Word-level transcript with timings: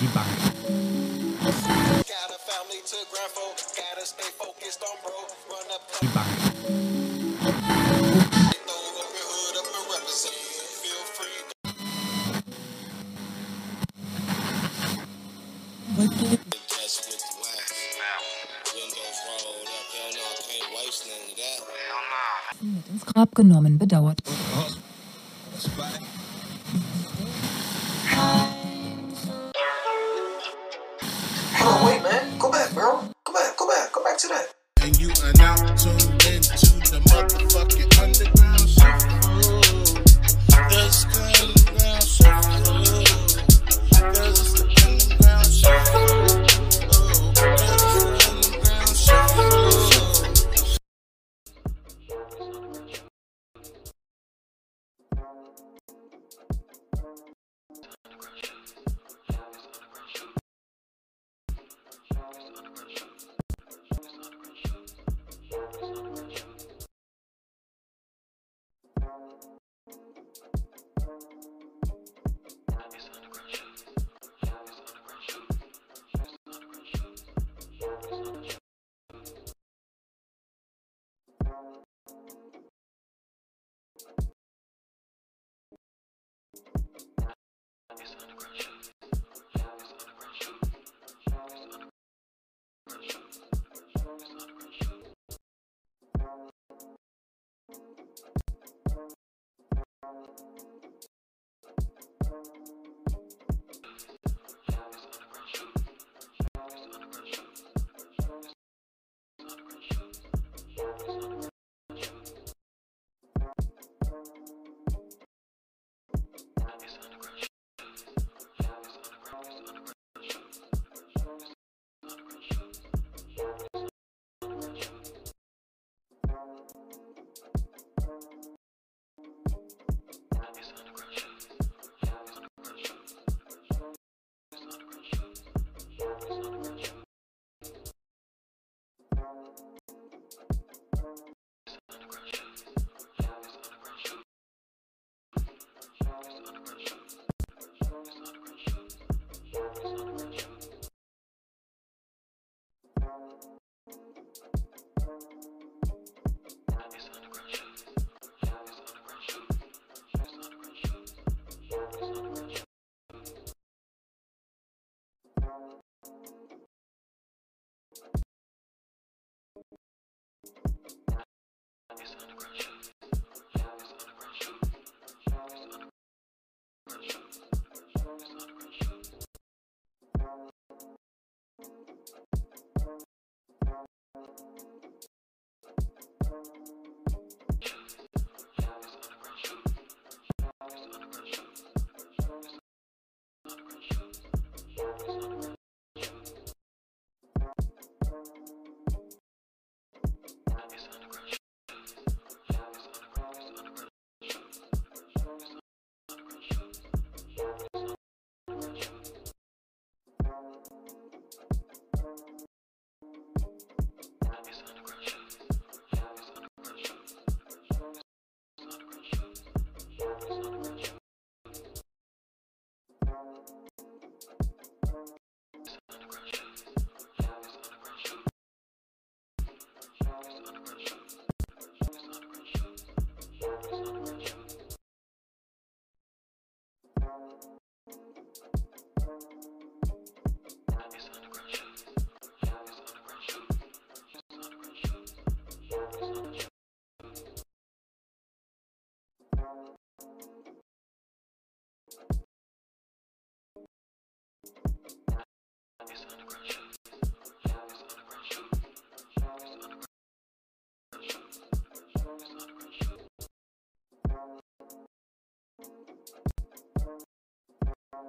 die 0.00 0.06
Bank. 0.08 0.26
Die 6.00 6.06
Bank. 6.08 6.26
Mit 22.60 22.88
ins 22.88 23.06
Grab 23.06 23.34
genommen 23.34 23.78
bedauert. 23.78 24.20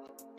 you. 0.06 0.37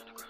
Under 0.00 0.23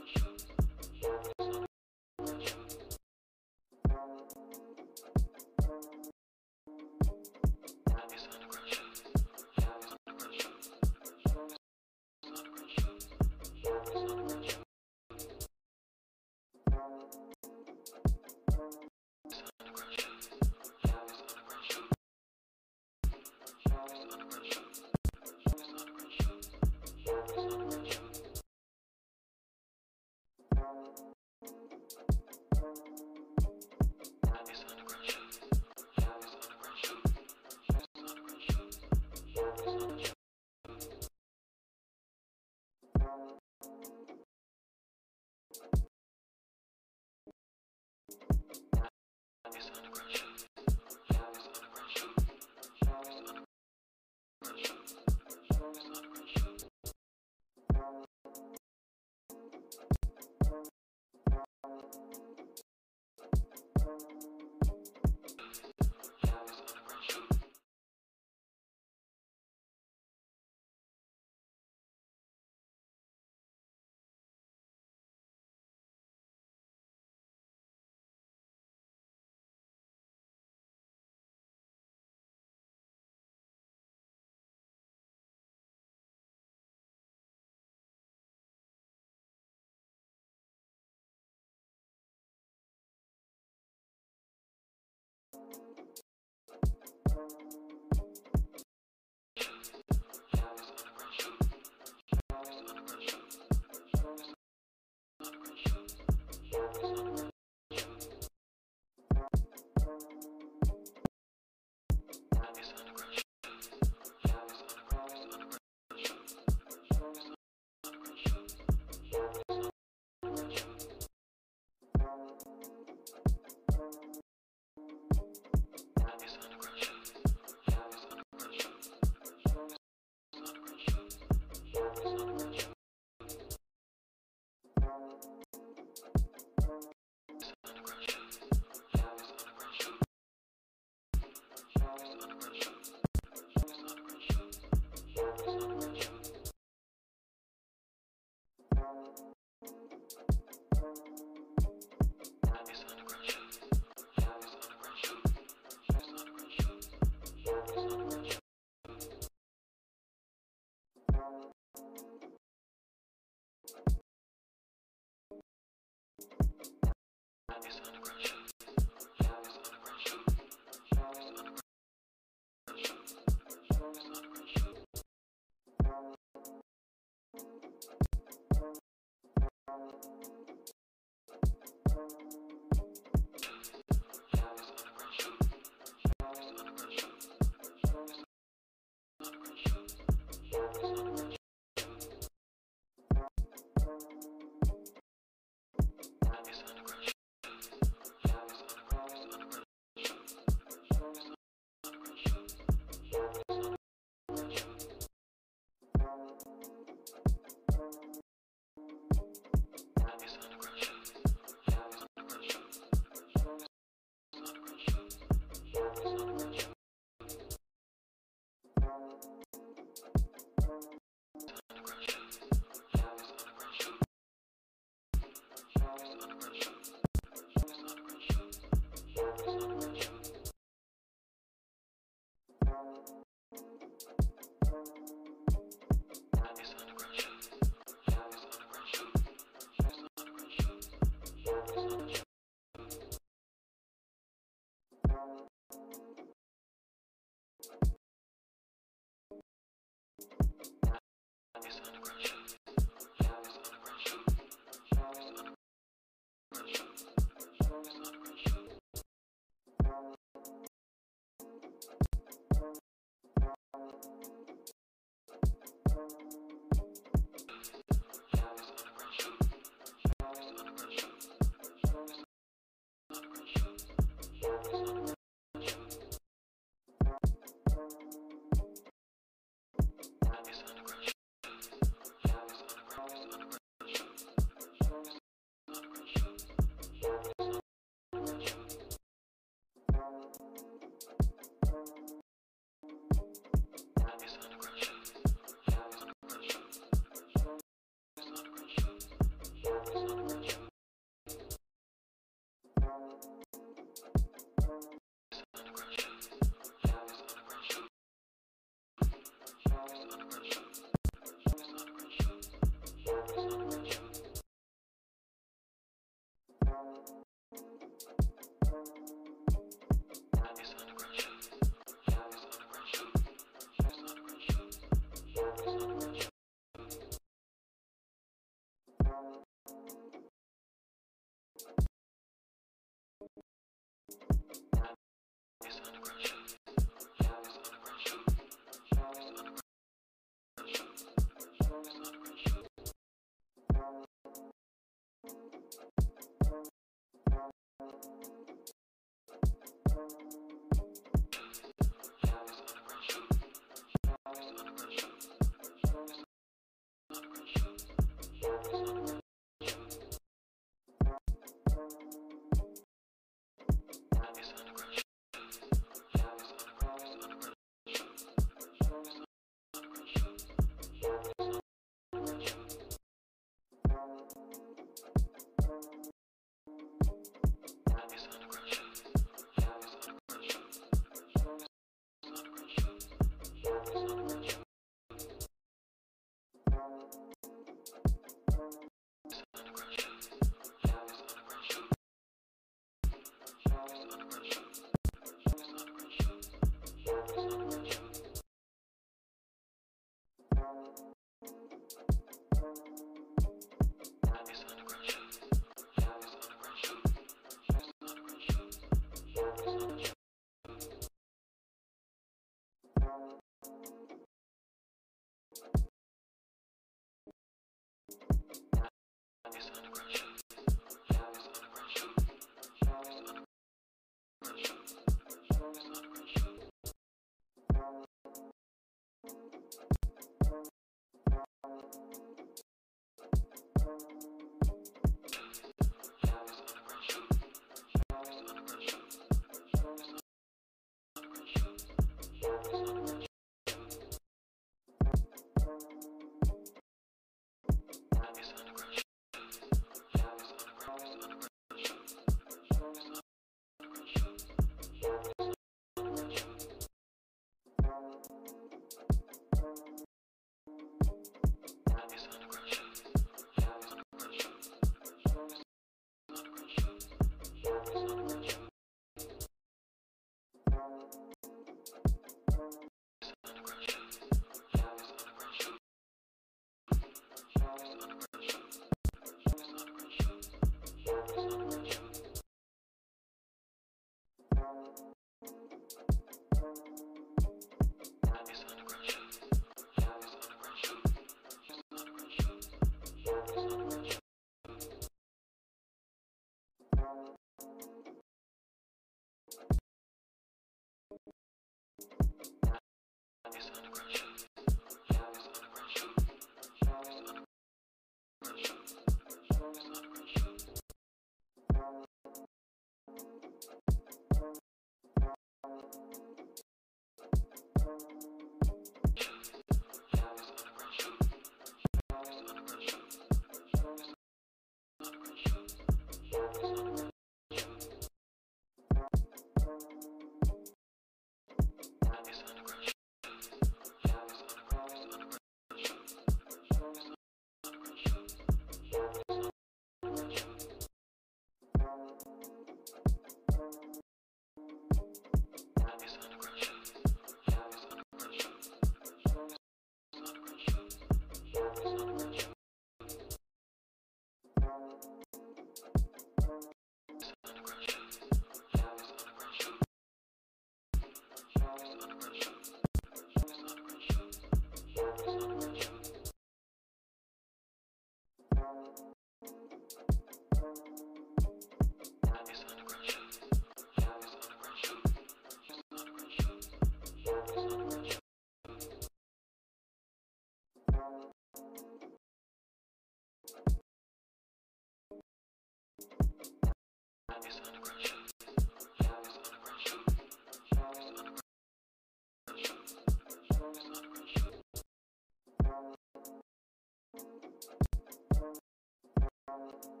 you 599.61 600.00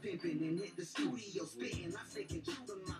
pimping 0.00 0.42
and 0.42 0.60
hit 0.60 0.76
the 0.76 0.84
studio 0.84 1.44
spitting. 1.44 1.94
I 1.96 2.08
stay 2.08 2.24
true 2.24 2.54
to 2.66 2.74
my 2.86 2.94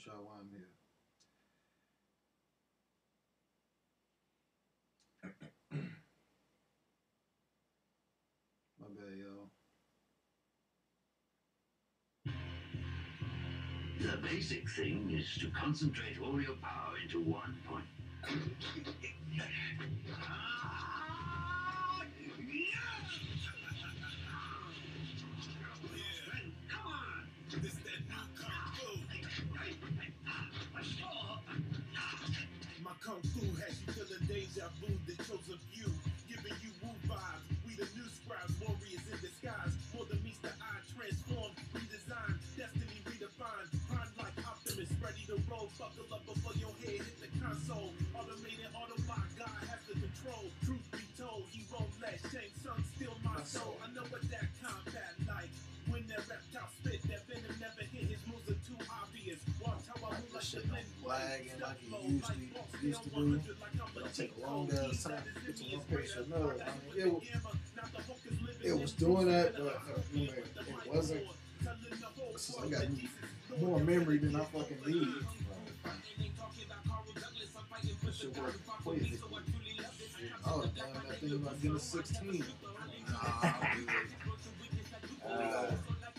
screenshot 0.00 0.22
while 0.22 0.40
I'm 0.40 0.50
here. 0.50 0.68
My 8.80 8.88
bad, 8.88 9.18
y'all. 9.18 9.48
The 14.00 14.16
basic 14.26 14.70
thing 14.70 15.10
is 15.10 15.36
to 15.40 15.50
concentrate 15.50 16.18
all 16.20 16.40
your 16.40 16.54
power 16.54 16.94
into 17.02 17.20
one 17.20 17.56
point. 17.66 17.84
Come 20.20 21.18
deja 34.40 34.72
vu, 34.80 34.88
the 35.04 35.12
chosen 35.28 35.60
few, 35.68 35.92
giving 36.24 36.56
you 36.64 36.72
woo 36.80 36.96
vibes. 37.04 37.44
We 37.68 37.76
the 37.76 37.84
new 37.92 38.08
scribes, 38.08 38.56
warriors 38.64 39.04
in 39.12 39.20
disguise. 39.20 39.76
More 39.92 40.08
than 40.08 40.16
meets 40.24 40.40
the 40.40 40.48
eye, 40.64 40.80
transform, 40.96 41.52
redesign, 41.76 42.40
destiny 42.56 43.00
redefined. 43.04 43.68
Prime 43.92 44.12
like 44.16 44.36
Optimus, 44.40 44.88
ready 45.04 45.24
to 45.28 45.36
roll. 45.44 45.68
Buckle 45.76 46.08
up 46.08 46.24
before 46.24 46.56
your 46.56 46.72
head 46.80 47.04
hit 47.04 47.20
the 47.20 47.28
console. 47.36 47.92
Automated, 48.16 48.72
autolock, 48.72 49.28
God 49.36 49.60
has 49.68 49.82
the 49.84 50.00
control. 50.00 50.48
Truth 50.64 50.88
be 50.96 51.04
told, 51.20 51.44
he 51.52 51.60
won't 51.68 51.92
let 52.00 52.16
Shang 52.32 52.48
Tsung 52.64 52.80
steal 52.96 53.16
my 53.20 53.44
soul. 53.44 53.76
I 53.84 53.92
know 53.92 54.08
what 54.08 54.24
that 54.32 54.48
combat 54.64 55.20
like. 55.28 55.52
When 55.92 56.06
that 56.08 56.24
reptile 56.32 56.70
spit, 56.80 57.02
that 57.12 57.28
venom 57.28 57.56
never 57.60 57.84
hit. 57.92 58.08
His 58.08 58.22
moves 58.24 58.48
are 58.48 58.60
too 58.64 58.78
obvious. 58.88 59.40
Watch 59.60 59.84
how 59.90 60.00
I 60.06 60.16
move 60.16 60.32
like 60.32 60.48
the 60.48 60.64
don't 60.64 60.72
Lin 60.72 60.86
lag 61.04 61.44
Kuei. 61.44 61.50
and 61.52 61.60
like 61.60 61.76
it 61.82 62.08
usually 62.08 62.48
used 62.80 63.04
to 63.04 63.10
do. 63.10 63.69
100 64.10 64.18
like 64.18 64.18
I'm 64.18 64.18
a 64.18 64.18
It'll 64.18 64.18
take 64.18 64.30
a 64.30 64.34
cheat 64.34 64.46
long 64.46 64.70
ass 64.90 65.02
time 65.04 65.12
that 65.12 65.34
to 65.34 65.46
get 65.46 65.56
to 65.56 65.64
one 65.64 65.80
is 65.80 65.86
page 65.86 66.12
to 66.14 66.22
another. 66.24 66.54
I 66.54 66.66
mean, 66.66 67.06
it 67.06 67.12
was- 67.14 67.22
gamma. 67.24 67.50
Now 67.76 67.82
the 67.94 68.02
hook 68.02 68.18
is 68.30 68.40
living 68.40 68.66
it 68.70 68.80
was 68.80 68.92
doing 68.92 69.26
that, 69.28 69.52
but, 69.52 69.62
the 69.64 69.70
uh, 69.70 69.78
whole 69.78 70.04
remember, 70.12 70.32
world 70.34 70.46
the 70.54 70.60
it 70.60 70.94
wasn't- 70.94 71.24
lord. 71.24 71.36
Telling 71.62 71.78
the 72.00 72.06
whole 72.06 72.38
Since 72.38 72.58
I 72.58 72.60
got 72.70 72.80
that 72.80 72.94
Jesus 72.96 73.10
Lord. 73.50 73.62
more 73.62 73.80
memory 73.80 74.18
than 74.18 74.36
I 74.36 74.44
fucking 74.44 74.80
need. 74.86 75.02
us. 75.02 75.24
Ain't 76.20 76.36
talking 76.38 76.64
about 76.66 76.84
Carl 76.88 77.04
Douglas, 77.14 77.52
I'm 77.56 77.64
fighting 77.68 77.96
for 78.00 78.12
Shit 78.12 78.34
the 78.34 78.40
work 78.40 78.52
God 78.52 78.52
who 78.52 78.58
fought 78.64 78.76
for 78.78 78.82
quick. 78.90 79.02
me, 79.02 79.16
so 79.16 79.26
I 79.26 79.40
truly 79.44 79.74
love 79.76 79.94
this. 79.98 80.12
I 80.44 80.56
was 80.56 80.68
done 80.70 80.92
that 81.08 81.16
thing 81.20 81.32
about 81.32 81.60
getting 81.62 81.78
16. 81.78 82.44
Nah, 83.10 83.18
I'll 83.20 83.76
do 83.76 83.82
it. 83.82 85.30
Uh, 85.30 85.72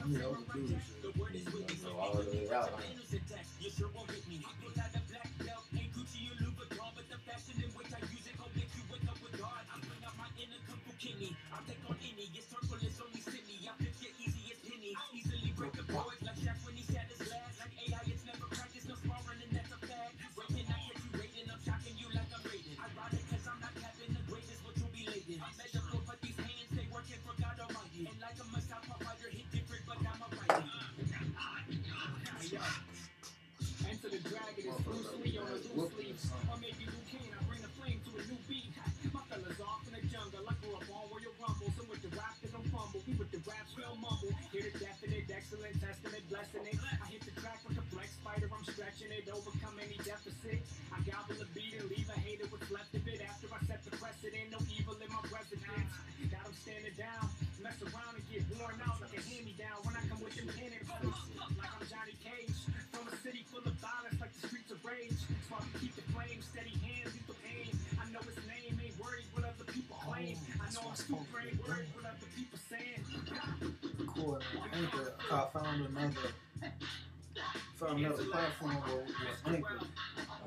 You 0.07 0.17
know, 0.17 0.37
do 0.53 0.67
this 0.67 0.81
shit. 0.87 1.83
go 1.83 1.91
all 1.99 2.13
the 2.15 2.29
way 2.31 2.49
out. 2.53 2.69
huh? 2.69 2.81
On 74.55 74.69
Anchor. 74.73 75.13
I 75.31 75.47
found 75.53 75.85
another 75.85 76.33
found 77.75 77.99
another 77.99 78.23
platform 78.25 78.75
where 78.75 79.05
Anchor 79.45 79.79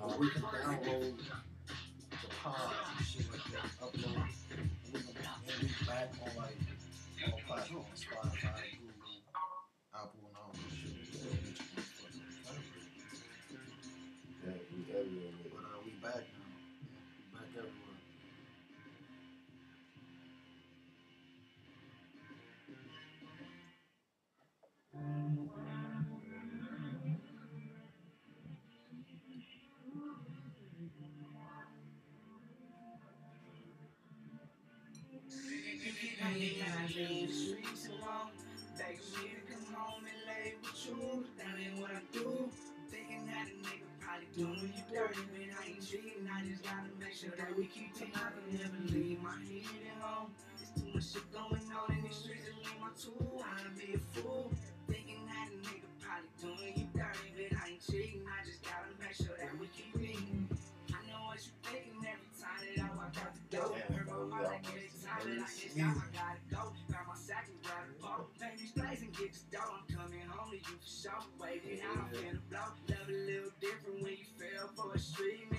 uh, 0.02 0.14
we 0.18 0.30
can 0.30 0.42
download 0.42 1.16
the 1.18 2.28
pod 2.42 2.72
and 2.98 3.06
shit 3.06 3.26
like 3.32 3.44
that, 3.52 3.70
upload. 3.82 4.33
I 46.74 46.82
gotta 46.82 46.90
make 46.98 47.14
sure 47.14 47.30
that 47.38 47.56
we 47.56 47.66
keep 47.66 47.94
together. 47.94 48.34
Never 48.50 48.82
leave 48.90 49.22
my 49.22 49.38
heat 49.46 49.62
at 49.86 50.02
home. 50.02 50.34
There's 50.58 50.74
too 50.74 50.90
much 50.90 51.06
shit 51.06 51.22
going 51.30 51.62
on 51.70 51.86
in 51.94 52.02
these 52.02 52.18
streets 52.18 52.50
to 52.50 52.54
leave 52.58 52.78
my 52.82 52.90
tool. 52.98 53.44
I'd 53.46 53.70
be 53.78 53.94
a 53.94 54.02
fool. 54.10 54.50
Thinking 54.90 55.22
that 55.30 55.54
a 55.54 55.58
nigga 55.70 55.86
probably 56.02 56.34
doing 56.42 56.74
you 56.74 56.86
dirty, 56.98 57.30
but 57.38 57.62
I 57.62 57.78
ain't 57.78 57.82
cheating. 57.86 58.26
I 58.26 58.42
just 58.42 58.66
gotta 58.66 58.90
make 58.98 59.14
sure 59.14 59.38
that 59.38 59.54
we 59.54 59.70
keep 59.70 59.94
meeting. 59.94 60.50
I 60.90 60.98
know 61.06 61.30
what 61.30 61.38
you 61.46 61.54
thinking 61.62 61.94
every 62.02 62.30
time 62.34 62.58
that 62.58 62.82
I 62.82 62.90
walk 62.98 63.14
out 63.22 63.32
the 63.38 63.44
door. 63.54 63.70
Hurt 63.94 64.08
bro, 64.10 64.26
my 64.26 64.42
I 64.42 64.58
almost 64.58 64.66
get 64.66 64.82
excited. 64.82 65.38
I 65.38 65.46
just 65.46 65.78
got, 65.78 65.94
I 65.94 66.10
gotta 66.10 66.42
go. 66.50 66.62
Grab 66.90 67.06
my 67.06 67.14
sack 67.14 67.46
and 67.54 67.60
grab 67.62 67.86
a 67.86 67.94
boat. 68.02 68.34
Make 68.42 68.58
these 68.58 68.74
and 68.74 69.14
get 69.14 69.30
this 69.30 69.46
dough. 69.46 69.62
I'm 69.62 69.86
coming 69.94 70.26
home 70.26 70.50
to 70.50 70.58
you 70.58 70.74
for 70.74 70.90
sure. 70.90 71.22
Waiting 71.38 71.86
out, 71.86 72.02
I'm 72.02 72.18
finna 72.18 72.42
blow. 72.50 72.66
Love 72.90 73.06
a 73.06 73.14
little 73.14 73.54
different 73.62 74.02
when 74.02 74.18
you 74.18 74.26
fell 74.34 74.74
for 74.74 74.90
a 74.90 74.98
street. 74.98 75.53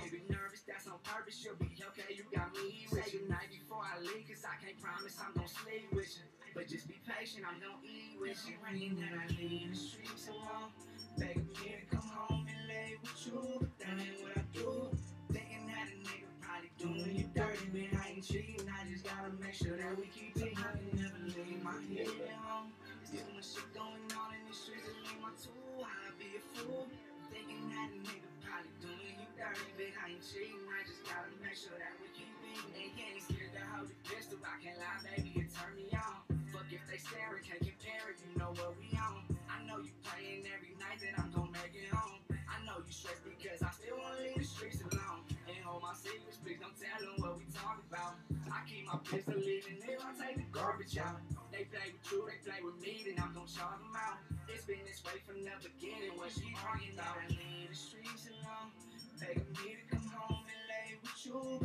I'm 5.26 5.34
gonna 5.34 5.48
sleep 5.48 5.90
with 5.90 6.06
you. 6.06 6.26
But 6.54 6.70
just 6.70 6.88
be 6.88 7.02
patient, 7.02 7.44
I'm 7.50 7.58
gonna 7.58 7.82
eat 7.82 8.16
with 8.22 8.38
you. 8.46 8.62
Rain 8.62 8.94
that 9.02 9.18
I 9.18 9.26
leave 9.34 9.66
in 9.66 9.70
the 9.74 9.76
streets 9.76 10.30
alone. 10.30 10.70
Beg 11.18 11.42
me 11.42 11.74
to 11.74 11.86
come 11.90 12.06
home 12.14 12.46
and 12.46 12.62
lay 12.70 12.94
with 13.02 13.26
you, 13.26 13.42
but 13.60 13.74
that 13.82 13.98
ain't 13.98 14.22
what 14.22 14.38
I 14.38 14.46
do. 14.54 14.94
Thinking 15.34 15.66
that 15.66 15.90
a 15.90 15.98
nigga 15.98 16.30
probably 16.40 16.72
doing 16.78 17.16
you 17.18 17.26
dirty, 17.34 17.66
but 17.74 18.00
I 18.00 18.14
ain't 18.14 18.24
cheating. 18.24 18.70
I 18.70 18.86
just 18.86 19.04
gotta 19.04 19.34
make 19.42 19.58
sure 19.58 19.76
that 19.76 19.98
we 19.98 20.06
keep 20.14 20.38
it. 20.38 20.54
I 20.62 20.78
can 20.78 20.94
never 20.94 21.20
leave 21.26 21.64
my 21.66 21.74
head 21.90 22.06
at 22.06 22.38
home. 22.46 22.70
There's 23.10 23.26
too 23.26 23.34
much 23.34 23.50
shit 23.50 23.68
going 23.74 24.06
on 24.14 24.30
in 24.38 24.46
these 24.46 24.62
streets 24.62 24.86
to 24.86 24.94
leave 25.10 25.20
my 25.26 25.34
tool. 25.42 25.82
I'd 25.82 26.14
be 26.22 26.38
a 26.38 26.42
fool. 26.54 26.86
Thinking 27.34 27.66
that 27.74 27.90
a 27.90 27.98
nigga 27.98 28.30
probably 28.46 28.72
doing 28.80 29.16
you 29.18 29.28
dirty, 29.36 29.68
but 29.74 29.92
I 29.98 30.14
ain't 30.14 30.22
cheating. 30.22 30.64
I 30.70 30.86
just 30.86 31.02
gotta 31.04 31.34
make 31.42 31.58
sure 31.58 31.76
that 31.82 31.98
we 31.98 32.14
keep 32.14 32.30
it. 32.30 32.62
And 32.64 32.78
you 32.78 33.04
ain't 33.04 33.20
scared 33.26 33.26
to 33.28 33.35
hold 33.76 33.92
pistol. 34.08 34.40
I 34.44 34.56
can't 34.64 34.80
lie, 34.80 35.04
baby, 35.04 35.32
it 35.36 35.52
turn 35.52 35.76
me 35.76 35.92
on. 35.92 36.24
Fuck 36.52 36.72
if 36.72 36.84
they 36.88 37.00
stare, 37.00 37.36
can't 37.44 37.60
compare 37.60 38.08
it. 38.12 38.18
You 38.24 38.32
know 38.40 38.56
what 38.56 38.80
we 38.80 38.88
on. 38.96 39.28
I 39.52 39.60
know 39.68 39.84
you 39.84 39.92
praying 40.04 40.48
every 40.48 40.76
night 40.80 41.04
that 41.04 41.20
I'm 41.20 41.32
gonna 41.36 41.52
make 41.52 41.76
it 41.76 41.92
home. 41.92 42.24
I 42.32 42.64
know 42.64 42.80
you 42.80 42.92
stressed 42.92 43.26
because 43.28 43.60
I 43.60 43.72
still 43.76 44.00
wanna 44.00 44.24
leave 44.24 44.40
the 44.40 44.48
streets 44.48 44.80
alone. 44.80 45.28
And 45.52 45.60
hold 45.68 45.84
my 45.84 45.96
secrets, 45.96 46.40
please 46.40 46.60
don't 46.64 46.76
tell 46.80 47.00
them 47.04 47.20
what 47.20 47.36
we 47.36 47.46
talk 47.52 47.84
about. 47.92 48.16
I 48.48 48.64
keep 48.64 48.88
my 48.88 49.00
pistol 49.04 49.36
even 49.36 49.84
if 49.84 50.00
I 50.00 50.12
take 50.16 50.40
the 50.40 50.48
garbage 50.56 50.96
out. 50.98 51.20
They 51.52 51.68
play 51.68 51.92
with 51.92 52.08
you, 52.12 52.20
they 52.32 52.40
play 52.48 52.60
with 52.64 52.80
me, 52.80 53.04
then 53.04 53.20
I'm 53.20 53.36
gonna 53.36 53.52
charge 53.52 53.80
them 53.84 53.96
out. 53.96 54.24
It's 54.48 54.64
been 54.64 54.84
this 54.88 55.04
way 55.04 55.20
from 55.28 55.44
the 55.44 55.56
beginning, 55.60 56.16
what 56.16 56.32
she 56.32 56.48
arguing 56.64 56.96
about. 56.96 57.20
I 57.20 57.28
leave 57.28 57.72
the 57.72 57.76
streets 57.76 58.32
alone. 58.32 58.72
Begging 59.20 59.48
me 59.64 59.80
to 59.80 59.84
come 59.96 60.08
home 60.12 60.44
and 60.44 60.64
lay 60.68 61.00
with 61.00 61.20
you, 61.24 61.64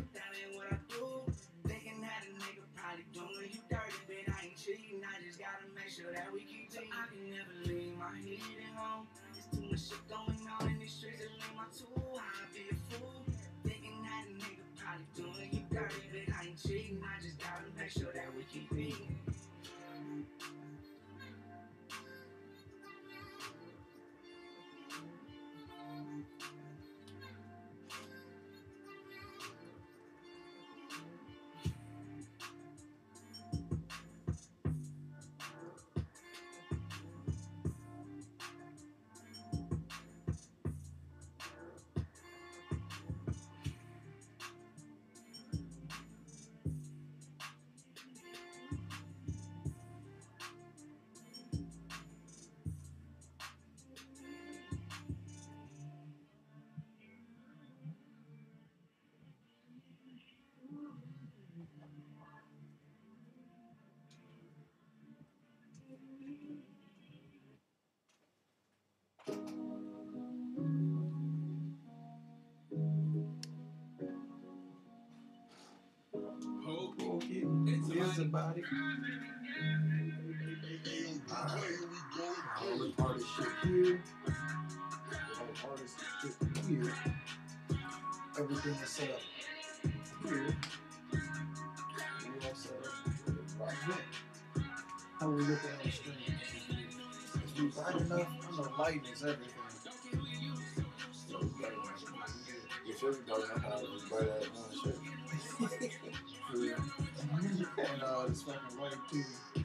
at. 8.81 9.05
There's 9.33 9.47
too 9.53 9.71
much 9.71 9.83
shit 9.89 10.03
going 10.09 10.41
on 10.49 10.69
in 10.69 10.79
these 10.79 10.93
streets 10.93 11.21
to 11.21 11.29
leave 11.29 11.55
my 11.57 11.69
tool. 11.73 12.17
I'd 12.17 12.53
be 12.55 12.65
a 12.73 12.77
fool. 12.89 13.25
Thinking 13.65 14.03
that 14.03 14.25
a 14.25 14.33
nigga 14.33 14.65
probably 14.77 15.07
doing 15.15 15.49
you 15.53 15.63
dirty, 15.71 16.03
but 16.13 16.35
I 16.35 16.49
ain't 16.49 16.63
cheating. 16.63 17.01
I 17.05 17.21
just 17.21 17.39
gotta 17.39 17.69
make 17.77 17.91
sure 17.91 18.13
that 18.15 18.29
we 18.37 18.43
keep 18.53 18.70
it. 78.21 78.25
Here's 78.25 78.33
about 78.33 78.57
it. 78.57 78.65
All 82.61 82.79
the 82.79 82.93
artist 83.03 83.27
shit 83.37 83.47
here. 83.65 84.03
All 85.39 85.47
the 85.47 85.69
artist 85.71 85.97
shit 86.21 86.35
here. 86.67 86.95
Everything 88.39 88.75
is 88.75 88.89
set 88.89 89.11
up 89.11 89.21
here. 90.25 90.57
We 91.13 92.47
all 92.47 92.55
set 92.55 92.73
up 92.73 92.93
right 93.61 93.77
here. 93.87 94.65
How 95.19 95.31
we 95.31 95.43
look 95.43 95.59
at 95.65 95.83
the 95.83 95.91
stream. 95.91 96.17
Is 97.45 97.61
we 97.61 97.67
bright 97.69 97.97
enough? 97.97 98.29
I 98.43 98.57
know 98.57 98.69
lighting 98.79 99.05
is 99.13 99.23
everything. 99.23 99.55
Your 102.87 102.97
shirt 102.99 103.27
don't 103.27 103.41
know 103.41 103.63
how 103.63 103.79
to 103.79 103.87
bright 104.09 104.29
ass 104.31 104.47
one 104.53 104.73
shirt. 104.85 104.99
Yeah. 107.31 107.87
And 107.95 108.03
uh, 108.03 108.27
this 108.27 108.43
fucking 108.43 108.75
white 108.75 108.99
too. 109.07 109.23
She 109.23 109.63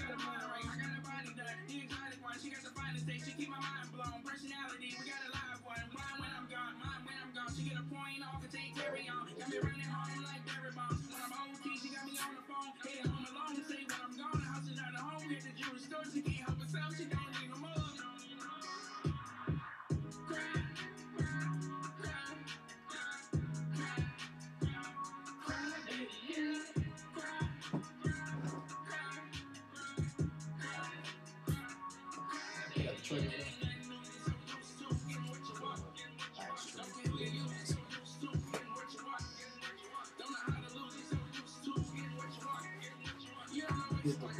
got 0.00 0.08
a 0.08 0.16
mind, 0.16 0.40
right? 0.48 0.64
I 0.64 0.76
got 0.80 0.88
a 0.88 1.36
the 1.36 1.76
excited 1.84 2.18
one. 2.24 2.36
She 2.40 2.48
got 2.48 2.64
the 2.64 2.72
finest 2.72 3.04
thing. 3.04 3.20
She 3.20 3.32
keeps 3.36 3.52
my 3.52 3.60
mind 3.60 3.92
blown. 3.92 4.24
Personality, 4.24 4.96
we 4.96 5.04
got 5.04 5.20
a 5.20 5.30
live 5.36 5.60
one. 5.68 5.84
Why 5.92 6.08
when 6.16 6.32
I'm 6.32 6.48
gone? 6.48 6.74
Mine 6.80 7.04
when 7.04 7.18
I'm 7.20 7.32
gone. 7.36 7.52
She 7.52 7.68
get 7.68 7.76
a 7.76 7.84
point 7.92 8.24
off 8.24 8.40
the 8.40 8.48
tank 8.48 8.72
carry 8.72 9.04
on. 9.12 9.28
Got 9.36 9.52
me 9.52 9.58
running 9.60 9.92
home 9.92 10.24
like 10.24 10.42
Barry 10.48 10.72
Boss. 10.72 10.96
When 11.12 11.20
I'm 11.20 11.36
old, 11.36 11.60
she 11.60 11.92
got 11.92 12.08
me 12.08 12.16
on 12.16 12.32
the 12.40 12.44
phone. 12.48 12.72
Say 12.80 13.04
when 13.04 14.00
I'm 14.00 14.14
gone. 14.16 14.40
I'm 14.48 14.64
sitting 14.64 14.80
at 14.80 14.96
home 14.96 15.20
here 15.28 15.36
in 15.36 15.44
the 15.44 15.52
jewel 15.52 15.76
store. 15.76 16.06
She 16.08 16.24
can't 16.24 16.48
help 16.48 16.56
herself, 16.56 16.96
she 16.96 17.04
don't 17.04 17.20
the 17.20 17.35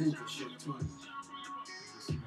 Shit 0.07 0.59
too. 0.59 0.75
There's 0.79 2.05
some 2.05 2.21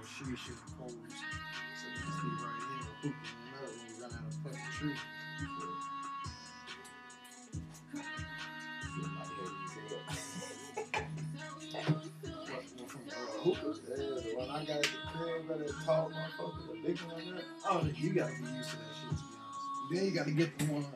I 14.50 14.64
got 14.64 14.76
at 14.76 14.82
the 14.82 14.88
crib, 15.14 15.48
got 15.48 15.58
that 15.58 15.74
tall 15.86 16.10
motherfucker, 16.10 16.66
the 16.66 16.74
big 16.86 16.98
one 17.00 17.14
on 17.14 17.34
there. 17.34 17.44
Oh, 17.66 17.88
you 17.96 18.12
gotta 18.12 18.32
be 18.34 18.38
used 18.50 18.70
to 18.70 18.76
that 18.76 18.92
shit, 19.00 19.10
to 19.10 19.16
be 19.16 19.36
honest. 19.40 19.90
Then 19.90 20.04
you 20.04 20.10
gotta 20.10 20.30
get 20.32 20.58
the 20.58 20.64
ones, 20.66 20.86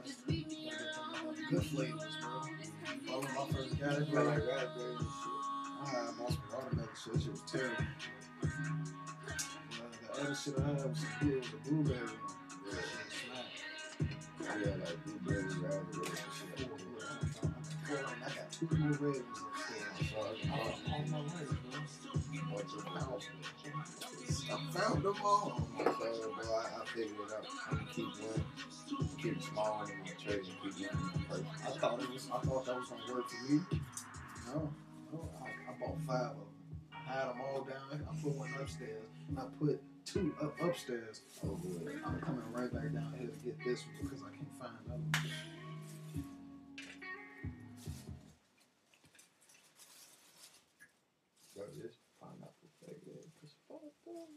good 1.50 1.64
flavors, 1.64 2.16
bro. 2.20 2.32
When 3.18 3.26
I 3.26 3.28
first 3.52 3.80
got 3.80 3.92
Smell 3.94 4.06
bro, 4.10 4.22
raspberry 4.24 4.96
and 4.96 4.98
shit. 4.98 5.43
I 5.84 5.90
had 5.90 6.16
most 6.18 6.38
watermelon 6.50 6.88
shit. 6.96 7.12
That 7.12 7.22
shit 7.22 7.30
was 7.32 7.42
terrible. 7.46 7.84
Uh, 8.42 8.48
the 10.00 10.22
other 10.22 10.34
shit 10.34 10.54
I 10.56 10.60
had 10.64 10.88
was 10.88 10.98
some 10.98 11.28
good, 11.28 11.42
the 11.44 11.58
blueberry 11.68 11.98
one. 12.00 12.14
Yeah. 12.64 12.72
That 12.72 12.84
shit 13.12 13.28
smacked. 13.28 14.64
Yeah, 14.64 14.80
like 14.80 14.98
blueberry, 15.04 15.44
raspberry 15.44 16.08
and 16.08 16.32
shit. 16.32 16.72
I 17.84 18.28
got 18.32 18.48
two 18.50 18.68
more 18.72 18.88
red 18.88 19.00
ones 19.00 19.40
upstairs. 19.44 19.96
So 20.08 20.16
I 20.20 20.32
can 20.40 20.48
buy 20.50 20.56
on 20.96 21.10
my 21.10 21.20
way, 21.20 21.44
bro. 21.44 21.76
one 22.54 22.64
to 22.64 22.76
the 22.76 22.88
house. 22.88 23.26
I 24.50 24.56
found 24.72 25.02
them 25.02 25.14
all. 25.24 25.68
So, 25.76 25.92
bro, 25.92 26.54
I, 26.54 26.80
I 26.80 26.86
figured 26.86 27.12
it 27.12 27.32
out. 27.36 27.44
I'm 27.70 27.76
gonna 27.76 27.90
keep 27.92 28.06
one, 28.06 28.44
keep 29.18 29.42
small 29.42 29.70
one 29.78 29.90
in 29.90 29.98
my 30.00 30.04
tray 30.22 30.36
and 30.36 30.44
keep 30.44 30.58
one 30.62 30.72
in 30.72 31.06
my 31.06 31.24
purse. 31.28 31.46
I 31.66 31.78
thought 31.78 32.02
it 32.02 32.10
was. 32.10 32.24
I 32.32 32.38
thought 32.38 32.64
that 32.64 32.76
was 32.76 32.88
gonna 32.88 33.14
work 33.14 33.28
for 33.28 33.52
me. 33.52 33.60
No, 34.46 34.54
no. 34.54 34.83
I, 35.74 35.84
I 35.84 35.86
bought 35.86 35.98
five 36.06 36.30
of 36.30 36.36
them. 36.36 36.46
I 36.92 37.12
had 37.12 37.28
them 37.28 37.40
all 37.40 37.62
down. 37.62 38.06
I 38.08 38.22
put 38.22 38.32
one 38.32 38.50
upstairs. 38.60 39.02
And 39.28 39.38
I 39.38 39.44
put 39.58 39.80
two 40.04 40.34
up 40.42 40.60
upstairs. 40.60 41.20
Oh, 41.44 41.56
good. 41.56 42.00
I'm 42.04 42.20
coming 42.20 42.42
right 42.52 42.72
back 42.72 42.92
down 42.92 43.14
here 43.18 43.28
to 43.28 43.44
get 43.44 43.58
this 43.64 43.84
one 43.86 43.96
because 44.02 44.22
I 44.22 44.30
can't 44.36 44.58
find 44.58 44.72
another 44.86 45.02
one. 45.02 45.12
Bro, 51.54 51.64
this 51.80 51.96
pineapple 52.20 52.70
flavor 52.80 53.18
is 53.42 53.54
fucked 53.68 54.08
up. 54.08 54.28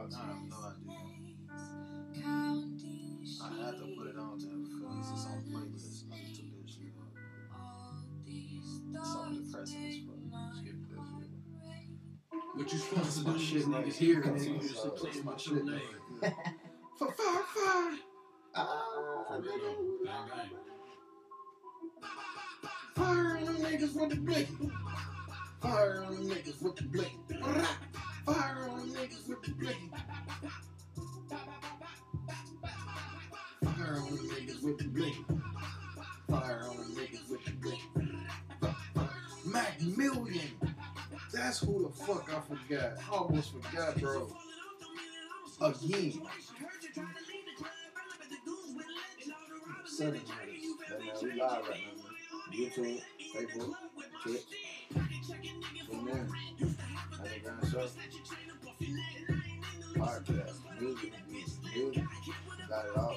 I 0.00 0.24
do 0.24 0.48
not 0.48 0.60
like 0.62 0.87
I 3.40 3.48
had 3.64 3.78
to 3.78 3.86
put 3.96 4.06
it 4.08 4.18
on 4.18 4.38
there 4.38 4.56
because 4.56 5.10
it's 5.12 5.26
on 5.26 5.42
playlist. 5.50 6.04
I 6.12 6.16
just 6.18 6.34
took 6.36 6.50
that 6.52 6.68
shit 6.68 6.92
off. 6.98 8.04
It's 8.26 9.12
so 9.12 9.20
depressing 9.32 9.86
as 9.86 9.96
fuck. 10.06 10.54
Skip 10.60 10.78
that 10.90 11.04
shit. 11.20 11.30
What 12.54 12.72
you 12.72 12.78
supposed 12.78 13.18
to 13.18 13.24
My 13.28 13.32
do 13.34 13.38
shit 13.38 13.56
is 13.58 13.64
right 13.66 13.86
niggas 13.86 13.94
here, 13.94 14.22
here, 14.22 14.32
nigga. 14.32 14.58
niggas 14.58 14.68
just 14.68 14.96
play 14.96 15.10
That's 15.12 15.24
my 15.24 15.32
with 15.32 15.40
shit 15.40 15.52
your 15.54 15.62
right 15.64 15.72
name. 15.72 15.80
here. 16.20 16.34
Fire, 16.98 17.12
fire, 17.12 17.44
fire. 17.54 17.98
Ah, 18.56 19.24
For 19.28 19.40
real 19.40 19.58
though. 19.58 20.04
Bang, 20.04 20.28
bang. 20.28 20.50
Fire 22.96 23.36
on 23.36 23.44
them 23.44 23.56
niggas 23.56 23.94
with 23.94 24.10
the 24.10 24.16
blick. 24.16 24.48
Fire 25.60 26.04
on 26.04 26.14
them 26.14 26.28
niggas 26.28 26.60
with 26.62 26.76
the 26.76 26.82
blick. 26.84 27.12
Fire 28.26 28.68
on 28.70 28.78
them 28.78 28.90
niggas 28.90 29.28
with 29.28 29.42
the 29.42 29.50
blick. 29.52 29.76
Fire 33.88 33.96
on 34.02 34.16
them 34.16 34.28
niggas 34.28 34.62
with 34.62 34.76
the 34.76 34.84
blick. 34.88 35.14
Fire 36.28 36.66
on 36.68 36.76
them 36.76 36.94
niggas 36.94 37.30
with 37.30 37.42
the 37.46 37.52
blick. 37.52 37.78
Mac 39.46 39.80
Million. 39.80 40.50
That's 41.32 41.60
who 41.60 41.84
the 41.84 42.04
fuck 42.04 42.30
I 42.30 42.40
forgot. 42.40 42.98
I 42.98 43.16
almost 43.16 43.52
forgot, 43.54 43.98
bro. 43.98 44.28
Again. 45.62 46.20
Seven. 49.86 50.20
That 50.90 51.22
we 51.22 51.32
live 51.32 51.40
right 51.40 51.64
now. 51.64 52.58
YouTube, 52.58 53.02
Facebook, 53.34 53.74
Twitch. 54.22 54.44
Tune. 55.86 56.32
Podcast, 59.96 60.58
music, 60.78 61.12
music. 61.74 62.04
Got 62.68 62.84
it 62.84 62.96
all. 62.98 63.16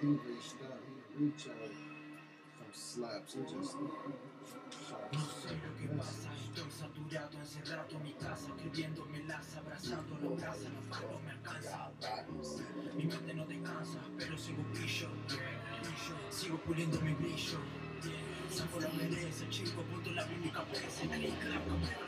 Yeah, 0.00 0.06
he 1.18 1.32
slaps, 2.72 3.34
just 3.34 3.74
No 5.12 5.18
sé 5.18 5.50
lo 5.50 5.76
que 5.76 5.88
pasa, 5.96 6.30
estoy 6.36 6.70
saturado, 6.70 7.36
encerrado 7.36 7.96
en 7.96 8.02
mi 8.04 8.12
casa, 8.12 8.48
escribiéndome 8.56 9.24
las, 9.24 9.56
abrazando 9.56 10.16
la 10.22 10.36
brasa, 10.36 10.68
no 10.68 10.80
paro, 10.88 11.20
me 11.24 11.32
alcanza. 11.32 11.90
Mi 12.94 13.04
mente 13.06 13.34
no 13.34 13.46
descansa, 13.46 13.98
pero 14.16 14.38
sigo 14.38 14.62
brillo, 14.72 15.08
sigo 16.30 16.58
puliendo 16.58 17.00
mi 17.00 17.14
brillo. 17.14 17.58
Saco 18.50 18.80
la 18.80 18.88
merece, 18.90 19.48
chico, 19.50 19.82
punto 19.82 20.12
la 20.12 20.24
clic, 20.26 20.52
clac, 20.52 20.66
cambiar 21.00 21.20
el 21.20 21.32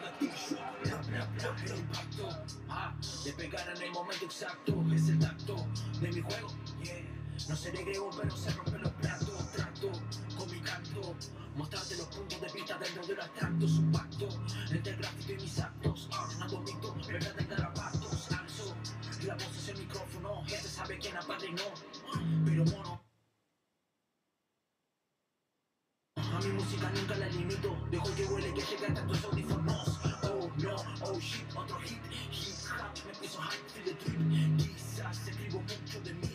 gatillo, 0.01 0.57
bla, 0.85 1.03
bla, 1.03 1.27
bla, 1.27 1.57
el 1.65 1.79
impacto, 1.79 2.29
ah, 2.69 2.95
de 3.25 3.33
pegar 3.33 3.69
en 3.77 3.83
el 3.83 3.91
momento 3.91 4.25
exacto, 4.27 4.85
es 4.95 5.09
el 5.09 5.19
tacto 5.19 5.57
de 6.01 6.09
mi 6.13 6.21
juego. 6.21 6.49
No 7.49 7.57
seré 7.57 7.83
griego, 7.83 8.11
pero 8.17 8.37
se 8.37 8.51
rompen 8.51 8.83
los 8.83 8.93
platos, 8.93 9.53
trato 9.53 9.91
con 10.39 10.51
mi 10.51 10.61
canto, 10.61 11.17
mostrarte 11.57 11.97
los 11.97 12.07
puntos 12.07 12.41
de 12.41 12.53
vista 12.53 12.79
dentro 12.79 13.07
del 13.07 13.21
abstracto, 13.21 13.69
su 13.69 13.91
pacto. 13.91 14.29
Entre 14.71 14.93
el 14.93 14.99
gráfico 14.99 15.33
y 15.33 15.37
mis 15.37 15.59
actos, 15.59 16.09
ah, 16.13 16.29
no 16.39 16.49
domito, 16.49 16.95
verdad 17.09 17.35
de 17.35 17.45
garabatos, 17.45 18.31
alzo, 18.31 18.77
la 19.27 19.35
voz 19.35 19.57
es 19.57 19.69
el 19.69 19.79
micrófono, 19.79 20.45
gente 20.47 20.69
sabe 20.69 20.99
quién 20.99 21.17
apadrinó, 21.17 21.65
pero 22.45 22.65
mono. 22.67 23.03
A 26.17 26.39
mi 26.43 26.53
música 26.53 26.91
nunca 26.95 27.17
la 27.17 27.27
limito, 27.27 27.77
dejo 27.91 28.15
que 28.15 28.25
huele 28.27 28.55
que 28.55 28.63
llegue 28.63 28.87
hasta 28.87 29.07
tus 29.07 29.25
audífonos. 29.25 30.01
Oh 30.23 30.51
no, 30.59 30.77
oh 31.03 31.19
shit, 31.19 31.45
otro 31.57 31.79
hit, 31.81 31.99
hip 32.31 32.55
hop, 32.71 33.07
me 33.07 33.13
puso 33.15 33.41
hype, 33.43 33.69
feel 33.71 33.85
the 33.85 33.95
trip. 34.05 34.57
Quizás 34.57 35.27
escribo 35.27 35.61
mucho 35.61 36.01
de 36.03 36.15
mí, 36.15 36.30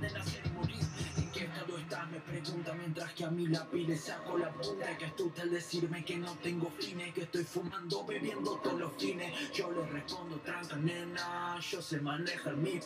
de 0.00 0.10
nacer 0.10 0.46
y 0.46 0.50
morir. 0.50 0.80
¿En 1.16 1.30
qué 1.30 1.44
estado 1.44 1.78
estás? 1.78 2.10
Me 2.10 2.20
pregunta 2.20 2.72
mientras 2.74 3.12
que 3.12 3.24
a 3.24 3.30
mi 3.30 3.46
lápiz 3.46 3.86
le 3.86 3.96
saco 3.96 4.38
la 4.38 4.50
punta. 4.52 4.96
Que 4.96 5.04
astuta 5.06 5.42
al 5.42 5.50
decirme 5.50 6.04
que 6.04 6.16
no 6.16 6.34
tengo 6.36 6.70
fines, 6.70 7.12
que 7.12 7.22
estoy 7.22 7.44
fumando, 7.44 8.04
bebiendo 8.04 8.56
todos 8.56 8.78
los 8.78 8.92
fines. 8.94 9.52
Yo 9.52 9.70
le 9.70 9.86
respondo, 9.86 10.38
tranca 10.40 10.76
nena, 10.76 11.58
yo 11.60 11.82
sé 11.82 12.00
manejar 12.00 12.56
mi 12.56 12.80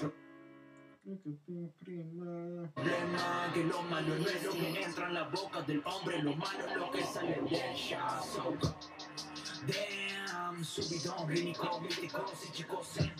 prima. 1.81 2.71
problema 2.75 3.51
que 3.53 3.65
lo 3.65 3.83
malo 3.83 4.19
no 4.19 4.27
es 4.27 4.43
lo 4.43 4.53
que 4.53 4.83
entra 4.83 5.09
en 5.09 5.15
la 5.15 5.25
boca 5.25 5.61
del 5.63 5.83
hombre, 5.85 6.23
lo 6.23 6.35
malo 6.35 6.67
es 6.67 6.77
lo 6.77 6.91
que 6.91 7.05
sale 7.05 7.41
de 7.43 7.73
ella. 7.73 8.21
So, 8.23 8.57
damn, 9.67 10.65
subidón, 10.65 11.29
rímico, 11.29 11.81
mítico, 11.81 12.27
psíquico, 12.35 12.83
zen. 12.83 13.13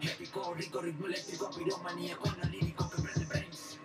Épico, 0.00 0.54
rico, 0.54 0.80
ritmo 0.80 1.06
eléctrico, 1.06 1.50
piromanía 1.50 2.16
con 2.16 2.34
lírico 2.50 2.88
que 2.90 3.02
prende 3.02 3.26
brains. 3.26 3.78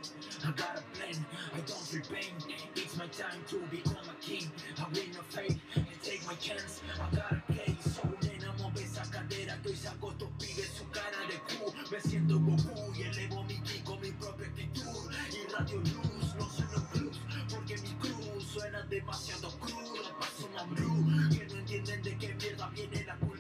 I 0.44 0.52
got 0.52 0.78
a 0.78 0.82
plan, 0.96 1.26
I 1.54 1.60
don't 1.66 1.86
feel 1.90 2.02
pain. 2.10 2.34
It's 2.76 2.96
my 2.98 3.08
time 3.08 3.42
to 3.50 3.58
become 3.70 4.08
a 4.10 4.16
king. 4.22 4.50
I 4.78 4.86
win 4.94 5.12
no 5.12 5.22
fate 5.30 5.60
and 5.76 6.02
take 6.04 6.26
my 6.26 6.36
chance. 6.36 6.82
I 6.94 7.16
gotta 7.16 7.42
play. 7.48 7.76
So 7.82 8.04
nena, 8.22 8.54
mueve 8.54 8.84
esa 8.84 9.04
cadera 9.10 9.60
que 9.62 9.76
saco 9.76 10.12
estos 10.12 10.30
pibes 10.40 10.72
su 10.78 10.88
cara 10.90 11.22
de 11.28 11.38
Q. 11.48 11.74
Me 11.92 12.00
siento 12.02 12.40
Goku 12.40 12.94
y 12.96 13.02
elevo 13.04 13.44
mi 13.44 13.60
ki 13.62 13.80
con 13.84 14.00
mi 14.00 14.12
propia 14.12 14.48
actitud. 14.48 15.12
Y 15.34 15.52
radio 15.52 15.78
luz, 15.78 16.36
no 16.38 16.50
suena 16.50 16.90
blues, 16.94 17.20
porque 17.50 17.78
mi 17.78 17.94
cruz 17.96 18.44
suena 18.54 18.82
demasiado 18.84 19.50
cruda. 19.60 20.18
Paso 20.20 20.50
mambrú, 20.56 21.30
que 21.30 21.46
no 21.46 21.60
entienden 21.60 22.02
de 22.04 22.18
qué 22.18 22.36
mierda 22.36 22.70
viene 22.70 23.04
la 23.06 23.16
cultura. 23.18 23.37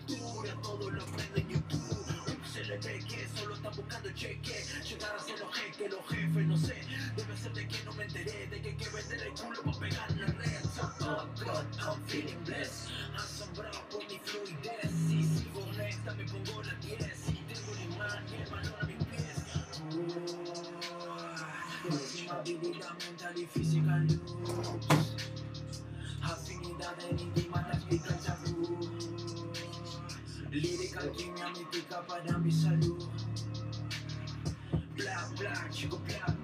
Buscando 3.78 4.12
cheque. 4.12 4.64
Llegar 4.84 5.16
a 5.16 5.20
ser 5.20 5.40
los 5.40 5.54
jeques, 5.56 5.92
los 5.92 6.08
jefes, 6.08 6.48
no 6.48 6.58
sé. 6.58 6.76
Debe 7.16 7.38
ser 7.38 7.54
de 7.54 7.68
que 7.68 7.84
no 7.86 7.94
me 7.94 8.04
enteré. 8.04 8.48
De 8.48 8.62
que 8.62 8.70
hay 8.70 8.76
que 8.76 8.90
vender 8.90 9.22
el 9.22 9.34
culo 9.34 9.62
para 9.64 9.80
pegar 9.80 10.12
la 10.18 10.26
red. 10.26 10.64
So, 10.76 10.92
oh 11.02 11.26
God, 11.40 11.66
I'm 11.80 12.02
feeling 12.08 12.44
blessed. 12.44 12.90
Asombrado 13.16 13.80
por 13.90 14.04
mi 14.08 14.20
fluidez. 14.20 14.92
Si 15.08 15.24
sigo 15.24 15.62
honesta, 15.62 16.14
me 16.16 16.26
pongo 16.26 16.64
la 16.64 16.74
10. 16.76 17.30
Y 17.30 17.34
tengo 17.54 17.72
el 17.74 17.94
imán 17.94 18.26
y 18.32 18.42
el 18.42 18.50
valor 18.50 18.76
a 18.82 18.86
mis 18.86 19.06
pies. 19.06 19.38
Encima 21.86 22.42
de 22.44 22.78
difícil 23.34 23.86
ca 23.86 23.98
luz 23.98 24.20
Afinidade 26.22 27.10
intima 27.16 27.64
tak 27.64 27.82
biglang 27.90 28.22
tabu 28.26 28.52
Lyrical 30.52 31.12
kimia 31.16 31.48
mitika 31.54 32.02
pada 32.08 32.38
misalu 32.40 32.98
Blah 35.08 35.24
blah, 35.40 35.70
chico 35.72 35.98
blah 36.04 36.26
blah 36.26 36.37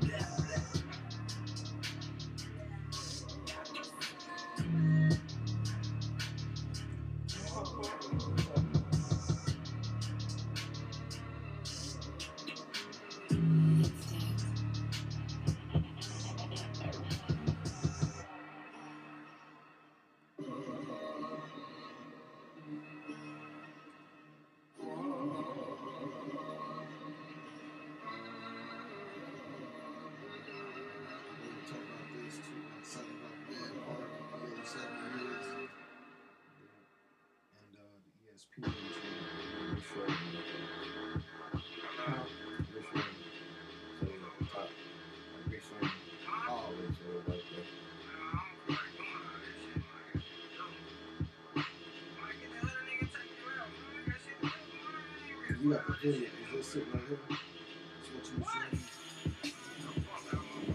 You 55.63 55.71
got 55.71 55.87
the. 55.87 56.09
Is 56.09 56.29
this 56.53 56.67
sitting 56.67 56.91
right 56.91 57.01
here? 57.07 57.19
That's 57.29 58.09
what 58.11 58.27
you 58.27 58.39
were 58.39 58.45
showing? 58.51 58.83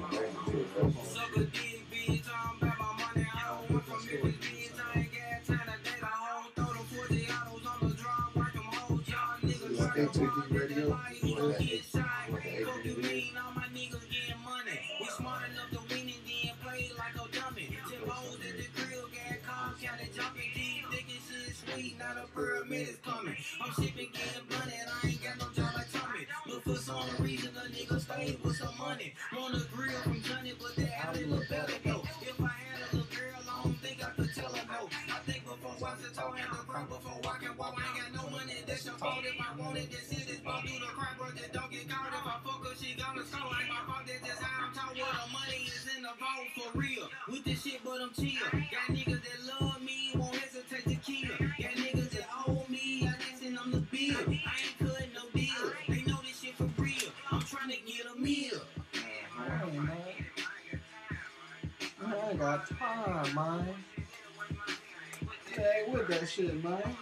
Right 0.01 0.11
there, 0.13 0.23
right 0.23 0.95
there. 0.95 1.05
Suck 1.05 1.37
a 1.37 1.41
dick, 1.45 1.85
bitch, 1.93 2.25
talking 2.25 2.69
about 2.69 2.79
my 2.79 3.05
money. 3.05 3.29
I 3.29 3.49
don't 3.49 3.71
want 3.71 3.85
from 3.85 4.07
Memphis, 4.07 4.37
bitch. 4.41 4.81
I 4.81 5.01
ain't 5.01 5.13
got 5.13 5.45
time 5.45 5.69
to 5.69 5.93
a 6.03 6.07
hoe. 6.07 6.49
Throw 6.57 6.73
them 6.73 6.85
40 6.89 7.17
the 7.17 7.95
drum, 8.01 8.33
work 8.35 8.53
them 8.55 8.63
hoes. 8.65 9.09
Y'all 9.09 9.37
niggas 9.45 9.71
You 9.71 9.77
want 9.77 9.93
try 9.93 10.07
to 10.07 10.21
ATV 10.21 10.25
run, 10.25 10.49
they 10.51 10.59
radio? 10.59 10.89
you 20.81 20.88
Want 21.89 22.15
the 22.15 22.21
Fuck 22.21 22.35
the 22.35 22.41
pyramid 22.41 22.89
is 22.89 22.97
coming. 23.01 23.37
I'm 23.61 23.73
shipping, 23.73 24.09
getting 24.13 24.45
money, 24.51 24.77
and 24.77 24.91
I 24.93 25.09
ain't 25.09 25.23
got 25.25 25.39
no 25.41 25.49
job 25.57 25.73
like 25.75 25.89
Tommy. 25.93 26.27
But 26.45 26.61
for 26.65 26.77
some 26.77 27.09
reason, 27.21 27.51
a 27.57 27.65
nigga 27.71 28.01
stayed 28.01 28.45
with 28.45 28.57
some 28.57 28.77
money. 28.77 29.15
Want 29.33 29.55
a 29.55 29.65
grill 29.73 29.97
from 30.05 30.21
Johnny, 30.23 30.53
but 30.61 30.77
that 30.77 31.07
alley 31.07 31.25
look 31.25 31.49
better 31.49 31.73
though. 31.85 32.05
If 32.21 32.41
I 32.41 32.53
had 32.53 32.93
a 32.93 32.97
little 32.97 33.09
girl, 33.09 33.41
I 33.41 33.63
don't 33.63 33.79
think 33.81 34.05
I 34.05 34.11
could 34.11 34.35
tell 34.35 34.53
her 34.53 34.67
no. 34.69 34.89
I 35.09 35.19
think 35.25 35.45
before 35.45 35.89
I 35.89 35.95
said 35.97 36.13
toe 36.13 36.35
and 36.37 36.45
the 36.53 36.65
ground 36.67 36.89
before 36.89 37.21
I 37.25 37.39
can 37.41 37.57
walk, 37.57 37.79
I 37.79 37.85
ain't 37.89 38.13
got 38.13 38.25
no 38.25 38.31
money. 38.37 38.53
That's 38.67 38.85
your 38.85 38.95
fault 39.01 39.25
if 39.25 39.39
I 39.41 39.49
want 39.57 39.79
it. 39.79 39.89
That 39.89 40.05
shit 40.05 40.29
is 40.29 40.41
bump 40.45 40.69
through 40.69 40.81
the 40.85 40.93
crack, 40.93 41.17
but 41.17 41.37
that 41.41 41.53
don't 41.53 41.71
get 41.73 41.89
caught. 41.89 42.13
If 42.13 42.27
I 42.27 42.37
fuck 42.45 42.67
her, 42.69 42.75
she 42.77 43.01
gonna 43.01 43.25
score. 43.25 43.49
Ain't 43.49 43.73
my 43.73 43.81
fault, 43.89 44.05
that's 44.05 44.21
just 44.29 44.43
how 44.43 44.67
I'm 44.69 44.75
taught. 44.77 44.93
Where 44.93 45.09
the 45.09 45.27
money 45.33 45.65
is 45.65 45.89
in 45.97 46.03
the 46.05 46.13
vault 46.21 46.49
for 46.53 46.69
real. 46.77 47.09
With 47.33 47.45
this 47.49 47.65
shit, 47.65 47.81
but 47.81 48.03
I'm 48.03 48.13
chill. 48.13 48.45
Got 48.53 48.93
niggas 48.93 49.18
ain't 62.39 62.41
got 62.41 62.79
time, 62.79 63.35
man. 63.35 63.75
Hey, 65.51 65.85
with 65.89 66.09
that 66.09 66.29
shit, 66.29 66.63
man. 66.63 66.97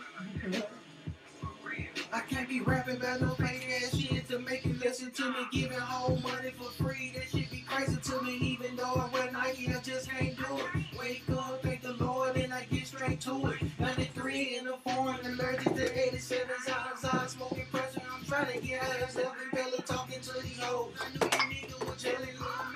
I 2.13 2.21
can't 2.21 2.49
be 2.49 2.61
rapping 2.61 2.97
about 2.97 3.21
no 3.21 3.31
fake 3.35 3.69
ass 3.83 3.97
shit 3.97 4.29
to 4.29 4.39
make 4.39 4.65
you 4.65 4.75
listen 4.75 5.11
to 5.11 5.31
me. 5.31 5.47
Giving 5.53 5.79
whole 5.79 6.17
money 6.19 6.51
for 6.51 6.71
free, 6.83 7.13
that 7.15 7.29
shit 7.29 7.51
be 7.51 7.65
crazy 7.69 7.97
to 7.97 8.23
me. 8.23 8.37
Even 8.37 8.77
though 8.77 8.95
I 8.95 9.11
wear 9.13 9.31
Nike, 9.33 9.69
I 9.69 9.81
just 9.81 10.09
can't 10.09 10.37
do 10.37 10.45
it. 10.57 10.99
Wake 10.99 11.25
up, 11.31 11.63
thank 11.63 11.83
the 11.83 11.93
Lord, 11.95 12.37
and 12.37 12.55
I 12.55 12.65
get 12.71 12.87
straight 12.87 13.21
to 13.23 13.49
it. 13.49 13.57
93 13.79 14.57
in 14.59 14.65
the 14.67 14.77
foreign, 14.85 15.19
allergic 15.27 15.75
to 15.75 16.09
87 16.09 16.49
outside, 16.71 17.31
smoking 17.31 17.67
pressure. 17.71 18.01
I'm 18.11 18.25
trying 18.25 18.59
to 18.59 18.67
get 18.67 18.83
out 18.83 19.03
of 19.03 19.11
Seven 19.11 19.33
Belly 19.53 19.83
talking 19.85 20.21
to 20.21 20.43
these 20.43 20.59
hoes. 20.61 20.93
I 21.01 21.11
knew 21.11 21.53
you 21.53 21.69
nigga 21.69 21.91
was 21.91 22.03
jelly, 22.03 22.33
little 22.33 22.76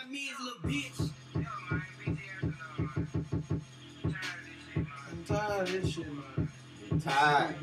tired 5.51 5.67
of 5.67 5.81
this 5.81 5.93
shit, 5.93 6.07
man. 6.07 6.49
He 6.89 6.99
tired. 6.99 7.55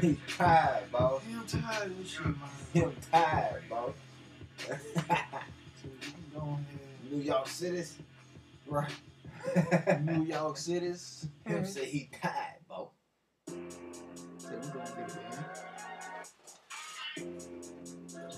He 0.00 0.18
tired, 0.36 0.92
boss. 0.92 1.22
Yeah, 1.28 1.40
I'm 1.40 1.46
tired 1.46 1.90
of 1.90 1.98
this 1.98 2.10
shit, 2.10 2.26
man. 2.26 2.36
I'm 2.76 2.96
tired, 3.10 3.62
boss. 3.68 3.92
So 4.58 4.74
we 5.84 6.00
can 6.00 6.24
go 6.34 6.40
ahead. 6.40 7.10
New 7.10 7.20
York 7.20 7.48
cities. 7.48 7.96
Right. 8.66 8.90
New 10.02 10.24
York 10.24 10.56
cities. 10.56 11.28
Him 11.44 11.64
say 11.64 11.84
he 11.86 12.10
tired, 12.20 12.60
boss. 12.68 12.88
So 13.46 13.54
we 13.54 14.68
gonna 14.68 14.90
get 14.96 15.08
it, 15.08 15.16
man. 15.30 15.44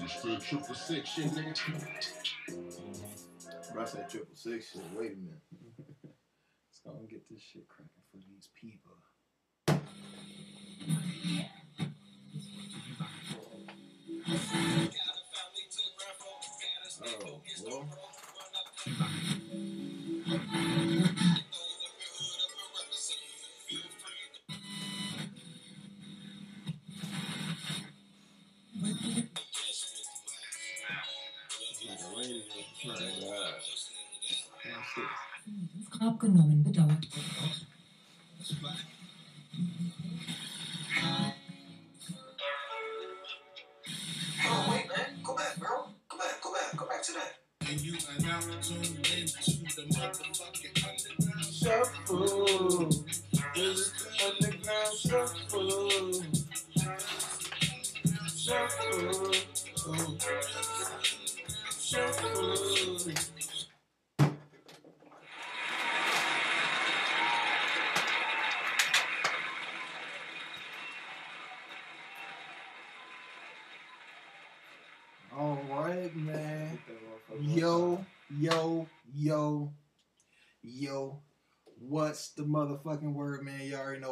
This 0.01 0.13
for 0.13 0.29
the 0.29 0.37
triple 0.39 0.75
six 0.75 1.09
shit, 1.09 1.27
nigga. 1.27 1.55
Bro, 3.73 3.83
I 3.83 3.85
said 3.85 4.09
triple 4.09 4.35
six 4.35 4.73
shit. 4.73 4.83
Wait 4.95 5.13
a 5.13 5.17
minute. 5.17 5.43
Let's 6.05 6.81
go 6.85 6.97
and 6.99 7.09
get 7.09 7.29
this 7.29 7.41
shit 7.41 7.67
cracking 7.69 7.98
for 8.11 8.19
these 8.19 8.49
people. 8.61 8.97
Oh, 17.01 17.41
well. 17.65 17.89
Like 31.89 32.01
a 32.01 32.09
radio. 32.17 32.43
Right. 32.85 33.09
Watch 34.65 34.95
hmm, 35.45 35.65
this. 35.79 35.89
Grab 35.89 36.21
genommen 36.21 36.63
bedauert. 36.63 37.05
Oh, 38.51 38.55
wait, 44.71 44.89
man. 44.89 45.07
Back, 45.37 45.57
bro. 45.59 45.89
Back, 46.19 46.41
go 46.41 46.55
back, 46.55 46.75
back 46.89 47.03
to 47.03 47.13
that. 47.13 47.35
And 47.69 47.79
you 47.83 47.93
are 47.95 48.21
now 48.23 48.41
tuned 48.63 48.87
into 48.87 49.77
the 49.77 49.83
motherfucking 49.93 50.75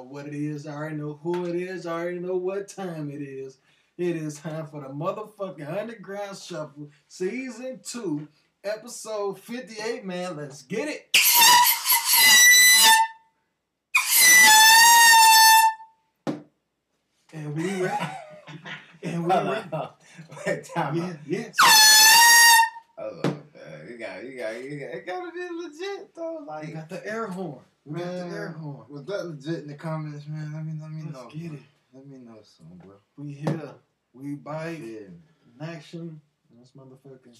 what 0.08 0.26
it 0.26 0.34
is. 0.34 0.66
I 0.66 0.74
already 0.74 0.96
know 0.96 1.18
who 1.22 1.46
it 1.46 1.56
is. 1.56 1.86
I 1.86 2.00
already 2.00 2.18
know 2.18 2.36
what 2.36 2.68
time 2.68 3.10
it 3.10 3.22
is. 3.22 3.58
It 3.98 4.16
is 4.16 4.38
time 4.40 4.66
for 4.66 4.80
the 4.82 4.88
motherfucking 4.88 5.80
Underground 5.80 6.36
Shuffle, 6.36 6.90
Season 7.08 7.80
2, 7.82 8.28
Episode 8.64 9.38
58, 9.40 10.04
man. 10.04 10.36
Let's 10.36 10.62
get 10.62 10.88
it. 10.88 11.16
And 17.32 17.54
we 17.56 17.82
ready. 17.82 18.04
And 19.02 19.24
we 19.24 19.30
ready. 19.32 19.68
Wait, 20.46 20.64
time 20.74 20.96
Yeah, 20.96 21.04
out. 21.04 21.16
yeah. 21.26 21.48
Man. 22.98 23.45
You 23.88 23.98
got, 23.98 24.24
you 24.24 24.36
got, 24.38 24.62
you 24.62 24.78
got. 24.80 24.90
It 24.94 25.06
gotta 25.06 25.32
be 25.32 25.48
legit 25.62 26.14
though. 26.14 26.44
Like, 26.46 26.72
got 26.74 26.88
the 26.88 27.06
air 27.06 27.26
horn. 27.26 27.60
We 27.84 28.00
got 28.00 28.06
the 28.12 28.26
air 28.34 28.48
horn. 28.48 28.86
Was 28.88 29.04
that 29.06 29.26
legit 29.26 29.62
in 29.62 29.68
the 29.68 29.74
comments, 29.74 30.26
man? 30.26 30.52
Let 30.52 30.64
me, 30.64 30.72
let 30.80 30.90
me 30.90 31.02
Let's 31.02 31.14
know. 31.14 31.28
get 31.30 31.48
bro. 31.48 31.56
it. 31.56 31.62
Let 31.94 32.06
me 32.06 32.18
know 32.18 32.38
some, 32.42 32.66
bro. 32.84 32.96
We 33.16 33.32
here. 33.32 33.70
We 34.12 34.34
bite. 34.34 34.80
Yeah, 34.80 34.98
in 35.08 35.22
action. 35.60 36.20
This 36.58 36.72
motherfucking 36.76 37.38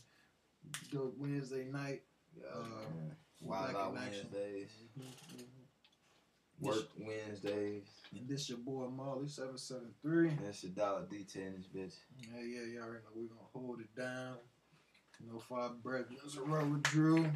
dope 0.93 1.15
Wednesday 1.19 1.65
night. 1.65 2.03
yeah, 2.37 2.45
Uh, 2.55 2.61
we 3.41 3.49
Wild 3.49 3.77
out. 3.77 3.93
Wednesdays, 3.95 4.71
Mhm, 4.99 5.05
mhm. 5.37 5.45
work 6.61 6.89
Wednesdays. 6.99 7.85
And 8.17 8.29
this 8.29 8.49
your 8.49 8.59
boy 8.59 8.89
Molly 8.89 9.29
seven 9.29 9.57
seven 9.59 9.95
three. 10.03 10.31
That's 10.43 10.63
your 10.65 10.73
dollar 10.73 11.07
D10 11.07 11.37
in 11.37 11.55
this 11.57 11.67
bitch. 11.69 11.95
Yeah, 12.31 12.41
yeah, 12.41 12.65
you 12.67 12.81
already 12.81 13.03
know 13.05 13.11
we 13.15 13.27
gonna 13.27 13.41
hold 13.53 13.81
it 13.81 13.95
down. 13.97 14.37
Know, 15.25 15.41
five 15.41 15.83
brethren, 15.83 16.17
Robert 16.45 16.83
Drew, 16.85 17.27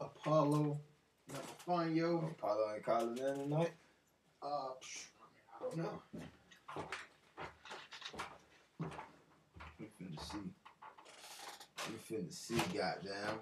Apollo, 0.00 0.78
Nafanyo. 1.32 2.30
Apollo 2.32 2.72
ain't 2.74 2.84
calling 2.84 3.18
in 3.18 3.34
tonight. 3.38 3.72
Uh, 4.42 4.70
psh, 4.82 5.04
I 5.54 5.64
don't 5.64 5.76
know. 5.76 6.02
We 9.78 9.86
finna 9.86 10.20
see. 10.30 10.38
We 11.88 12.16
finna 12.16 12.32
see, 12.32 12.56
goddamn. 12.76 13.40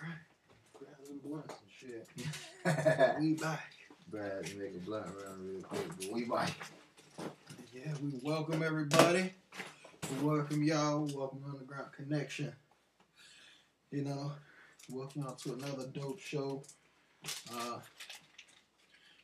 Alright. 0.00 0.18
Grab 0.72 0.96
some 1.04 1.18
blunts 1.22 1.54
and 1.60 1.70
shit. 1.70 2.08
We 3.20 3.34
back. 3.34 3.72
Brad, 4.08 4.42
make 4.58 4.74
a 4.74 4.78
blunt 4.84 5.06
around 5.06 5.46
real 5.48 5.62
quick, 5.62 5.88
but 5.98 6.12
we 6.12 6.24
might. 6.24 6.52
Yeah, 7.74 7.92
we 8.02 8.12
welcome 8.22 8.62
everybody. 8.62 9.32
We 10.10 10.26
welcome 10.28 10.62
y'all. 10.62 11.06
Welcome 11.14 11.42
Underground 11.48 11.92
Connection. 11.96 12.52
You 13.90 14.04
know, 14.04 14.32
welcome 14.90 15.22
y'all 15.22 15.34
to 15.34 15.54
another 15.54 15.86
dope 15.92 16.20
show. 16.20 16.62
Uh, 17.54 17.78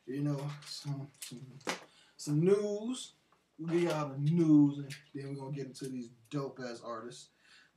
you 0.07 0.23
know, 0.23 0.41
some 0.67 1.09
some 1.21 1.47
some 2.17 2.41
news. 2.41 3.13
We'll 3.59 3.73
give 3.75 3.83
y'all 3.83 4.09
the 4.11 4.19
news, 4.19 4.79
and 4.79 4.95
then 5.15 5.29
we're 5.35 5.41
gonna 5.45 5.57
get 5.57 5.67
into 5.67 5.89
these 5.89 6.11
dope 6.31 6.61
ass 6.65 6.81
artists. 6.85 7.29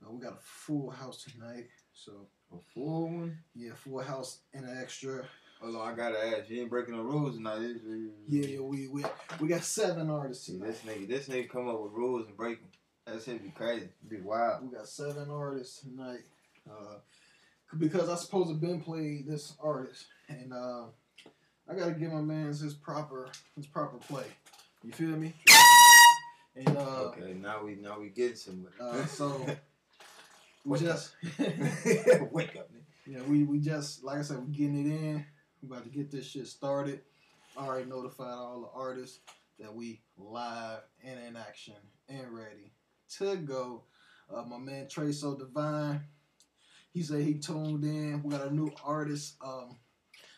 Uh, 0.02 0.10
we 0.10 0.20
got 0.20 0.34
a 0.34 0.40
full 0.40 0.90
house 0.90 1.24
tonight, 1.24 1.68
so 1.92 2.26
A 2.52 2.56
full 2.74 3.04
one? 3.04 3.38
yeah, 3.54 3.72
full 3.74 4.00
house 4.00 4.40
and 4.54 4.64
an 4.64 4.78
extra. 4.80 5.24
Hold 5.62 5.76
on, 5.76 5.92
I 5.92 5.94
gotta 5.96 6.18
ask. 6.18 6.50
You 6.50 6.62
ain't 6.62 6.70
breaking 6.70 6.96
the 6.96 7.02
rules 7.02 7.36
tonight? 7.36 7.60
Yeah, 8.28 8.46
yeah, 8.46 8.60
we 8.60 8.88
we 8.88 9.04
we 9.40 9.46
got 9.48 9.62
seven 9.62 10.10
artists 10.10 10.46
tonight. 10.46 10.66
this 10.66 10.80
nigga, 10.80 11.08
this 11.08 11.28
nigga 11.28 11.48
come 11.48 11.68
up 11.68 11.80
with 11.80 11.92
rules 11.92 12.26
and 12.26 12.36
break 12.36 12.58
them. 12.58 12.68
That 13.06 13.22
shit 13.22 13.42
be 13.42 13.50
crazy. 13.50 13.88
Be 14.08 14.20
wild. 14.20 14.64
We 14.64 14.76
got 14.76 14.88
seven 14.88 15.30
artists 15.30 15.80
tonight. 15.82 16.22
Uh, 16.68 16.96
because 17.78 18.08
I 18.08 18.16
supposed 18.16 18.48
to 18.48 18.54
been 18.54 18.80
played 18.80 19.26
this 19.26 19.54
artist, 19.62 20.06
and 20.28 20.52
uh, 20.52 20.84
I 21.70 21.74
gotta 21.76 21.92
give 21.92 22.12
my 22.12 22.20
man's 22.20 22.60
his 22.60 22.74
proper 22.74 23.30
his 23.56 23.66
proper 23.66 23.98
play. 23.98 24.26
You 24.82 24.92
feel 24.92 25.16
me? 25.16 25.32
And 26.56 26.76
uh, 26.76 27.12
Okay, 27.16 27.34
now 27.34 27.62
we 27.64 27.76
now 27.76 28.00
we 28.00 28.08
getting 28.08 28.36
somewhere. 28.36 28.72
uh 28.80 29.06
so 29.06 29.28
we 30.64 30.72
Wake 30.72 30.80
just 30.82 31.14
Wake 31.38 32.56
up, 32.56 32.68
nigga. 32.72 32.82
yeah 33.06 33.22
we 33.28 33.44
we 33.44 33.58
just 33.60 34.02
like 34.04 34.18
I 34.18 34.22
said 34.22 34.44
we 34.44 34.52
getting 34.52 34.86
it 34.86 34.92
in. 34.92 35.24
We 35.62 35.68
about 35.68 35.84
to 35.84 35.90
get 35.90 36.10
this 36.10 36.26
shit 36.26 36.48
started. 36.48 37.00
I 37.56 37.66
already 37.66 37.88
notified 37.88 38.34
all 38.34 38.62
the 38.62 38.78
artists 38.78 39.20
that 39.60 39.72
we 39.72 40.00
live 40.16 40.80
and 41.04 41.20
in 41.20 41.36
action 41.36 41.74
and 42.08 42.32
ready 42.32 42.72
to 43.18 43.36
go. 43.36 43.84
Uh, 44.34 44.42
my 44.42 44.58
man 44.58 44.88
Trey 44.88 45.12
So 45.12 45.36
Divine, 45.36 46.00
he 46.92 47.02
said 47.02 47.22
he 47.22 47.34
tuned 47.34 47.84
in. 47.84 48.22
We 48.22 48.30
got 48.30 48.48
a 48.48 48.54
new 48.54 48.72
artist. 48.84 49.36
Um, 49.44 49.76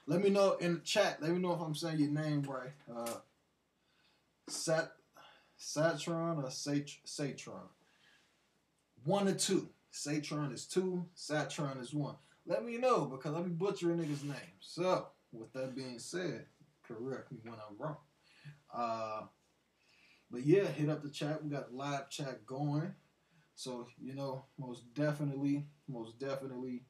let 0.06 0.22
me 0.22 0.28
know 0.28 0.56
in 0.60 0.74
the 0.74 0.80
chat. 0.80 1.22
Let 1.22 1.30
me 1.30 1.38
know 1.38 1.54
if 1.54 1.60
I'm 1.60 1.74
saying 1.74 1.98
your 1.98 2.10
name 2.10 2.42
right. 2.42 2.72
Uh, 2.94 3.14
Sat 4.48 4.92
Satron 5.58 6.42
or 6.44 6.50
Sat- 6.50 6.98
Satron? 7.06 7.68
One 9.04 9.28
or 9.28 9.34
two. 9.34 9.70
Satron 9.92 10.52
is 10.52 10.66
two. 10.66 11.06
Satron 11.16 11.80
is 11.80 11.94
one. 11.94 12.16
Let 12.46 12.64
me 12.64 12.76
know 12.76 13.06
because 13.06 13.34
I 13.34 13.40
be 13.40 13.50
butchering 13.50 13.98
niggas' 13.98 14.24
names. 14.24 14.60
So, 14.60 15.06
with 15.34 15.52
that 15.52 15.74
being 15.74 15.98
said, 15.98 16.46
correct 16.86 17.32
me 17.32 17.38
when 17.44 17.54
I'm 17.54 17.76
wrong. 17.78 17.96
Uh, 18.74 19.22
but 20.30 20.44
yeah, 20.44 20.64
hit 20.64 20.88
up 20.88 21.02
the 21.02 21.10
chat. 21.10 21.42
We 21.42 21.50
got 21.50 21.72
live 21.74 22.10
chat 22.10 22.44
going. 22.46 22.94
So, 23.54 23.86
you 24.00 24.14
know, 24.14 24.46
most 24.58 24.92
definitely, 24.94 25.66
most 25.88 26.18
definitely, 26.18 26.82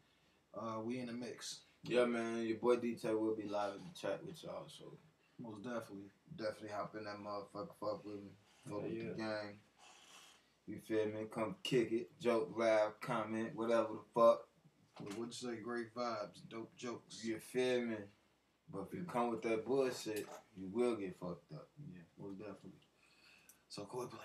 uh, 0.54 0.80
we 0.82 0.98
in 1.00 1.06
the 1.06 1.12
mix. 1.12 1.60
Yeah, 1.82 2.06
man, 2.06 2.46
your 2.46 2.56
boy 2.56 2.76
DJ 2.76 3.18
will 3.18 3.36
be 3.36 3.46
live 3.48 3.74
in 3.74 3.82
the 3.84 3.98
chat 3.98 4.24
with 4.24 4.42
y'all, 4.42 4.66
so 4.68 4.96
Most 5.38 5.62
definitely. 5.62 6.10
definitely 6.36 6.70
hop 6.70 6.94
in 6.96 7.04
that 7.04 7.18
motherfucker, 7.18 7.68
fuck 7.78 8.04
with 8.04 8.16
me, 8.22 8.30
fuck 8.66 8.78
Yeah, 8.82 8.88
with 8.88 8.92
yeah. 8.96 9.08
the 9.10 9.14
gang. 9.18 9.58
You 10.66 10.80
feel 10.80 11.06
me? 11.06 11.26
Come 11.30 11.56
kick 11.62 11.92
it, 11.92 12.18
joke, 12.18 12.54
laugh, 12.56 12.92
comment, 13.02 13.54
whatever 13.54 13.88
the 13.92 14.00
fuck. 14.14 14.48
What 15.00 15.18
would 15.18 15.28
you 15.28 15.32
say? 15.50 15.56
Great 15.62 15.94
vibes, 15.94 16.40
dope 16.48 16.74
jokes. 16.76 17.22
You 17.24 17.38
feel 17.38 17.82
me? 17.82 17.96
But 18.72 18.86
if 18.88 18.94
you 18.94 19.04
come 19.04 19.30
with 19.30 19.42
that 19.42 19.64
bullshit, 19.64 20.26
you 20.56 20.68
will 20.72 20.96
get 20.96 21.16
fucked 21.20 21.52
up. 21.52 21.68
Yeah, 21.92 22.00
most 22.18 22.38
definitely. 22.38 22.70
So, 23.68 23.82
Koi 23.84 24.06
Play, 24.06 24.18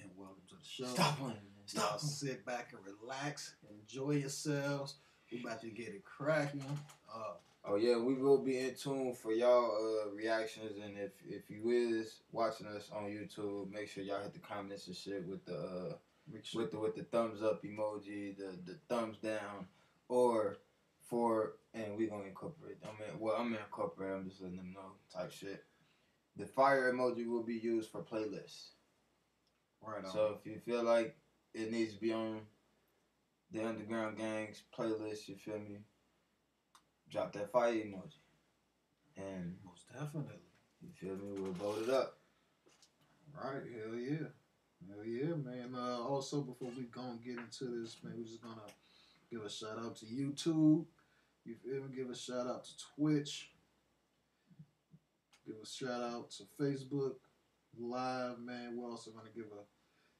and 0.00 0.10
welcome 0.16 0.42
to 0.48 0.54
the 0.54 0.64
show. 0.64 0.86
Stop 0.86 1.18
playing, 1.18 1.34
man. 1.34 1.64
Y'all 1.74 1.98
Stop. 1.98 2.00
sit 2.00 2.44
back 2.44 2.72
and 2.72 2.80
relax, 3.00 3.54
enjoy 3.70 4.12
yourselves. 4.12 4.96
We 5.30 5.40
about 5.42 5.60
to 5.60 5.68
get 5.68 5.88
it 5.88 6.04
cracking. 6.04 6.64
Uh, 7.12 7.34
Oh 7.64 7.76
yeah, 7.76 7.98
we 7.98 8.14
will 8.14 8.38
be 8.38 8.58
in 8.58 8.74
tune 8.74 9.12
for 9.12 9.32
y'all 9.32 9.70
uh, 10.06 10.10
reactions, 10.14 10.78
and 10.82 10.96
if 10.96 11.12
if 11.28 11.50
you 11.50 11.68
is 11.68 12.20
watching 12.32 12.66
us 12.66 12.90
on 12.90 13.04
YouTube, 13.04 13.70
make 13.70 13.86
sure 13.88 14.02
y'all 14.02 14.22
hit 14.22 14.32
the 14.32 14.38
comments 14.38 14.86
and 14.86 14.96
shit 14.96 15.26
with 15.26 15.44
the 15.44 15.56
uh, 15.58 15.94
with 16.54 16.70
the 16.70 16.78
with 16.78 16.96
the 16.96 17.02
thumbs 17.04 17.42
up 17.42 17.62
emoji, 17.62 18.34
the 18.36 18.56
the 18.64 18.78
thumbs 18.88 19.18
down, 19.18 19.66
or 20.08 20.56
for 21.08 21.56
and 21.74 21.96
we're 21.96 22.08
gonna 22.08 22.24
incorporate. 22.24 22.76
I 22.82 22.86
mean, 23.00 23.20
well, 23.20 23.36
I'm 23.36 23.50
gonna 23.50 23.64
incorporate. 23.64 24.12
I'm 24.12 24.28
just 24.28 24.40
letting 24.40 24.56
them 24.56 24.72
know 24.74 24.92
type 25.12 25.32
shit. 25.32 25.64
The 26.36 26.46
fire 26.46 26.92
emoji 26.92 27.26
will 27.26 27.42
be 27.42 27.56
used 27.56 27.90
for 27.90 28.02
playlists. 28.02 28.70
right 29.82 30.04
on. 30.04 30.12
So 30.12 30.38
if 30.38 30.46
you 30.50 30.58
feel 30.58 30.82
like 30.82 31.16
it 31.54 31.70
needs 31.70 31.94
to 31.94 32.00
be 32.00 32.12
on 32.12 32.42
the 33.52 33.66
Underground 33.66 34.18
Gangs 34.18 34.62
playlist, 34.76 35.28
you 35.28 35.36
feel 35.36 35.58
me? 35.58 35.78
Drop 37.10 37.32
that 37.32 37.50
fire 37.50 37.72
emoji. 37.72 38.20
And 39.16 39.56
most 39.64 39.86
definitely. 39.92 40.36
you 40.80 40.88
feel 40.92 41.16
me? 41.16 41.40
We'll 41.40 41.52
vote 41.52 41.82
it 41.82 41.90
up. 41.90 42.18
Right, 43.34 43.62
hell 43.76 43.98
yeah. 43.98 44.28
Hell 44.88 45.04
yeah, 45.04 45.34
man. 45.34 45.74
Uh, 45.74 45.98
also, 46.02 46.40
before 46.40 46.70
we 46.76 46.84
gonna 46.84 47.18
get 47.24 47.38
into 47.38 47.80
this, 47.80 47.96
man, 48.02 48.14
we're 48.16 48.24
just 48.24 48.42
gonna 48.42 48.60
give 49.30 49.42
a 49.42 49.50
shout 49.50 49.78
out 49.78 49.96
to 49.96 50.06
YouTube. 50.06 50.86
You 51.50 51.56
feel 51.56 51.82
me? 51.82 51.96
Give 51.96 52.08
a 52.08 52.14
shout 52.14 52.46
out 52.46 52.64
to 52.64 52.70
Twitch. 52.94 53.50
Give 55.44 55.56
a 55.60 55.66
shout 55.66 56.00
out 56.00 56.30
to 56.30 56.44
Facebook 56.60 57.14
Live, 57.76 58.38
man. 58.38 58.76
We're 58.76 58.88
also 58.88 59.10
gonna 59.10 59.30
give 59.34 59.46
a 59.46 59.64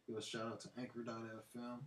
give 0.08 0.18
a 0.18 0.22
shout 0.22 0.46
out 0.46 0.60
to 0.62 0.68
Anchor.fm. 0.76 1.78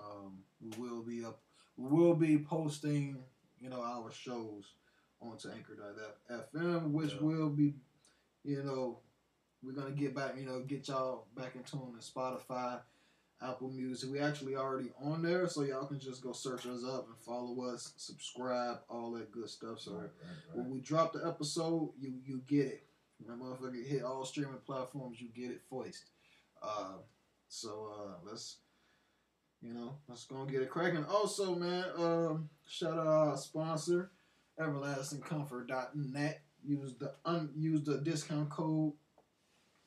Um, 0.00 0.44
we 0.60 0.78
will 0.78 1.02
be 1.02 1.24
up. 1.24 1.40
We 1.76 1.90
will 1.90 2.14
be 2.14 2.38
posting, 2.38 3.16
you 3.60 3.70
know, 3.70 3.82
our 3.82 4.12
shows 4.12 4.74
onto 5.20 5.48
Anchor.fm, 5.50 6.92
which 6.92 7.14
Yeah. 7.14 7.20
will 7.22 7.50
be, 7.50 7.74
you 8.44 8.62
know, 8.62 9.00
we're 9.64 9.72
gonna 9.72 9.90
get 9.90 10.14
back, 10.14 10.36
you 10.36 10.46
know, 10.46 10.62
get 10.62 10.86
y'all 10.86 11.26
back 11.34 11.56
in 11.56 11.64
tune 11.64 11.92
to 11.92 11.98
Spotify, 11.98 12.80
Apple 13.42 13.70
Music. 13.70 14.10
We 14.10 14.18
actually 14.18 14.56
already 14.56 14.90
on 15.02 15.22
there, 15.22 15.48
so 15.48 15.62
y'all 15.62 15.86
can 15.86 15.98
just 15.98 16.22
go 16.22 16.32
search 16.32 16.66
us 16.66 16.84
up 16.84 17.06
and 17.08 17.16
follow 17.24 17.64
us, 17.64 17.92
subscribe, 17.96 18.78
all 18.88 19.12
that 19.12 19.32
good 19.32 19.48
stuff. 19.48 19.80
So 19.80 20.02
when 20.52 20.70
we 20.70 20.80
drop 20.80 21.12
the 21.12 21.26
episode, 21.26 21.92
you 21.98 22.14
you 22.24 22.42
get 22.46 22.66
it 22.66 22.86
That 23.26 23.38
motherfucker 23.38 23.86
hit 23.86 24.02
all 24.02 24.24
streaming 24.24 24.58
platforms. 24.66 25.20
You 25.20 25.28
get 25.34 25.50
it 25.50 25.62
voiced. 25.70 26.10
Uh, 26.62 26.98
so 27.48 27.92
uh, 27.98 28.14
let's, 28.28 28.58
you 29.62 29.72
know, 29.74 29.96
let's 30.08 30.24
go 30.24 30.42
and 30.42 30.50
get 30.50 30.62
it 30.62 30.70
cracking. 30.70 31.04
Also, 31.04 31.54
man, 31.54 31.84
um, 31.96 32.50
shout 32.68 32.98
out 32.98 33.06
our 33.06 33.36
sponsor, 33.36 34.10
EverlastingComfort.net. 34.58 36.42
Use 36.62 36.94
the 36.98 37.14
un, 37.24 37.50
use 37.56 37.82
the 37.84 37.98
discount 37.98 38.50
code, 38.50 38.92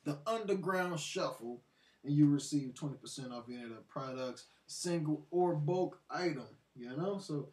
the 0.04 0.18
Underground 0.26 0.98
Shuffle, 0.98 1.60
and 2.04 2.14
you 2.14 2.28
receive 2.28 2.74
twenty 2.74 2.96
percent 2.96 3.32
off 3.32 3.44
any 3.48 3.62
of 3.64 3.70
the 3.70 3.76
products, 3.88 4.46
single 4.66 5.26
or 5.30 5.54
bulk 5.54 6.00
item. 6.10 6.46
You 6.76 6.96
know, 6.96 7.18
so 7.18 7.48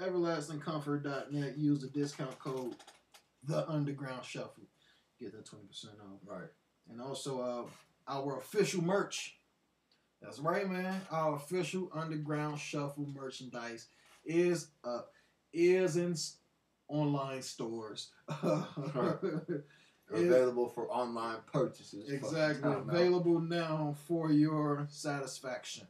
EverlastingComfort.net. 0.00 1.56
Use 1.58 1.80
the 1.80 1.88
discount 1.88 2.38
code, 2.38 2.74
the 3.44 3.68
Underground 3.68 4.24
Shuffle. 4.24 4.64
Get 5.20 5.32
that 5.32 5.46
twenty 5.46 5.66
percent 5.66 5.94
off 6.00 6.20
Right. 6.26 6.48
and 6.90 7.00
also 7.00 7.40
uh, 7.40 7.64
our 8.12 8.38
official 8.38 8.82
merch. 8.82 9.34
That's 10.22 10.38
right, 10.38 10.68
man. 10.68 11.00
Our 11.10 11.36
official 11.36 11.90
Underground 11.94 12.58
Shuffle 12.58 13.06
merchandise 13.14 13.86
is 14.24 14.68
uh 14.84 15.00
is 15.52 15.96
in 15.96 16.14
online 16.88 17.42
stores. 17.42 18.10
It- 20.12 20.26
Available 20.26 20.68
for 20.68 20.88
online 20.90 21.38
purchases. 21.52 22.08
exactly 22.10 22.62
Fuck, 22.62 22.64
I'm 22.82 22.88
out. 22.90 22.94
available 22.94 23.40
now 23.40 23.94
for 24.06 24.30
your 24.32 24.86
satisfaction. 24.90 25.86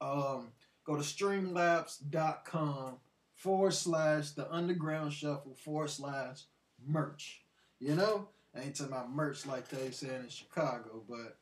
Um, 0.00 0.48
go 0.84 0.96
to 0.96 1.02
streamlabs.com 1.02 2.96
forward 3.34 3.72
slash 3.74 4.30
the 4.32 4.50
Underground 4.52 5.12
Shuffle 5.12 5.54
forward 5.54 5.90
slash 5.90 6.42
merch. 6.86 7.42
You 7.80 7.94
know, 7.94 8.28
I 8.54 8.60
ain't 8.60 8.76
talking 8.76 8.92
about 8.92 9.12
merch 9.12 9.46
like 9.46 9.68
they 9.68 9.90
said 9.90 10.22
in 10.22 10.28
Chicago, 10.28 11.02
but 11.08 11.38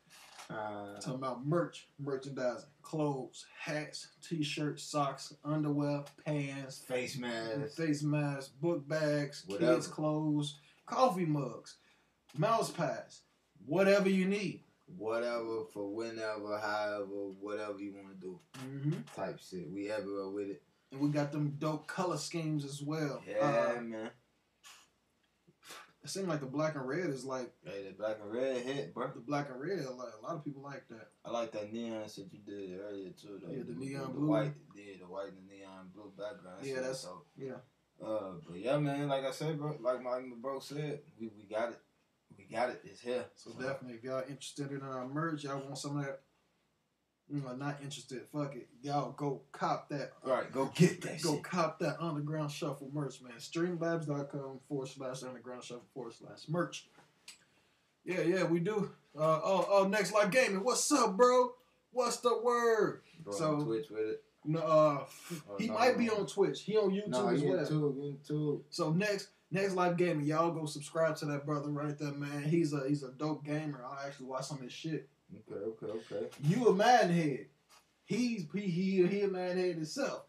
Uh, 0.51 0.99
Talking 1.01 1.15
about 1.15 1.47
merch, 1.47 1.89
merchandising, 1.99 2.69
clothes, 2.83 3.47
hats, 3.59 4.09
t-shirts, 4.23 4.83
socks, 4.83 5.33
underwear, 5.45 6.05
pants, 6.27 6.79
face 6.81 7.17
masks, 7.17 7.75
face 7.77 8.03
masks, 8.03 8.49
book 8.61 8.87
bags, 8.87 9.45
Whatever. 9.47 9.75
kids' 9.77 9.87
clothes, 9.87 10.59
coffee 10.85 11.25
mugs, 11.25 11.77
mouse 12.37 12.71
pads, 12.71 13.23
whatever 13.67 14.09
you 14.09 14.27
need. 14.27 14.63
Whatever 14.99 15.65
for 15.73 15.95
whenever, 15.95 16.59
however, 16.59 17.07
whatever 17.41 17.79
you 17.79 17.95
want 17.95 18.09
to 18.09 18.21
do. 18.21 18.39
Mm-hmm. 18.59 18.93
Type 19.17 19.39
shit. 19.41 19.71
We 19.71 19.91
everywhere 19.91 20.29
with 20.29 20.49
it. 20.51 20.63
And 20.91 21.01
we 21.01 21.09
got 21.09 21.33
them 21.33 21.55
dope 21.59 21.87
color 21.87 22.19
schemes 22.19 22.65
as 22.67 22.83
well. 22.83 23.23
Yeah, 23.27 23.75
Uh, 23.79 23.81
man. 23.81 24.11
it 26.05 26.11
seems 26.11 26.27
like 26.29 26.41
the 26.41 26.47
black 26.47 26.75
and 26.75 26.87
red 26.87 27.09
is 27.09 27.25
like 27.25 27.51
Hey, 27.65 27.87
the 27.89 27.95
black 27.95 28.19
and 28.23 28.31
red 28.33 28.57
hit, 28.63 28.93
bro. 28.93 29.07
the 29.15 29.21
black 29.21 29.49
and 29.51 29.59
red. 29.61 29.79
Like 29.87 30.13
a 30.21 30.23
lot 30.23 30.35
of 30.35 30.45
people 30.45 30.63
like 30.63 30.87
that. 30.89 31.09
I 31.25 31.31
like 31.31 31.53
that 31.53 31.73
neon 31.73 32.07
shit 32.09 32.27
you 32.33 32.41
did 32.45 32.79
earlier 32.79 33.11
too. 33.11 33.41
Though. 33.43 33.51
Yeah, 33.51 33.63
the 33.67 33.73
neon 33.75 34.03
the 34.03 34.09
blue. 34.09 34.27
white, 34.27 34.53
yeah, 34.77 34.95
the 35.01 35.07
white 35.07 35.29
and 35.29 35.39
the 35.49 35.55
neon 35.57 35.89
blue 35.95 36.13
background. 36.19 36.65
Yeah, 36.67 36.75
that's- 36.77 37.01
so. 37.01 37.23
yeah. 37.37 37.55
Uh, 38.05 38.33
but 38.47 38.59
yeah, 38.59 38.77
man. 38.79 39.09
Like 39.09 39.25
I 39.25 39.31
said, 39.31 39.59
bro. 39.59 39.77
Like 39.81 40.03
my 40.03 40.21
bro 40.41 40.59
said, 40.59 41.01
we, 41.19 41.29
we 41.37 41.45
got 41.45 41.71
it. 41.71 41.79
Got 42.53 42.71
it. 42.71 42.81
It's 42.85 43.01
here. 43.01 43.25
So 43.35 43.51
definitely, 43.53 43.95
if 43.95 44.05
y'all 44.05 44.23
interested 44.29 44.71
in 44.71 44.83
our 44.83 45.07
merch, 45.09 45.45
y'all 45.45 45.59
want 45.61 45.79
some 45.79 45.99
of 45.99 46.05
that. 46.05 46.21
You 47.33 47.41
know, 47.41 47.55
not 47.55 47.79
interested. 47.83 48.21
Fuck 48.33 48.57
it, 48.57 48.69
y'all 48.83 49.13
go 49.13 49.41
cop 49.53 49.89
that. 49.89 50.13
All 50.27 50.33
right, 50.33 50.53
go 50.53 50.67
get 50.75 51.01
that 51.03 51.23
Go 51.23 51.35
shit. 51.37 51.45
cop 51.45 51.79
that 51.79 51.97
Underground 51.99 52.51
Shuffle 52.51 52.91
merch, 52.93 53.23
man. 53.23 53.33
Streamlabs.com 53.39 54.61
forward 54.69 54.89
slash 54.89 55.23
Underground 55.23 55.63
Shuffle 55.65 55.85
forward 55.95 56.13
slash 56.13 56.41
merch. 56.49 56.89
Yeah, 58.05 58.21
yeah, 58.23 58.45
we 58.45 58.59
do. 58.61 58.91
Uh, 59.17 59.41
oh, 59.43 59.67
oh, 59.71 59.89
Next 59.89 60.13
live 60.13 60.31
Gaming. 60.31 60.63
What's 60.65 60.91
up, 60.93 61.17
bro? 61.17 61.53
What's 61.93 62.19
the 62.19 62.39
word? 62.43 63.01
Bro, 63.23 63.33
So- 63.35 63.55
on 63.57 63.65
Twitch 63.65 63.89
with 63.91 64.01
it. 64.01 64.25
No, 64.45 64.59
uh, 64.59 65.05
Oh, 65.49 65.57
he 65.57 65.69
no, 65.69 65.75
might 65.75 65.97
be 65.97 66.07
no. 66.07 66.17
on 66.17 66.27
Twitch. 66.27 66.63
He 66.63 66.77
on 66.77 66.91
YouTube 66.91 67.09
No, 67.09 67.29
as 67.29 67.41
well. 67.43 67.65
too. 67.65 67.95
You 67.97 68.19
too. 68.27 68.65
So 68.71 68.93
next, 68.93 69.29
next 69.53 69.75
live 69.75 69.97
gaming, 69.97 70.27
y'all 70.27 70.51
go 70.51 70.65
subscribe 70.67 71.17
to 71.17 71.27
that 71.27 71.47
brother 71.47 71.69
right 71.71 71.97
there, 71.99 72.13
man. 72.13 72.43
He's 72.43 72.73
a 72.73 72.83
he's 72.89 73.03
a 73.03 73.13
dope 73.13 73.45
gamer. 73.45 73.85
I'll 73.85 74.07
actually 74.07 74.27
watch 74.27 74.47
some 74.47 74.59
of 74.59 74.65
his 74.65 74.73
shit. 74.73 75.09
Okay, 75.51 75.61
okay, 75.65 75.87
okay. 76.17 76.27
You 76.43 76.69
a 76.69 76.73
madhead. 76.75 77.47
He's 78.05 78.47
he 78.53 78.61
he 78.61 79.07
he 79.07 79.21
a 79.23 79.29
madhead 79.29 79.75
himself. 79.75 80.25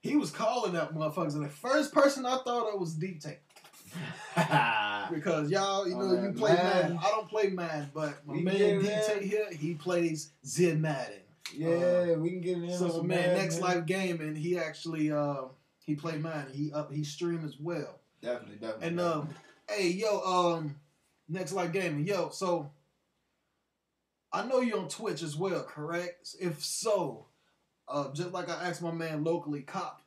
He 0.00 0.16
was 0.16 0.30
calling 0.30 0.72
that 0.72 0.94
motherfuckers, 0.94 1.34
and 1.34 1.44
the 1.44 1.48
first 1.50 1.92
person 1.92 2.24
I 2.24 2.38
thought 2.38 2.72
of 2.72 2.80
was 2.80 2.94
Deep 2.94 3.20
Tank. 3.20 3.38
Because 5.12 5.50
y'all, 5.50 5.88
you 5.88 5.96
Oh, 5.96 6.00
know, 6.06 6.22
you 6.22 6.32
play 6.32 6.52
Madden. 6.52 6.94
Madden. 6.94 6.98
I 7.02 7.10
don't 7.10 7.28
play 7.28 7.48
Madden, 7.48 7.90
but 7.92 8.24
my 8.26 8.34
We 8.34 8.42
man 8.42 8.56
get 8.56 8.80
Deep. 8.80 8.90
Tank 9.06 9.22
here, 9.22 9.46
he 9.52 9.74
plays 9.74 10.32
Zid 10.46 10.80
Madden. 10.80 11.18
yeah, 11.52 12.14
we 12.14 12.30
can 12.30 12.40
get 12.40 12.58
in. 12.58 12.70
So 12.70 12.84
with 12.84 12.92
my 12.94 12.98
some 12.98 13.06
man, 13.08 13.18
Madden, 13.18 13.38
Next 13.38 13.60
Life 13.60 13.86
Gaming, 13.86 14.36
he 14.36 14.56
actually 14.58 15.10
uh 15.10 15.44
he 15.84 15.96
played 15.96 16.22
Madden. 16.22 16.52
He 16.52 16.72
up 16.72 16.92
he 16.92 17.02
stream 17.04 17.44
as 17.44 17.56
well. 17.58 17.99
Definitely, 18.22 18.56
definitely. 18.56 18.86
And 18.88 19.00
um, 19.00 19.28
hey, 19.68 19.88
yo, 19.88 20.20
um, 20.20 20.76
Next 21.28 21.52
Life 21.52 21.72
Gaming, 21.72 22.06
yo, 22.06 22.30
so 22.30 22.70
I 24.32 24.46
know 24.46 24.60
you're 24.60 24.78
on 24.78 24.88
Twitch 24.88 25.22
as 25.22 25.36
well, 25.36 25.62
correct? 25.62 26.34
If 26.40 26.64
so, 26.64 27.26
uh, 27.88 28.12
just 28.12 28.32
like 28.32 28.48
I 28.48 28.68
asked 28.68 28.82
my 28.82 28.92
man 28.92 29.24
locally 29.24 29.62
cop, 29.62 30.02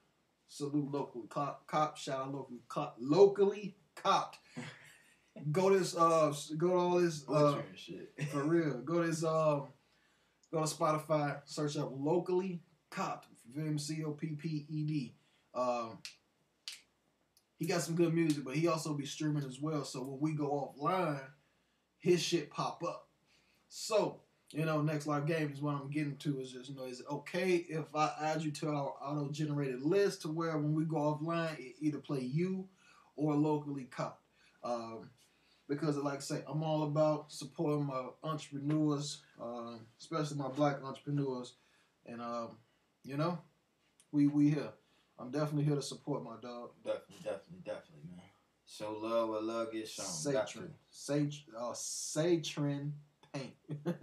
salute 0.48 0.92
locally 0.92 1.28
cop, 1.30 1.68
cop, 1.68 1.98
shout 1.98 2.28
out 2.28 2.34
locally 2.34 2.62
cop, 2.68 2.96
locally 3.00 3.76
copped. 3.96 4.38
go 5.52 5.78
this, 5.78 5.96
uh, 5.96 6.34
go 6.58 6.68
to 6.68 6.76
all 6.76 7.00
this, 7.02 7.28
uh, 7.28 7.62
for 8.32 8.44
real. 8.44 8.80
Go 8.82 9.02
to 9.02 9.08
this, 9.08 9.24
um, 9.24 9.68
go 10.52 10.64
to 10.66 10.76
Spotify, 10.76 11.42
search 11.46 11.78
up 11.78 11.92
locally 11.92 12.62
copped, 12.92 13.28
M 13.58 13.78
C 13.78 14.04
O 14.04 14.12
P 14.12 14.28
P 14.28 14.66
E 14.70 14.86
D. 14.86 15.16
Um, 15.54 15.98
he 17.64 17.70
got 17.70 17.82
some 17.82 17.96
good 17.96 18.14
music, 18.14 18.44
but 18.44 18.56
he 18.56 18.68
also 18.68 18.94
be 18.94 19.06
streaming 19.06 19.46
as 19.46 19.62
well. 19.62 19.86
So 19.86 20.04
when 20.04 20.20
we 20.20 20.34
go 20.34 20.76
offline, 20.78 21.22
his 21.98 22.22
shit 22.22 22.50
pop 22.50 22.84
up. 22.84 23.08
So 23.70 24.20
you 24.52 24.66
know, 24.66 24.82
next 24.82 25.08
live 25.08 25.26
game 25.26 25.50
is 25.50 25.62
what 25.62 25.76
I'm 25.76 25.90
getting 25.90 26.18
to. 26.18 26.42
Is 26.42 26.52
just 26.52 26.70
you 26.70 26.76
know, 26.76 26.84
is 26.84 27.00
it 27.00 27.06
okay 27.10 27.56
if 27.70 27.86
I 27.96 28.12
add 28.20 28.44
you 28.44 28.52
to 28.52 28.68
our 28.68 28.94
auto 29.02 29.32
generated 29.32 29.82
list 29.82 30.24
to 30.24 30.28
where 30.28 30.58
when 30.58 30.74
we 30.74 30.84
go 30.84 30.98
offline, 30.98 31.58
it 31.58 31.76
either 31.80 32.00
play 32.00 32.20
you 32.20 32.68
or 33.16 33.34
locally 33.34 33.86
copped. 33.86 34.26
Um, 34.62 35.10
because 35.70 35.96
like 35.96 36.18
I 36.18 36.20
say, 36.20 36.44
I'm 36.46 36.64
all 36.64 36.84
about 36.84 37.32
supporting 37.32 37.86
my 37.86 38.08
entrepreneurs, 38.26 39.22
um, 39.42 39.86
especially 40.02 40.36
my 40.36 40.50
black 40.50 40.84
entrepreneurs, 40.84 41.54
and 42.06 42.22
um, 42.22 42.58
you 43.06 43.16
know, 43.16 43.40
we 44.12 44.28
we 44.28 44.50
here. 44.50 44.74
I'm 45.20 45.32
definitely 45.32 45.64
here 45.64 45.76
to 45.76 45.82
support 45.82 46.24
my 46.24 46.36
dog. 46.42 46.72
Definitely, 46.84 47.16
definitely, 47.24 47.60
definitely, 47.66 48.10
man. 48.10 48.26
Show 48.66 48.98
love 49.00 49.30
where 49.30 49.42
love 49.42 49.72
gets 49.72 49.92
shown. 49.92 50.06
Satrin. 50.06 50.70
Sage, 50.90 51.46
uh, 51.58 51.72
Satrin 51.74 52.92
paint. 53.34 53.54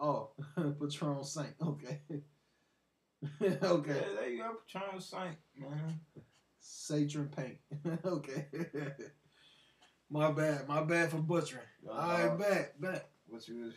oh, 0.00 0.30
Patron 0.80 1.24
Saint. 1.24 1.54
Okay, 1.60 2.00
okay. 3.42 3.94
Yeah, 3.94 4.14
there 4.16 4.28
you 4.28 4.38
go. 4.38 4.56
Patron 4.66 5.00
Saint, 5.00 5.36
man. 5.58 6.00
Satrin 6.62 7.34
paint. 7.34 7.58
okay. 8.04 8.46
my 10.10 10.30
bad. 10.30 10.68
My 10.68 10.82
bad 10.82 11.10
for 11.10 11.18
butchering. 11.18 11.64
Yo, 11.82 11.90
All 11.90 11.98
right, 11.98 12.26
dog, 12.28 12.38
back, 12.38 12.80
back. 12.80 13.06
What 13.26 13.48
you 13.48 13.64
was? 13.64 13.74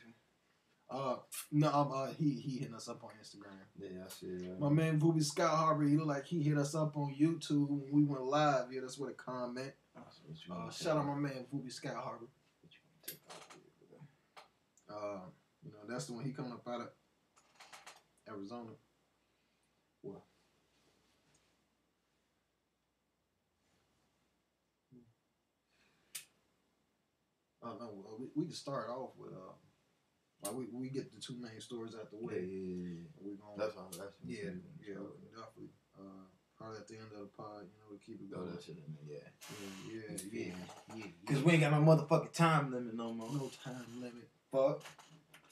Uh, 0.90 1.16
no, 1.52 1.72
um, 1.72 1.92
uh, 1.92 2.08
he 2.14 2.32
he 2.32 2.58
hit 2.60 2.74
us 2.74 2.88
up 2.88 3.04
on 3.04 3.10
Instagram. 3.22 3.58
Yeah, 3.80 4.04
I 4.06 4.10
see. 4.10 4.48
My 4.60 4.70
man 4.70 5.00
Booby 5.00 5.22
Scott 5.22 5.58
Harbor, 5.58 5.84
he 5.86 5.98
look 5.98 6.08
like 6.08 6.26
he 6.26 6.44
hit 6.44 6.58
us 6.58 6.76
up 6.76 6.96
on 6.98 7.16
YouTube 7.20 7.68
when 7.68 7.90
we 7.92 8.04
went 8.04 8.24
live. 8.24 8.66
Yeah, 8.72 8.82
that's 8.82 9.00
what 9.00 9.10
a 9.10 9.14
comment. 9.14 9.74
What 9.94 10.06
Uh, 10.52 10.70
shout 10.72 10.98
out 10.98 11.06
my 11.06 11.16
man 11.16 11.46
Booby 11.52 11.70
Scott 11.72 11.96
Harbor. 11.96 12.28
what 12.62 12.72
you 12.74 12.80
wanna 12.86 13.08
take 13.08 13.20
off 13.28 13.56
with 13.56 13.66
it, 13.66 13.90
bro. 13.90 14.96
Uh, 14.96 15.20
you 15.64 15.72
know, 15.72 15.80
that's 15.88 16.06
the 16.06 16.14
one 16.14 16.24
he 16.24 16.32
coming 16.32 16.52
up 16.52 16.68
out 16.68 16.82
of 16.82 16.90
Arizona. 18.28 18.72
What? 20.02 20.22
Oh 27.64 27.78
no, 27.80 27.90
well, 27.96 28.18
we, 28.20 28.28
we 28.36 28.46
can 28.46 28.54
start 28.54 28.90
off 28.90 29.12
with 29.18 29.32
uh, 29.32 29.54
like 30.44 30.54
we, 30.54 30.66
we 30.72 30.90
get 30.90 31.12
the 31.14 31.20
two 31.20 31.36
main 31.40 31.60
stories 31.60 31.96
out 31.96 32.12
the 32.12 32.18
way. 32.18 32.44
yeah, 32.44 32.88
yeah. 32.88 33.04
We 33.24 33.36
gonna 33.36 33.58
That's 33.58 33.76
what 33.76 33.96
yeah, 34.26 34.38
yeah, 34.82 34.94
can 34.96 35.04
definitely. 35.32 35.72
Uh, 35.98 36.26
probably 36.58 36.78
at 36.80 36.88
the 36.88 36.96
end 36.96 37.08
of 37.14 37.20
the 37.20 37.26
pod, 37.38 37.64
you 37.64 37.78
know, 37.80 37.88
we 37.92 37.98
keep 37.98 38.22
it 38.22 38.34
going. 38.34 38.52
that 38.52 38.64
shit 38.64 38.78
in 38.78 38.94
there, 38.94 39.18
yeah. 39.18 39.28
Yeah, 39.92 40.18
yeah, 40.32 40.54
yeah, 40.96 40.96
yeah. 40.96 41.06
Cause 41.28 41.44
we 41.44 41.54
ain't 41.54 41.62
got 41.62 41.72
no 41.72 41.80
motherfucking 41.80 42.34
time 42.34 42.72
limit 42.72 42.96
no 42.96 43.14
more. 43.14 43.30
no 43.32 43.50
time 43.64 43.86
limit. 44.00 44.28
Fuck. 44.52 44.82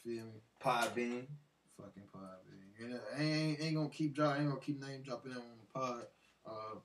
Feel 0.04 0.24
me? 0.26 0.42
Pod 0.60 0.90
Podbean. 0.96 1.26
Fucking 1.78 2.04
pod, 2.12 2.38
man. 2.50 2.92
And 2.92 3.00
I 3.18 3.24
ain't, 3.24 3.62
ain't 3.62 3.76
gonna 3.76 3.90
keep 3.90 4.16
dropping. 4.16 4.42
Ain't 4.42 4.50
gonna 4.52 4.62
keep 4.62 4.82
name 4.82 5.02
dropping 5.04 5.34
them 5.34 5.42
on 5.42 5.58
the 5.60 5.80
pod. 5.80 6.06
Uh, 6.46 6.80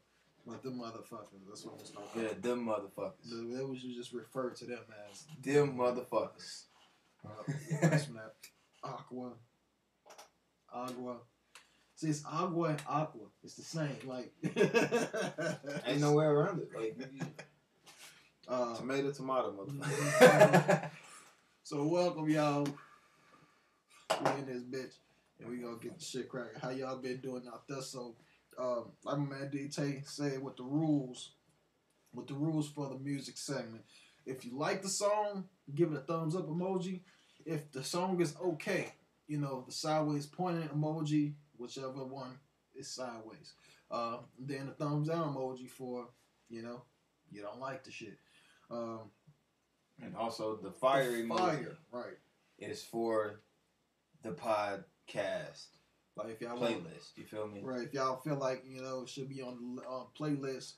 Like 0.44 0.62
them 0.62 0.78
motherfuckers. 0.78 1.42
That's 1.48 1.64
what 1.64 1.74
I'm 1.80 1.84
start 1.86 2.06
talking 2.06 2.20
about. 2.24 2.34
Yeah, 2.36 2.40
them 2.40 2.66
motherfuckers. 2.66 3.30
them. 3.30 3.52
That 3.56 3.66
was 3.66 3.82
you 3.82 3.94
just 3.96 4.12
refer 4.12 4.50
to 4.50 4.64
them 4.64 4.78
as 5.10 5.24
Them 5.42 5.76
motherfuckers. 5.76 6.64
Uh, 7.26 7.52
what's 7.88 8.06
that? 8.06 8.34
Aqua. 8.82 9.32
Agua. 10.72 11.16
See, 11.96 12.08
it's 12.08 12.22
agua 12.30 12.70
and 12.70 12.82
aqua. 12.88 13.26
It's 13.42 13.54
the 13.54 13.62
same. 13.62 13.96
Like, 14.04 14.32
Ain't 15.86 16.00
no 16.00 16.12
way 16.12 16.26
around 16.26 16.60
it. 16.60 16.68
Like 16.74 16.98
Uh, 18.48 18.76
tomato, 18.76 19.10
tomato, 19.10 19.52
motherfucker. 19.52 20.90
so 21.64 21.84
welcome 21.84 22.30
y'all. 22.30 22.62
We 22.62 24.30
in 24.38 24.46
this 24.46 24.62
bitch, 24.62 24.94
and 25.40 25.50
we 25.50 25.56
gonna 25.56 25.78
get 25.78 25.98
the 25.98 26.04
shit 26.04 26.28
cracking. 26.28 26.60
How 26.62 26.70
y'all 26.70 26.96
been 26.98 27.16
doing 27.16 27.42
out 27.52 27.66
there? 27.66 27.82
So, 27.82 28.14
um, 28.56 28.92
like 29.02 29.18
my 29.18 29.38
man 29.38 29.50
D 29.50 29.68
Tay 29.68 30.02
said, 30.06 30.40
with 30.40 30.56
the 30.56 30.62
rules, 30.62 31.32
with 32.14 32.28
the 32.28 32.34
rules 32.34 32.68
for 32.68 32.88
the 32.88 32.98
music 33.00 33.36
segment. 33.36 33.82
If 34.24 34.44
you 34.44 34.56
like 34.56 34.80
the 34.80 34.88
song, 34.88 35.46
give 35.74 35.90
it 35.90 35.96
a 35.96 36.00
thumbs 36.00 36.36
up 36.36 36.48
emoji. 36.48 37.00
If 37.46 37.70
the 37.70 37.82
song 37.84 38.20
is 38.20 38.34
okay, 38.44 38.92
you 39.28 39.38
know 39.38 39.62
the 39.66 39.72
sideways 39.72 40.26
pointing 40.26 40.68
emoji, 40.68 41.34
whichever 41.56 42.04
one 42.04 42.38
is 42.74 42.90
sideways. 42.90 43.54
Uh, 43.90 44.18
then 44.38 44.66
the 44.66 44.72
thumbs 44.72 45.08
down 45.08 45.32
emoji 45.34 45.70
for 45.70 46.08
you 46.48 46.62
know 46.62 46.82
you 47.30 47.40
don't 47.42 47.60
like 47.60 47.84
the 47.84 47.92
shit. 47.92 48.18
Um, 48.70 49.10
and 50.02 50.16
also 50.16 50.56
the 50.56 50.72
fire 50.72 51.10
the 51.12 51.22
emoji 51.22 51.38
fire, 51.38 51.78
right? 51.92 52.18
is 52.58 52.82
for 52.82 53.40
the 54.22 54.30
podcast 54.30 55.66
Like 56.16 56.30
if 56.30 56.40
y'all 56.40 56.58
want, 56.58 56.84
playlist. 56.84 57.16
You 57.16 57.24
feel 57.24 57.46
me? 57.46 57.60
right? 57.62 57.82
If 57.82 57.94
y'all 57.94 58.16
feel 58.16 58.38
like 58.38 58.64
you 58.66 58.82
know 58.82 59.02
it 59.02 59.08
should 59.08 59.28
be 59.28 59.40
on 59.40 59.76
the 59.76 59.82
uh, 59.82 60.04
playlist, 60.18 60.74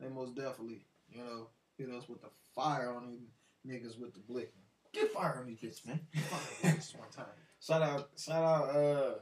then 0.00 0.12
most 0.12 0.34
definitely 0.34 0.80
you 1.08 1.18
know 1.18 1.50
hit 1.78 1.88
us 1.90 2.08
with 2.08 2.20
the 2.22 2.30
fire 2.54 2.92
on 2.92 3.06
these 3.08 3.28
niggas 3.64 3.98
with 3.98 4.12
the 4.12 4.20
blick. 4.20 4.52
Get 4.96 5.12
fire 5.12 5.36
on 5.40 5.46
these 5.46 5.58
bitches, 5.58 5.86
man. 5.86 6.00
Fire 6.14 6.70
on 6.70 6.76
this 6.76 6.94
one 6.98 7.10
time. 7.10 7.26
Shout 7.60 7.82
out, 7.82 8.08
shout 8.18 8.42
out, 8.42 8.74
uh, 8.74 9.14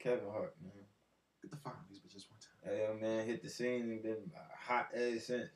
Kevin 0.00 0.28
Hart, 0.32 0.54
man. 0.60 0.72
Get 1.40 1.50
the 1.52 1.56
fire 1.58 1.74
on 1.74 1.84
these 1.88 2.00
bitches 2.00 2.26
one 2.28 2.40
time. 2.40 2.76
Hey, 2.76 3.00
man, 3.00 3.26
hit 3.26 3.42
the 3.42 3.48
scene 3.48 3.82
and 3.82 4.02
been 4.02 4.16
hot 4.58 4.88
ever 4.94 5.18
since. 5.20 5.48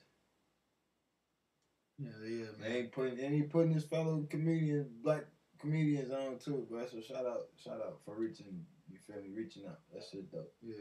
Yeah, 1.99 2.11
yeah, 2.25 2.45
And 2.53 2.61
man. 2.61 2.73
he 2.73 2.83
putting 2.85 3.19
and 3.21 3.35
he 3.35 3.43
putting 3.43 3.73
his 3.73 3.85
fellow 3.85 4.25
comedians, 4.29 4.89
black 5.03 5.25
comedians 5.59 6.13
on 6.13 6.39
too, 6.39 6.67
bro. 6.71 6.87
So 6.87 7.01
shout 7.01 7.25
out, 7.27 7.47
shout 7.63 7.81
out 7.85 7.99
for 8.05 8.15
reaching. 8.17 8.65
You 8.89 8.99
feel 9.07 9.17
me? 9.23 9.31
Reaching 9.35 9.65
out. 9.67 9.79
That 9.93 10.03
shit 10.11 10.31
dope. 10.31 10.53
Yeah. 10.63 10.75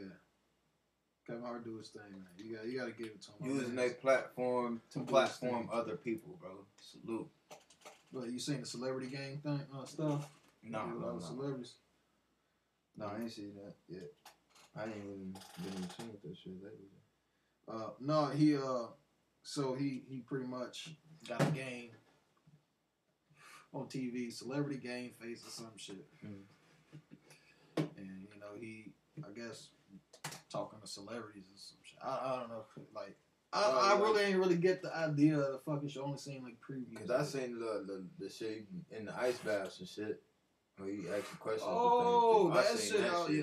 Kevin 1.26 1.42
Hart 1.42 1.64
do 1.64 1.78
his 1.78 1.88
thing, 1.88 2.02
man. 2.12 2.26
You 2.36 2.56
got 2.56 2.66
you 2.66 2.78
got 2.78 2.86
to 2.86 2.92
give 2.92 3.06
it 3.06 3.22
to 3.22 3.30
him. 3.44 3.56
Using 3.56 3.74
their 3.74 3.90
platform 3.94 4.80
to 4.92 5.00
platform 5.00 5.68
other 5.72 5.96
people, 5.96 6.38
bro. 6.40 6.50
Salute. 6.80 7.28
But 8.12 8.30
you 8.30 8.38
seen 8.38 8.60
the 8.60 8.66
celebrity 8.66 9.08
gang 9.10 9.38
thing 9.42 9.60
uh, 9.76 9.84
stuff? 9.84 10.28
No, 10.62 10.78
Yeah, 10.78 10.92
with 10.92 11.00
no, 11.02 11.08
all 11.08 11.14
the 11.14 11.20
no. 11.20 11.26
celebrities. 11.26 11.74
No, 12.96 13.06
I 13.06 13.20
ain't 13.20 13.32
seen 13.32 13.52
that 13.56 13.74
yet. 13.88 14.10
I 14.74 14.84
ain't 14.84 14.96
even 14.96 15.36
been 15.62 15.82
in 15.82 15.88
tune 15.88 16.08
with 16.12 16.22
that 16.22 16.36
shit 16.42 16.54
lately. 16.62 16.88
Uh, 17.68 17.90
no, 18.00 18.26
he 18.26 18.56
uh, 18.56 18.86
so 19.42 19.74
he 19.74 20.04
he 20.08 20.20
pretty 20.20 20.46
much 20.46 20.90
got 21.28 21.40
a 21.40 21.50
game 21.50 21.90
on 23.74 23.86
TV, 23.86 24.32
celebrity 24.32 24.78
game 24.78 25.10
face 25.20 25.44
or 25.46 25.50
some 25.50 25.76
shit, 25.76 26.06
Mhm. 26.24 26.42
and 27.76 28.26
you 28.32 28.40
know 28.40 28.54
he, 28.58 28.92
I 29.22 29.30
guess, 29.38 29.68
talking 30.50 30.80
to 30.80 30.86
celebrities 30.86 31.44
or 31.52 31.58
some 31.58 31.78
shit. 31.82 31.98
I, 32.02 32.08
I 32.34 32.40
don't 32.40 32.48
know, 32.48 32.64
like. 32.94 33.16
I, 33.52 33.60
Well, 33.68 33.78
I 33.78 34.00
really 34.00 34.22
ain't 34.24 34.38
really 34.38 34.56
get 34.56 34.82
the 34.82 34.94
idea 34.94 35.38
of 35.38 35.52
the 35.52 35.60
fucking 35.64 35.88
show. 35.88 36.04
Only 36.04 36.18
seen 36.18 36.42
like 36.42 36.56
previews. 36.60 36.98
Cause 37.06 37.10
I 37.10 37.24
seen 37.24 37.58
the, 37.58 37.84
the 37.86 38.04
the 38.18 38.30
shit 38.30 38.66
in 38.90 39.06
the 39.06 39.16
ice 39.18 39.38
baths 39.38 39.78
and 39.78 39.88
shit. 39.88 40.22
Where 40.78 40.90
you 40.90 41.02
questions. 41.40 41.62
Oh, 41.64 42.48
and 42.48 42.66
things. 42.68 42.92
I 42.92 42.96
that 42.98 43.02
shit! 43.02 43.10
oh, 43.14 43.28
yeah. 43.30 43.42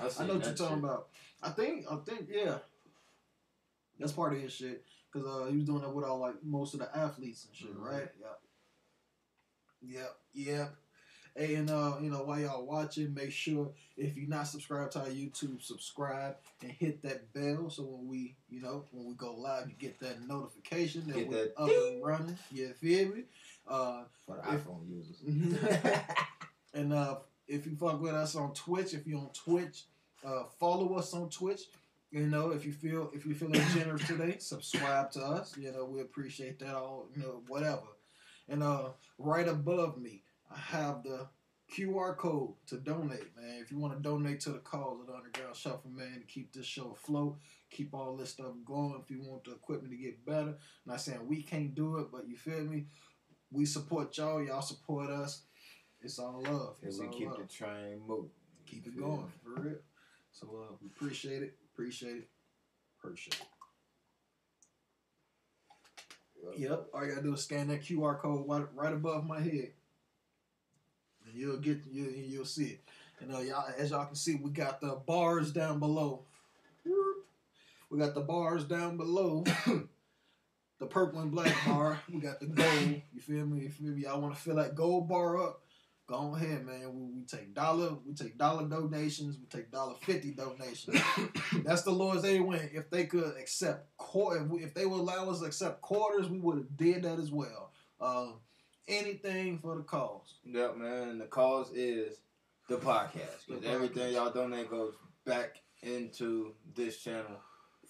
I, 0.00 0.22
I 0.22 0.26
know 0.26 0.34
what 0.34 0.44
you're 0.44 0.54
talking 0.54 0.76
shit. 0.76 0.84
about. 0.84 1.08
I 1.42 1.50
think, 1.50 1.86
I 1.90 1.96
think, 2.04 2.28
yeah, 2.30 2.58
that's 3.98 4.12
part 4.12 4.32
of 4.32 4.40
his 4.40 4.52
shit. 4.52 4.84
Cause 5.12 5.24
uh, 5.26 5.46
he 5.50 5.56
was 5.56 5.66
doing 5.66 5.82
that 5.82 5.94
with 5.94 6.04
all 6.06 6.18
like 6.18 6.42
most 6.42 6.74
of 6.74 6.80
the 6.80 6.96
athletes 6.96 7.46
and 7.46 7.54
shit, 7.54 7.76
Mhm. 7.78 7.84
right? 7.84 8.08
Yep. 8.18 8.40
Yep. 9.82 10.16
Yep. 10.32 10.74
Hey, 11.34 11.54
and 11.54 11.70
uh, 11.70 11.94
you 12.00 12.10
know, 12.10 12.24
while 12.24 12.38
y'all 12.38 12.66
watching, 12.66 13.14
make 13.14 13.32
sure 13.32 13.70
if 13.96 14.16
you're 14.18 14.28
not 14.28 14.46
subscribed 14.48 14.92
to 14.92 15.00
our 15.00 15.06
YouTube, 15.06 15.62
subscribe 15.62 16.36
and 16.60 16.70
hit 16.70 17.02
that 17.02 17.32
bell 17.32 17.70
so 17.70 17.84
when 17.84 18.06
we, 18.06 18.36
you 18.50 18.60
know, 18.60 18.84
when 18.92 19.06
we 19.06 19.14
go 19.14 19.34
live, 19.34 19.66
you 19.66 19.74
get 19.78 19.98
that 20.00 20.26
notification 20.28 21.06
that 21.06 21.16
Get 21.16 21.28
we're 21.28 21.44
that 21.44 21.54
up 21.56 21.70
and 21.70 22.04
running. 22.04 22.38
You 22.50 22.74
feel 22.74 23.08
me? 23.14 23.22
Uh, 23.66 24.02
for 24.26 24.36
the 24.36 24.54
If- 24.54 24.66
iPhone 24.66 24.88
users. 24.90 25.22
and 26.74 26.92
uh, 26.92 27.16
if 27.48 27.64
you 27.66 27.76
fuck 27.76 28.00
with 28.02 28.14
us 28.14 28.34
on 28.34 28.52
Twitch, 28.52 28.92
if 28.92 29.06
you're 29.06 29.20
on 29.20 29.30
Twitch, 29.32 29.84
uh, 30.26 30.44
follow 30.60 30.94
us 30.94 31.14
on 31.14 31.30
Twitch. 31.30 31.62
You 32.10 32.26
know, 32.26 32.50
if 32.50 32.66
you 32.66 32.72
feel 32.72 33.10
if 33.14 33.24
you 33.24 33.34
feeling 33.34 33.62
generous 33.74 34.06
today, 34.06 34.36
subscribe 34.38 35.10
to 35.12 35.20
us. 35.20 35.56
You 35.56 35.72
know, 35.72 35.86
we 35.86 36.02
appreciate 36.02 36.58
that 36.58 36.74
all. 36.74 37.08
You 37.16 37.22
know, 37.22 37.42
whatever. 37.48 37.88
And 38.50 38.62
uh, 38.62 38.90
right 39.16 39.48
above 39.48 39.96
me, 39.98 40.22
I 40.52 40.58
have 40.58 41.02
the 41.02 41.28
QR 41.72 42.16
code 42.16 42.54
to 42.66 42.76
donate, 42.76 43.34
man. 43.36 43.60
If 43.62 43.70
you 43.70 43.78
want 43.78 43.94
to 43.96 44.02
donate 44.02 44.40
to 44.40 44.50
the 44.50 44.58
cause 44.58 45.00
of 45.00 45.06
the 45.06 45.14
Underground 45.14 45.56
Shuffle, 45.56 45.90
man, 45.90 46.20
to 46.20 46.26
keep 46.26 46.52
this 46.52 46.66
show 46.66 46.92
afloat, 46.92 47.38
keep 47.70 47.94
all 47.94 48.16
this 48.16 48.30
stuff 48.30 48.52
going. 48.64 49.00
If 49.02 49.10
you 49.10 49.22
want 49.22 49.44
the 49.44 49.52
equipment 49.52 49.92
to 49.92 49.96
get 49.96 50.24
better, 50.26 50.56
not 50.84 51.00
saying 51.00 51.26
we 51.26 51.42
can't 51.42 51.74
do 51.74 51.98
it, 51.98 52.08
but 52.12 52.28
you 52.28 52.36
feel 52.36 52.64
me. 52.64 52.86
We 53.50 53.64
support 53.64 54.16
y'all. 54.16 54.42
Y'all 54.42 54.62
support 54.62 55.10
us. 55.10 55.42
It's 56.02 56.18
all 56.18 56.42
love. 56.42 56.76
And 56.82 56.92
we 56.98 57.16
keep 57.16 57.28
love. 57.28 57.38
the 57.38 57.46
train 57.46 58.00
moving. 58.06 58.30
keep 58.66 58.86
it 58.86 58.98
going 58.98 59.18
me? 59.18 59.24
for 59.42 59.60
real. 59.60 59.76
So 60.32 60.46
uh, 60.46 60.74
we 60.80 60.88
appreciate 60.88 61.42
it. 61.42 61.54
Appreciate 61.72 62.16
it. 62.16 62.28
Appreciate 62.98 63.34
it. 63.34 63.46
Yep. 66.58 66.86
All 66.92 67.04
you 67.04 67.10
gotta 67.10 67.22
do 67.22 67.34
is 67.34 67.42
scan 67.42 67.68
that 67.68 67.82
QR 67.82 68.18
code 68.18 68.44
right, 68.48 68.66
right 68.74 68.92
above 68.92 69.24
my 69.26 69.40
head, 69.40 69.72
you'll 71.34 71.58
get 71.58 71.80
you 71.90 72.04
you'll 72.04 72.44
see 72.44 72.64
it. 72.64 72.80
And 73.20 73.34
uh, 73.34 73.38
y'all, 73.38 73.64
as 73.78 73.90
y'all 73.90 74.06
can 74.06 74.16
see, 74.16 74.34
we 74.34 74.50
got 74.50 74.80
the 74.80 75.00
bars 75.06 75.52
down 75.52 75.78
below. 75.78 76.24
We 77.90 77.98
got 77.98 78.14
the 78.14 78.20
bars 78.20 78.64
down 78.64 78.96
below. 78.96 79.44
the 80.78 80.86
purple 80.86 81.20
and 81.20 81.30
black 81.30 81.54
bar. 81.64 82.00
We 82.12 82.20
got 82.20 82.40
the 82.40 82.46
gold. 82.46 83.02
You 83.14 83.20
feel 83.20 83.46
me? 83.46 83.62
You 83.62 83.70
feel 83.70 83.92
me? 83.92 84.02
Y'all 84.02 84.20
want 84.20 84.34
to 84.34 84.40
fill 84.40 84.56
that 84.56 84.74
gold 84.74 85.08
bar 85.08 85.40
up? 85.40 85.60
Go 86.08 86.34
ahead, 86.34 86.66
man. 86.66 86.92
We, 86.94 87.20
we 87.20 87.22
take 87.24 87.54
dollar. 87.54 87.94
We 88.04 88.14
take 88.14 88.36
dollar 88.36 88.66
donations. 88.66 89.38
We 89.38 89.46
take 89.46 89.70
dollar 89.70 89.94
fifty 90.00 90.32
donations. 90.32 91.00
That's 91.64 91.82
the 91.82 91.92
lowest 91.92 92.24
they 92.24 92.40
went. 92.40 92.70
If 92.72 92.90
they 92.90 93.06
could 93.06 93.36
accept 93.38 93.96
quarter, 93.96 94.44
if, 94.44 94.62
if 94.62 94.74
they 94.74 94.84
would 94.84 95.00
allow 95.00 95.30
us 95.30 95.38
to 95.40 95.46
accept 95.46 95.80
quarters, 95.80 96.28
we 96.28 96.40
would 96.40 96.56
have 96.56 96.76
did 96.76 97.04
that 97.04 97.20
as 97.20 97.30
well. 97.30 97.70
Um, 98.00 98.40
anything 98.88 99.58
for 99.58 99.76
the 99.76 99.82
cause. 99.82 100.34
Yep, 100.44 100.76
man. 100.76 101.08
And 101.08 101.20
the 101.20 101.26
cause 101.26 101.70
is 101.72 102.20
the 102.68 102.76
podcast. 102.76 103.46
Because 103.46 103.64
everything 103.64 104.12
y'all 104.14 104.30
donate 104.32 104.70
goes 104.70 104.94
back 105.24 105.56
into 105.82 106.54
this 106.74 106.98
channel 106.98 107.40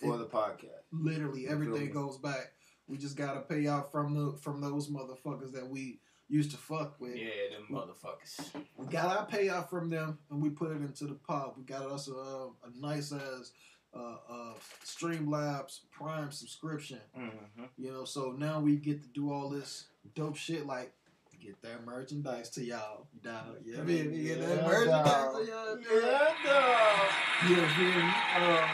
for 0.00 0.14
It- 0.14 0.18
the 0.18 0.26
podcast. 0.26 0.82
Literally 0.92 1.42
You 1.42 1.48
everything 1.50 1.90
goes 1.90 2.18
back. 2.18 2.52
We 2.86 2.98
just 2.98 3.16
gotta 3.16 3.40
pay 3.40 3.66
out 3.68 3.92
from 3.92 4.14
the 4.14 4.36
from 4.38 4.60
those 4.60 4.90
motherfuckers 4.90 5.52
that 5.52 5.68
we 5.68 6.00
used 6.28 6.50
to 6.50 6.56
fuck 6.56 7.00
with. 7.00 7.16
Yeah, 7.16 7.28
them 7.52 7.66
motherfuckers. 7.70 8.40
We 8.76 8.86
got 8.86 9.16
our 9.16 9.26
payout 9.26 9.70
from 9.70 9.88
them 9.90 10.18
and 10.30 10.42
we 10.42 10.50
put 10.50 10.72
it 10.72 10.80
into 10.82 11.06
the 11.06 11.14
pot. 11.14 11.56
We 11.56 11.64
got 11.64 11.86
us 11.86 12.08
a, 12.08 12.12
a 12.12 12.50
nice 12.74 13.12
as 13.12 13.52
uh, 13.94 14.16
uh, 14.28 14.54
Streamlabs 14.84 15.80
Prime 15.90 16.32
subscription. 16.32 17.00
Mm-hmm. 17.18 17.64
You 17.76 17.92
know, 17.92 18.04
so 18.04 18.32
now 18.36 18.60
we 18.60 18.76
get 18.76 19.02
to 19.02 19.08
do 19.08 19.32
all 19.32 19.48
this 19.48 19.86
dope 20.14 20.36
shit 20.36 20.66
like 20.66 20.92
get 21.40 21.60
that 21.62 21.84
merchandise 21.84 22.50
to 22.50 22.64
y'all. 22.64 23.06
Dog. 23.22 23.56
Yeah, 23.64 23.80
I 23.80 23.82
mean, 23.82 24.12
get 24.24 24.40
that 24.40 24.56
Yeah, 24.58 24.66
merchandise 24.66 25.04
dog. 25.04 25.36
to 25.44 25.50
y'all. 25.50 25.74
dog. 25.76 25.84
Yeah, 25.92 26.34
dog. 26.44 27.10
Yeah, 27.50 27.68
feel 27.76 27.86
me? 27.96 28.12
Um, 28.36 28.70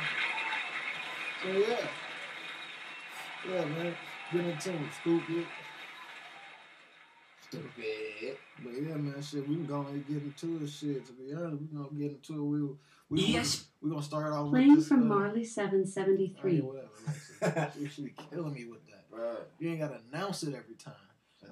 so 1.42 1.48
yeah. 1.70 1.88
Yeah, 3.48 3.64
man. 3.64 3.94
Get 4.32 4.44
into 4.44 4.70
it, 4.70 4.92
stupid. 5.00 5.46
Stupid. 7.48 8.36
But 8.62 8.72
yeah, 8.74 8.94
man, 8.96 9.22
shit, 9.22 9.48
we 9.48 9.54
can 9.54 9.66
go 9.66 9.86
and 9.86 10.06
get 10.06 10.16
into 10.22 10.62
it. 10.62 10.68
Shit, 10.68 11.06
to 11.06 11.12
be 11.12 11.32
honest, 11.32 11.62
we 11.62 11.66
gonna 11.78 11.88
get 11.96 12.10
into 12.12 12.34
it. 12.34 12.42
We 12.42 12.76
we 13.22 13.32
Yes. 13.32 13.68
we 13.80 13.88
gonna 13.90 14.02
start 14.02 14.32
off 14.34 14.50
Playing 14.50 14.70
with 14.70 14.78
this. 14.80 14.88
from 14.88 15.10
uh, 15.10 15.14
Marley 15.14 15.40
oh, 15.40 15.44
773. 15.44 16.56
yeah, 16.56 16.60
whatever. 16.62 16.88
Alexis. 17.40 17.74
she, 17.82 17.88
she 17.88 18.02
be 18.02 18.14
killing 18.30 18.52
me 18.52 18.66
with 18.66 18.84
that. 18.88 19.04
Right. 19.10 19.38
You 19.58 19.70
ain't 19.70 19.80
gotta 19.80 20.00
announce 20.12 20.42
it 20.42 20.48
every 20.54 20.74
time. 20.74 20.92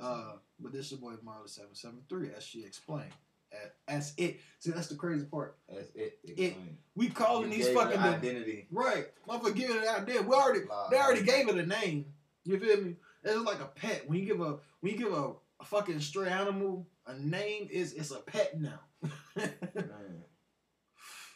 Uh, 0.00 0.32
but 0.60 0.72
this 0.72 0.86
is 0.86 0.92
your 0.92 1.00
boy 1.00 1.14
Marley 1.22 1.48
seven 1.48 1.74
seven 1.74 1.98
three, 2.08 2.30
as 2.36 2.42
she 2.42 2.64
explained. 2.64 3.12
A- 3.52 3.56
That's 3.92 4.12
it. 4.16 4.40
See, 4.58 4.72
that's 4.72 4.88
the 4.88 4.96
crazy 4.96 5.24
part. 5.26 5.56
That's 5.68 5.88
it. 5.94 6.18
It- 6.24 6.56
We 6.96 7.08
calling 7.08 7.50
You 7.52 7.58
these 7.58 7.68
fucking 7.70 7.98
identity. 7.98 8.66
right. 8.70 9.06
Motherfucker, 9.28 9.54
give 9.54 9.70
it 9.70 9.86
idea. 9.88 10.22
We 10.22 10.34
already 10.34 10.64
Lie. 10.66 10.88
they 10.90 10.98
already 10.98 11.22
gave 11.22 11.48
it 11.48 11.56
a 11.56 11.66
name. 11.66 12.06
You 12.44 12.58
feel 12.58 12.80
me? 12.82 12.96
It's 13.22 13.44
like 13.44 13.60
a 13.60 13.66
pet. 13.66 14.08
When 14.08 14.18
you 14.18 14.24
give 14.26 14.40
a 14.40 14.58
when 14.80 14.92
you 14.92 14.98
give 14.98 15.12
a, 15.12 15.32
a 15.60 15.64
fucking 15.64 16.00
stray 16.00 16.28
animal 16.28 16.86
a 17.06 17.14
name, 17.18 17.68
is 17.70 17.92
it's 17.92 18.10
a 18.10 18.18
pet 18.20 18.60
now. 18.60 18.80
Man. 19.36 19.52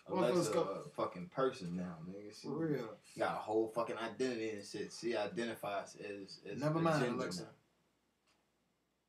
Alexa, 0.08 0.58
a 0.58 0.88
fucking 0.96 1.30
person 1.34 1.76
now, 1.76 1.96
nigga. 2.08 2.34
She 2.34 2.48
For 2.48 2.56
real. 2.66 2.88
got 3.16 3.34
a 3.36 3.38
whole 3.38 3.68
fucking 3.68 3.96
identity 3.96 4.50
and 4.50 4.64
shit. 4.64 4.92
She 4.98 5.16
identifies 5.16 5.96
as, 5.96 6.40
as 6.50 6.58
Never 6.60 6.80
mind, 6.80 7.04
Alexa. 7.06 7.42
now. 7.42 7.48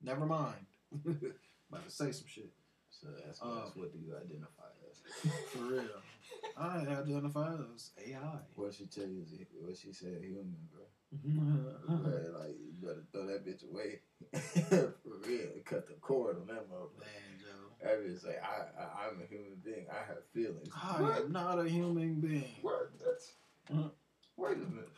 Never 0.03 0.25
mind. 0.25 0.65
About 1.05 1.85
to 1.85 1.91
say 1.91 2.11
some 2.11 2.27
shit. 2.27 2.49
So 2.89 3.07
that's, 3.25 3.41
Uh, 3.41 3.61
that's 3.63 3.75
what 3.75 3.93
do 3.93 3.99
you 3.99 4.15
identify 4.15 4.67
as? 4.89 5.31
For 5.53 5.59
real. 5.59 6.01
I 6.57 6.79
identify 6.79 7.53
as 7.75 7.91
AI. 8.05 8.39
What 8.55 8.73
she 8.73 8.85
tell 8.87 9.07
you 9.07 9.21
is 9.23 9.33
what 9.59 9.77
she 9.77 9.93
said 9.93 10.21
human, 10.21 10.55
bro. 10.71 10.81
Right, 11.87 12.33
like 12.39 12.55
you 12.59 12.73
better 12.81 13.03
throw 13.11 13.25
that 13.27 13.45
bitch 13.45 13.63
away. 13.69 13.99
For 14.71 14.93
real, 15.27 15.49
cut 15.65 15.87
the 15.87 15.95
cord 16.01 16.37
on 16.39 16.47
that 16.47 16.69
motherfucker. 16.69 16.99
Man, 16.99 17.39
Joe. 17.39 17.75
That 17.81 18.01
bitch 18.01 18.25
like 18.25 18.41
I, 18.41 18.81
I 18.81 19.07
I'm 19.09 19.21
a 19.21 19.25
human 19.25 19.55
being. 19.63 19.85
I 19.91 20.05
have 20.07 20.23
feelings. 20.33 20.73
I 20.73 21.17
am 21.17 21.31
not 21.31 21.59
a 21.59 21.67
human 21.67 22.19
being. 22.21 22.55
What? 22.61 22.91
That's 22.99 23.33
Mhm. 23.71 23.91
wait 24.37 24.57
a 24.57 24.59
minute. 24.59 24.89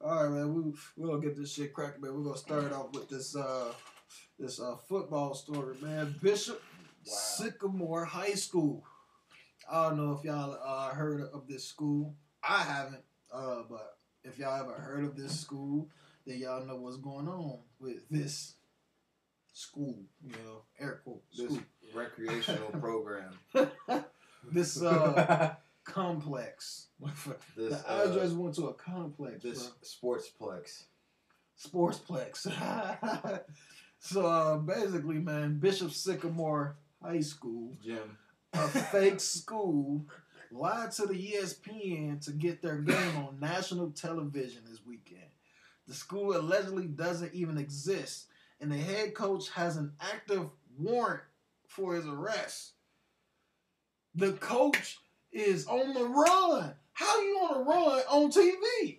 All 0.00 0.22
right, 0.24 0.30
man. 0.30 0.54
We 0.54 0.72
we 0.96 1.08
gonna 1.08 1.22
get 1.22 1.36
this 1.36 1.52
shit 1.52 1.72
cracking, 1.72 2.02
man. 2.02 2.14
We're 2.14 2.24
gonna 2.24 2.36
start 2.36 2.72
off 2.72 2.92
with 2.92 3.08
this 3.08 3.34
uh 3.36 3.72
this 4.38 4.60
uh 4.60 4.76
football 4.88 5.34
story, 5.34 5.76
man. 5.80 6.14
Bishop 6.22 6.62
Wow. 7.06 7.12
Sycamore 7.14 8.04
High 8.04 8.34
School. 8.34 8.84
I 9.70 9.88
don't 9.88 9.96
know 9.96 10.12
if 10.18 10.24
y'all 10.24 10.58
uh, 10.64 10.88
heard 10.92 11.20
of 11.32 11.46
this 11.48 11.64
school. 11.64 12.16
I 12.42 12.62
haven't, 12.62 13.02
uh, 13.32 13.62
but 13.70 13.98
if 14.24 14.40
y'all 14.40 14.60
ever 14.60 14.72
heard 14.72 15.04
of 15.04 15.16
this 15.16 15.38
school, 15.38 15.88
then 16.26 16.38
y'all 16.40 16.66
know 16.66 16.74
what's 16.74 16.96
going 16.96 17.28
on 17.28 17.60
with 17.78 17.98
this 18.10 18.54
school. 19.52 19.94
You 20.24 20.32
know, 20.32 20.62
air 20.80 21.00
quote 21.04 21.22
This 21.36 21.46
school. 21.46 21.60
recreational 21.94 22.68
program. 22.80 23.38
this 24.50 24.82
uh 24.82 25.54
complex. 25.84 26.88
This 27.56 27.80
the 27.80 27.84
address 27.88 28.32
uh, 28.32 28.34
went 28.34 28.56
to 28.56 28.66
a 28.66 28.74
complex. 28.74 29.44
this 29.44 29.70
bro. 30.00 30.16
sportsplex. 30.18 30.82
Sportsplex. 31.64 32.46
so 33.98 34.26
uh, 34.26 34.56
basically, 34.56 35.16
man, 35.16 35.58
Bishop 35.58 35.92
Sycamore 35.92 36.76
High 37.02 37.20
School, 37.20 37.76
Jim. 37.84 38.18
a 38.52 38.68
fake 38.68 39.20
school, 39.20 40.04
lied 40.50 40.92
to 40.92 41.06
the 41.06 41.14
ESPN 41.14 42.24
to 42.24 42.32
get 42.32 42.62
their 42.62 42.78
game 42.78 43.16
on 43.16 43.38
national 43.40 43.90
television 43.90 44.62
this 44.68 44.80
weekend. 44.86 45.20
The 45.86 45.94
school 45.94 46.36
allegedly 46.36 46.86
doesn't 46.86 47.34
even 47.34 47.58
exist, 47.58 48.26
and 48.60 48.70
the 48.72 48.78
head 48.78 49.14
coach 49.14 49.50
has 49.50 49.76
an 49.76 49.92
active 50.00 50.48
warrant 50.78 51.22
for 51.68 51.94
his 51.94 52.06
arrest. 52.06 52.72
The 54.14 54.32
coach 54.32 54.98
is 55.30 55.66
on 55.66 55.94
the 55.94 56.04
run. 56.04 56.74
How 56.92 57.20
you 57.20 57.38
on 57.38 57.58
the 57.58 57.70
run 57.70 58.00
on 58.08 58.32
TV? 58.32 58.98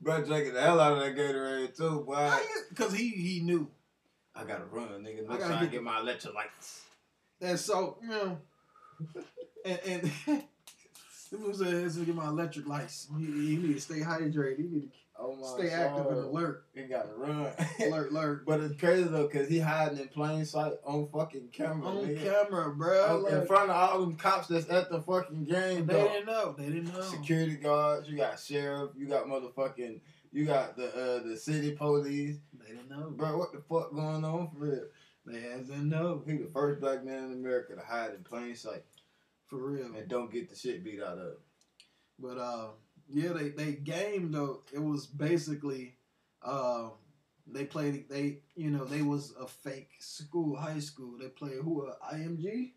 Bro, 0.00 0.24
drinking 0.24 0.54
the 0.54 0.60
hell 0.60 0.80
out 0.80 0.92
of 0.92 1.00
that 1.00 1.16
Gatorade 1.16 1.76
too, 1.76 2.04
boy. 2.06 2.30
Because 2.68 2.94
he 2.94 3.10
he 3.10 3.40
knew. 3.40 3.68
I 4.36 4.44
gotta 4.44 4.64
run, 4.66 4.88
nigga. 5.02 5.24
I 5.28 5.32
Next 5.32 5.38
gotta 5.42 5.44
time 5.44 5.52
I 5.58 5.60
get- 5.62 5.70
get 5.72 5.82
my 5.82 6.00
electrolytes. 6.00 6.80
And 7.40 7.58
so, 7.58 7.98
you 8.02 8.08
know, 8.08 8.38
and 9.64 9.80
and 9.86 10.02
this 11.30 11.40
was 11.40 11.60
a, 11.60 11.90
to 11.90 12.04
get 12.06 12.14
my 12.14 12.28
electric 12.28 12.66
lights. 12.66 13.08
He, 13.18 13.24
he 13.24 13.56
need 13.56 13.74
to 13.74 13.80
stay 13.80 14.00
hydrated. 14.00 14.56
He 14.58 14.62
need 14.64 14.90
Oh 15.18 15.34
to 15.34 15.40
my 15.40 15.46
stay 15.56 15.70
active 15.74 16.06
and 16.08 16.16
soul. 16.22 16.30
alert. 16.30 16.64
He 16.74 16.82
gotta 16.82 17.08
run. 17.16 17.48
Alert, 17.80 18.10
alert. 18.10 18.44
but 18.46 18.60
it's 18.60 18.78
crazy 18.78 19.04
though, 19.04 19.26
cause 19.28 19.48
he 19.48 19.58
hiding 19.58 19.98
in 19.98 20.08
plain 20.08 20.44
sight 20.44 20.72
on 20.84 21.08
fucking 21.08 21.48
camera, 21.52 21.88
On 21.88 21.96
nigga. 22.06 22.22
camera, 22.22 22.70
bro. 22.74 23.24
Oh, 23.24 23.26
in 23.26 23.46
front 23.46 23.70
of 23.70 23.76
all 23.76 24.00
them 24.00 24.16
cops 24.16 24.48
that's 24.48 24.68
at 24.68 24.90
the 24.90 25.00
fucking 25.00 25.44
game, 25.44 25.86
they 25.86 25.94
dog. 25.94 26.10
didn't 26.12 26.26
know. 26.26 26.54
They 26.58 26.66
didn't 26.66 26.92
know. 26.92 27.00
Security 27.00 27.56
guards, 27.56 28.08
you 28.10 28.16
got 28.18 28.38
sheriff, 28.38 28.90
you 28.94 29.06
got 29.06 29.24
motherfucking, 29.26 30.00
you 30.32 30.44
got 30.44 30.76
the 30.76 30.88
uh, 30.88 31.26
the 31.26 31.36
city 31.38 31.72
police. 31.72 32.36
They 32.66 32.74
didn't 32.74 32.90
know. 32.90 33.10
Bro, 33.10 33.38
what 33.38 33.52
the 33.52 33.58
fuck 33.60 33.92
going 33.94 34.24
on 34.24 34.48
for 34.50 34.58
real? 34.58 34.84
They 35.24 35.40
didn't 35.40 35.88
know. 35.88 36.22
He 36.26 36.36
the 36.36 36.50
first 36.52 36.80
black 36.80 37.04
man 37.04 37.24
in 37.24 37.32
America 37.32 37.74
to 37.74 37.80
hide 37.82 38.10
in 38.14 38.22
plain 38.24 38.54
sight 38.54 38.84
For 39.48 39.58
real. 39.58 39.94
and 39.94 40.08
don't 40.08 40.30
get 40.32 40.48
the 40.50 40.56
shit 40.56 40.84
beat 40.84 41.02
out 41.02 41.18
of. 41.18 41.26
him. 41.26 41.36
But 42.18 42.38
uh, 42.38 42.68
yeah, 43.08 43.32
they 43.32 43.48
they 43.50 43.72
game 43.72 44.30
though. 44.32 44.62
It 44.72 44.78
was 44.82 45.06
basically, 45.06 45.96
um, 46.44 46.92
they 47.46 47.64
played. 47.64 48.08
They 48.08 48.38
you 48.54 48.70
know 48.70 48.84
they 48.84 49.02
was 49.02 49.34
a 49.40 49.46
fake 49.46 49.90
school, 49.98 50.56
high 50.56 50.78
school. 50.80 51.18
They 51.20 51.28
played 51.28 51.58
who? 51.62 51.86
Uh, 51.86 51.94
IMG. 52.14 52.72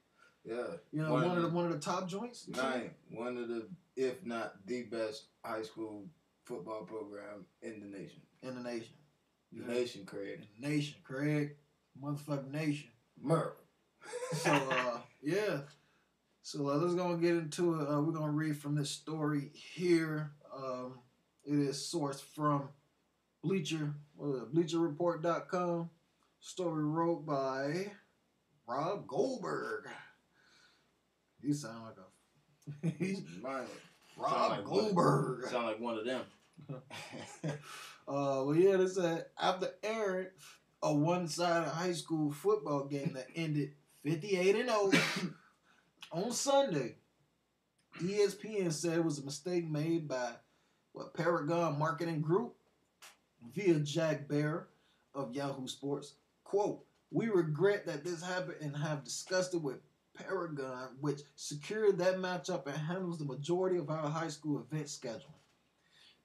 Yeah, 0.46 0.56
You 0.92 1.04
know 1.04 1.12
One 1.14 1.22
one, 1.28 1.32
of 1.32 1.38
of 1.38 1.44
the 1.44 1.50
the- 1.50 1.56
one 1.56 1.66
of 1.66 1.72
the 1.74 1.80
top 1.80 2.08
joints. 2.08 2.48
nine, 2.48 2.92
one 3.12 3.38
of 3.38 3.48
the, 3.50 3.68
if 3.98 4.26
not 4.26 4.66
the 4.66 4.84
best 4.84 5.26
high 5.44 5.62
school 5.64 6.06
football 6.46 6.84
program 6.86 7.46
in 7.62 7.80
the 7.82 7.86
nation. 7.98 8.22
in 8.42 8.56
the 8.56 8.62
nation. 8.62 8.94
The 9.52 9.66
nation, 9.74 10.06
Craig. 10.06 10.42
The 10.62 10.68
nation, 10.68 10.96
Craig, 11.04 11.56
motherfucking 12.02 12.52
nation. 12.52 12.90
Murder. 13.22 13.54
So 14.34 14.52
uh, 14.52 14.98
yeah. 15.22 15.60
So 16.42 16.70
uh, 16.70 16.76
let's 16.78 16.96
go 16.96 17.12
and 17.12 17.22
get 17.22 17.36
into 17.36 17.76
it. 17.80 17.90
Uh, 17.90 18.02
we're 18.02 18.14
gonna 18.14 18.32
read 18.32 18.58
from 18.58 18.76
this 18.76 18.90
story 18.90 19.52
here. 19.54 20.32
Um, 20.56 21.00
it 21.46 21.58
is 21.60 21.78
sourced 21.78 22.22
from 22.22 22.70
Bleacher, 23.44 23.94
it, 24.20 24.54
BleacherReport.com. 24.54 25.90
Story 26.40 26.84
wrote 26.86 27.26
by 27.26 27.92
Rob 28.68 29.06
Goldberg. 29.08 29.88
He 31.42 31.54
sound 31.54 31.84
like 31.86 31.96
a 31.98 32.88
he's. 33.04 33.22
Rob 33.44 33.68
Sound 34.30 34.50
like 34.52 34.70
one- 34.70 34.82
Goldberg. 34.84 35.48
Sound 35.50 35.66
like 35.66 35.80
one 35.80 35.98
of 35.98 36.06
them. 36.06 36.22
Uh, 38.10 38.42
well, 38.44 38.56
yeah, 38.56 38.76
they 38.76 38.88
said 38.88 39.26
after 39.40 39.70
airing 39.84 40.26
a 40.82 40.92
one-sided 40.92 41.70
high 41.70 41.94
school 41.94 42.32
football 42.32 42.86
game 42.86 43.12
that 43.14 43.28
ended 43.36 43.74
58 44.04 44.56
and 44.56 44.70
0 44.70 44.92
on 46.12 46.32
Sunday, 46.32 46.96
ESPN 48.00 48.74
said 48.74 48.98
it 48.98 49.06
was 49.06 49.20
a 49.20 49.26
mistake 49.26 49.70
made 49.70 50.08
by 50.08 50.32
what 50.94 51.14
Paragon 51.14 51.78
Marketing 51.78 52.20
Group 52.20 52.56
via 53.54 53.76
Jack 53.76 54.28
Baer 54.28 54.70
of 55.14 55.36
Yahoo 55.36 55.68
Sports. 55.68 56.16
Quote: 56.44 56.84
We 57.12 57.28
regret 57.28 57.86
that 57.86 58.04
this 58.04 58.24
happened 58.24 58.58
and 58.60 58.76
have 58.76 59.04
discussed 59.04 59.54
it 59.54 59.62
with 59.62 59.82
Paragon, 60.16 60.96
which 61.00 61.22
secured 61.36 62.00
that 62.00 62.18
matchup 62.18 62.66
and 62.66 62.76
handles 62.76 63.20
the 63.20 63.26
majority 63.26 63.78
of 63.78 63.92
our 63.92 64.10
high 64.10 64.30
school 64.30 64.66
event 64.72 64.88
scheduling. 64.88 65.39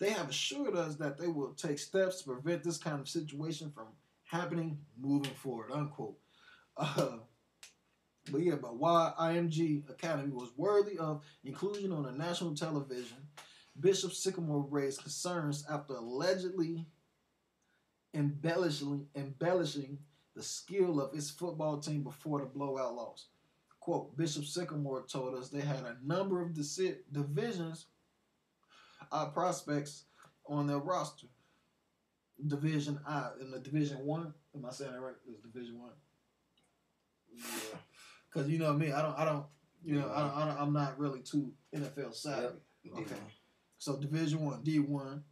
They 0.04 0.10
have 0.10 0.28
assured 0.28 0.76
us 0.76 0.96
that 0.96 1.16
they 1.16 1.28
will 1.28 1.54
take 1.54 1.78
steps 1.78 2.20
to 2.20 2.32
prevent 2.32 2.62
this 2.62 2.76
kind 2.76 3.00
of 3.00 3.08
situation 3.08 3.72
from 3.74 3.86
happening 4.24 4.76
moving 5.00 5.32
forward. 5.32 5.70
Unquote. 5.72 6.18
Uh, 6.76 7.20
but 8.30 8.42
yeah, 8.42 8.56
but 8.56 8.76
why 8.76 9.14
IMG 9.18 9.88
Academy 9.88 10.30
was 10.30 10.50
worthy 10.58 10.98
of 10.98 11.24
inclusion 11.42 11.90
on 11.90 12.04
a 12.04 12.12
national 12.12 12.54
television, 12.54 13.16
Bishop 13.80 14.12
Sycamore 14.12 14.66
raised 14.68 15.00
concerns 15.00 15.64
after 15.70 15.94
allegedly 15.94 16.84
embellishing 18.12 19.06
embellishing 19.16 19.96
the 20.36 20.42
skill 20.42 21.00
of 21.00 21.14
its 21.16 21.30
football 21.30 21.78
team 21.78 22.02
before 22.02 22.40
the 22.40 22.44
blowout 22.44 22.94
loss. 22.94 23.28
Quote, 23.80 24.14
Bishop 24.18 24.44
Sycamore 24.44 25.06
told 25.08 25.34
us 25.34 25.48
they 25.48 25.62
had 25.62 25.78
a 25.78 25.96
number 26.06 26.42
of 26.42 26.52
divisions 26.52 27.86
uh, 29.12 29.26
prospects 29.26 30.04
on 30.46 30.66
their 30.66 30.78
roster. 30.78 31.26
Division 32.46 32.98
I 33.06 33.28
in 33.40 33.50
the 33.50 33.60
Division 33.60 34.04
One. 34.04 34.34
Am 34.54 34.64
I 34.64 34.70
saying 34.70 34.92
that 34.92 35.00
right? 35.00 35.14
It's 35.28 35.40
Division 35.40 35.80
One. 35.80 35.92
yeah. 37.36 37.78
Because 38.32 38.48
you 38.48 38.58
know 38.58 38.72
me, 38.72 38.92
I 38.92 39.02
don't, 39.02 39.16
I 39.16 39.24
don't, 39.24 39.46
you 39.84 40.00
know, 40.00 40.10
I 40.12 40.20
don't, 40.20 40.36
I 40.36 40.46
don't, 40.46 40.60
I'm 40.60 40.72
not 40.72 40.98
really 40.98 41.20
too 41.20 41.52
NFL 41.74 42.14
savvy. 42.14 42.56
Yep. 42.82 42.94
Okay. 42.98 43.14
So 43.78 43.96
Division 43.96 44.44
One, 44.44 44.62
D 44.62 44.80
one, 44.80 45.22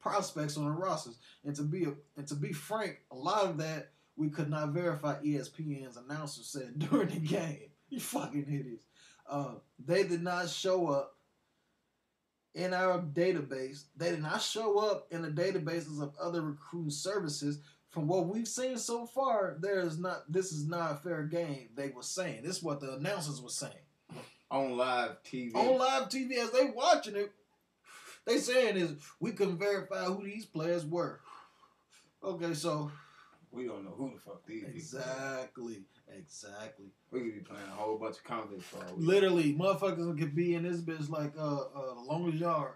prospects 0.00 0.56
on 0.56 0.64
the 0.64 0.70
rosters, 0.70 1.18
and 1.44 1.54
to 1.56 1.62
be 1.62 1.86
and 2.16 2.26
to 2.28 2.34
be 2.34 2.52
frank, 2.52 3.00
a 3.10 3.16
lot 3.16 3.44
of 3.44 3.58
that 3.58 3.90
we 4.16 4.28
could 4.28 4.50
not 4.50 4.70
verify. 4.70 5.20
ESPN's 5.22 5.96
announcer 5.96 6.42
said 6.42 6.78
during 6.90 7.08
the 7.08 7.20
game. 7.20 7.70
You 7.88 7.98
fucking 7.98 8.46
idiots. 8.48 8.84
Uh, 9.28 9.54
they 9.84 10.04
did 10.04 10.22
not 10.22 10.48
show 10.48 10.88
up 10.88 11.16
in 12.54 12.74
our 12.74 13.00
database. 13.00 13.84
They 13.96 14.10
did 14.10 14.22
not 14.22 14.42
show 14.42 14.78
up 14.78 15.06
in 15.10 15.22
the 15.22 15.30
databases 15.30 16.02
of 16.02 16.12
other 16.20 16.42
recruiting 16.42 16.90
services 16.90 17.60
from 17.90 18.06
what 18.06 18.28
we've 18.28 18.48
seen 18.48 18.78
so 18.78 19.04
far, 19.04 19.56
there 19.60 19.80
is 19.80 19.98
not. 19.98 20.22
This 20.32 20.52
is 20.52 20.66
not 20.66 20.92
a 20.92 20.96
fair 20.96 21.24
game. 21.24 21.70
They 21.74 21.88
were 21.88 22.02
saying 22.02 22.42
this 22.44 22.58
is 22.58 22.62
what 22.62 22.80
the 22.80 22.94
announcers 22.94 23.42
were 23.42 23.48
saying 23.50 23.72
On 24.50 24.76
live 24.76 25.22
TV. 25.24 25.54
on 25.54 25.76
live 25.78 26.08
TV 26.08 26.34
as 26.38 26.52
they 26.52 26.66
watching 26.66 27.16
it. 27.16 27.32
They 28.26 28.38
saying 28.38 28.76
is 28.76 28.92
we 29.18 29.32
couldn't 29.32 29.58
verify 29.58 30.04
who 30.04 30.22
these 30.24 30.46
players 30.46 30.86
were. 30.86 31.20
Okay, 32.22 32.54
so 32.54 32.92
we 33.52 33.66
don't 33.66 33.84
know 33.84 33.94
who 33.96 34.12
the 34.14 34.20
fuck 34.20 34.46
these 34.46 34.60
people. 34.60 34.76
exactly, 34.76 35.82
exactly. 36.16 36.86
We 37.10 37.20
could 37.20 37.34
be 37.34 37.40
playing 37.40 37.66
a 37.66 37.74
whole 37.74 37.98
bunch 37.98 38.16
of 38.16 38.24
conflicts 38.24 38.64
for 38.64 38.78
all 38.78 38.96
we 38.96 39.04
know. 39.04 39.12
Literally, 39.12 39.54
motherfuckers 39.54 40.18
could 40.18 40.34
be 40.34 40.54
in 40.54 40.62
this 40.62 40.80
bitch 40.80 41.10
like 41.10 41.32
uh, 41.36 41.56
uh 41.56 41.94
the 41.94 42.00
longest 42.00 42.38
yard. 42.38 42.72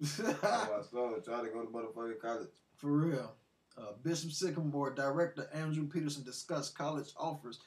Oh, 0.42 0.78
I 0.78 0.82
saw 0.90 1.14
it. 1.14 1.24
Try 1.24 1.42
to 1.42 1.48
go 1.48 1.62
to 1.62 1.68
motherfucking 1.68 2.20
college. 2.20 2.48
For 2.76 2.90
real. 2.90 3.34
Uh, 3.76 3.92
Bishop 4.02 4.32
Sycamore 4.32 4.90
director 4.90 5.48
Andrew 5.52 5.86
Peterson 5.86 6.24
discussed 6.24 6.76
college 6.76 7.10
offers 7.16 7.60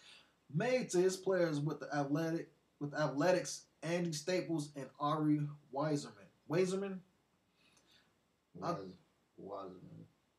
made 0.53 0.89
to 0.89 0.97
his 0.97 1.15
players 1.15 1.59
with 1.59 1.79
the 1.79 1.87
athletic 1.95 2.49
with 2.79 2.93
athletics 2.93 3.65
Andy 3.83 4.13
Staples 4.13 4.71
and 4.75 4.87
Ari 4.99 5.41
Weiserman. 5.73 6.27
Weiserman? 6.49 6.99
Was, 8.55 9.71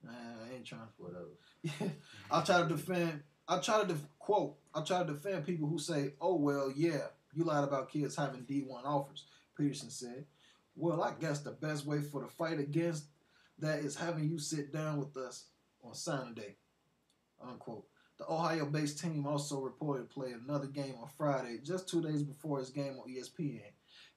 Nah, 0.04 0.10
I 0.10 0.54
ain't 0.54 0.66
trying 0.66 0.80
to 0.80 0.86
whatever. 0.98 1.94
I 2.30 2.42
try 2.42 2.62
to 2.62 2.68
defend. 2.68 3.22
I 3.48 3.58
try 3.58 3.82
to 3.82 3.88
def- 3.88 4.18
quote. 4.18 4.56
I 4.74 4.82
try 4.82 5.00
to 5.02 5.12
defend 5.12 5.46
people 5.46 5.68
who 5.68 5.78
say, 5.78 6.12
"Oh 6.20 6.34
well, 6.36 6.72
yeah, 6.74 7.06
you 7.32 7.44
lied 7.44 7.64
about 7.64 7.90
kids 7.90 8.16
having 8.16 8.42
D 8.44 8.60
one 8.66 8.84
offers." 8.84 9.26
Peterson 9.56 9.90
said, 9.90 10.26
"Well, 10.76 11.02
I 11.02 11.12
guess 11.18 11.40
the 11.40 11.52
best 11.52 11.86
way 11.86 12.00
for 12.00 12.22
the 12.22 12.28
fight 12.28 12.58
against 12.58 13.06
that 13.58 13.80
is 13.80 13.96
having 13.96 14.28
you 14.28 14.38
sit 14.38 14.72
down 14.72 14.98
with 14.98 15.16
us 15.16 15.46
on 15.82 15.94
signing 15.94 16.34
day." 16.34 16.56
Unquote. 17.42 17.86
The 18.16 18.30
Ohio-based 18.30 19.00
team 19.00 19.26
also 19.26 19.60
reported 19.60 20.08
to 20.08 20.14
play 20.14 20.30
another 20.32 20.68
game 20.68 20.94
on 21.02 21.08
Friday, 21.18 21.58
just 21.64 21.88
two 21.88 22.00
days 22.00 22.22
before 22.22 22.60
his 22.60 22.70
game 22.70 22.96
on 22.96 23.12
ESPN. 23.12 23.72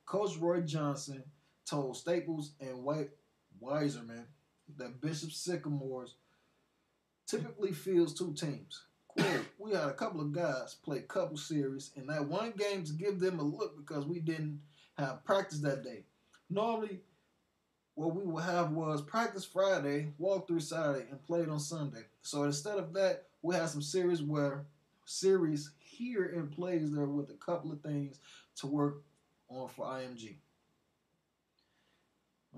Coach 0.06 0.38
Roy 0.38 0.62
Johnson 0.62 1.24
told 1.66 1.98
Staples 1.98 2.54
and 2.62 2.84
White 2.84 3.10
Weiserman 3.62 4.26
that 4.78 5.01
Bishop 5.01 5.32
Sycamores 5.32 6.15
typically 7.26 7.72
fields 7.72 8.13
two 8.13 8.34
teams. 8.34 8.84
Quote, 9.07 9.45
we 9.57 9.72
had 9.72 9.89
a 9.89 9.93
couple 9.93 10.22
of 10.22 10.32
guys 10.32 10.76
play 10.84 10.97
a 10.97 11.01
couple 11.01 11.38
series 11.38 11.91
in 11.95 12.07
that 12.07 12.26
one 12.26 12.51
game 12.51 12.84
to 12.84 12.93
give 12.93 13.20
them 13.20 13.39
a 13.39 13.43
look 13.43 13.78
because 13.78 14.05
we 14.05 14.20
didn't 14.20 14.61
have 14.97 15.26
practice 15.26 15.59
that 15.59 15.84
day. 15.84 16.03
Normally, 16.49 17.01
what 17.95 18.15
we 18.15 18.24
would 18.24 18.43
have 18.43 18.72
was 18.72 19.01
practice 19.01 19.43
Friday, 19.43 20.13
walk 20.20 20.47
through 20.47 20.59
Saturday, 20.59 21.05
and 21.09 21.24
played 21.24 21.49
on 21.49 21.59
Sunday. 21.59 22.03
So 22.22 22.43
instead 22.43 22.78
of 22.78 22.93
that, 22.93 23.26
we 23.41 23.55
had 23.55 23.70
some 23.70 23.82
series 23.82 24.22
where 24.22 24.65
series 25.05 25.72
here 25.80 26.34
and 26.36 26.51
plays 26.51 26.91
there 26.91 27.07
with 27.07 27.30
a 27.32 27.34
couple 27.34 27.72
of 27.72 27.82
things 27.82 28.20
to 28.57 28.68
work 28.68 29.01
on 29.49 29.68
for 29.70 29.86
IMG. 29.86 30.36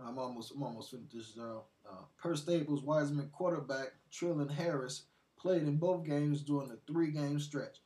I'm 0.06 0.18
almost 0.18 0.54
I'm 0.56 0.64
almost 0.64 0.92
finished 0.92 1.14
this. 1.14 1.34
Uh, 1.38 1.60
uh, 1.90 2.04
per 2.18 2.36
Staples, 2.36 2.84
Wiseman 2.84 3.30
quarterback 3.32 3.94
Trillin 4.12 4.52
Harris 4.52 5.04
played 5.38 5.64
in 5.64 5.78
both 5.78 6.06
games 6.06 6.42
during 6.42 6.70
the 6.70 6.80
three-game 6.88 7.40
stretch. 7.40 7.78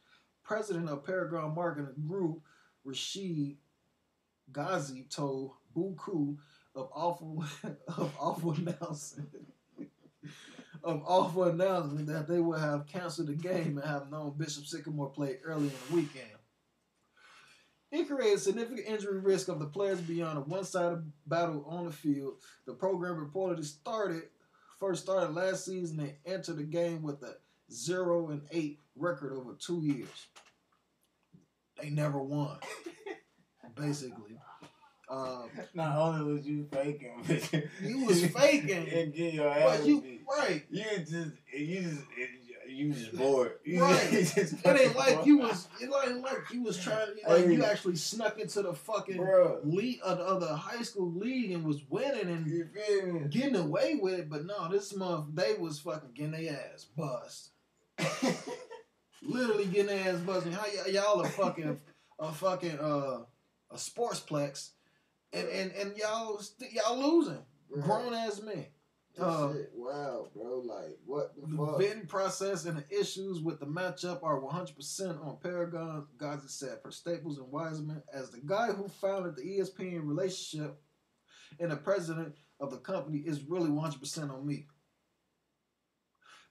President 0.44 0.90
of 0.90 1.06
Paragon 1.06 1.56
Marketing 1.56 2.04
Group, 2.08 2.42
Rashid 2.84 3.58
Ghazi, 4.52 5.06
told 5.10 5.52
Buku 5.76 6.38
of 6.76 6.90
awful 6.94 7.44
of 7.88 8.14
awful 8.20 8.52
announcement 8.58 9.30
of 10.84 11.02
awful 11.06 11.46
announcement 11.46 12.08
that 12.08 12.28
they 12.28 12.40
would 12.40 12.60
have 12.60 12.86
canceled 12.86 13.28
the 13.28 13.34
game 13.34 13.78
and 13.78 13.88
have 13.88 14.12
known 14.12 14.34
Bishop 14.38 14.66
Sycamore 14.66 15.10
play 15.10 15.38
early 15.44 15.68
in 15.68 15.74
the 15.90 15.96
weekend. 15.96 16.33
It 17.94 18.08
created 18.08 18.40
significant 18.40 18.88
injury 18.88 19.20
risk 19.20 19.50
of 19.50 19.60
the 19.60 19.68
players 19.68 20.02
beyond 20.02 20.40
a 20.40 20.42
one-sided 20.42 21.12
battle 21.28 21.64
on 21.68 21.86
the 21.86 21.92
field. 21.92 22.34
The 22.66 22.74
program 22.74 23.16
reportedly 23.24 23.66
started 23.66 24.24
first 24.80 25.04
started 25.04 25.36
last 25.36 25.64
season 25.66 26.00
and 26.00 26.14
entered 26.26 26.58
the 26.58 26.64
game 26.64 27.04
with 27.04 27.22
a 27.22 27.36
zero 27.72 28.30
and 28.30 28.42
eight 28.52 28.80
record 28.96 29.32
over 29.34 29.54
two 29.54 29.82
years. 29.82 30.28
They 31.80 31.92
never 31.92 32.20
won, 32.20 32.58
basically. 33.76 34.40
Um, 35.08 35.50
Not 35.76 35.96
only 35.96 36.34
was 36.34 36.48
you 36.48 36.68
faking, 36.72 37.24
but 37.28 37.64
You 37.84 38.06
was 38.06 38.26
faking. 38.26 38.90
and 38.92 39.14
get 39.14 39.36
your 39.36 39.50
ass 39.50 39.78
but 39.78 39.88
you 39.88 40.02
beat. 40.02 40.22
right. 40.36 40.64
You 40.72 40.84
just, 40.98 41.32
you 41.56 41.82
just, 41.82 42.02
you 42.74 42.92
just 42.94 43.16
bored. 43.16 43.54
You 43.66 43.82
Right. 43.82 44.10
just 44.12 44.36
It 44.38 44.66
ain't 44.66 44.96
like 44.96 45.26
you 45.26 45.38
was. 45.40 45.68
It 45.82 45.90
ain't 46.06 46.22
like 46.22 46.52
you 46.52 46.64
was 46.64 46.78
trying. 46.78 47.10
Like 47.28 47.46
you 47.48 47.64
actually 47.64 47.96
snuck 47.96 48.40
into 48.40 48.62
the 48.62 48.74
fucking 48.74 49.18
Bruh. 49.18 49.60
league 49.64 50.00
of 50.04 50.18
the, 50.18 50.24
of 50.24 50.42
the 50.42 50.56
high 50.56 50.82
school 50.82 51.12
league 51.14 51.52
and 51.52 51.64
was 51.64 51.82
winning 51.90 52.30
and 52.30 52.48
You 52.48 53.28
getting 53.30 53.56
away 53.56 53.96
with 54.02 54.16
it. 54.20 54.30
But 54.30 54.46
no, 54.46 54.70
this 54.70 54.96
month 54.96 55.28
they 55.34 55.54
was 55.56 55.80
fucking 55.80 56.12
getting 56.14 56.32
their 56.32 56.60
ass 56.74 56.86
bust. 56.98 57.52
Literally 59.22 59.66
getting 59.66 59.88
their 59.88 60.14
ass 60.14 60.20
busted. 60.20 60.54
How 60.54 60.64
y- 60.64 60.92
y'all 60.92 61.22
are 61.22 61.30
fucking 61.30 61.80
a 62.20 62.32
fucking 62.32 62.78
uh 62.80 63.20
a 63.72 63.76
sportsplex, 63.76 64.72
and 65.32 65.48
and 65.48 65.72
and 65.72 65.98
y'all 65.98 66.38
st- 66.40 66.74
y'all 66.74 66.98
losing 67.00 67.40
grown 67.82 68.14
ass 68.14 68.42
men. 68.42 68.66
This 69.16 69.24
Uh, 69.24 69.54
shit, 69.54 69.72
wow, 69.76 70.28
bro. 70.34 70.60
Like, 70.60 70.98
what 71.06 71.36
the 71.36 71.42
fuck? 71.42 71.50
The 71.52 71.66
fuck? 71.66 71.78
bidding 71.80 72.08
process 72.08 72.66
and 72.66 72.78
the 72.78 73.00
issues 73.00 73.42
with 73.42 73.60
the 73.60 73.66
matchup 73.68 74.24
are 74.24 74.40
100% 74.42 75.24
on 75.24 75.38
Paragon, 75.38 76.08
Gaza 76.18 76.50
said, 76.50 76.82
for 76.82 76.92
Staples 76.92 77.38
and 77.38 77.52
Wiseman, 77.52 78.02
as 78.12 78.32
the 78.32 78.40
guy 78.40 78.72
who 78.72 78.88
founded 78.88 79.36
the 79.36 79.44
ESPN 79.44 80.08
relationship 80.08 80.82
and 81.60 81.72
the 81.72 81.78
president 81.78 82.36
of 82.60 82.72
the 82.72 82.78
company 82.78 83.20
is 83.20 83.44
really 83.44 83.70
100% 83.70 84.32
on 84.34 84.46
me. 84.48 84.68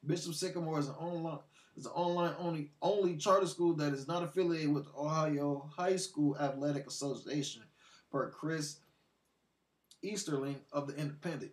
Bishop 0.07 0.35
Sycamore 0.35 0.79
is 0.81 0.89
an 0.89 0.95
online 0.95 1.39
is 1.77 1.87
an 1.87 1.93
online 1.93 2.35
only 2.39 2.71
only 2.83 3.17
charter 3.17 3.47
school 3.47 3.73
that 3.75 3.95
is 3.95 4.07
not 4.07 4.23
affiliated 4.23 4.73
with 4.75 4.85
the 4.85 4.93
Ohio 4.99 5.71
High 5.75 5.97
School 5.97 6.37
Athletic 6.39 6.87
Association, 6.87 7.63
per 8.11 8.31
Chris 8.31 8.81
Easterling 10.03 10.57
of 10.73 10.87
the 10.87 10.95
Independent. 10.97 11.53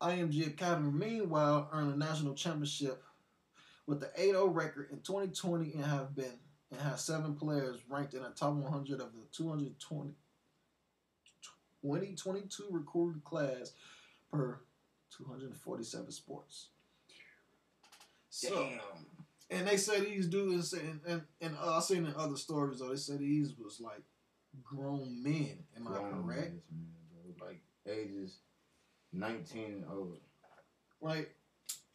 IMG 0.00 0.46
Academy, 0.46 0.90
meanwhile, 0.90 1.68
earned 1.72 1.94
a 1.94 1.98
national 1.98 2.34
championship 2.34 3.02
with 3.86 4.00
the 4.00 4.10
8-0 4.18 4.54
record 4.54 4.90
in 4.90 4.98
2020 5.00 5.72
and 5.74 5.84
have 5.84 6.14
been 6.14 6.38
and 6.70 6.80
has 6.80 7.04
seven 7.04 7.34
players 7.34 7.78
ranked 7.88 8.14
in 8.14 8.22
the 8.22 8.30
top 8.30 8.54
100 8.54 9.00
of 9.00 9.12
the 9.12 9.26
220 9.32 10.14
2022 11.82 12.64
recruited 12.70 13.22
class 13.22 13.72
per 14.30 14.58
247 15.16 16.10
sports. 16.10 16.68
So, 18.28 18.48
Damn. 18.54 18.80
and 19.50 19.68
they 19.68 19.76
said 19.76 20.04
these 20.04 20.26
dudes, 20.26 20.72
and 20.72 21.00
and, 21.06 21.22
and 21.40 21.56
uh, 21.62 21.76
I 21.76 21.80
seen 21.80 22.06
in 22.06 22.14
other 22.16 22.36
stories 22.36 22.80
though, 22.80 22.88
they 22.88 22.96
said 22.96 23.20
these 23.20 23.54
was 23.56 23.80
like 23.80 24.02
grown 24.64 25.22
men. 25.22 25.58
Am 25.76 25.86
I 25.86 25.98
correct? 26.10 26.54
bro. 27.38 27.46
Like 27.46 27.60
ages 27.86 28.38
nineteen 29.16 29.84
oh 29.88 29.92
and 29.92 30.00
over. 30.00 30.16
Like 31.00 31.34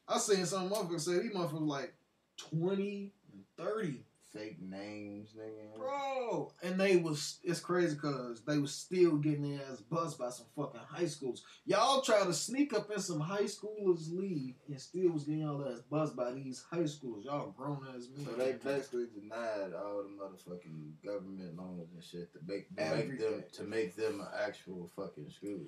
I 0.07 0.17
seen 0.17 0.45
some 0.45 0.69
motherfuckers 0.69 1.01
say 1.01 1.19
these 1.19 1.33
motherfuckers 1.33 1.67
like 1.67 1.93
twenty 2.37 3.13
and 3.33 3.43
thirty, 3.57 4.03
Fake 4.33 4.61
names, 4.61 5.35
nigga. 5.37 5.77
bro. 5.77 6.51
And 6.63 6.79
they 6.79 6.95
was 6.97 7.39
it's 7.43 7.59
crazy 7.59 7.95
because 7.95 8.41
they 8.45 8.57
was 8.59 8.73
still 8.73 9.17
getting 9.17 9.57
their 9.57 9.65
ass 9.69 9.81
buzzed 9.81 10.17
by 10.17 10.29
some 10.29 10.45
fucking 10.55 10.79
high 10.87 11.05
schools. 11.05 11.43
Y'all 11.65 12.01
try 12.01 12.23
to 12.23 12.33
sneak 12.33 12.73
up 12.73 12.89
in 12.91 12.99
some 13.01 13.19
high 13.19 13.43
schoolers 13.43 14.09
league 14.09 14.55
and 14.69 14.79
still 14.79 15.11
was 15.11 15.25
getting 15.25 15.41
y'all 15.41 15.65
ass 15.67 15.81
buzzed 15.89 16.15
by 16.15 16.31
these 16.31 16.63
high 16.71 16.85
schools. 16.85 17.25
Y'all 17.25 17.51
grown 17.51 17.85
ass 17.93 18.07
men. 18.15 18.25
So 18.25 18.31
they 18.33 18.53
basically 18.53 19.07
denied 19.13 19.73
all 19.73 20.03
the 20.03 20.09
motherfucking 20.23 21.03
government 21.05 21.57
loans 21.57 21.89
and 21.93 22.03
shit 22.03 22.31
to 22.33 22.39
make 22.47 22.73
to 22.77 22.95
make 22.95 23.19
them 23.19 23.43
to 23.53 23.63
make 23.63 23.95
them 23.97 24.21
an 24.21 24.27
actual 24.45 24.89
fucking 24.95 25.29
school. 25.29 25.59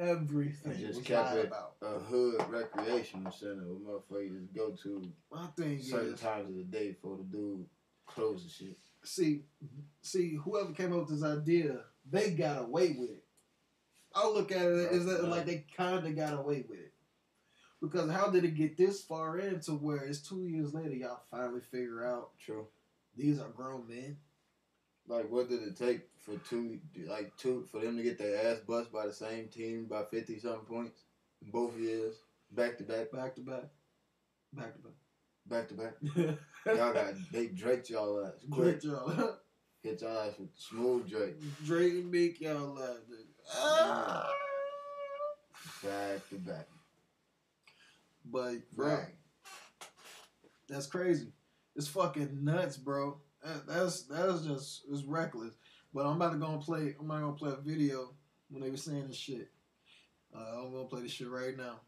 Everything 0.00 0.72
They 0.72 0.78
just 0.80 0.98
was 0.98 1.06
kept 1.06 1.36
it 1.36 1.46
about. 1.46 1.74
a 1.82 1.98
hood 1.98 2.42
recreational 2.48 3.32
center 3.32 3.62
where 3.66 3.98
motherfuckers 4.00 4.54
go 4.54 4.70
to 4.82 5.02
My 5.32 5.46
thing 5.56 5.80
certain 5.82 6.14
is, 6.14 6.20
times 6.20 6.48
of 6.50 6.56
the 6.56 6.64
day 6.64 6.96
for 7.00 7.16
the 7.16 7.24
dude 7.24 7.64
clothes 8.06 8.42
and 8.42 8.50
shit. 8.50 8.76
see, 9.02 9.42
see, 10.02 10.34
whoever 10.44 10.72
came 10.72 10.92
up 10.92 11.08
with 11.08 11.20
this 11.20 11.24
idea, 11.24 11.80
they 12.10 12.30
got 12.30 12.62
away 12.62 12.96
with 12.98 13.10
it. 13.10 13.24
I 14.14 14.28
look 14.28 14.52
at 14.52 14.62
it 14.62 14.92
as 14.92 15.06
that 15.06 15.24
like 15.28 15.46
they 15.46 15.64
kind 15.76 16.06
of 16.06 16.14
got 16.16 16.34
away 16.38 16.64
with 16.68 16.78
it. 16.78 16.92
Because 17.80 18.10
how 18.10 18.28
did 18.30 18.44
it 18.44 18.54
get 18.54 18.76
this 18.76 19.02
far 19.02 19.38
into 19.38 19.72
where 19.72 20.04
it's 20.04 20.20
two 20.20 20.44
years 20.44 20.72
later, 20.72 20.94
y'all 20.94 21.20
finally 21.30 21.60
figure 21.60 22.04
out 22.06 22.30
True. 22.38 22.66
these 23.16 23.38
are 23.40 23.48
grown 23.48 23.86
men? 23.88 24.16
Like, 25.06 25.30
what 25.30 25.48
did 25.48 25.62
it 25.62 25.76
take 25.76 26.02
for 26.18 26.36
two, 26.48 26.78
like 27.06 27.36
two, 27.36 27.66
for 27.70 27.80
them 27.80 27.96
to 27.96 28.02
get 28.02 28.18
their 28.18 28.52
ass 28.52 28.60
bust 28.66 28.90
by 28.92 29.06
the 29.06 29.12
same 29.12 29.48
team 29.48 29.86
by 29.88 30.02
fifty 30.10 30.38
something 30.38 30.64
points, 30.66 31.02
in 31.44 31.50
both 31.50 31.78
years, 31.78 32.14
back 32.50 32.78
to 32.78 32.84
back? 32.84 33.12
Back 33.12 33.34
to 33.34 33.42
back. 33.42 33.64
Back 34.54 34.74
to 34.74 34.80
back 34.80 34.92
back 35.46 35.68
to 35.68 35.74
back. 35.74 35.94
back. 36.02 36.36
Y'all 36.76 36.92
got 36.92 37.14
they 37.32 37.46
Drake 37.48 37.88
y'all 37.90 38.24
ass 38.24 38.32
quick. 38.50 38.82
Y'all. 38.82 39.36
Hit 39.82 40.00
y'all 40.00 40.18
ass 40.18 40.38
with 40.38 40.48
smooth 40.56 41.08
Drake. 41.08 41.36
Drake 41.64 41.92
and 41.92 42.10
Meek 42.10 42.40
y'all 42.40 42.74
laugh. 42.74 42.96
Ah. 43.54 44.30
Back 45.82 46.28
to 46.30 46.36
back. 46.36 46.66
But 48.24 48.54
bro, 48.74 48.96
Bang. 48.96 49.06
that's 50.68 50.86
crazy. 50.86 51.32
It's 51.76 51.88
fucking 51.88 52.42
nuts, 52.42 52.78
bro. 52.78 53.18
That, 53.44 53.66
that's 53.66 54.02
that's 54.04 54.42
just 54.42 54.82
it's 54.90 55.04
reckless. 55.04 55.54
But 55.92 56.06
I'm 56.06 56.16
about 56.16 56.32
to 56.32 56.38
go 56.38 56.46
and 56.46 56.60
play. 56.60 56.94
I'm 56.98 57.06
not 57.06 57.20
gonna 57.20 57.32
play 57.32 57.52
a 57.52 57.60
video 57.60 58.14
when 58.50 58.62
they 58.62 58.70
were 58.70 58.76
saying 58.76 59.06
this 59.08 59.16
shit. 59.16 59.50
Uh, 60.34 60.62
I'm 60.62 60.72
gonna 60.72 60.84
play 60.86 61.02
this 61.02 61.12
shit 61.12 61.28
right 61.28 61.56
now. 61.56 61.80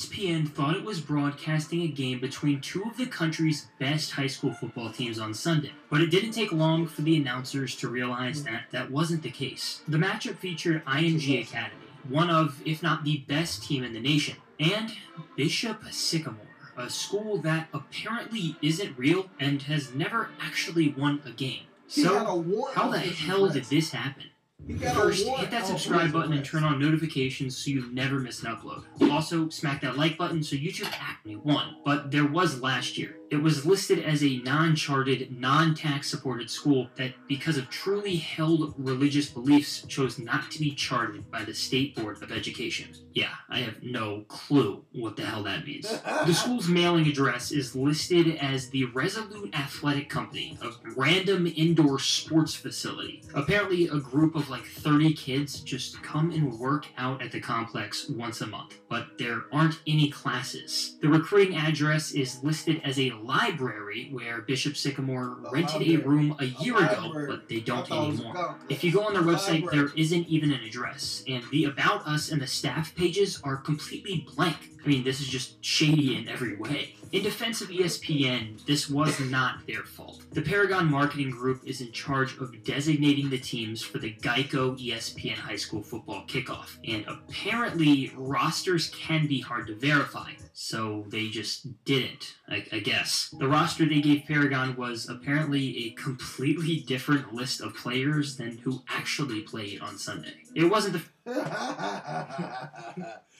ESPN 0.00 0.48
thought 0.48 0.76
it 0.76 0.84
was 0.84 1.00
broadcasting 1.00 1.82
a 1.82 1.88
game 1.88 2.20
between 2.20 2.60
two 2.60 2.84
of 2.84 2.96
the 2.96 3.06
country's 3.06 3.66
best 3.80 4.12
high 4.12 4.28
school 4.28 4.52
football 4.52 4.90
teams 4.90 5.18
on 5.18 5.34
Sunday, 5.34 5.72
but 5.90 6.00
it 6.00 6.10
didn't 6.10 6.30
take 6.30 6.52
long 6.52 6.86
for 6.86 7.02
the 7.02 7.16
announcers 7.16 7.74
to 7.76 7.88
realize 7.88 8.44
that 8.44 8.66
that 8.70 8.92
wasn't 8.92 9.22
the 9.24 9.30
case. 9.30 9.82
The 9.88 9.98
matchup 9.98 10.38
featured 10.38 10.84
IMG 10.84 11.42
Academy, 11.42 11.74
one 12.08 12.30
of, 12.30 12.62
if 12.64 12.80
not 12.80 13.02
the 13.02 13.18
best 13.28 13.64
team 13.64 13.82
in 13.82 13.92
the 13.92 14.00
nation, 14.00 14.36
and 14.60 14.92
Bishop 15.36 15.82
Sycamore, 15.90 16.47
a 16.78 16.88
school 16.88 17.38
that 17.38 17.68
apparently 17.74 18.56
isn't 18.62 18.96
real 18.96 19.28
and 19.38 19.62
has 19.62 19.94
never 19.94 20.30
actually 20.40 20.94
won 20.96 21.20
a 21.26 21.30
game. 21.30 21.64
He 21.88 22.04
had 22.04 22.22
a 22.22 22.26
So, 22.26 22.68
how 22.72 22.88
the 22.90 22.98
hell 22.98 23.48
did 23.48 23.64
this 23.64 23.90
happen? 23.90 24.24
He 24.66 24.74
got 24.74 24.96
a 24.96 25.00
First, 25.00 25.26
hit 25.26 25.50
that 25.50 25.66
subscribe 25.66 26.12
button 26.12 26.32
and 26.32 26.44
turn 26.44 26.64
on 26.64 26.78
notifications 26.78 27.56
so 27.56 27.70
you 27.70 27.90
never 27.92 28.18
miss 28.20 28.42
an 28.42 28.54
upload. 28.54 28.84
Also, 29.10 29.48
smack 29.48 29.80
that 29.82 29.96
like 29.96 30.18
button 30.18 30.42
so 30.42 30.56
YouTube 30.56 30.92
actually 31.00 31.36
won. 31.36 31.76
But 31.84 32.10
there 32.10 32.26
was 32.26 32.60
last 32.60 32.98
year. 32.98 33.17
It 33.30 33.42
was 33.42 33.66
listed 33.66 33.98
as 33.98 34.22
a 34.22 34.38
non 34.38 34.74
charted, 34.74 35.38
non 35.38 35.74
tax 35.74 36.08
supported 36.10 36.50
school 36.50 36.88
that, 36.96 37.12
because 37.28 37.58
of 37.58 37.68
truly 37.68 38.16
held 38.16 38.74
religious 38.78 39.28
beliefs, 39.28 39.82
chose 39.82 40.18
not 40.18 40.50
to 40.52 40.58
be 40.58 40.74
charted 40.74 41.30
by 41.30 41.44
the 41.44 41.54
State 41.54 41.94
Board 41.94 42.22
of 42.22 42.32
Education. 42.32 42.88
Yeah, 43.12 43.32
I 43.50 43.58
have 43.60 43.82
no 43.82 44.24
clue 44.28 44.84
what 44.92 45.16
the 45.16 45.26
hell 45.26 45.42
that 45.42 45.66
means. 45.66 45.90
The 45.90 46.32
school's 46.32 46.68
mailing 46.68 47.06
address 47.06 47.50
is 47.50 47.76
listed 47.76 48.36
as 48.36 48.70
the 48.70 48.84
Resolute 48.86 49.54
Athletic 49.54 50.08
Company, 50.08 50.58
a 50.62 50.70
random 50.96 51.46
indoor 51.46 51.98
sports 51.98 52.54
facility. 52.54 53.24
Apparently, 53.34 53.88
a 53.88 53.98
group 53.98 54.36
of 54.36 54.48
like 54.48 54.64
30 54.64 55.12
kids 55.14 55.60
just 55.60 56.02
come 56.02 56.30
and 56.30 56.58
work 56.58 56.86
out 56.96 57.20
at 57.20 57.32
the 57.32 57.40
complex 57.40 58.08
once 58.08 58.40
a 58.40 58.46
month, 58.46 58.78
but 58.88 59.18
there 59.18 59.42
aren't 59.52 59.80
any 59.86 60.10
classes. 60.10 60.96
The 61.02 61.08
recruiting 61.08 61.56
address 61.56 62.12
is 62.12 62.42
listed 62.42 62.80
as 62.84 62.98
a 62.98 63.17
library 63.22 64.08
where 64.12 64.40
Bishop 64.42 64.76
Sycamore 64.76 65.36
A 65.46 65.50
rented 65.50 65.82
a 65.82 65.96
room 65.96 66.36
a 66.38 66.44
A 66.44 66.46
year 66.62 66.76
ago, 66.76 67.02
library. 67.02 67.26
but 67.28 67.48
they 67.48 67.60
don't 67.60 67.86
thought 67.86 68.04
it 68.06 68.10
was 68.10 68.20
a 68.20 68.24
anymore. 68.24 68.56
If 68.68 68.84
you 68.84 68.92
go 68.92 69.02
on 69.04 69.12
their 69.14 69.22
website, 69.22 69.62
Library. 69.62 69.76
there 69.88 69.88
isn't 69.96 70.26
even 70.28 70.52
an 70.52 70.60
address, 70.64 71.22
and 71.28 71.42
the 71.50 71.64
About 71.64 72.06
Us 72.06 72.30
and 72.30 72.40
the 72.42 72.46
staff 72.46 72.94
pages 72.94 73.40
are 73.44 73.56
completely 73.56 74.26
blank. 74.34 74.70
I 74.84 74.88
mean, 74.88 75.04
this 75.04 75.20
is 75.20 75.28
just 75.28 75.62
shady 75.64 76.16
in 76.16 76.28
every 76.28 76.56
way. 76.56 76.94
In 77.10 77.22
defense 77.22 77.62
of 77.62 77.68
ESPN, 77.68 78.64
this 78.66 78.90
was 78.90 79.18
not 79.18 79.66
their 79.66 79.82
fault. 79.82 80.22
The 80.32 80.42
Paragon 80.42 80.90
Marketing 80.90 81.30
Group 81.30 81.62
is 81.64 81.80
in 81.80 81.90
charge 81.90 82.36
of 82.36 82.62
designating 82.64 83.30
the 83.30 83.38
teams 83.38 83.82
for 83.82 83.98
the 83.98 84.12
Geico 84.14 84.78
ESPN 84.78 85.34
High 85.34 85.56
School 85.56 85.82
Football 85.82 86.24
Kickoff, 86.26 86.76
and 86.86 87.06
apparently 87.08 88.12
rosters 88.14 88.88
can 88.90 89.26
be 89.26 89.40
hard 89.40 89.68
to 89.68 89.74
verify, 89.74 90.32
so 90.52 91.06
they 91.08 91.28
just 91.28 91.84
didn't, 91.84 92.36
I, 92.46 92.66
I 92.72 92.80
guess. 92.80 93.34
The 93.38 93.48
roster 93.48 93.86
they 93.86 94.02
gave 94.02 94.24
Paragon 94.26 94.76
was 94.76 95.08
apparently 95.08 95.86
a 95.86 95.90
completely 95.92 96.80
different 96.80 97.32
list 97.32 97.62
of 97.62 97.74
players 97.74 98.36
than 98.36 98.58
who 98.58 98.82
actually 98.88 99.40
played 99.40 99.80
on 99.80 99.96
Sunday. 99.96 100.34
It 100.54 100.64
wasn't 100.64 101.02
the 101.24 101.24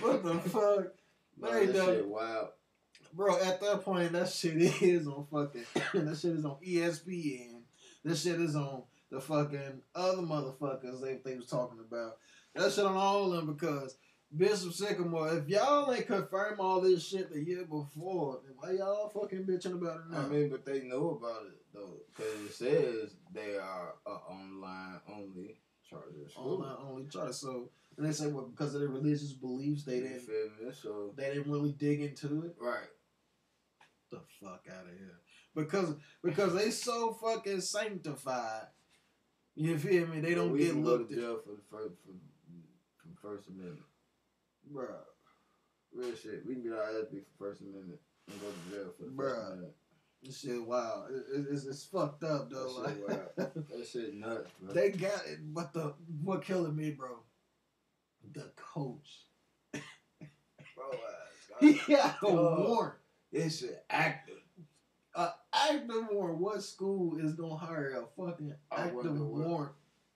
what 0.00 0.22
the 0.24 0.34
fuck? 0.48 0.86
Man, 1.40 1.52
Hey, 1.52 1.66
that 1.66 1.84
shit 1.84 2.06
wild. 2.08 2.48
Bro, 3.12 3.40
at 3.40 3.60
that 3.60 3.84
point, 3.84 4.12
that 4.12 4.28
shit 4.28 4.56
is 4.82 5.06
on 5.06 5.26
fucking. 5.30 5.64
that 5.74 6.18
shit 6.18 6.32
is 6.32 6.44
on 6.44 6.56
ESPN. 6.66 7.62
This 8.04 8.22
shit 8.22 8.40
is 8.40 8.54
on 8.56 8.82
the 9.10 9.20
fucking 9.20 9.82
other 9.94 10.22
motherfuckers 10.22 11.00
they, 11.02 11.18
they 11.24 11.36
was 11.36 11.46
talking 11.46 11.80
about. 11.80 12.16
That 12.54 12.72
shit 12.72 12.84
on 12.84 12.96
all 12.96 13.32
of 13.32 13.46
them 13.46 13.54
because 13.54 13.96
Bishop 14.36 14.72
Sycamore, 14.72 15.38
if 15.38 15.48
y'all 15.48 15.90
ain't 15.92 16.06
confirm 16.06 16.60
all 16.60 16.80
this 16.80 17.06
shit 17.06 17.32
the 17.32 17.42
year 17.42 17.64
before, 17.64 18.40
then 18.44 18.54
why 18.58 18.72
y'all 18.72 19.08
fucking 19.08 19.44
bitching 19.44 19.74
about 19.74 20.00
it 20.00 20.10
now? 20.10 20.18
I 20.20 20.28
mean, 20.28 20.50
but 20.50 20.66
they 20.66 20.82
know 20.82 21.18
about 21.20 21.46
it 21.46 21.56
though, 21.72 22.00
because 22.14 22.34
it 22.42 22.52
says 22.52 23.14
they 23.32 23.56
are 23.56 23.94
a 24.06 24.10
online 24.10 25.00
only 25.10 25.56
charter 25.88 26.12
online 26.36 26.76
only 26.82 27.06
charter. 27.08 27.32
So, 27.32 27.70
and 27.96 28.06
they 28.06 28.12
say, 28.12 28.26
well, 28.28 28.46
because 28.46 28.74
of 28.74 28.80
their 28.80 28.90
religious 28.90 29.32
beliefs, 29.32 29.84
they 29.84 30.00
didn't 30.00 30.20
feel 30.20 30.50
me? 30.60 30.72
So 30.72 31.12
they 31.16 31.30
didn't 31.34 31.50
really 31.50 31.72
dig 31.72 32.00
into 32.00 32.42
it. 32.44 32.54
right. 32.60 32.88
the 34.10 34.20
fuck 34.40 34.64
out 34.70 34.84
of 34.84 34.98
here. 34.98 35.18
Because 35.54 35.94
because 36.22 36.54
they 36.54 36.70
so 36.70 37.12
fucking 37.14 37.60
sanctified. 37.60 38.66
You 39.56 39.76
feel 39.78 40.06
me? 40.06 40.20
They 40.20 40.34
don't 40.34 40.52
we 40.52 40.58
get 40.66 40.76
looked 40.76 41.10
to 41.10 41.16
at. 41.16 41.20
jail 41.20 41.40
for 41.44 41.50
the 41.52 41.62
first 41.70 41.94
for, 42.04 42.12
for 42.98 43.28
First 43.36 43.48
Amendment. 43.48 43.80
Bruh. 44.72 45.02
Real 45.92 46.14
shit. 46.14 46.46
We 46.46 46.54
can 46.54 46.62
get 46.62 46.72
our 46.72 46.84
ass 46.84 47.06
beat 47.10 47.26
for 47.36 47.46
First 47.46 47.62
Amendment 47.62 47.98
and 48.30 48.40
go 48.40 48.46
to 48.46 48.70
jail 48.70 48.92
for 48.96 49.04
the 49.04 49.10
Bruh. 49.10 49.34
First 49.34 49.46
Amendment. 49.46 49.72
This 50.22 50.40
shit 50.40 50.62
wild. 50.64 51.10
It, 51.10 51.24
it, 51.38 51.46
it's, 51.50 51.64
it's 51.64 51.84
fucked 51.84 52.24
up 52.24 52.50
though. 52.50 52.82
That 52.82 52.94
shit 52.96 53.08
Like, 53.08 53.36
That 53.54 53.86
shit 53.90 54.14
nuts, 54.14 54.50
bro. 54.60 54.74
they 54.74 54.90
got 54.90 55.26
it, 55.26 55.38
but 55.54 55.72
the 55.72 55.94
what 56.22 56.42
killing 56.44 56.74
me, 56.76 56.90
bro? 56.90 57.18
The 58.32 58.50
coach. 58.56 59.22
bro, 59.72 59.80
He 61.60 61.80
uh, 61.94 61.96
got 61.96 62.16
a 62.22 62.26
Dog. 62.26 62.68
warrant. 62.68 62.94
this 63.32 63.60
shit 63.60 63.84
active. 63.90 64.34
A 65.14 65.30
active 65.52 66.08
warrant. 66.10 66.38
What 66.40 66.62
school 66.62 67.18
is 67.18 67.34
gonna 67.34 67.56
hire 67.56 67.90
a 68.02 68.20
fucking 68.20 68.54
active 68.72 69.20
warrant? 69.20 69.72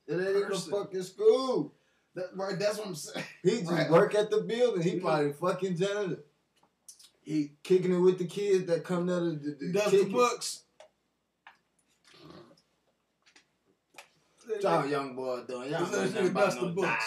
It 0.08 0.14
ain't 0.14 0.36
even 0.36 0.52
fucking 0.58 1.02
school. 1.02 1.74
That, 2.14 2.26
right, 2.36 2.58
that's 2.58 2.76
what 2.76 2.88
I'm 2.88 2.94
saying. 2.94 3.24
He 3.42 3.50
just 3.60 3.66
Right. 3.70 3.90
work 3.90 4.14
at 4.14 4.30
the 4.30 4.40
building. 4.42 4.82
He 4.82 4.90
He 4.90 5.00
probably 5.00 5.32
fucking 5.32 5.76
janitor. 5.76 6.24
He 7.22 7.52
Kicking 7.62 7.92
it 7.92 7.98
with 7.98 8.18
the 8.18 8.26
kids 8.26 8.66
that 8.66 8.84
come 8.84 9.06
down 9.06 9.22
to 9.22 9.30
the, 9.36 9.56
the 9.60 9.72
does 9.72 9.92
the 9.92 10.04
books. 10.04 10.62
Y'all 14.60 14.86
young 14.86 15.14
boy 15.14 15.42
doing? 15.46 15.70
Y'all 15.70 15.82
know 15.82 16.04
nothing 16.04 16.28
about 16.28 16.56
no 16.56 16.68
books. 16.70 17.04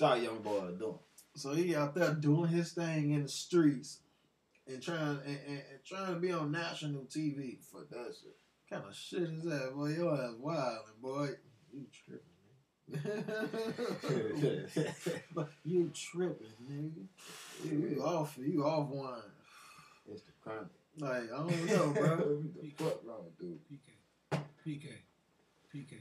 Y'all 0.00 0.16
young 0.16 0.38
boy 0.38 0.70
doing? 0.78 0.98
So 1.36 1.52
he 1.52 1.76
out 1.76 1.94
there 1.94 2.14
doing 2.14 2.48
his 2.48 2.72
thing 2.72 3.12
in 3.12 3.24
the 3.24 3.28
streets 3.28 4.00
and 4.66 4.82
trying 4.82 5.18
and, 5.26 5.38
and, 5.46 5.62
and 5.70 5.84
trying 5.84 6.14
to 6.14 6.20
be 6.20 6.32
on 6.32 6.50
national 6.50 7.02
TV. 7.02 7.58
for 7.70 7.82
that 7.90 8.14
shit. 8.20 8.36
What 8.68 8.80
kind 8.80 8.84
of 8.88 8.96
shit 8.96 9.22
is 9.22 9.44
that, 9.44 9.74
boy? 9.74 9.88
Your 9.88 10.14
ass 10.14 10.34
wild, 10.40 10.84
boy. 11.02 11.28
You 11.72 11.86
tripping. 11.92 12.33
you 15.64 15.90
tripping, 15.94 16.46
nigga. 16.70 17.06
You, 17.64 17.88
you 17.96 18.02
off, 18.02 18.36
you 18.38 18.64
off 18.64 18.88
one. 18.88 19.22
it's 20.10 20.22
the 20.22 20.32
crime. 20.42 20.68
Like 20.98 21.24
I 21.32 21.36
don't 21.38 21.66
know, 21.66 21.90
bro. 21.92 22.16
what 22.16 22.62
the 22.62 22.70
fuck 22.76 23.00
wrong, 23.04 23.26
dude? 23.40 23.58
PK. 23.70 24.38
PK. 24.66 24.86
PK. 25.74 25.94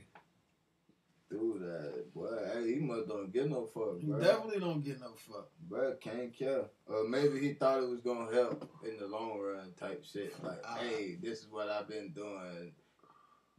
Do 1.31 1.57
that, 1.61 2.14
boy. 2.14 2.27
Hey, 2.53 2.73
he 2.76 2.80
must 2.80 3.07
don't 3.07 3.31
get 3.34 3.49
no 3.49 3.65
fuck, 3.73 3.95
You 3.99 4.10
bro. 4.14 4.19
definitely 4.19 4.60
don't 4.60 4.84
get 4.85 4.99
no 4.99 5.14
fuck. 5.15 5.49
Bro, 5.68 5.95
can't 5.99 6.31
care. 6.38 6.65
Or 6.85 7.07
maybe 7.07 7.39
he 7.39 7.53
thought 7.53 7.81
it 7.81 7.89
was 7.89 8.01
gonna 8.01 8.31
help 8.31 8.69
in 8.85 8.97
the 8.99 9.07
long 9.07 9.39
run, 9.39 9.72
type 9.80 10.03
shit. 10.05 10.35
Like, 10.43 10.61
Ah. 10.64 10.77
hey, 10.80 11.15
this 11.19 11.39
is 11.39 11.47
what 11.49 11.69
I've 11.69 11.88
been 11.88 12.11
doing. 12.11 12.73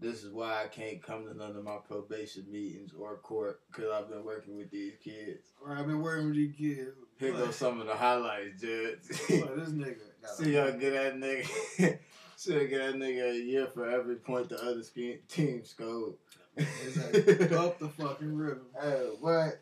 This 0.00 0.24
is 0.24 0.32
why 0.32 0.64
I 0.64 0.66
can't 0.66 1.02
come 1.02 1.26
to 1.26 1.34
none 1.34 1.56
of 1.56 1.64
my 1.64 1.76
probation 1.86 2.44
meetings 2.50 2.92
or 2.98 3.16
court 3.18 3.60
because 3.70 3.90
I've 3.92 4.08
been 4.10 4.24
working 4.24 4.56
with 4.56 4.70
these 4.70 4.94
kids. 5.02 5.48
Or 5.64 5.76
I've 5.76 5.86
been 5.86 6.02
working 6.02 6.26
with 6.26 6.36
these 6.36 6.54
kids. 6.56 6.90
Here 7.18 7.32
goes 7.32 7.56
some 7.56 7.80
of 7.80 7.86
the 7.86 7.94
highlights, 7.94 8.60
Judge. 8.60 8.98
this 9.06 9.70
nigga. 9.70 9.96
See 10.36 10.54
y'all 10.54 10.72
get 10.72 10.92
that 10.92 11.16
nigga. 11.16 11.98
See 12.36 12.52
y'all 12.54 12.66
get 12.66 12.78
that 12.80 12.94
nigga 12.96 13.30
a 13.30 13.40
year 13.40 13.66
for 13.66 13.88
every 13.88 14.16
point 14.16 14.48
the 14.48 14.60
other 14.62 14.82
team 15.28 15.64
scored. 15.64 16.14
It's 16.56 16.96
like, 16.96 17.52
up 17.52 17.78
the 17.78 17.88
fucking 17.88 18.34
river. 18.34 18.62
Hey, 18.80 19.08
what? 19.20 19.60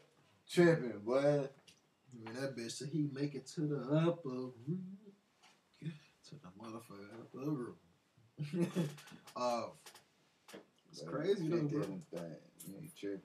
Tripping, 0.50 1.00
boy. 1.04 1.18
I 1.18 2.30
mean, 2.30 2.40
that 2.40 2.56
bitch 2.56 2.72
said 2.72 2.88
he 2.88 3.08
make 3.12 3.34
it 3.34 3.46
to 3.54 3.62
the 3.62 3.96
upper 3.96 4.28
room. 4.28 4.52
To 5.82 6.34
the 6.36 6.48
motherfucking 6.58 7.20
upper 7.20 7.50
room. 7.50 7.76
uh, 9.36 9.62
it's 10.92 11.02
crazy 11.02 11.48
though, 11.48 11.62
bro. 11.62 11.82
Thing. 11.82 12.02
You 12.66 12.74
ain't 12.80 12.96
tripping. 12.96 13.20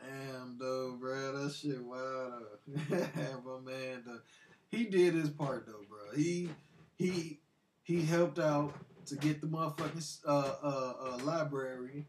Damn, 0.00 0.56
though, 0.58 0.96
bro. 0.98 1.44
That 1.44 1.54
shit 1.54 1.82
wild. 1.82 2.44
though. 2.66 2.88
but 3.44 3.64
man, 3.64 4.02
the, 4.06 4.22
he 4.70 4.84
did 4.86 5.14
his 5.14 5.28
part 5.28 5.66
though, 5.66 5.84
bro. 5.88 6.16
He 6.16 6.48
he 6.96 7.40
he 7.82 8.02
helped 8.02 8.38
out 8.38 8.72
to 9.06 9.16
get 9.16 9.40
the 9.40 9.46
motherfucking 9.46 10.18
uh, 10.26 10.54
uh, 10.62 10.94
uh, 11.00 11.18
library. 11.24 12.06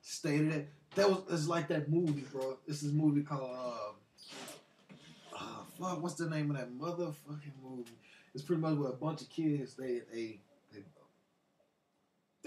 Stated 0.00 0.52
it. 0.52 0.68
That 0.94 1.10
was 1.10 1.22
it's 1.30 1.46
like 1.46 1.68
that 1.68 1.90
movie, 1.90 2.24
bro. 2.32 2.56
It's 2.66 2.80
this 2.80 2.92
movie 2.92 3.22
called 3.22 3.50
uh, 3.54 5.36
uh, 5.36 5.62
fuck. 5.78 6.02
What's 6.02 6.14
the 6.14 6.30
name 6.30 6.50
of 6.50 6.56
that 6.56 6.72
motherfucking 6.72 7.62
movie? 7.62 7.98
It's 8.34 8.44
pretty 8.44 8.62
much 8.62 8.76
with 8.76 8.90
a 8.90 8.94
bunch 8.94 9.20
of 9.22 9.28
kids. 9.28 9.74
They 9.74 10.02
they 10.12 10.40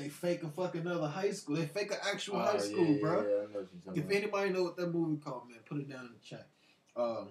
they, 0.03 0.09
fake 0.09 0.43
a 0.43 0.47
fucking 0.49 0.81
another 0.81 1.07
high 1.07 1.31
school. 1.31 1.55
They 1.57 1.65
fake 1.65 1.91
an 1.91 1.97
actual 2.11 2.37
Oh, 2.37 2.39
high 2.39 2.57
school, 2.57 2.85
yeah, 2.95 3.01
bro. 3.01 3.21
Yeah, 3.21 3.45
what 3.51 3.67
If 3.97 4.03
about. 4.05 4.15
anybody 4.15 4.49
know 4.51 4.63
what 4.63 4.77
that 4.77 4.93
movie 4.93 5.21
called, 5.21 5.49
man, 5.49 5.59
put 5.65 5.77
it 5.79 5.89
down 5.89 6.05
in 6.05 6.11
the 6.13 6.19
chat. 6.23 6.47
Um, 6.95 7.29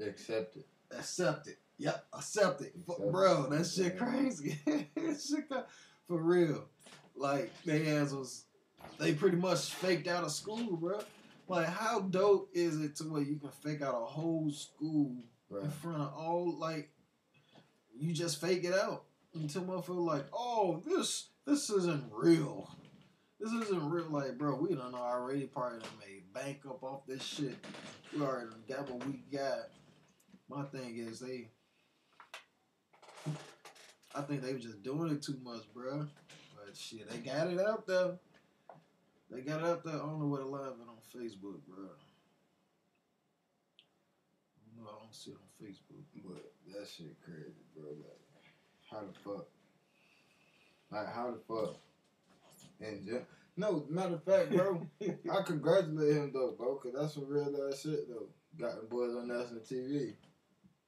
Accept 0.00 0.56
it. 0.56 0.66
accept 0.96 1.48
it. 1.48 1.58
Yep, 1.78 2.06
accept 2.12 2.60
it, 2.62 2.72
Accept 2.88 3.10
bro. 3.12 3.44
it. 3.44 3.50
That 3.50 3.64
shit 3.66 3.94
Yeah. 3.94 3.98
crazy. 4.04 4.58
that 4.66 5.20
shit 5.20 5.48
for 6.06 6.22
real. 6.22 6.64
Like 7.16 7.52
they 7.64 7.88
ass 7.96 8.12
was, 8.12 8.44
they 8.98 9.12
pretty 9.14 9.36
much 9.36 9.70
faked 9.74 10.06
out 10.06 10.22
of 10.24 10.30
school, 10.30 10.76
bro. 10.76 11.00
Like 11.48 11.66
how 11.66 12.00
dope 12.00 12.50
is 12.52 12.80
it 12.80 12.94
to 12.96 13.04
where 13.04 13.22
you 13.22 13.36
can 13.36 13.50
fake 13.50 13.82
out 13.82 13.94
a 13.94 14.04
whole 14.04 14.50
school 14.50 15.16
Right. 15.50 15.64
in 15.64 15.70
front 15.70 16.02
of 16.02 16.12
all 16.14 16.54
like, 16.58 16.90
you 17.98 18.12
just 18.12 18.40
fake 18.40 18.64
it 18.64 18.74
out 18.74 19.04
until 19.34 19.62
motherfucker 19.62 20.04
like, 20.06 20.26
oh 20.32 20.82
this 20.86 21.28
this 21.48 21.70
isn't 21.70 22.04
real. 22.12 22.68
This 23.40 23.52
isn't 23.52 23.90
real. 23.90 24.10
Like, 24.10 24.36
bro, 24.36 24.54
we 24.56 24.74
done 24.74 24.94
already 24.94 25.46
probably 25.46 25.78
done 25.78 25.88
made 25.98 26.32
bank 26.34 26.60
up 26.68 26.82
off 26.82 27.06
this 27.06 27.24
shit. 27.24 27.56
We 28.14 28.22
already 28.22 28.50
got 28.68 28.90
what 28.90 29.06
we 29.06 29.22
got. 29.32 29.70
My 30.48 30.64
thing 30.64 30.98
is 30.98 31.20
they. 31.20 31.48
I 34.14 34.22
think 34.22 34.42
they 34.42 34.52
were 34.52 34.58
just 34.58 34.82
doing 34.82 35.10
it 35.10 35.22
too 35.22 35.38
much, 35.42 35.62
bro. 35.72 36.06
But 36.54 36.76
shit, 36.76 37.08
they 37.10 37.18
got 37.18 37.46
it 37.48 37.60
out 37.60 37.86
there. 37.86 38.18
They 39.30 39.40
got 39.40 39.60
it 39.60 39.66
out 39.66 39.84
there. 39.84 39.96
Don't 39.96 40.20
know 40.20 40.26
what 40.26 40.40
to 40.40 40.46
live 40.46 40.74
it 40.80 40.88
on 40.88 40.98
Facebook, 41.14 41.60
bro. 41.66 41.88
No, 44.76 44.84
I 44.88 45.02
don't 45.02 45.14
see 45.14 45.30
it 45.30 45.36
on 45.36 45.66
Facebook. 45.66 46.04
But 46.24 46.52
that 46.72 46.88
shit 46.88 47.16
crazy, 47.24 47.64
bro. 47.74 47.88
Like, 47.88 48.20
how 48.90 49.00
the 49.00 49.12
fuck? 49.24 49.46
Like, 50.90 51.12
how 51.12 51.30
the 51.32 51.38
fuck? 51.46 51.76
And 52.80 53.04
ju- 53.04 53.26
no, 53.56 53.84
matter 53.88 54.14
of 54.14 54.22
fact, 54.24 54.50
bro, 54.50 54.86
I 55.32 55.42
congratulate 55.42 56.16
him 56.16 56.30
though, 56.32 56.54
bro, 56.56 56.76
cause 56.76 56.92
that's 56.96 57.14
some 57.14 57.26
real 57.28 57.68
ass 57.70 57.82
shit 57.82 58.08
though. 58.08 58.28
Got 58.58 58.76
them 58.76 58.86
boys 58.88 59.14
on 59.14 59.28
national 59.28 59.60
TV, 59.60 60.14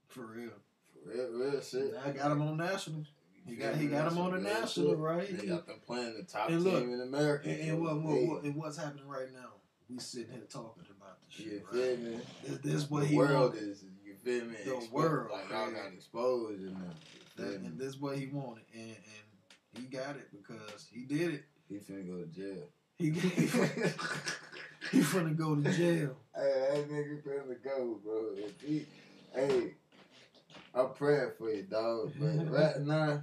For 0.08 0.26
real. 0.26 0.50
for 0.92 1.10
real, 1.10 1.30
real 1.32 1.60
shit. 1.60 1.94
I 2.04 2.10
got 2.10 2.30
him 2.32 2.42
on 2.42 2.56
national. 2.56 3.04
He 3.44 3.52
You 3.52 3.56
got 3.58 3.74
he 3.76 3.86
got 3.88 4.10
him 4.10 4.18
on 4.18 4.32
the 4.32 4.38
national, 4.38 4.96
right? 4.96 5.36
They 5.38 5.46
got 5.46 5.66
them 5.66 5.76
playing 5.84 6.14
the 6.16 6.22
top 6.24 6.48
And 6.50 6.62
team 6.64 6.72
look, 6.72 6.84
in 6.84 7.00
America. 7.00 7.48
And, 7.50 7.60
and 7.70 7.80
what, 7.82 8.00
what, 8.00 8.22
what, 8.22 8.42
and 8.44 8.54
what's 8.54 8.76
happening 8.78 9.06
right 9.08 9.32
now? 9.32 9.48
We 9.88 9.98
sitting 9.98 10.30
here 10.32 10.42
talking 10.48 10.84
about 10.96 11.18
the 11.36 11.42
You 11.42 11.50
shit, 11.50 11.66
feel 11.72 11.80
right? 11.90 12.00
me? 12.00 12.20
This, 12.44 12.58
this 12.58 12.90
what 12.90 13.00
the 13.00 13.06
he 13.08 13.16
world 13.16 13.54
wanted. 13.54 13.68
is, 13.68 13.84
you 14.04 14.14
feel 14.14 14.44
me? 14.44 14.54
The 14.64 14.70
Expo- 14.70 14.92
world, 14.92 15.30
Like, 15.32 15.50
y'all 15.50 15.66
man. 15.66 15.74
got 15.74 15.92
exposed 15.92 16.60
and 16.60 16.76
that. 16.76 16.94
That, 17.36 17.42
You 17.42 17.50
feel 17.52 17.60
me? 17.60 17.66
and 17.66 17.78
this 17.78 17.96
what 17.98 18.16
he 18.16 18.26
wanted, 18.26 18.64
and 18.72 18.82
and 18.90 19.24
he 19.74 19.82
got 19.82 20.16
it 20.16 20.28
because 20.32 20.88
he 20.92 21.04
did 21.04 21.34
it. 21.34 21.44
He 21.68 21.76
finna 21.76 22.06
go 22.06 22.18
to 22.18 22.26
jail. 22.26 22.64
He 22.98 23.10
he, 24.90 25.00
finna 25.00 25.36
go 25.36 25.54
to 25.54 25.72
jail. 25.72 26.16
Hey, 26.34 26.66
that 26.72 26.90
nigga 26.90 27.22
finna 27.22 27.62
go, 27.62 28.00
bro. 28.04 28.34
If 28.36 28.60
he, 28.60 28.86
hey, 29.34 29.74
I'm 30.74 30.90
praying 30.90 31.30
for 31.38 31.50
you, 31.50 31.62
dog. 31.62 32.12
But 32.18 32.50
right 32.50 32.80
now, 32.80 33.22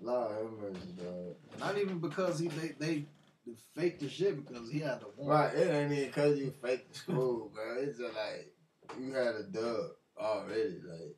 Lord 0.00 0.32
have 0.32 0.52
mercy, 0.52 0.92
dog. 0.96 1.36
Not 1.58 1.78
even 1.78 1.98
because 1.98 2.38
he 2.38 2.48
they 2.48 2.68
they, 2.78 3.06
they 3.46 3.54
faked 3.74 4.00
the 4.00 4.08
shit 4.08 4.46
because 4.46 4.70
he 4.70 4.78
had 4.78 5.00
the 5.00 5.06
one. 5.16 5.28
Right, 5.28 5.54
it 5.54 5.74
ain't 5.74 5.92
even 5.92 6.12
cause 6.12 6.38
you 6.38 6.52
faked 6.62 6.92
the 6.92 6.98
school, 6.98 7.50
bro. 7.52 7.78
It's 7.78 7.98
just 7.98 8.14
like 8.14 8.54
you 9.00 9.12
had 9.12 9.34
a 9.34 9.42
dub 9.42 9.90
already, 10.18 10.80
like. 10.88 11.16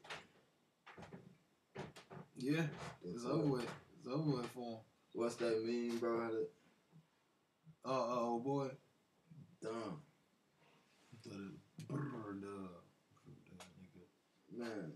Yeah, 2.45 2.66
it's 3.03 3.25
over 3.25 3.47
with. 3.47 3.62
It's 3.97 4.07
over 4.07 4.37
with 4.37 4.47
for 4.51 4.73
him. 4.73 4.79
What's 5.15 5.37
that 5.37 5.65
mean, 5.65 5.97
bro? 5.97 6.21
How 6.21 6.29
to 6.29 6.47
Uh 7.87 7.89
uh 7.89 8.21
oh 8.21 8.41
boy. 8.45 8.69
dumb 9.62 10.03
The 11.25 11.53
brr, 11.89 12.37
the- 12.41 12.69
the 14.53 14.59
man? 14.65 14.93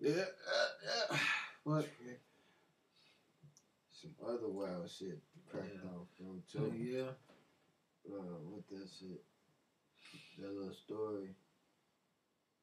Yeah, 0.00 0.24
uh, 0.24 0.68
yeah. 0.84 1.18
But 1.64 1.88
Some 3.92 4.10
other 4.26 4.48
wild 4.48 4.90
shit 4.90 5.20
cracked 5.48 5.68
Yeah. 5.84 5.90
off, 5.90 6.06
bro. 6.18 6.42
so 6.48 6.58
Too. 6.58 6.74
yeah, 6.76 7.12
uh, 8.12 8.38
what 8.50 8.66
that 8.68 8.88
shit, 8.98 9.22
that 10.38 10.50
little 10.58 10.74
story. 10.74 11.36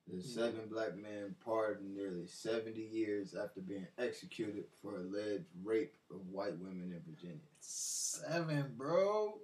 The 0.07 0.17
Yeah. 0.17 0.35
seven 0.35 0.69
black 0.69 0.95
men 0.95 1.35
pardoned 1.43 1.93
nearly 1.95 2.27
70 2.27 2.81
years 2.81 3.35
after 3.35 3.59
being 3.61 3.87
executed 3.97 4.65
for 4.81 4.95
alleged 4.95 5.47
rape 5.63 5.95
of 6.09 6.27
white 6.29 6.57
women 6.59 6.93
in 6.93 7.01
Virginia. 7.01 7.41
seven, 7.59 8.73
bro. 8.77 9.41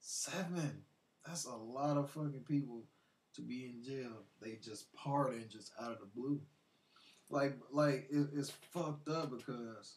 Seven. 0.00 0.84
That's 1.26 1.44
a 1.46 1.56
lot 1.56 1.96
of 1.96 2.10
fucking 2.10 2.44
people 2.44 2.84
to 3.34 3.42
be 3.42 3.64
in 3.66 3.82
jail. 3.82 4.24
They 4.40 4.56
just 4.56 4.92
pardoned 4.92 5.50
just 5.50 5.72
out 5.80 5.92
of 5.92 6.00
the 6.00 6.06
blue. 6.06 6.40
Like, 7.30 7.58
like 7.72 8.06
it, 8.10 8.28
it's 8.34 8.50
fucked 8.50 9.08
up 9.08 9.30
because 9.30 9.96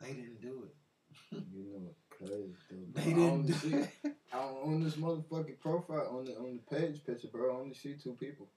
they 0.00 0.12
didn't 0.12 0.40
do 0.42 0.64
it. 0.64 0.74
You 1.52 1.64
know 1.72 1.78
what's 1.78 2.02
crazy 2.10 2.54
though? 2.70 2.76
bro? 2.76 3.02
They 3.02 3.10
I 3.10 3.14
didn't 3.14 3.30
only 3.30 3.52
do 3.54 3.78
it. 4.04 4.14
I, 4.32 4.38
on 4.38 4.84
this 4.84 4.96
motherfucking 4.96 5.58
profile, 5.60 6.16
on 6.18 6.24
the 6.26 6.36
on 6.36 6.60
the 6.68 6.76
page 6.76 7.04
picture, 7.04 7.28
bro, 7.28 7.56
I 7.56 7.60
only 7.60 7.74
see 7.74 7.94
two 7.94 8.12
people. 8.20 8.48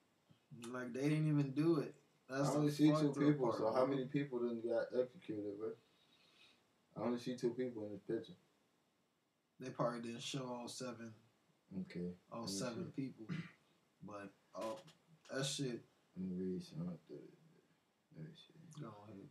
Like 0.71 0.93
they 0.93 1.03
didn't 1.09 1.29
even 1.29 1.51
do 1.51 1.79
it. 1.79 1.93
That's 2.29 2.49
I 2.49 2.53
only 2.55 2.71
see 2.71 2.91
two 2.91 3.13
people, 3.17 3.47
part, 3.47 3.57
so 3.57 3.71
how 3.73 3.85
many 3.85 4.05
people 4.05 4.39
then 4.39 4.61
got 4.61 4.85
executed, 4.99 5.57
bro? 5.59 5.69
I 6.97 7.07
only 7.07 7.19
see 7.19 7.35
two 7.35 7.51
people 7.51 7.85
in 7.85 7.91
this 7.93 8.01
picture. 8.01 8.37
They 9.59 9.69
probably 9.69 10.01
didn't 10.01 10.21
show 10.21 10.45
all 10.45 10.67
seven, 10.67 11.11
Okay. 11.81 12.13
all 12.31 12.47
seven 12.47 12.91
see. 12.95 13.01
people. 13.03 13.25
But 14.01 14.31
oh, 14.55 14.77
that 15.29 15.45
shit. 15.45 15.81
Let 16.15 16.25
me 16.25 16.33
read 16.37 16.63
something. 16.63 16.97
Let 18.15 18.25
me 18.25 18.31
see. 18.33 18.81
Go 18.81 18.87
ahead. 19.07 19.27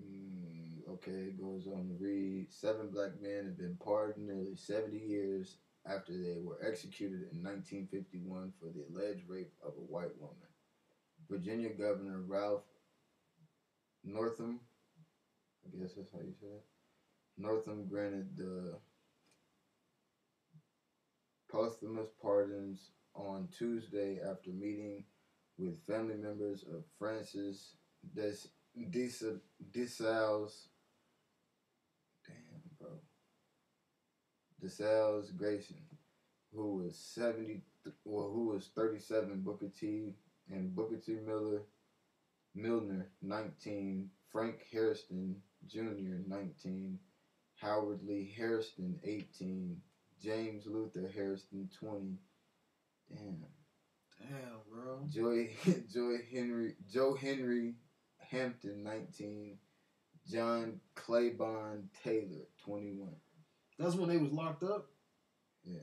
Mm, 0.00 0.92
okay, 0.94 1.30
it 1.30 1.40
goes 1.40 1.68
on 1.68 1.88
to 1.88 1.94
read 2.04 2.46
seven 2.50 2.88
black 2.88 3.20
men 3.20 3.44
have 3.44 3.58
been 3.58 3.76
pardoned 3.82 4.26
nearly 4.26 4.56
70 4.56 4.96
years 4.96 5.58
after 5.88 6.12
they 6.12 6.36
were 6.42 6.58
executed 6.66 7.22
in 7.32 7.42
1951 7.42 8.52
for 8.60 8.66
the 8.66 8.84
alleged 8.90 9.28
rape 9.28 9.52
of 9.64 9.72
a 9.76 9.92
white 9.92 10.16
woman. 10.20 10.36
Virginia 11.30 11.70
Governor 11.70 12.20
Ralph 12.26 12.64
Northam, 14.04 14.60
I 15.66 15.76
guess 15.76 15.94
that's 15.94 16.12
how 16.12 16.18
you 16.20 16.32
say 16.40 16.46
it, 16.46 16.64
Northam 17.36 17.86
granted 17.88 18.36
the 18.36 18.78
posthumous 21.50 22.08
pardons 22.20 22.90
on 23.14 23.48
Tuesday 23.56 24.20
after 24.20 24.50
meeting 24.50 25.04
with 25.58 25.84
family 25.86 26.14
members 26.14 26.62
of 26.62 26.84
Francis 26.98 27.76
Des 28.14 28.36
DeSales. 29.72 30.68
Damn, 32.26 32.62
bro. 32.78 32.90
DeSales 34.64 35.36
Grayson, 35.36 35.82
who 36.54 36.76
was 36.76 36.96
70, 36.96 37.62
well, 38.04 38.30
who 38.32 38.48
was 38.48 38.70
37, 38.74 39.40
Booker 39.40 39.70
T, 39.78 40.14
and 40.50 40.74
Booker 40.74 40.96
T 40.96 41.18
Miller, 41.24 41.62
Millner, 42.54 43.08
19, 43.22 44.10
Frank 44.32 44.66
Harrison 44.72 45.36
Jr., 45.66 46.22
19, 46.26 46.98
Howard 47.56 48.00
Lee 48.06 48.34
Harrison, 48.36 48.98
18, 49.04 49.80
James 50.22 50.66
Luther 50.66 51.10
Harrison, 51.14 51.68
20. 51.78 52.18
Damn. 53.10 53.46
Damn, 54.20 54.58
bro. 54.68 55.06
Joy 55.08 55.50
Joy 55.92 56.16
Henry 56.32 56.74
Joe 56.90 57.14
Henry 57.14 57.74
Hampton 58.18 58.82
19 58.82 59.58
John 60.28 60.80
Claiborne 60.94 61.88
Taylor 62.02 62.46
21 62.64 63.08
That's 63.78 63.94
when 63.94 64.08
they 64.08 64.16
was 64.16 64.32
locked 64.32 64.62
up. 64.62 64.86
Yeah. 65.64 65.80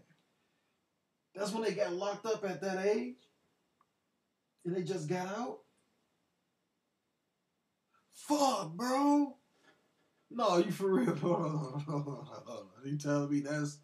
That's 1.34 1.52
when 1.52 1.64
they 1.64 1.72
got 1.72 1.94
locked 1.94 2.26
up 2.26 2.44
at 2.46 2.62
that 2.62 2.86
age, 2.86 3.18
and 4.66 4.76
they 4.76 4.84
just 4.84 5.08
got 5.08 5.28
out. 5.28 5.60
Fuck, 8.14 8.72
bro. 8.74 9.36
No, 10.32 10.58
you 10.58 10.72
for 10.72 10.92
real? 10.92 11.16
Hold 11.16 11.36
on, 11.36 11.58
hold 11.58 11.74
on, 11.76 11.82
hold 11.84 12.08
on, 12.08 12.26
hold 12.26 12.68
on. 12.84 12.92
You 12.92 12.98
telling 12.98 13.30
me 13.30 13.42
that's 13.42 13.78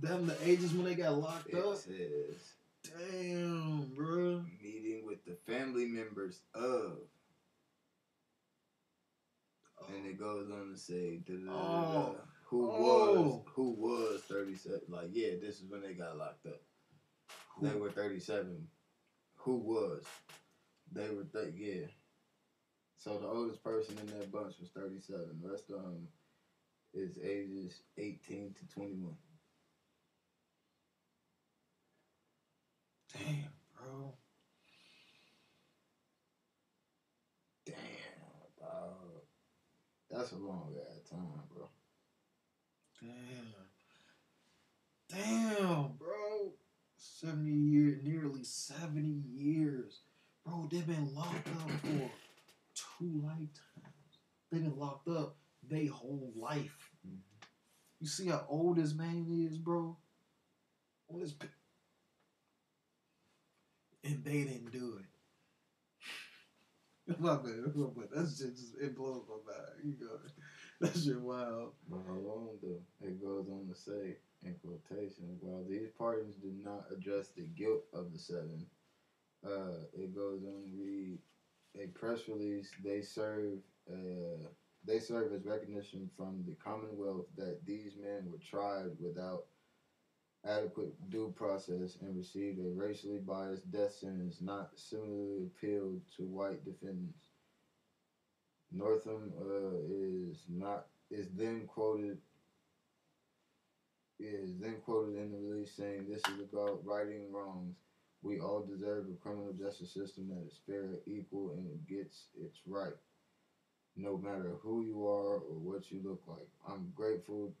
them 0.00 0.26
the 0.26 0.36
ages 0.44 0.72
when 0.72 0.84
they 0.84 0.94
got 0.94 1.18
locked 1.18 1.48
it 1.48 1.56
up? 1.56 1.76
says 1.76 2.54
Damn, 2.82 3.92
bro. 3.94 4.44
meeting 4.62 5.04
with 5.06 5.18
first 6.14 6.40
of. 6.54 6.98
And 9.88 10.04
oh. 10.04 10.08
it 10.08 10.18
goes 10.18 10.50
on 10.50 10.72
to 10.72 10.78
say 10.78 11.18
da, 11.26 11.34
da, 11.34 11.44
da, 11.44 11.52
da, 11.52 11.98
oh. 11.98 12.16
Da, 12.50 12.56
Oh. 12.56 12.72
who 12.74 13.22
was 13.22 13.42
who 13.54 13.70
was 13.72 14.20
thirty 14.22 14.54
seven. 14.54 14.80
Like 14.88 15.08
yeah, 15.12 15.30
this 15.40 15.60
is 15.60 15.64
when 15.68 15.80
they 15.82 15.94
got 15.94 16.16
locked 16.16 16.46
up. 16.46 16.60
They 17.60 17.74
were 17.74 17.90
thirty 17.90 18.18
seven. 18.20 18.68
Who 19.36 19.56
was? 19.58 20.04
They 20.92 21.08
were 21.10 21.24
th- 21.24 21.54
yeah. 21.56 21.86
So 22.96 23.18
the 23.18 23.26
oldest 23.26 23.62
person 23.62 23.98
in 23.98 24.06
that 24.06 24.30
bunch 24.32 24.58
was 24.58 24.70
thirty 24.70 24.98
seven. 25.00 25.40
The 25.42 25.48
rest 25.50 25.70
of 25.70 25.82
them 25.82 26.08
is 26.94 27.18
ages 27.18 27.80
eighteen 27.98 28.52
to 28.58 28.66
twenty 28.74 28.94
one. 28.96 29.16
Damn, 33.12 33.52
bro. 33.74 34.14
Damn, 37.66 37.74
dog. 38.58 39.22
That's 40.10 40.32
a 40.32 40.36
long 40.36 40.74
ass. 40.78 40.95
Damn. 45.08 45.08
Damn, 45.08 45.92
bro. 45.98 46.52
70 46.96 47.52
years, 47.52 47.98
nearly 48.02 48.44
70 48.44 49.22
years. 49.34 50.00
Bro, 50.44 50.68
they've 50.70 50.86
been 50.86 51.14
locked 51.14 51.48
up 51.48 51.70
for 51.82 52.10
two 52.74 53.20
lifetimes. 53.22 53.50
They've 54.50 54.62
been 54.62 54.78
locked 54.78 55.08
up 55.08 55.36
their 55.68 55.90
whole 55.90 56.32
life. 56.36 56.76
Mhm. 57.06 57.18
You 58.00 58.06
see 58.06 58.28
how 58.28 58.46
old 58.48 58.76
this 58.76 58.94
man 58.94 59.26
is, 59.28 59.58
bro? 59.58 59.96
On 61.08 61.20
and 64.06 64.24
they 64.24 64.44
didn't 64.44 64.70
do 64.70 65.00
it. 65.00 65.06
my 67.20 67.36
bad, 67.36 67.74
my 67.74 67.86
bad. 67.86 68.08
That's 68.14 68.38
just, 68.38 68.76
it 68.80 68.96
blows 68.96 69.24
my 69.28 69.52
mind. 69.52 69.66
You 69.84 69.92
go, 69.92 70.06
that 70.80 70.96
shit 70.96 71.20
wild. 71.20 71.72
But 71.88 72.00
how 72.06 72.14
long 72.14 72.58
though. 72.62 72.82
It 73.06 73.22
goes 73.22 73.48
on 73.48 73.68
to 73.68 73.74
say, 73.74 74.16
in 74.42 74.54
quotation, 74.64 75.36
while 75.40 75.64
these 75.68 75.88
parties 75.98 76.34
did 76.42 76.56
not 76.62 76.84
address 76.92 77.30
the 77.36 77.44
guilt 77.56 77.82
of 77.94 78.12
the 78.12 78.18
seven, 78.18 78.66
uh, 79.46 79.84
it 79.94 80.14
goes 80.14 80.42
on 80.44 80.64
to 80.64 80.70
read 80.78 81.18
a 81.76 81.86
press 81.98 82.28
release. 82.28 82.70
They 82.84 83.00
serve 83.02 83.58
uh, 83.90 84.48
they 84.86 85.00
serve 85.00 85.32
as 85.32 85.44
recognition 85.46 86.08
from 86.16 86.44
the 86.46 86.54
Commonwealth 86.62 87.26
that 87.36 87.58
these 87.66 87.96
men 87.96 88.26
were 88.30 88.38
tried 88.38 88.90
without 89.00 89.44
adequate 90.46 90.94
due 91.10 91.32
process 91.36 91.96
and 92.00 92.16
received 92.16 92.60
a 92.60 92.70
racially 92.70 93.18
biased 93.18 93.70
death 93.70 93.92
sentence 93.92 94.38
not 94.40 94.70
similarly 94.76 95.44
appealed 95.44 96.00
to 96.16 96.24
white 96.24 96.64
defendants. 96.64 97.25
Northam 98.72 99.32
uh, 99.40 99.78
is 99.88 100.44
not 100.48 100.86
is 101.10 101.28
then 101.36 101.66
quoted 101.66 102.18
is 104.18 104.58
then 104.58 104.76
quoted 104.84 105.16
in 105.16 105.30
the 105.30 105.38
release 105.38 105.72
saying 105.76 106.06
this 106.08 106.22
is 106.34 106.40
about 106.52 106.84
righting 106.84 107.30
wrongs. 107.30 107.76
We 108.22 108.40
all 108.40 108.64
deserve 108.64 109.06
a 109.08 109.22
criminal 109.22 109.52
justice 109.52 109.92
system 109.92 110.28
that 110.30 110.46
is 110.46 110.58
fair, 110.66 111.00
equal, 111.06 111.50
and 111.50 111.86
gets 111.86 112.28
its 112.42 112.60
right. 112.66 112.96
No 113.94 114.16
matter 114.16 114.54
who 114.62 114.82
you 114.82 115.06
are 115.06 115.36
or 115.36 115.58
what 115.58 115.90
you 115.90 116.00
look 116.02 116.22
like. 116.26 116.48
I'm 116.68 116.92
grateful 116.94 117.54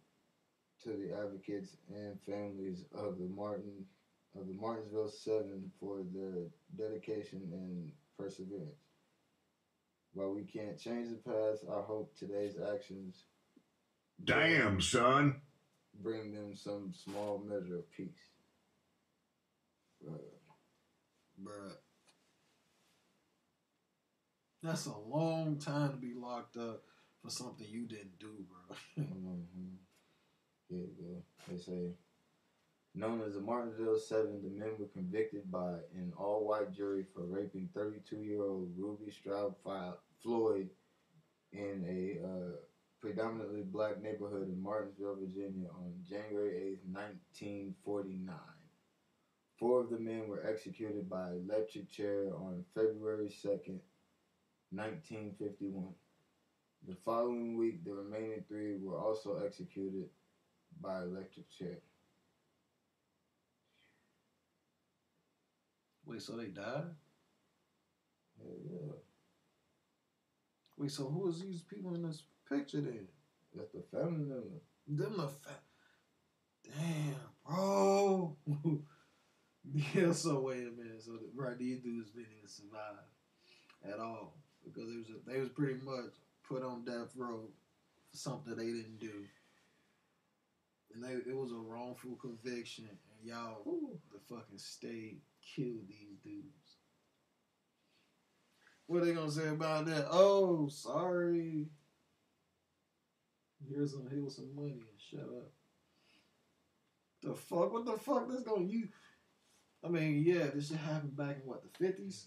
to 0.82 0.90
the 0.90 1.16
advocates 1.16 1.76
and 1.88 2.18
families 2.26 2.84
of 2.94 3.18
the 3.18 3.28
Martin 3.28 3.84
of 4.38 4.46
the 4.46 4.54
Martinsville 4.54 5.08
Seven 5.08 5.70
for 5.80 6.02
their 6.14 6.48
dedication 6.76 7.48
and 7.52 7.92
perseverance. 8.18 8.85
While 10.16 10.32
we 10.32 10.44
can't 10.44 10.78
change 10.78 11.08
the 11.10 11.30
past, 11.30 11.64
I 11.70 11.82
hope 11.82 12.10
today's 12.18 12.54
actions 12.72 13.24
Damn, 14.24 14.80
son. 14.80 15.42
bring 16.02 16.32
them 16.32 16.56
some 16.56 16.90
small 16.94 17.36
measure 17.46 17.76
of 17.76 17.90
peace. 17.94 18.08
Uh, 20.08 20.12
Bruh. 21.44 21.72
That's 24.62 24.86
a 24.86 24.96
long 24.96 25.58
time 25.58 25.90
to 25.90 25.96
be 25.98 26.14
locked 26.14 26.56
up 26.56 26.80
for 27.22 27.28
something 27.28 27.66
you 27.68 27.84
didn't 27.86 28.18
do, 28.18 28.32
bro. 28.48 28.76
mhm. 29.04 29.76
Here 30.70 30.78
you 30.78 30.94
go. 30.98 31.22
They 31.52 31.58
say, 31.58 31.90
known 32.94 33.20
as 33.20 33.34
the 33.34 33.40
Martinsville 33.40 33.98
Seven, 33.98 34.40
the 34.42 34.48
men 34.48 34.78
were 34.78 34.86
convicted 34.86 35.50
by 35.52 35.72
an 35.94 36.14
all-white 36.16 36.72
jury 36.72 37.04
for 37.14 37.22
raping 37.24 37.68
32-year-old 37.76 38.70
Ruby 38.78 39.10
Stroud 39.10 39.54
Fi- 39.62 39.92
Floyd 40.22 40.68
in 41.52 41.84
a 41.86 42.26
uh, 42.26 42.56
predominantly 43.00 43.62
black 43.62 44.02
neighborhood 44.02 44.48
in 44.48 44.62
Martinsville, 44.62 45.16
Virginia, 45.20 45.68
on 45.68 45.92
January 46.08 46.78
8, 46.84 46.90
1949. 46.90 48.36
Four 49.58 49.80
of 49.80 49.90
the 49.90 49.98
men 49.98 50.28
were 50.28 50.46
executed 50.46 51.08
by 51.08 51.30
electric 51.30 51.90
chair 51.90 52.32
on 52.36 52.62
February 52.74 53.28
2nd, 53.28 53.80
1951. 54.70 55.94
The 56.86 56.94
following 57.04 57.56
week, 57.56 57.84
the 57.84 57.92
remaining 57.92 58.44
three 58.46 58.76
were 58.82 58.98
also 58.98 59.40
executed 59.44 60.08
by 60.80 61.02
electric 61.02 61.48
chair. 61.50 61.78
Wait, 66.04 66.22
so 66.22 66.36
they 66.36 66.46
died? 66.46 66.84
Hell 68.38 68.56
yeah. 68.70 69.05
Wait, 70.76 70.90
so 70.90 71.04
who 71.04 71.28
is 71.28 71.40
these 71.40 71.62
people 71.62 71.94
in 71.94 72.02
this 72.02 72.24
picture 72.48 72.80
then? 72.80 73.08
That's 73.54 73.72
the 73.72 73.82
family 73.90 74.24
member. 74.24 74.60
Them 74.86 75.16
the 75.16 75.28
fa- 75.28 75.62
Damn, 76.64 77.14
bro. 77.46 78.36
yeah, 79.94 80.12
so 80.12 80.40
wait 80.40 80.66
a 80.66 80.70
minute. 80.70 81.02
So, 81.02 81.12
the, 81.12 81.30
right, 81.34 81.58
these 81.58 81.78
dudes 81.80 82.10
didn't 82.10 82.32
even 82.36 82.48
survive 82.48 83.04
at 83.90 84.00
all 84.00 84.34
because 84.64 84.90
it 84.90 84.98
was 84.98 85.08
a, 85.10 85.30
they 85.30 85.40
was 85.40 85.48
pretty 85.50 85.80
much 85.82 86.12
put 86.48 86.62
on 86.62 86.84
death 86.84 87.12
row 87.16 87.48
for 88.10 88.16
something 88.16 88.54
they 88.56 88.66
didn't 88.66 89.00
do. 89.00 89.24
And 90.94 91.02
they, 91.04 91.30
it 91.30 91.36
was 91.36 91.52
a 91.52 91.56
wrongful 91.56 92.16
conviction, 92.16 92.88
and 92.88 93.28
y'all, 93.28 93.62
the 94.12 94.18
fucking 94.34 94.58
state, 94.58 95.20
killed 95.54 95.86
these 95.88 96.16
dudes. 96.24 96.65
What 98.86 99.02
are 99.02 99.06
they 99.06 99.14
gonna 99.14 99.30
say 99.30 99.48
about 99.48 99.86
that? 99.86 100.06
Oh, 100.10 100.68
sorry. 100.68 101.66
Here's 103.68 103.92
some, 103.92 104.06
here's 104.10 104.36
some 104.36 104.54
money 104.54 104.72
and 104.72 105.00
shut 105.10 105.20
up. 105.20 105.52
The 107.22 107.34
fuck? 107.34 107.72
What 107.72 107.84
the 107.84 107.98
fuck? 107.98 108.28
That's 108.28 108.42
gonna 108.42 108.64
you? 108.64 108.88
I 109.84 109.88
mean, 109.88 110.22
yeah, 110.24 110.46
this 110.54 110.68
shit 110.68 110.78
happened 110.78 111.16
back 111.16 111.36
in 111.42 111.48
what 111.48 111.62
the 111.62 111.68
fifties. 111.78 112.26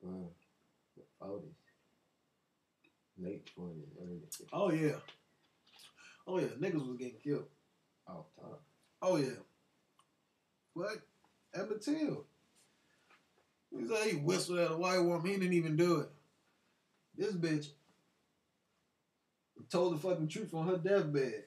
Bro, 0.00 0.30
the 0.96 1.02
40s. 1.24 1.42
Late 3.18 3.50
40s, 3.56 3.84
early 4.00 4.18
50s. 4.18 4.46
Oh 4.52 4.72
yeah. 4.72 4.96
Oh 6.26 6.38
yeah, 6.38 6.46
niggas 6.58 6.88
was 6.88 6.96
getting 6.96 7.20
killed. 7.22 7.46
Off 8.08 8.26
top. 8.34 8.62
Oh 9.00 9.16
yeah. 9.16 9.38
What? 10.74 10.98
Emmett 11.54 11.82
Till. 11.82 12.26
He 13.76 13.86
said 13.86 14.06
he 14.08 14.16
whistled 14.16 14.58
at 14.58 14.70
a 14.70 14.76
white 14.76 14.98
woman. 14.98 15.26
He 15.26 15.36
didn't 15.36 15.54
even 15.54 15.76
do 15.76 16.00
it. 16.00 16.08
This 17.16 17.34
bitch 17.34 17.68
told 19.70 19.94
the 19.94 19.98
fucking 19.98 20.28
truth 20.28 20.52
on 20.54 20.68
her 20.68 20.76
deathbed 20.76 21.44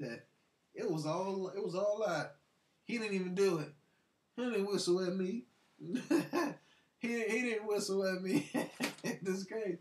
that 0.00 0.26
it 0.74 0.90
was 0.90 1.06
all 1.06 1.48
it 1.48 1.62
was 1.62 1.74
all 1.74 2.00
lie. 2.00 2.26
He 2.84 2.98
didn't 2.98 3.14
even 3.14 3.34
do 3.34 3.58
it. 3.58 3.72
He 4.36 4.44
didn't 4.44 4.70
whistle 4.70 5.04
at 5.04 5.14
me. 5.14 5.44
he 5.78 7.08
didn't, 7.08 7.30
he 7.30 7.42
didn't 7.42 7.66
whistle 7.66 8.06
at 8.06 8.22
me. 8.22 8.50
this 9.22 9.44
case. 9.44 9.78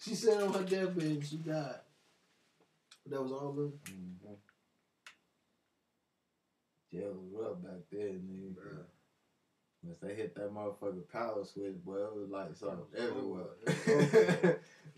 She 0.00 0.14
said 0.14 0.42
on 0.42 0.54
her 0.54 0.62
deathbed 0.62 1.02
and 1.02 1.26
she 1.26 1.36
died. 1.36 1.80
That 3.06 3.22
was 3.22 3.32
all 3.32 3.50
of 3.50 3.56
Mm-hmm. 3.56 4.34
Jail 6.90 7.12
was 7.12 7.32
rough 7.32 7.62
back 7.62 7.82
then, 7.92 8.22
nigga. 8.30 8.54
Bruh. 8.54 8.97
Once 9.88 10.00
they 10.02 10.14
hit 10.14 10.34
that 10.34 10.52
motherfucking 10.52 11.08
power 11.10 11.42
switch, 11.44 11.82
boy, 11.82 11.96
it 11.96 12.14
was 12.14 12.28
lights 12.28 12.60
was 12.60 12.88
everywhere. 12.94 13.46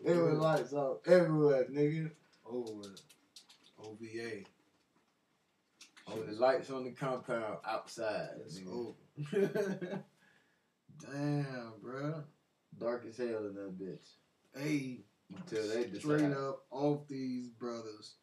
it 0.04 0.16
was 0.16 0.38
lights 0.38 0.72
off 0.72 0.96
everywhere, 1.06 1.64
nigga. 1.70 2.10
over. 2.44 2.88
OVA. 3.78 4.42
On 6.08 6.18
oh, 6.18 6.22
the 6.22 6.32
lights 6.32 6.70
on 6.70 6.82
the 6.82 6.90
compound 6.90 7.58
outside. 7.64 8.30
It's 8.44 8.58
over. 8.68 8.96
Damn, 11.00 11.72
bruh. 11.84 12.24
Dark 12.76 13.06
as 13.08 13.16
hell 13.16 13.46
in 13.46 13.54
that 13.54 13.78
bitch. 13.78 14.08
Hey, 14.60 15.04
Until 15.32 15.68
they 15.68 15.84
decide. 15.84 16.00
straight 16.00 16.32
up 16.32 16.64
off 16.72 17.06
these 17.06 17.48
brothers. 17.50 18.16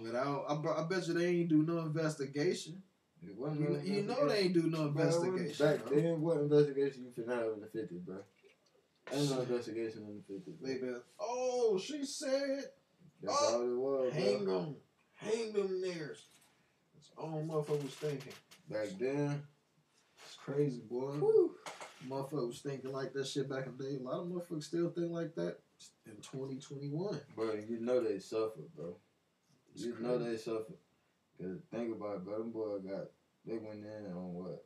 Without, 0.00 0.46
I, 0.48 0.54
I 0.80 0.84
bet 0.88 1.06
you 1.06 1.12
they 1.12 1.26
ain't 1.26 1.50
do 1.50 1.62
no 1.62 1.80
investigation. 1.80 2.82
You, 3.24 3.80
you 3.84 4.02
know 4.02 4.28
they 4.28 4.38
ain't 4.40 4.54
do 4.54 4.64
no 4.64 4.88
Bro, 4.88 5.04
investigation. 5.04 5.66
Back 5.66 5.86
bro. 5.86 5.96
then, 6.00 6.20
what 6.20 6.38
investigation 6.38 7.04
you 7.04 7.22
finna 7.22 7.36
have 7.36 7.52
in 7.52 7.60
the 7.60 7.66
50s, 7.66 8.04
bro? 8.04 8.16
Ain't 9.12 9.30
no 9.30 9.40
investigation 9.40 10.02
in 10.08 10.22
the 10.26 10.34
50s. 10.50 10.56
They 10.60 10.74
been, 10.78 11.00
oh, 11.20 11.78
she 11.78 12.04
said, 12.04 12.64
That's 13.22 13.36
Oh, 13.40 13.54
all 13.54 13.62
it 13.62 13.76
was, 14.06 14.12
hang 14.12 14.44
bro. 14.44 14.58
them, 14.60 14.76
hang 15.14 15.52
them 15.52 15.68
niggers. 15.68 16.22
That's 16.94 17.10
all 17.16 17.44
motherfucker 17.46 17.82
was 17.82 17.94
thinking. 17.94 18.32
Back 18.68 18.88
then, 18.98 19.42
It's 20.24 20.36
crazy, 20.36 20.80
boy. 20.88 21.14
Motherfucker 22.08 22.48
was 22.48 22.60
thinking 22.60 22.92
like 22.92 23.12
that 23.12 23.26
shit 23.28 23.48
back 23.48 23.66
in 23.66 23.76
the 23.76 23.84
day. 23.84 23.96
A 23.96 24.02
lot 24.02 24.20
of 24.22 24.26
motherfuckers 24.28 24.64
still 24.64 24.90
think 24.90 25.12
like 25.12 25.34
that 25.36 25.58
in 26.06 26.16
2021. 26.16 27.20
bro, 27.36 27.54
you 27.68 27.78
know 27.80 28.00
they 28.00 28.18
suffer, 28.18 28.60
bro. 28.74 28.96
It's 29.74 29.84
You 29.84 29.96
know 30.00 30.18
they 30.18 30.36
suffered. 30.36 30.76
Cause 31.42 31.58
think 31.72 31.94
about 31.94 32.16
it, 32.16 32.24
bro. 32.24 32.38
Them 32.38 32.52
boy 32.52 32.78
got 32.88 33.06
they 33.44 33.58
went 33.58 33.84
in 33.84 34.12
on 34.12 34.32
what 34.34 34.64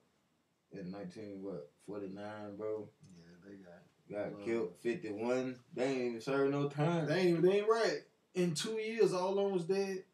in 0.72 0.90
nineteen 0.90 1.42
what 1.42 1.70
forty 1.86 2.08
nine, 2.08 2.56
bro. 2.56 2.88
Yeah, 3.14 3.32
they 3.44 3.56
got. 3.56 3.82
Got 4.08 4.44
killed 4.44 4.74
fifty 4.82 5.10
one. 5.10 5.56
They 5.74 5.86
ain't 5.86 6.00
even 6.02 6.20
served 6.20 6.52
no 6.52 6.68
time. 6.68 7.06
They 7.06 7.18
ain't 7.18 7.38
even, 7.38 7.42
they 7.42 7.58
ain't 7.58 7.68
right. 7.68 8.02
In 8.34 8.54
two 8.54 8.78
years, 8.78 9.12
all 9.12 9.30
of 9.30 9.36
them 9.36 9.52
was 9.52 9.64
dead. 9.64 10.04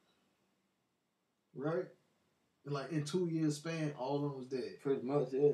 Right? 1.55 1.85
Like 2.65 2.93
in 2.93 3.05
two 3.05 3.29
years 3.31 3.57
span, 3.57 3.93
all 3.99 4.17
of 4.17 4.23
them 4.23 4.39
was 4.39 4.47
dead. 4.47 4.81
Pretty 4.83 5.03
much, 5.03 5.29
yeah. 5.33 5.53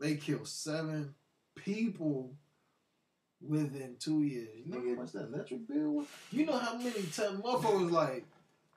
They 0.00 0.16
killed 0.16 0.48
seven 0.48 1.14
people 1.54 2.34
within 3.40 3.96
two 4.00 4.22
years. 4.22 4.48
You 4.64 4.72
know 4.72 4.80
how 4.80 5.02
much 5.02 5.12
that 5.12 5.28
electric 5.32 5.68
bill 5.68 5.90
was? 5.90 6.06
You 6.32 6.46
know 6.46 6.58
how 6.58 6.76
many 6.76 6.90
times 6.90 7.40
motherfuckers 7.40 7.90
like 7.90 8.24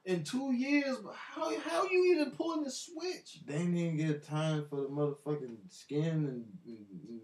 in 0.08 0.24
two 0.24 0.54
years, 0.54 0.98
but 1.04 1.14
how 1.16 1.54
how 1.60 1.84
you 1.90 2.16
even 2.16 2.32
pulling 2.32 2.64
the 2.64 2.72
switch? 2.72 3.42
They 3.46 3.58
didn't 3.58 3.78
even 3.78 3.98
get 3.98 4.26
time 4.26 4.66
for 4.70 4.78
the 4.78 4.88
motherfucking 4.88 5.58
skin 5.70 6.08
and, 6.08 6.46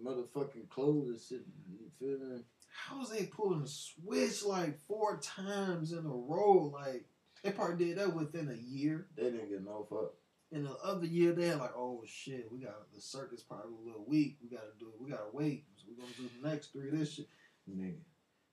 motherfucking 0.05 0.67
clothes 0.69 1.07
and 1.07 1.19
shit. 1.19 1.45
You 1.71 1.89
feel 1.97 2.27
me? 2.27 2.41
How 2.67 2.99
was 2.99 3.09
they 3.09 3.25
pulling 3.25 3.61
the 3.61 3.69
switch 3.69 4.43
like 4.43 4.77
four 4.81 5.17
times 5.19 5.93
in 5.93 5.99
a 5.99 6.09
row? 6.09 6.73
Like 6.73 7.05
they 7.41 7.51
probably 7.51 7.85
did 7.85 7.97
that 7.99 8.13
within 8.13 8.49
a 8.49 8.69
year. 8.69 9.07
They 9.15 9.23
didn't 9.23 9.49
get 9.49 9.63
no 9.63 9.87
fuck. 9.89 10.11
In 10.51 10.65
the 10.65 10.75
other 10.83 11.07
year, 11.07 11.31
they 11.31 11.47
had 11.47 11.59
like, 11.59 11.75
oh 11.75 12.03
shit, 12.05 12.51
we 12.51 12.59
got 12.59 12.91
the 12.93 12.99
circuit's 12.99 13.43
probably 13.43 13.75
a 13.81 13.87
little 13.87 14.05
weak. 14.05 14.37
We 14.43 14.49
gotta 14.49 14.73
do 14.77 14.87
it. 14.87 15.01
We 15.01 15.09
gotta 15.09 15.31
wait. 15.31 15.63
So 15.77 15.85
we're 15.89 16.03
gonna 16.03 16.17
do 16.17 16.29
the 16.41 16.49
next 16.49 16.73
three 16.73 16.89
of 16.89 16.99
this 16.99 17.13
shit. 17.13 17.27
Nigga. 17.69 17.95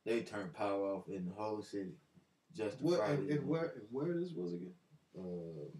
They 0.06 0.20
turned 0.20 0.54
power 0.54 0.94
off 0.94 1.08
in 1.08 1.26
the 1.26 1.34
whole 1.34 1.62
city. 1.62 1.94
Just 2.56 2.80
What 2.80 2.98
Friday. 2.98 3.14
and, 3.14 3.30
and 3.30 3.48
where 3.48 3.72
and 3.76 3.86
where 3.90 4.12
this 4.18 4.32
was 4.34 4.54
again? 4.54 4.72
Uh, 5.18 5.22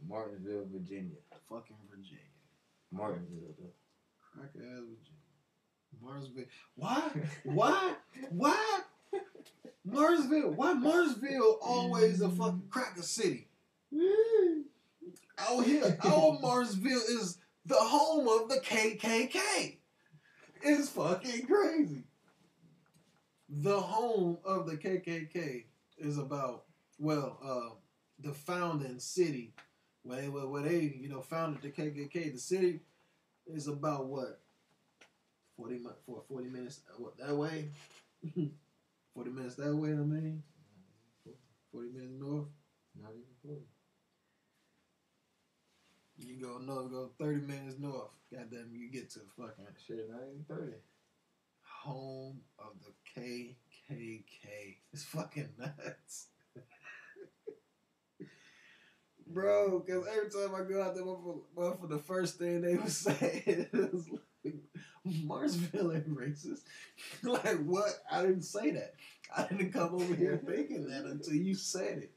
Martinsville, 0.09 0.67
Virginia. 0.73 1.17
Fucking 1.49 1.77
Virginia. 1.91 2.19
Martinsville, 2.93 3.55
though. 3.59 3.73
Crack 4.33 4.51
ass 4.57 4.63
Virginia. 4.63 5.21
Marsville. 6.03 6.47
Why? 6.77 7.11
Why? 7.45 7.95
Why? 8.31 8.81
Marsville. 9.89 10.55
Why 10.55 10.75
Marsville 10.75 11.57
always 11.61 12.21
a 12.21 12.29
fucking 12.29 12.63
cracker 12.71 13.03
city? 13.03 13.49
Out 15.39 15.65
here, 15.65 15.99
our 16.05 16.39
Marsville 16.41 17.09
is 17.09 17.39
the 17.67 17.75
home 17.75 18.29
of 18.29 18.49
the 18.49 18.61
KKK. 18.61 19.77
It's 20.63 20.91
fucking 20.91 21.47
crazy. 21.47 22.05
The 23.49 23.81
home 23.81 24.39
of 24.45 24.67
the 24.67 24.77
KKK 24.77 25.65
is 26.01 26.19
about 26.19 26.65
well, 26.99 27.39
uh, 27.43 27.75
the 28.19 28.33
founding 28.35 28.99
city 29.01 29.53
where 30.03 30.21
they 30.21 30.29
where 30.29 30.63
they 30.63 30.97
you 31.01 31.09
know 31.09 31.21
founded 31.23 31.63
the 31.63 31.71
KKK. 31.71 32.33
The 32.33 32.39
city 32.39 32.81
is 33.47 33.69
about 33.69 34.07
what 34.07 34.41
forty 35.57 35.79
for 36.07 36.23
forty 36.29 36.49
minutes 36.49 36.81
uh, 36.91 37.03
what 37.03 37.17
that 37.19 37.35
way. 37.37 37.71
forty 39.15 39.31
minutes 39.31 39.57
that 39.57 39.75
way. 39.75 39.91
I 39.91 39.95
mean, 39.95 40.43
forty 41.73 41.89
minutes 41.91 42.13
north. 42.19 42.49
Not 43.01 43.11
even 43.13 43.35
forty. 43.43 43.63
You 46.19 46.37
go 46.37 46.59
north, 46.59 46.91
go 46.91 47.11
thirty 47.19 47.41
minutes 47.41 47.77
north. 47.79 48.11
Goddamn, 48.33 48.71
you 48.73 48.91
get 48.91 49.11
to 49.13 49.21
fucking 49.37 49.65
Shit, 49.87 50.11
not 50.11 50.21
even 50.29 50.45
thirty. 50.49 50.77
home 51.63 52.41
of 52.59 52.73
the 52.85 52.93
KKK. 53.91 54.77
It's 54.93 55.05
fucking 55.05 55.49
nuts. 55.59 56.27
Bro, 59.27 59.81
because 59.87 60.07
every 60.09 60.29
time 60.29 60.55
I 60.57 60.69
go 60.69 60.83
out 60.83 60.95
there, 60.95 61.05
motherfucker, 61.05 61.41
motherfucker, 61.57 61.89
the 61.89 61.99
first 61.99 62.39
thing 62.39 62.61
they 62.62 62.75
would 62.75 62.89
say 62.91 63.43
is 63.47 64.09
like, 64.11 64.55
Marsville 65.07 65.95
ain't 65.95 66.09
racist. 66.17 66.62
like, 67.23 67.65
what? 67.65 67.91
I 68.11 68.23
didn't 68.23 68.43
say 68.43 68.73
that. 68.73 68.95
I 69.37 69.47
didn't 69.47 69.73
come 69.73 69.95
over 69.95 70.15
here 70.15 70.37
thinking 70.47 70.89
that 70.89 71.05
until 71.05 71.35
you 71.35 71.55
said 71.55 71.99
it. 71.99 72.11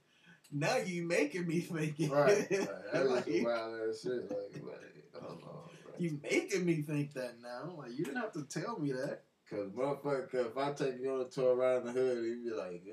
Now 0.51 0.77
you 0.77 1.03
making 1.07 1.47
me 1.47 1.59
think 1.59 1.99
it. 1.99 2.11
Right. 2.11 2.49
Like, 2.51 2.69
that 2.93 3.09
Like, 3.09 3.25
wild 3.27 3.89
ass 3.89 4.01
shit. 4.01 4.29
Like, 4.31 4.63
like, 4.63 5.21
hold 5.23 5.43
on, 5.43 5.69
bro. 5.83 5.93
you 5.99 6.19
making 6.23 6.65
me 6.65 6.81
think 6.81 7.13
that 7.13 7.35
now. 7.41 7.75
Like, 7.77 7.91
you 7.91 8.05
didn't 8.05 8.21
have 8.21 8.33
to 8.33 8.43
tell 8.43 8.79
me 8.79 8.91
that. 8.93 9.21
Cause 9.53 9.69
motherfucker, 9.69 10.31
'cause 10.31 10.45
if 10.47 10.57
I 10.57 10.73
take 10.73 10.99
you 10.99 11.11
on 11.11 11.21
a 11.21 11.29
tour 11.29 11.55
around 11.55 11.85
the 11.85 11.91
hood, 11.91 12.23
you'd 12.23 12.43
be 12.45 12.51
like, 12.51 12.81
it, 12.85 12.89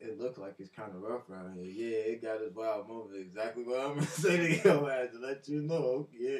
it, 0.00 0.08
it 0.08 0.18
looks 0.20 0.38
like 0.38 0.54
it's 0.58 0.70
kind 0.70 0.94
of 0.94 1.00
rough 1.02 1.28
around 1.30 1.54
here. 1.56 1.64
Yeah, 1.64 1.96
it 2.12 2.22
got 2.22 2.40
its 2.40 2.54
wild 2.54 2.88
moments. 2.88 3.16
Exactly 3.18 3.64
what 3.64 3.80
I'm 3.80 3.94
gonna 3.94 4.06
say 4.06 4.36
to 4.58 4.68
your 4.68 4.90
ass 4.90 5.08
to 5.12 5.18
let 5.18 5.48
you 5.48 5.62
know. 5.62 6.08
Yeah, 6.12 6.38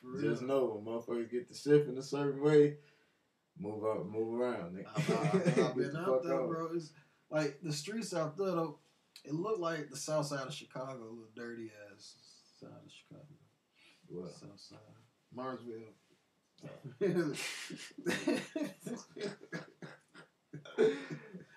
for 0.00 0.12
just, 0.14 0.24
just 0.24 0.42
know 0.42 0.80
when 0.82 0.84
motherfuckers 0.94 1.30
get 1.30 1.48
the 1.48 1.54
shift 1.56 1.88
in 1.88 1.98
a 1.98 2.02
certain 2.02 2.42
way, 2.42 2.76
move 3.58 3.84
up, 3.84 4.06
move 4.06 4.40
around. 4.40 4.76
nigga. 4.76 4.86
I've, 4.96 5.10
I've- 5.10 5.62
I've 5.62 5.76
been 5.76 5.96
out 5.96 6.22
there, 6.24 6.38
bro. 6.46 6.70
It's 6.74 6.90
like 7.30 7.58
the 7.62 7.72
streets 7.72 8.14
out 8.14 8.36
there, 8.36 8.48
though. 8.52 8.78
It 9.24 9.32
looked 9.34 9.60
like 9.60 9.88
the 9.90 9.96
south 9.96 10.26
side 10.26 10.46
of 10.46 10.52
Chicago, 10.52 10.92
a 11.00 11.04
little 11.04 11.28
dirty 11.34 11.70
ass 11.92 12.14
side 12.60 12.70
of 12.84 12.90
Chicago. 12.92 13.24
What? 14.08 14.30
South 14.32 14.60
side. 14.60 14.78
Marsville. 15.34 15.92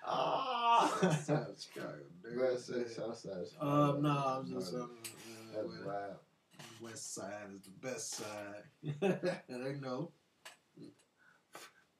Ah! 0.05 0.87
South 1.23 1.25
side 1.25 1.55
Chicago. 1.61 1.97
Dirty 2.23 2.35
Bro, 2.37 2.53
as 2.55 2.65
say 2.65 2.83
Um, 3.59 4.01
no, 4.01 4.09
I 4.09 4.37
was 4.39 4.49
just 4.49 4.73
um, 4.75 4.81
uh, 4.81 5.53
That's 5.53 5.67
west, 5.67 5.85
wild. 5.85 6.15
west 6.81 7.13
side 7.15 7.49
is 7.55 7.61
the 7.63 7.71
best 7.87 8.11
side. 8.11 8.63
they 9.63 9.73
know. 9.79 10.11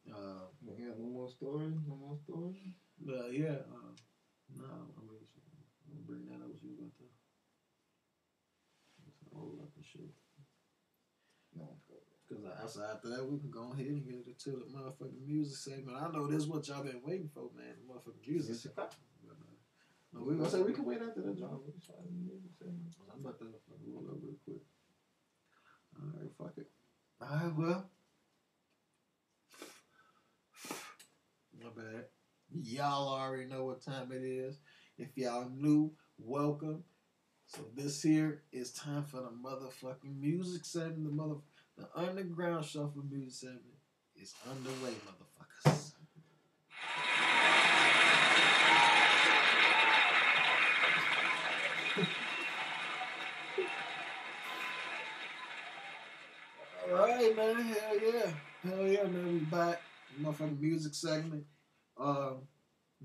Uh, 0.09 0.45
We 0.65 0.85
got 0.85 0.97
no 0.99 1.05
more 1.07 1.29
stories? 1.29 1.75
No 1.88 1.95
more 1.95 2.17
stories? 2.23 2.55
but 2.99 3.34
yeah, 3.34 3.59
uh, 3.75 3.91
no, 4.55 4.65
I 4.65 5.01
mean, 5.03 5.25
bring 6.05 6.25
that 6.27 6.35
up. 6.35 6.47
What 6.47 6.63
you 6.63 6.75
about 6.79 6.95
to? 6.97 7.03
Hold 9.35 9.59
up 9.61 9.69
and 9.75 9.85
shit. 9.85 10.13
No. 12.30 12.49
Cause 12.62 12.78
after, 12.78 12.91
after 12.91 13.10
that, 13.10 13.26
we 13.26 13.40
can 13.40 13.49
go 13.49 13.72
ahead 13.74 13.88
and 13.88 14.06
get 14.06 14.28
into 14.28 14.52
the 14.52 14.66
motherfucking 14.78 15.26
music 15.26 15.58
segment. 15.58 15.98
I 15.98 16.12
know 16.12 16.28
this 16.28 16.44
is 16.44 16.48
what 16.48 16.68
y'all 16.68 16.84
been 16.84 17.02
waiting 17.04 17.30
for, 17.34 17.49
man. 17.56 17.76
The 17.80 17.94
motherfucking 17.94 18.28
music. 18.28 18.72
But, 18.76 18.94
uh, 20.16 20.24
we 20.24 20.36
gonna 20.36 20.49
say 20.49 20.62
we 20.62 20.74
can 20.74 20.86
wait 20.86 21.02
after 21.02 21.22
that, 21.22 21.38
John. 21.38 21.60
I'm 23.14 23.22
about 23.22 23.40
to 23.40 23.45
fucking 23.45 23.94
roll 23.94 24.08
up 24.10 24.18
real 24.22 24.36
quick. 24.44 24.62
All 25.95 26.10
right, 26.20 26.32
fuck 26.38 26.58
it. 26.58 26.70
All 27.22 27.28
right, 27.28 27.56
well. 27.58 27.90
My 31.64 31.70
bad. 31.76 32.06
Y'all 32.52 33.10
already 33.10 33.45
know 33.45 33.66
what 33.66 33.84
time 33.84 34.12
it 34.12 34.22
is. 34.24 34.60
If 34.98 35.10
y'all 35.16 35.49
new, 35.49 35.91
welcome. 36.18 36.84
So 37.48 37.62
this 37.76 38.02
here 38.02 38.44
is 38.52 38.74
time 38.74 39.06
for 39.06 39.18
the 39.22 39.30
motherfucking 39.30 40.20
music 40.20 40.66
segment. 40.66 41.06
The 41.06 41.12
mother, 41.12 41.36
the 41.78 41.88
underground 41.95 42.66
shuffle 42.66 43.04
music 43.10 43.34
segment 43.34 43.62
is 44.16 44.34
underway, 44.49 44.94
motherfuckers. 45.06 45.91
All 56.90 56.98
right, 56.98 57.36
man. 57.36 57.56
Hell 57.56 57.99
yeah. 58.02 58.32
Hell 58.64 58.88
yeah, 58.88 59.04
man. 59.04 59.34
We 59.34 59.40
back. 59.40 59.82
Motherfucking 60.20 60.60
music 60.60 60.95
segment. 60.95 61.45
Um, 61.99 62.38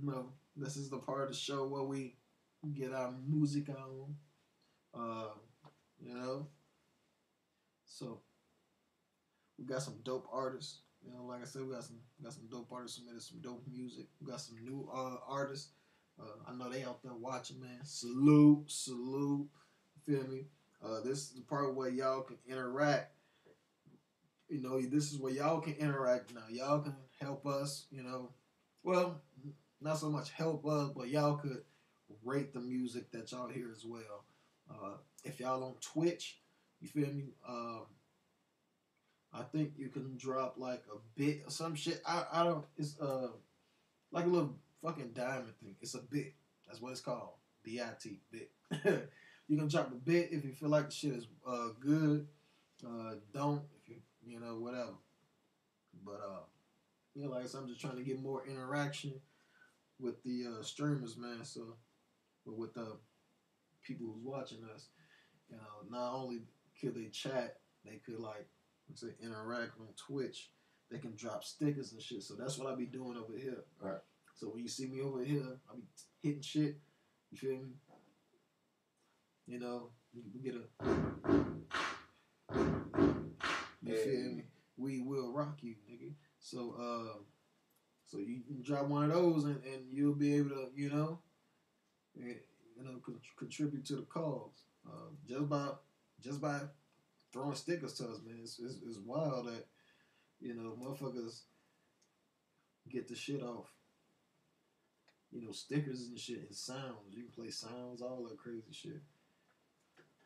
you 0.00 0.10
know, 0.10 0.26
this 0.56 0.76
is 0.76 0.88
the 0.88 0.98
part 0.98 1.22
of 1.22 1.28
the 1.28 1.34
show 1.34 1.66
where 1.66 1.82
we 1.82 2.14
get 2.74 2.94
our 2.94 3.12
music 3.28 3.68
on. 3.68 4.14
Uh, 4.94 5.28
you 6.00 6.14
know. 6.14 6.46
So 7.84 8.20
we 9.62 9.72
got 9.72 9.82
some 9.82 9.94
dope 10.04 10.26
artists. 10.32 10.80
You 11.04 11.12
know, 11.12 11.24
like 11.24 11.42
I 11.42 11.44
said, 11.44 11.62
we 11.62 11.74
got 11.74 11.84
some 11.84 11.98
got 12.22 12.32
some 12.32 12.46
dope 12.50 12.70
artists 12.72 12.98
submitted 12.98 13.22
some 13.22 13.40
dope 13.40 13.64
music. 13.70 14.06
We 14.20 14.30
got 14.30 14.40
some 14.40 14.56
new 14.64 14.88
uh, 14.92 15.16
artists. 15.26 15.70
Uh, 16.20 16.50
I 16.50 16.54
know 16.54 16.68
they 16.68 16.84
out 16.84 17.02
there 17.02 17.14
watching, 17.14 17.60
man. 17.60 17.80
Salute, 17.84 18.64
salute. 18.66 19.48
Feel 20.06 20.24
me? 20.24 20.46
Uh, 20.84 21.00
this 21.00 21.18
is 21.18 21.32
the 21.34 21.42
part 21.42 21.74
where 21.74 21.88
y'all 21.88 22.22
can 22.22 22.38
interact. 22.46 23.12
You 24.48 24.60
know, 24.62 24.80
this 24.80 25.12
is 25.12 25.18
where 25.18 25.32
y'all 25.32 25.60
can 25.60 25.74
interact 25.74 26.34
now. 26.34 26.42
Y'all 26.50 26.80
can 26.80 26.94
help 27.20 27.46
us. 27.46 27.86
You 27.90 28.02
know, 28.02 28.30
well, 28.82 29.22
not 29.80 29.98
so 29.98 30.10
much 30.10 30.30
help 30.30 30.66
us, 30.66 30.90
but 30.94 31.08
y'all 31.08 31.36
could 31.36 31.62
rate 32.24 32.52
the 32.52 32.60
music 32.60 33.10
that 33.12 33.30
y'all 33.32 33.48
hear 33.48 33.70
as 33.74 33.84
well. 33.84 34.24
Uh, 34.70 34.96
if 35.24 35.40
y'all 35.40 35.64
on 35.64 35.74
Twitch, 35.80 36.40
you 36.80 36.88
feel 36.88 37.12
me? 37.12 37.34
Um, 37.48 37.86
I 39.34 39.42
think 39.42 39.72
you 39.76 39.88
can 39.88 40.16
drop 40.16 40.54
like 40.58 40.82
a 40.92 40.98
bit 41.18 41.42
or 41.46 41.50
some 41.50 41.74
shit. 41.74 42.02
I, 42.06 42.24
I 42.32 42.44
don't. 42.44 42.64
It's 42.76 42.98
uh 43.00 43.28
like 44.10 44.24
a 44.24 44.28
little 44.28 44.54
fucking 44.82 45.12
diamond 45.14 45.54
thing. 45.62 45.76
It's 45.80 45.94
a 45.94 45.98
bit. 45.98 46.34
That's 46.66 46.80
what 46.80 46.92
it's 46.92 47.00
called. 47.00 47.30
B 47.62 47.80
I 47.80 47.90
T 48.00 48.20
bit. 48.30 48.50
you 49.48 49.56
can 49.56 49.68
drop 49.68 49.90
a 49.90 49.94
bit 49.94 50.28
if 50.32 50.44
you 50.44 50.52
feel 50.52 50.68
like 50.68 50.86
the 50.86 50.94
shit 50.94 51.12
is 51.14 51.26
uh 51.46 51.68
good. 51.80 52.26
Uh, 52.84 53.14
don't 53.32 53.62
if 53.80 53.88
you 53.88 53.96
you 54.26 54.40
know 54.40 54.58
whatever. 54.58 54.94
But 56.04 56.20
uh, 56.24 56.40
you 57.14 57.24
know, 57.24 57.30
like 57.30 57.46
I'm 57.54 57.68
just 57.68 57.80
trying 57.80 57.96
to 57.96 58.02
get 58.02 58.20
more 58.20 58.44
interaction 58.46 59.14
with 59.98 60.22
the 60.24 60.46
uh, 60.58 60.62
streamers, 60.62 61.16
man. 61.16 61.44
So, 61.44 61.76
but 62.44 62.58
with 62.58 62.74
the 62.74 62.96
people 63.82 64.06
who's 64.06 64.24
watching 64.24 64.58
us, 64.74 64.88
you 65.48 65.56
know, 65.56 65.96
not 65.96 66.14
only 66.14 66.40
could 66.80 66.94
they 66.94 67.06
chat, 67.06 67.58
they 67.84 68.00
could 68.04 68.18
like 68.18 68.46
say 68.96 69.08
interact 69.22 69.72
on 69.80 69.88
Twitch. 69.96 70.50
They 70.90 70.98
can 70.98 71.14
drop 71.16 71.44
stickers 71.44 71.92
and 71.92 72.02
shit. 72.02 72.22
So 72.22 72.34
that's 72.34 72.58
what 72.58 72.70
I 72.70 72.76
be 72.76 72.86
doing 72.86 73.16
over 73.16 73.36
here. 73.38 73.64
Right. 73.80 73.98
So 74.34 74.48
when 74.48 74.62
you 74.62 74.68
see 74.68 74.86
me 74.86 75.00
over 75.00 75.24
here, 75.24 75.58
I 75.70 75.76
be 75.76 75.82
hitting 76.22 76.42
shit. 76.42 76.78
You 77.30 77.38
feel 77.38 77.58
me? 77.58 77.70
You 79.46 79.58
know, 79.58 79.90
we 80.14 80.40
get 80.40 80.54
a. 80.54 80.84
You 83.82 83.96
feel 83.96 84.34
me? 84.36 84.42
We 84.76 85.00
will 85.00 85.32
rock 85.32 85.58
you, 85.62 85.74
nigga. 85.90 86.12
So, 86.40 86.74
uh, 86.78 87.18
so 88.06 88.18
you 88.18 88.42
can 88.46 88.62
drop 88.62 88.86
one 88.88 89.04
of 89.04 89.12
those, 89.12 89.44
and, 89.44 89.62
and 89.64 89.84
you'll 89.90 90.14
be 90.14 90.34
able 90.36 90.50
to, 90.50 90.68
you 90.74 90.90
know, 90.90 91.18
eh, 92.18 92.34
you 92.76 92.84
know, 92.84 92.98
con- 93.04 93.20
contribute 93.38 93.84
to 93.86 93.96
the 93.96 94.02
cause. 94.02 94.64
Uh, 94.86 95.10
just 95.28 95.48
by 95.48 95.68
just 96.20 96.40
by 96.40 96.60
throwing 97.32 97.54
stickers 97.54 97.94
to 97.94 98.04
us, 98.04 98.20
man. 98.24 98.38
It's, 98.42 98.58
it's, 98.58 98.76
it's 98.86 98.98
wild 98.98 99.46
that 99.46 99.66
you 100.40 100.54
know 100.54 100.76
motherfuckers 100.80 101.42
get 102.90 103.08
the 103.08 103.14
shit 103.14 103.42
off. 103.42 103.70
You 105.30 105.42
know, 105.42 105.52
stickers 105.52 106.08
and 106.08 106.18
shit 106.18 106.44
and 106.46 106.54
sounds. 106.54 107.14
You 107.14 107.22
can 107.22 107.32
play 107.32 107.50
sounds, 107.50 108.02
all 108.02 108.26
that 108.28 108.38
crazy 108.38 108.72
shit. 108.72 109.00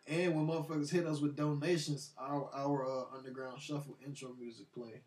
And 0.09 0.35
when 0.35 0.47
motherfuckers 0.47 0.91
hit 0.91 1.07
us 1.07 1.21
with 1.21 1.37
donations, 1.37 2.13
our 2.19 2.51
our 2.55 2.85
uh, 2.85 3.17
underground 3.17 3.61
shuffle 3.61 3.97
intro 4.05 4.35
music 4.39 4.73
play. 4.73 5.03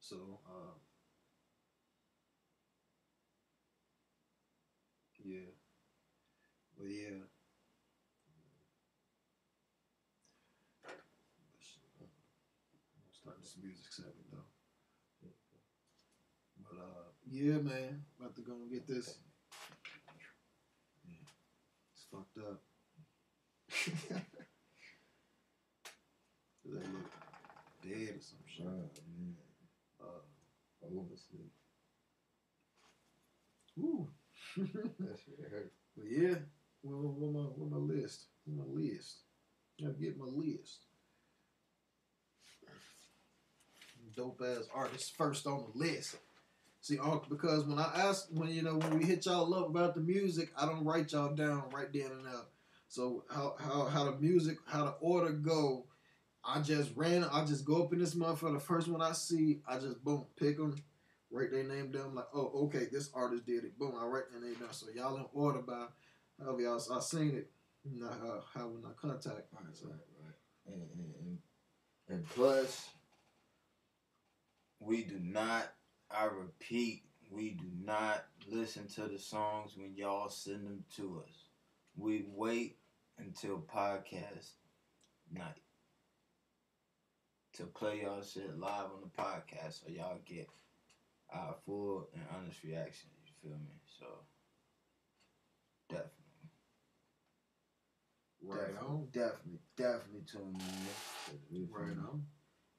So, 0.00 0.16
uh, 0.46 0.72
yeah, 5.22 5.52
but 6.78 6.88
yeah. 6.88 7.20
Start 13.12 13.36
this 13.42 13.56
music 13.62 13.92
segment 13.92 14.30
though. 14.32 14.48
But 16.64 16.80
uh, 16.80 17.10
yeah, 17.30 17.58
man, 17.58 18.02
about 18.18 18.34
to 18.34 18.42
go 18.42 18.54
and 18.54 18.70
get 18.70 18.88
this. 18.88 19.18
Yeah, 21.06 21.14
it's 21.94 22.04
fucked 22.10 22.38
up. 22.38 22.60
they 26.64 26.70
look 26.70 27.10
dead 27.82 28.16
or 28.16 28.20
some 28.20 28.38
shit. 28.46 28.66
Oh, 28.66 28.90
man. 29.16 29.36
Uh, 30.00 30.86
Oversleep. 30.86 31.52
Ooh. 33.78 34.08
That 34.56 35.18
shit 35.24 35.50
hurt. 35.50 35.72
But 35.96 36.06
yeah, 36.10 36.34
well, 36.82 37.14
what 37.16 37.32
my 37.32 37.40
what 37.40 37.70
my 37.70 37.94
list? 37.94 38.26
What 38.44 38.66
my 38.66 38.80
list? 38.80 39.20
Gotta 39.80 39.94
get 39.94 40.18
my 40.18 40.26
list. 40.26 40.86
Dope 44.16 44.42
ass 44.44 44.66
artists 44.74 45.10
first 45.16 45.46
on 45.46 45.66
the 45.72 45.78
list. 45.78 46.16
See, 46.82 46.98
all 46.98 47.24
because 47.28 47.64
when 47.64 47.78
I 47.78 47.90
ask, 47.94 48.28
when 48.30 48.48
you 48.48 48.62
know, 48.62 48.76
when 48.76 48.98
we 48.98 49.04
hit 49.04 49.26
y'all 49.26 49.54
up 49.54 49.68
about 49.68 49.94
the 49.94 50.00
music, 50.00 50.50
I 50.56 50.64
don't 50.66 50.84
write 50.84 51.12
y'all 51.12 51.34
down 51.34 51.64
right 51.72 51.92
then 51.92 52.10
and 52.10 52.24
there. 52.24 52.46
So 52.88 53.24
how 53.30 53.54
how 53.58 53.84
how 53.84 54.04
the 54.04 54.18
music, 54.18 54.58
how 54.66 54.84
the 54.84 54.94
order 55.00 55.32
go? 55.32 55.86
I 56.42 56.60
just 56.62 56.90
ran. 56.96 57.24
I 57.24 57.44
just 57.44 57.66
go 57.66 57.82
up 57.82 57.92
in 57.92 57.98
this 57.98 58.14
motherfucker. 58.14 58.54
The 58.54 58.60
first 58.60 58.88
one 58.88 59.02
I 59.02 59.12
see, 59.12 59.60
I 59.68 59.78
just 59.78 60.02
boom 60.02 60.24
pick 60.38 60.56
them, 60.56 60.74
write 61.30 61.50
their 61.50 61.64
name 61.64 61.92
down. 61.92 62.14
Like, 62.14 62.28
oh, 62.34 62.50
okay, 62.64 62.86
this 62.90 63.10
artist 63.14 63.44
did 63.44 63.64
it. 63.64 63.78
Boom, 63.78 63.94
I 64.00 64.06
write 64.06 64.30
their 64.32 64.40
name 64.40 64.58
down. 64.58 64.72
So 64.72 64.86
y'all 64.94 65.16
in 65.18 65.26
order 65.34 65.60
by 65.60 65.84
however 66.38 66.62
y'all 66.62 66.82
I 66.92 67.00
seen 67.00 67.36
it. 67.36 67.50
Not 67.84 68.18
how 68.20 68.42
how 68.54 68.68
when 68.68 68.84
I 68.84 68.92
contact. 69.00 69.48
Right, 69.52 69.64
right, 69.84 70.00
right. 70.24 70.74
And, 70.74 70.82
and, 70.94 71.38
and 72.08 72.28
plus, 72.30 72.88
we 74.78 75.04
do 75.04 75.18
not, 75.18 75.72
I 76.10 76.24
repeat, 76.24 77.04
we 77.30 77.50
do 77.50 77.66
not 77.84 78.24
listen 78.48 78.88
to 78.88 79.02
the 79.02 79.18
songs 79.18 79.72
when 79.76 79.94
y'all 79.94 80.28
send 80.28 80.66
them 80.66 80.84
to 80.96 81.22
us. 81.26 81.34
We 81.96 82.24
wait 82.26 82.78
until 83.18 83.58
podcast 83.58 84.50
night 85.32 85.62
to 87.54 87.64
play 87.64 88.02
y'all 88.02 88.22
shit 88.22 88.58
live 88.58 88.86
on 88.86 89.02
the 89.02 89.22
podcast 89.22 89.84
so 89.84 89.90
y'all 89.90 90.18
get 90.24 90.48
our 91.32 91.54
full 91.64 92.08
and 92.14 92.22
honest 92.34 92.62
reaction. 92.64 93.10
You 93.24 93.32
feel 93.42 93.58
me? 93.58 93.74
So, 93.98 94.06
definitely. 95.88 96.14
Right 98.42 98.72
definitely, 98.72 98.88
on. 98.88 99.08
Definitely, 99.12 99.60
definitely 99.76 100.22
tune 100.30 100.56
in. 101.52 101.68
Right 101.70 101.96
on. 102.10 102.24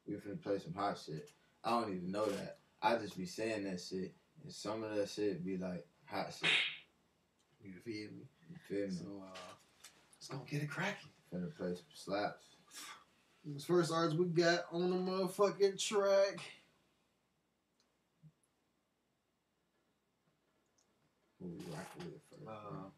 we 0.08 0.16
finna 0.16 0.42
play 0.42 0.60
some 0.60 0.74
hot 0.74 1.00
shit. 1.04 1.30
I 1.64 1.80
don't 1.80 1.94
even 1.96 2.12
know 2.12 2.26
that. 2.26 2.58
I 2.82 2.96
just 2.96 3.18
be 3.18 3.26
saying 3.26 3.66
that 3.66 3.80
shit, 3.80 4.14
and 4.44 4.52
some 4.52 4.84
of 4.84 4.96
that 4.96 5.10
shit 5.10 5.46
be 5.46 5.58
like 5.58 5.86
hot 6.06 6.34
shit. 6.34 6.50
You 7.64 7.74
feel 7.86 8.10
me? 8.12 8.26
You 8.50 8.58
feel 8.68 8.88
me? 8.88 8.96
So 8.96 9.24
uh, 9.24 9.38
let's 10.20 10.28
go 10.30 10.42
get 10.50 10.64
it 10.64 10.70
cracking. 10.70 11.10
Finna 11.32 11.56
play 11.56 11.76
some 11.76 11.86
slaps. 11.94 12.46
This 13.46 13.66
first 13.66 13.92
artist 13.92 14.18
we 14.18 14.26
got 14.26 14.66
on 14.72 14.90
the 14.90 14.96
motherfucking 14.96 15.80
track. 15.80 16.40
Who 21.40 21.48
we 21.48 21.58
rockin' 21.72 22.12
with 22.12 22.22
first? 22.30 22.48
Uh? 22.48 22.90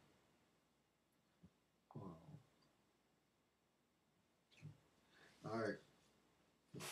All 5.45 5.60
right. 5.60 5.76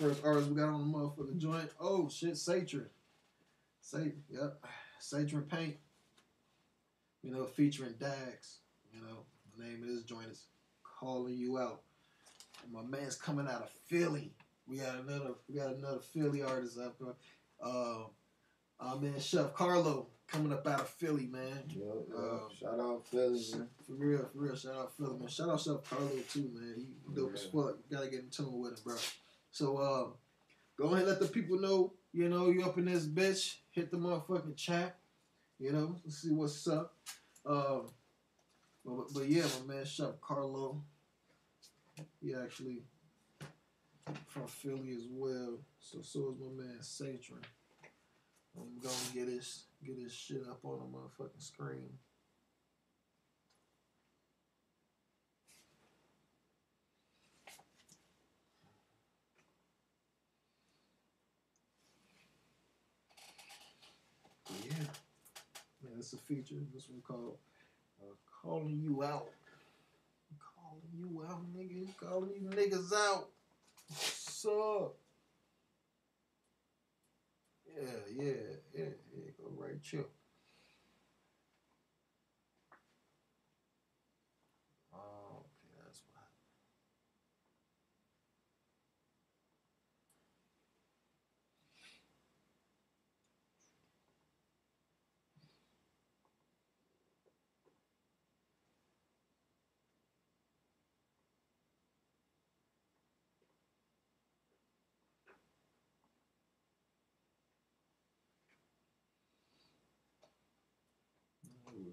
First 0.01 0.25
artist 0.25 0.49
we 0.49 0.55
got 0.55 0.69
on 0.69 0.91
the 0.91 0.97
motherfucking 0.97 1.37
joint. 1.37 1.69
Oh 1.79 2.09
shit, 2.09 2.33
Satrin. 2.33 2.87
Say, 3.81 4.13
yep, 4.31 4.65
Satrin 4.99 5.47
Paint. 5.47 5.75
You 7.21 7.31
know, 7.31 7.45
featuring 7.45 7.93
Dax. 7.99 8.61
You 8.91 9.01
know, 9.01 9.25
the 9.55 9.63
name 9.63 9.83
of 9.83 9.89
this 9.89 10.01
joint 10.01 10.29
is 10.31 10.45
"Calling 10.83 11.35
You 11.35 11.59
Out." 11.59 11.81
And 12.63 12.73
my 12.73 12.81
man's 12.81 13.15
coming 13.15 13.47
out 13.47 13.61
of 13.61 13.69
Philly. 13.69 14.33
We 14.65 14.77
got 14.77 14.95
another, 14.95 15.35
we 15.47 15.59
got 15.59 15.75
another 15.75 15.99
Philly 15.99 16.41
artist 16.41 16.79
up 16.79 16.97
there. 16.99 17.13
Uh, 17.63 18.05
our 18.79 18.97
man 18.99 19.19
Chef 19.19 19.53
Carlo 19.53 20.07
coming 20.27 20.51
up 20.51 20.65
out 20.65 20.81
of 20.81 20.89
Philly, 20.89 21.27
man. 21.27 21.63
Yo, 21.69 22.05
yo, 22.09 22.17
Um, 22.17 22.39
shout 22.59 22.79
out 22.79 23.05
Philly, 23.07 23.39
man. 23.53 23.67
For 23.85 23.93
real, 23.93 24.29
for 24.33 24.39
real. 24.39 24.55
Shout 24.55 24.75
out 24.75 24.97
Philly, 24.97 25.19
man. 25.19 25.27
Shout 25.27 25.49
out 25.49 25.61
Chef 25.61 25.87
Carlo 25.87 26.09
too, 26.27 26.49
man. 26.55 26.73
He 26.75 27.13
dope 27.13 27.35
as 27.35 27.43
fuck. 27.43 27.77
You 27.87 27.97
gotta 27.97 28.09
get 28.09 28.21
in 28.21 28.29
tune 28.31 28.59
with 28.59 28.71
him, 28.71 28.79
bro. 28.83 28.95
So 29.51 29.77
um, 29.77 30.13
go 30.77 30.85
ahead 30.85 30.99
and 30.99 31.07
let 31.07 31.19
the 31.19 31.27
people 31.27 31.59
know, 31.59 31.93
you 32.13 32.29
know, 32.29 32.49
you 32.49 32.63
up 32.63 32.77
in 32.77 32.85
this 32.85 33.05
bitch. 33.05 33.55
Hit 33.71 33.91
the 33.91 33.97
motherfucking 33.97 34.57
chat. 34.57 34.97
You 35.59 35.71
know, 35.71 35.95
let's 36.03 36.17
see 36.21 36.31
what's 36.31 36.67
up. 36.67 36.95
Um, 37.45 37.87
but, 38.85 39.13
but 39.13 39.27
yeah, 39.27 39.43
my 39.67 39.75
man 39.75 39.85
Chef 39.85 40.19
Carlo. 40.21 40.81
He 42.21 42.33
actually 42.33 42.83
from 44.27 44.47
Philly 44.47 44.93
as 44.95 45.05
well. 45.09 45.59
So 45.79 46.01
so 46.01 46.31
is 46.31 46.39
my 46.39 46.63
man 46.63 46.77
Satrin. 46.81 47.43
I'm 48.57 48.79
gonna 48.81 48.95
get 49.13 49.27
his 49.27 49.63
get 49.85 49.97
his 49.97 50.13
shit 50.13 50.43
up 50.49 50.59
on 50.63 50.79
the 50.79 50.97
motherfucking 50.97 51.41
screen. 51.41 51.89
But 64.47 64.57
yeah, 64.65 64.85
yeah, 65.83 65.90
it's 66.01 66.13
a 66.13 66.17
feature. 66.17 66.55
This 66.73 66.89
one 66.89 67.01
called 67.07 67.37
uh, 68.01 68.13
"Calling 68.41 68.81
You 68.81 69.03
Out." 69.03 69.29
Calling 70.39 70.91
you 70.93 71.23
out, 71.27 71.43
nigga. 71.55 71.87
Calling 71.97 72.31
you 72.35 72.49
niggas 72.49 72.91
out. 72.93 73.29
What's 73.89 74.45
up? 74.45 74.95
Yeah, 77.65 77.83
yeah, 78.15 78.33
yeah, 78.77 78.85
yeah. 79.15 79.31
Go 79.37 79.51
right 79.57 79.81
chill. 79.81 80.05
Oh, 84.93 85.39
okay, 85.39 85.73
that's 85.83 86.01
why. 86.13 86.21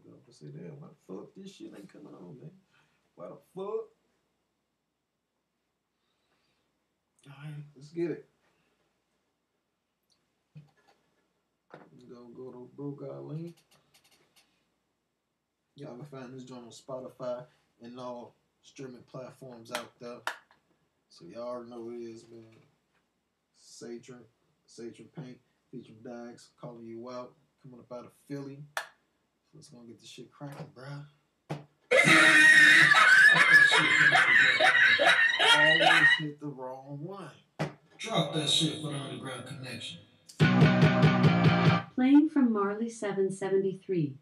We 0.05 0.11
go. 0.11 0.17
But 0.25 0.35
say, 0.35 0.47
damn, 0.47 0.81
why 0.81 0.89
the 0.89 1.15
fuck 1.15 1.29
this 1.37 1.55
shit 1.55 1.73
ain't 1.77 1.93
coming 1.93 2.15
on, 2.15 2.37
man? 2.41 2.51
Why 3.15 3.27
the 3.27 3.39
fuck? 3.55 3.89
Alright, 7.27 7.55
let's 7.77 7.89
get 7.89 8.11
it. 8.11 8.29
Gonna 12.09 12.31
go 12.35 12.51
to 12.51 12.71
Broke 12.75 13.03
link. 13.23 13.55
Y'all 15.77 15.97
can 15.97 16.07
find 16.07 16.35
this 16.35 16.45
joint 16.45 16.65
on 16.65 16.71
Spotify 16.71 17.45
and 17.83 18.01
all 18.01 18.35
streaming 18.63 19.03
platforms 19.11 19.71
out 19.71 19.93
there. 20.01 20.21
So 21.11 21.27
y'all 21.27 21.49
already 21.49 21.71
know 21.71 21.91
it 21.91 21.97
is, 21.97 22.25
man. 22.31 22.57
Satron, 23.63 24.25
Satron 24.67 25.13
Paint, 25.15 25.39
featuring 25.71 25.99
Dags, 26.03 26.49
calling 26.61 26.87
you 26.87 27.11
out, 27.11 27.35
coming 27.63 27.81
up 27.81 27.93
out 27.93 28.07
of 28.07 28.13
Philly. 28.27 28.59
So 29.51 29.57
let's 29.57 29.69
go 29.71 29.79
get 29.87 29.99
this 29.99 30.11
shit 30.11 30.31
cracking, 30.31 30.67
bruh. 30.77 31.07
Always 35.57 36.09
hit 36.19 36.39
the 36.39 36.47
wrong 36.47 36.99
one. 37.01 37.31
Drop 37.97 38.35
that 38.35 38.51
shit 38.51 38.83
for 38.83 38.93
the 38.93 38.99
underground 38.99 39.47
connection. 39.47 40.01
Playing 41.95 42.29
from 42.29 42.53
Marley 42.53 42.91
773. 42.91 44.19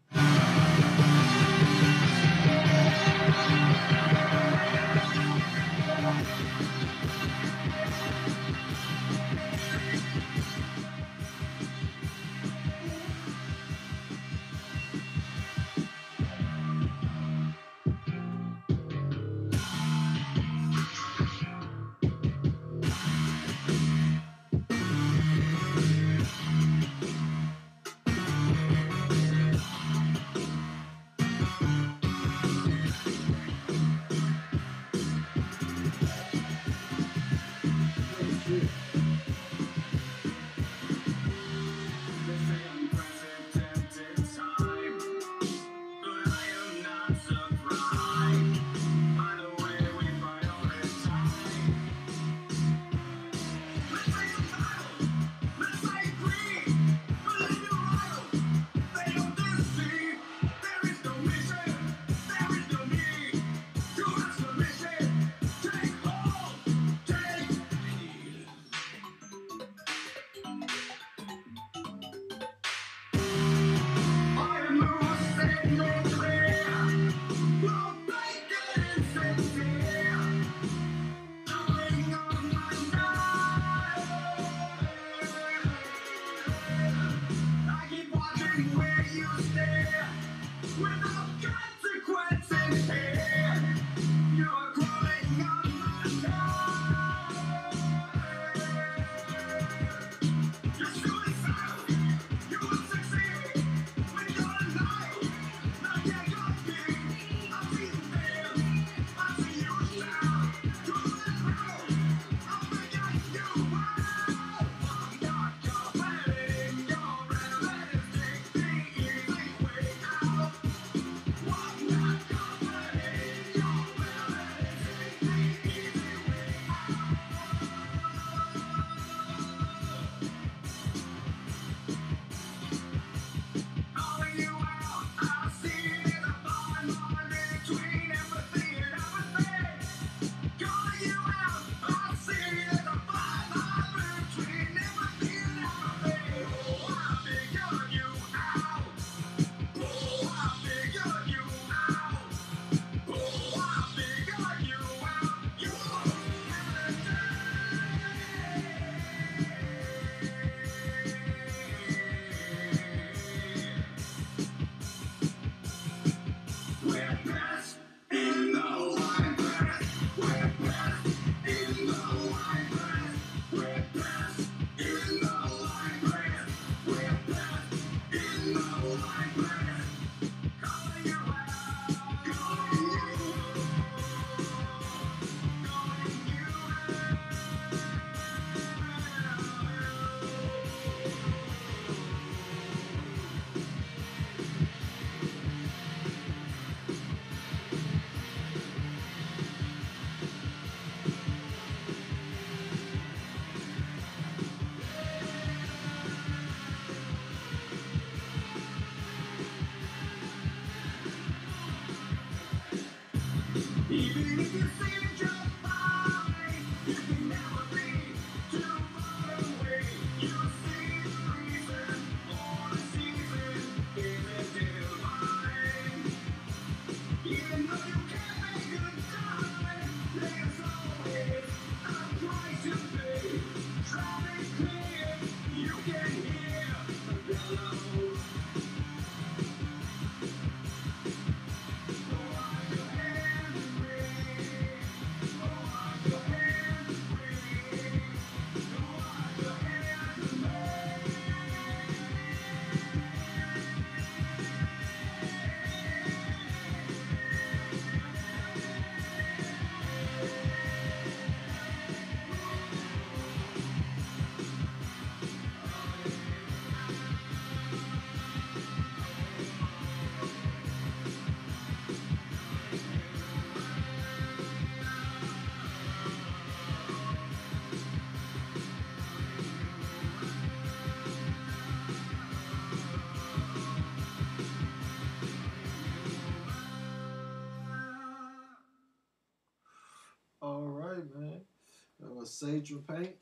Was 292.39 292.81
Paint 292.87 293.15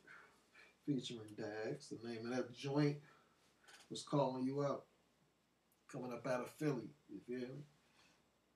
featuring 0.85 1.37
Dags. 1.37 1.87
The 1.87 2.05
name 2.05 2.25
of 2.25 2.35
that 2.35 2.53
joint 2.53 2.97
was 3.89 4.03
Calling 4.03 4.43
You 4.43 4.65
Out. 4.65 4.83
Coming 5.89 6.11
up 6.11 6.27
out 6.27 6.41
of 6.41 6.49
Philly. 6.49 6.89
You 7.07 7.19
feel 7.25 7.47
me? 7.47 7.63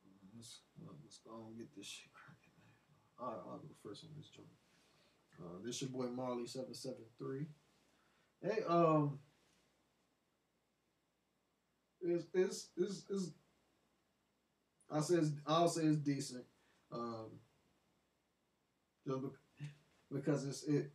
Uh, 0.04 0.28
Let's, 0.36 0.60
uh, 0.82 0.92
let's 1.02 1.20
go 1.20 1.46
and 1.48 1.58
get 1.58 1.74
this 1.78 1.86
shit 1.86 2.12
cracking, 2.12 2.52
man. 2.60 2.76
All 3.20 3.28
right, 3.28 3.44
I'll 3.50 3.60
go 3.60 3.70
first 3.82 4.04
on 4.04 4.10
this 4.18 4.28
joint. 4.28 4.48
Uh, 5.40 5.64
this 5.64 5.82
your 5.82 5.92
boy 5.92 6.08
Marley773. 6.08 7.46
Hey, 8.42 8.64
um, 8.68 9.20
it's, 12.02 12.26
it's, 12.34 12.68
it's, 12.76 13.06
it's, 13.10 13.32
I 14.92 15.00
say 15.00 15.20
I'll 15.48 15.70
say 15.70 15.84
it's 15.84 15.98
decent. 15.98 16.44
Um, 16.92 17.40
because 20.12 20.46
it's 20.46 20.64
it 20.64 20.92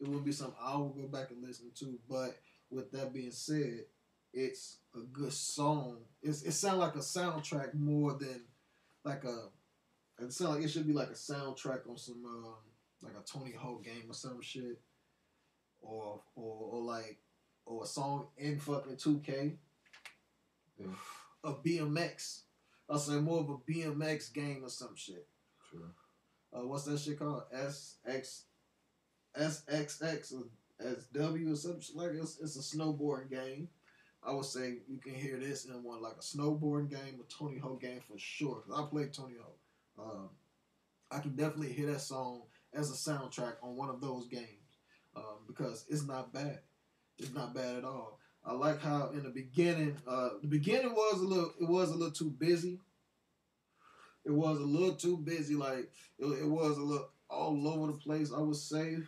it 0.00 0.06
wouldn't 0.06 0.24
be 0.24 0.32
something 0.32 0.56
I 0.62 0.76
will 0.76 0.90
go 0.90 1.06
back 1.08 1.30
and 1.30 1.42
listen 1.42 1.70
to. 1.76 1.98
But 2.08 2.38
with 2.70 2.90
that 2.92 3.12
being 3.12 3.32
said, 3.32 3.84
it's 4.32 4.78
a 4.94 5.00
good 5.00 5.32
song. 5.32 5.98
It's 6.22 6.42
it 6.42 6.52
sounds 6.52 6.78
like 6.78 6.94
a 6.94 6.98
soundtrack 6.98 7.74
more 7.74 8.14
than 8.14 8.42
like 9.04 9.24
a. 9.24 9.48
It 10.20 10.32
sounds 10.32 10.56
like 10.56 10.64
it 10.64 10.68
should 10.68 10.86
be 10.86 10.92
like 10.92 11.08
a 11.08 11.12
soundtrack 11.12 11.88
on 11.88 11.96
some 11.96 12.24
um, 12.24 12.54
like 13.02 13.14
a 13.14 13.24
Tony 13.24 13.52
Hawk 13.52 13.84
game 13.84 14.04
or 14.08 14.14
some 14.14 14.40
shit, 14.40 14.80
or 15.80 16.20
or 16.34 16.68
or 16.72 16.82
like 16.82 17.18
or 17.64 17.84
a 17.84 17.86
song 17.86 18.28
in 18.36 18.58
fucking 18.58 18.96
two 18.96 19.20
K. 19.24 19.58
A 21.44 21.54
BMX. 21.54 22.42
I'll 22.88 22.98
say 22.98 23.14
more 23.14 23.40
of 23.40 23.50
a 23.50 23.56
BMX 23.70 24.32
game 24.32 24.62
or 24.64 24.68
some 24.68 24.94
shit. 24.96 25.26
True. 25.70 25.90
Uh, 26.52 26.66
what's 26.66 26.84
that 26.84 26.98
shit 26.98 27.18
called? 27.18 27.42
S 27.52 27.96
X 28.06 28.44
S 29.36 29.62
X 29.68 30.02
X 30.02 30.32
or 30.32 30.44
S 30.84 31.04
W 31.12 31.52
or 31.52 31.56
some 31.56 31.80
shit 31.80 31.96
like 31.96 32.10
it's, 32.14 32.38
it's 32.40 32.56
a 32.56 32.76
snowboarding 32.76 33.30
game. 33.30 33.68
I 34.22 34.32
would 34.32 34.44
say 34.44 34.78
you 34.88 34.98
can 34.98 35.14
hear 35.14 35.38
this 35.38 35.66
in 35.66 35.82
one 35.82 36.02
like 36.02 36.14
a 36.14 36.20
snowboarding 36.20 36.90
game, 36.90 37.20
a 37.20 37.32
Tony 37.32 37.58
Hawk 37.58 37.80
game 37.80 38.00
for 38.08 38.18
sure. 38.18 38.62
'cause 38.66 38.78
I 38.84 38.88
played 38.88 39.12
Tony 39.12 39.34
Hawk. 39.40 39.58
Um, 39.98 40.28
I 41.10 41.20
can 41.20 41.36
definitely 41.36 41.72
hear 41.72 41.90
that 41.92 42.00
song 42.00 42.42
as 42.74 42.90
a 42.90 42.94
soundtrack 42.94 43.54
on 43.62 43.76
one 43.76 43.88
of 43.88 44.00
those 44.00 44.26
games 44.26 44.78
um, 45.16 45.38
because 45.46 45.84
it's 45.88 46.06
not 46.06 46.32
bad. 46.32 46.60
It's 47.18 47.32
not 47.32 47.54
bad 47.54 47.76
at 47.76 47.84
all. 47.84 48.18
I 48.44 48.52
like 48.52 48.80
how 48.80 49.10
in 49.10 49.22
the 49.24 49.30
beginning, 49.30 49.96
uh, 50.06 50.30
the 50.40 50.48
beginning 50.48 50.92
was 50.94 51.20
a 51.20 51.24
little, 51.24 51.52
it 51.60 51.68
was 51.68 51.90
a 51.90 51.94
little 51.94 52.12
too 52.12 52.30
busy. 52.30 52.80
It 54.28 54.34
was 54.34 54.60
a 54.60 54.64
little 54.64 54.94
too 54.94 55.16
busy. 55.16 55.54
Like 55.54 55.90
it, 56.18 56.26
it 56.26 56.46
was 56.46 56.76
a 56.76 56.82
little 56.82 57.08
all 57.30 57.66
over 57.66 57.92
the 57.92 57.98
place. 57.98 58.30
I 58.30 58.40
would 58.40 58.56
say, 58.56 58.98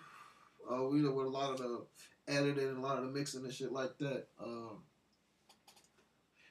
uh, 0.71 0.91
you 0.91 1.03
know, 1.03 1.13
with 1.13 1.27
a 1.27 1.31
lot 1.31 1.53
of 1.53 1.59
the 1.59 1.85
editing 2.27 2.69
and 2.69 2.79
a 2.79 2.81
lot 2.81 2.97
of 2.97 3.05
the 3.05 3.11
mixing 3.11 3.45
and 3.45 3.53
shit 3.53 3.71
like 3.71 3.99
that. 3.99 4.29
Um, 4.43 4.79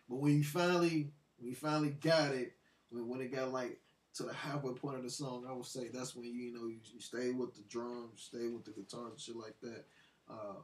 but 0.08 0.18
when 0.18 0.38
you 0.38 0.44
finally, 0.44 1.12
when 1.40 1.50
you 1.50 1.56
finally 1.56 1.98
got 2.00 2.32
it, 2.32 2.54
when, 2.92 3.08
when 3.08 3.22
it 3.22 3.34
got 3.34 3.52
like 3.52 3.80
to 4.16 4.24
the 4.24 4.34
halfway 4.34 4.74
point 4.74 4.98
of 4.98 5.04
the 5.04 5.10
song, 5.10 5.48
I 5.50 5.54
would 5.54 5.66
say 5.66 5.90
that's 5.92 6.16
when 6.16 6.26
you, 6.26 6.34
you 6.34 6.54
know, 6.54 6.68
you, 6.68 6.80
you 6.94 7.00
stay 7.00 7.32
with 7.32 7.56
the 7.56 7.64
drums, 7.70 8.30
stay 8.32 8.50
with 8.50 8.66
the 8.66 8.72
guitars 8.72 9.12
and 9.12 9.20
shit 9.20 9.36
like 9.36 9.60
that. 9.62 9.86
Uh, 10.30 10.62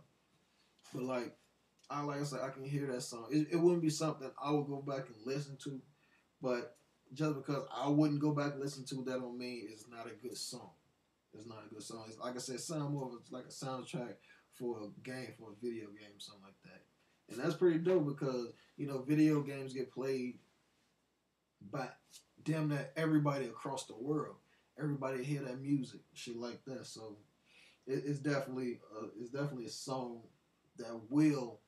but 0.94 1.03
like, 1.03 1.36
I 1.90 2.03
like 2.03 2.22
I 2.22 2.23
said, 2.23 2.41
I 2.44 2.49
can 2.49 2.65
hear 2.65 2.86
that 2.88 3.02
song. 3.02 3.30
It, 3.32 3.48
it 3.52 3.56
wouldn't 3.56 3.82
be 3.82 3.90
something 3.90 4.30
I 4.40 4.52
would 4.52 4.68
go 4.68 4.82
back 4.82 5.07
and 5.07 5.15
listen 5.26 5.57
to, 5.64 5.82
but 6.40 6.77
just 7.14 7.36
because 7.36 7.64
I 7.76 7.90
wouldn't 7.90 8.19
go 8.19 8.32
back 8.32 8.53
and 8.53 8.61
listen 8.61 8.86
to 8.86 8.95
that 9.03 9.22
don't 9.22 9.38
mean 9.38 9.68
it's 9.72 9.88
not 9.90 10.07
a 10.07 10.15
good 10.27 10.38
song. 10.38 10.72
It's 11.34 11.48
not 11.48 11.64
a 11.69 11.73
good 11.73 11.84
song. 11.84 12.06
It's, 12.07 12.19
like 12.19 12.36
I 12.36 12.40
said, 12.40 12.60
sound 12.60 12.94
more 12.94 13.07
of 13.07 13.14
a, 13.14 13.36
like 13.36 13.45
a 13.45 13.48
soundtrack 13.48 14.15
for 14.53 14.80
a 14.80 15.02
game, 15.03 15.34
for 15.38 15.52
a 15.52 15.61
video 15.61 15.88
game, 15.88 16.18
something 16.18 16.44
like 16.44 16.61
that. 16.64 16.82
And 17.30 17.44
that's 17.44 17.56
pretty 17.56 17.80
dope 17.80 18.07
because 18.07 18.53
you 18.77 18.88
know 18.88 19.02
video 19.02 19.41
games 19.41 19.73
get 19.73 19.91
played 19.91 20.38
by 21.72 21.88
damn 22.44 22.69
that 22.69 22.94
everybody 22.95 23.45
across 23.45 23.86
the 23.86 23.95
world. 23.95 24.36
Everybody 24.80 25.23
hear 25.23 25.41
that 25.41 25.61
music, 25.61 26.02
shit 26.14 26.38
like 26.38 26.64
that. 26.65 26.86
So 26.86 27.18
it, 27.88 28.03
it's 28.06 28.19
definitely 28.19 28.80
uh, 28.95 29.07
it's 29.19 29.32
definitely 29.32 29.65
a 29.65 29.69
song 29.69 30.22
that 30.77 30.99
will 31.10 31.60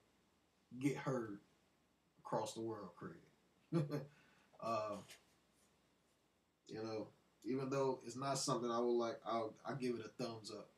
get 0.80 0.98
heard 0.98 1.40
across 2.20 2.54
the 2.54 2.62
world, 2.62 2.90
Craig. 2.96 3.84
uh, 4.64 4.98
you 6.68 6.84
know, 6.84 7.08
even 7.46 7.70
though 7.70 8.00
it's 8.06 8.18
not 8.18 8.38
something 8.38 8.70
I 8.70 8.80
would 8.80 8.98
like, 8.98 9.20
I'll 9.26 9.54
I 9.66 9.74
give 9.74 9.96
it 9.96 10.06
a 10.06 10.24
thumbs 10.24 10.52
up. 10.52 10.70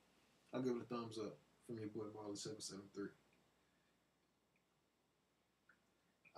I'll 0.54 0.62
give 0.62 0.76
it 0.76 0.84
a 0.90 0.94
thumbs 0.94 1.18
up 1.18 1.38
from 1.66 1.80
your 1.80 1.90
boy 1.90 2.06
Marley 2.16 2.36
seven 2.36 2.62
seven 2.62 2.84
three. 2.94 3.10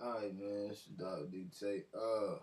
Alright, 0.02 0.36
man. 0.36 0.68
It's 0.70 0.88
your 0.88 1.08
dog, 1.08 1.30
dude. 1.30 1.54
Say, 1.54 1.84
uh. 1.94 2.36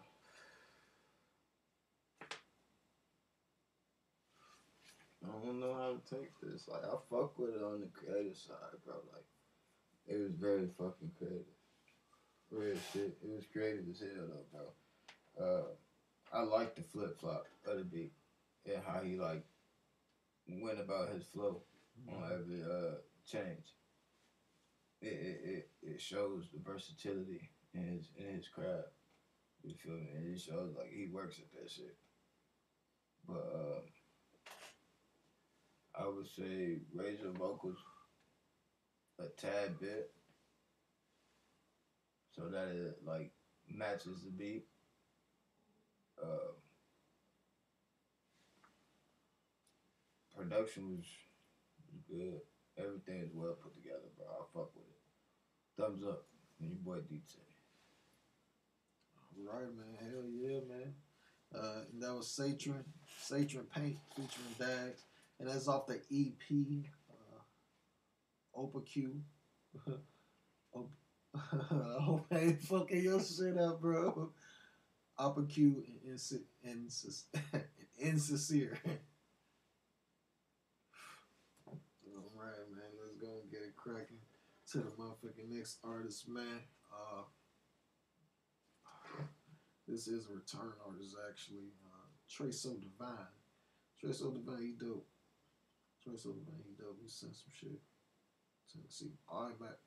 I 5.21 5.45
don't 5.45 5.59
know 5.59 5.73
how 5.73 5.93
to 5.93 6.15
take 6.15 6.31
this. 6.41 6.67
Like, 6.67 6.83
I 6.85 6.95
fuck 7.09 7.37
with 7.37 7.55
it 7.55 7.61
on 7.61 7.81
the 7.81 7.87
creative 7.87 8.37
side, 8.37 8.55
bro. 8.85 8.95
Like, 9.13 9.25
it 10.07 10.17
was 10.21 10.31
very 10.31 10.67
fucking 10.77 11.11
creative. 11.17 11.45
Real 12.49 12.77
shit. 12.93 13.17
It 13.21 13.29
was 13.29 13.45
creative 13.51 13.85
as 13.91 13.99
hell, 13.99 14.27
though, 14.29 14.45
bro. 15.37 15.45
Uh, 15.45 15.67
I 16.31 16.41
like 16.41 16.75
the 16.75 16.83
flip 16.83 17.19
flop 17.19 17.45
of 17.67 17.77
the 17.77 17.83
beat 17.83 18.13
and 18.65 18.81
how 18.85 19.01
he, 19.01 19.15
like, 19.15 19.43
went 20.47 20.79
about 20.79 21.09
his 21.09 21.25
flow 21.25 21.61
on 22.07 22.23
every 22.31 22.63
uh 22.63 22.95
change. 23.25 23.73
It, 25.01 25.07
it, 25.07 25.39
it, 25.43 25.69
it 25.81 26.01
shows 26.01 26.49
the 26.51 26.59
versatility 26.59 27.49
in 27.73 27.83
his 27.83 28.09
in 28.17 28.35
his 28.35 28.47
craft. 28.47 28.89
You 29.63 29.73
feel 29.75 29.93
me? 29.93 30.09
And 30.15 30.33
it 30.33 30.39
shows 30.39 30.73
like 30.77 30.91
he 30.91 31.07
works 31.11 31.39
at 31.39 31.51
that 31.51 31.69
shit. 31.69 31.95
But 33.27 33.45
uh, 33.53 33.81
I 36.03 36.07
would 36.07 36.27
say 36.27 36.79
raise 36.95 37.19
your 37.19 37.31
vocals 37.31 37.77
a 39.19 39.27
tad 39.37 39.79
bit 39.79 40.11
so 42.35 42.47
that 42.49 42.69
it 42.69 42.97
like 43.05 43.31
matches 43.67 44.23
the 44.23 44.31
beat. 44.31 44.68
Uh, 46.21 46.51
production 50.37 50.97
was, 50.97 51.05
good. 52.09 52.39
Everything 52.77 53.21
is 53.21 53.29
well 53.33 53.55
put 53.61 53.75
together, 53.75 54.09
bro. 54.17 54.25
I 54.27 54.43
fuck 54.53 54.71
with 54.75 54.85
it. 54.85 55.81
Thumbs 55.81 56.03
up 56.03 56.25
from 56.57 56.67
your 56.67 56.77
boy 56.77 56.97
DJ. 57.11 57.35
Right, 59.37 59.61
man. 59.61 59.97
Hell 59.99 60.23
yeah, 60.29 60.59
man. 60.67 60.93
Uh, 61.55 61.81
and 61.91 62.01
that 62.01 62.13
was 62.13 62.27
Satrin, 62.27 62.83
Satrin 63.23 63.69
Paint 63.73 63.97
featuring 64.15 64.55
Dags, 64.59 65.03
and 65.39 65.49
that's 65.49 65.67
off 65.67 65.87
the 65.87 65.99
EP, 66.11 66.85
uh, 67.09 68.59
Opa 68.59 68.85
Q. 68.85 69.21
Op- 70.73 70.91
I 71.35 72.01
hope 72.01 72.25
I 72.31 72.37
ain't 72.37 72.61
fucking 72.61 73.03
your 73.03 73.21
shit 73.21 73.57
up, 73.57 73.81
bro 73.81 74.31
opportune 75.19 75.83
and, 76.03 76.17
insi- 76.17 76.45
and, 76.63 76.91
insincere. 77.99 78.79
All 81.67 82.31
right, 82.35 82.71
man. 82.71 82.89
Let's 83.01 83.15
go 83.19 83.39
and 83.41 83.51
get 83.51 83.61
it 83.61 83.75
cracking 83.75 84.17
to 84.71 84.77
the 84.79 84.91
motherfucking 84.91 85.49
next 85.49 85.77
artist, 85.83 86.27
man. 86.27 86.61
Uh, 86.91 87.23
this 89.87 90.07
is 90.07 90.27
a 90.27 90.33
return 90.33 90.73
artist, 90.87 91.15
actually. 91.29 91.73
Uh, 91.85 92.07
Trey 92.29 92.51
So 92.51 92.71
Divine. 92.75 93.33
Trey 93.99 94.13
So 94.13 94.31
Divine, 94.31 94.61
he 94.61 94.85
dope. 94.85 95.07
Trey 96.03 96.15
So 96.15 96.29
Divine, 96.31 96.63
he 96.65 96.73
dope. 96.81 96.97
He 97.01 97.09
sent 97.09 97.35
some 97.35 97.51
shit. 97.51 97.79
Tennessee. 98.71 99.13
All 99.27 99.45
right, 99.45 99.59
back. 99.59 99.77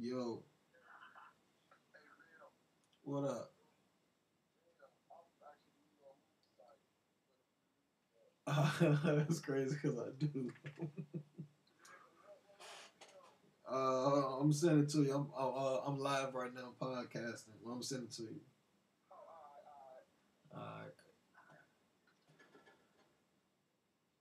Yo. 0.00 0.44
What 3.02 3.24
up? 3.24 3.50
That's 8.80 9.40
crazy 9.40 9.74
because 9.74 9.98
I 9.98 10.10
do. 10.16 10.52
uh, 13.68 14.38
I'm 14.40 14.52
sending 14.52 14.84
it 14.84 14.90
to 14.90 15.02
you. 15.02 15.12
I'm 15.12 15.26
uh, 15.36 15.80
I'm 15.84 15.98
live 15.98 16.32
right 16.32 16.54
now, 16.54 16.74
podcasting. 16.80 17.58
I'm 17.68 17.82
sending 17.82 18.06
it 18.06 18.14
to 18.14 18.22
you. 18.22 18.40
Alright. 20.54 20.94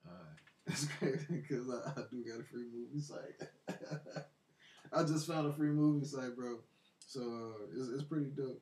Alright. 0.08 0.40
It's 0.66 0.86
crazy 0.98 1.42
because 1.48 1.70
I, 1.70 1.92
I 2.00 2.04
do 2.10 2.24
got 2.26 2.40
a 2.40 2.44
free 2.44 2.66
movie 2.74 3.00
site. 3.00 4.28
I 4.94 5.04
just 5.04 5.28
found 5.28 5.48
a 5.48 5.54
free 5.54 5.70
movie 5.70 6.06
site, 6.06 6.36
bro. 6.36 6.60
So 7.06 7.22
uh, 7.22 7.66
it's, 7.76 7.90
it's 7.90 8.04
pretty 8.04 8.28
dope. 8.36 8.62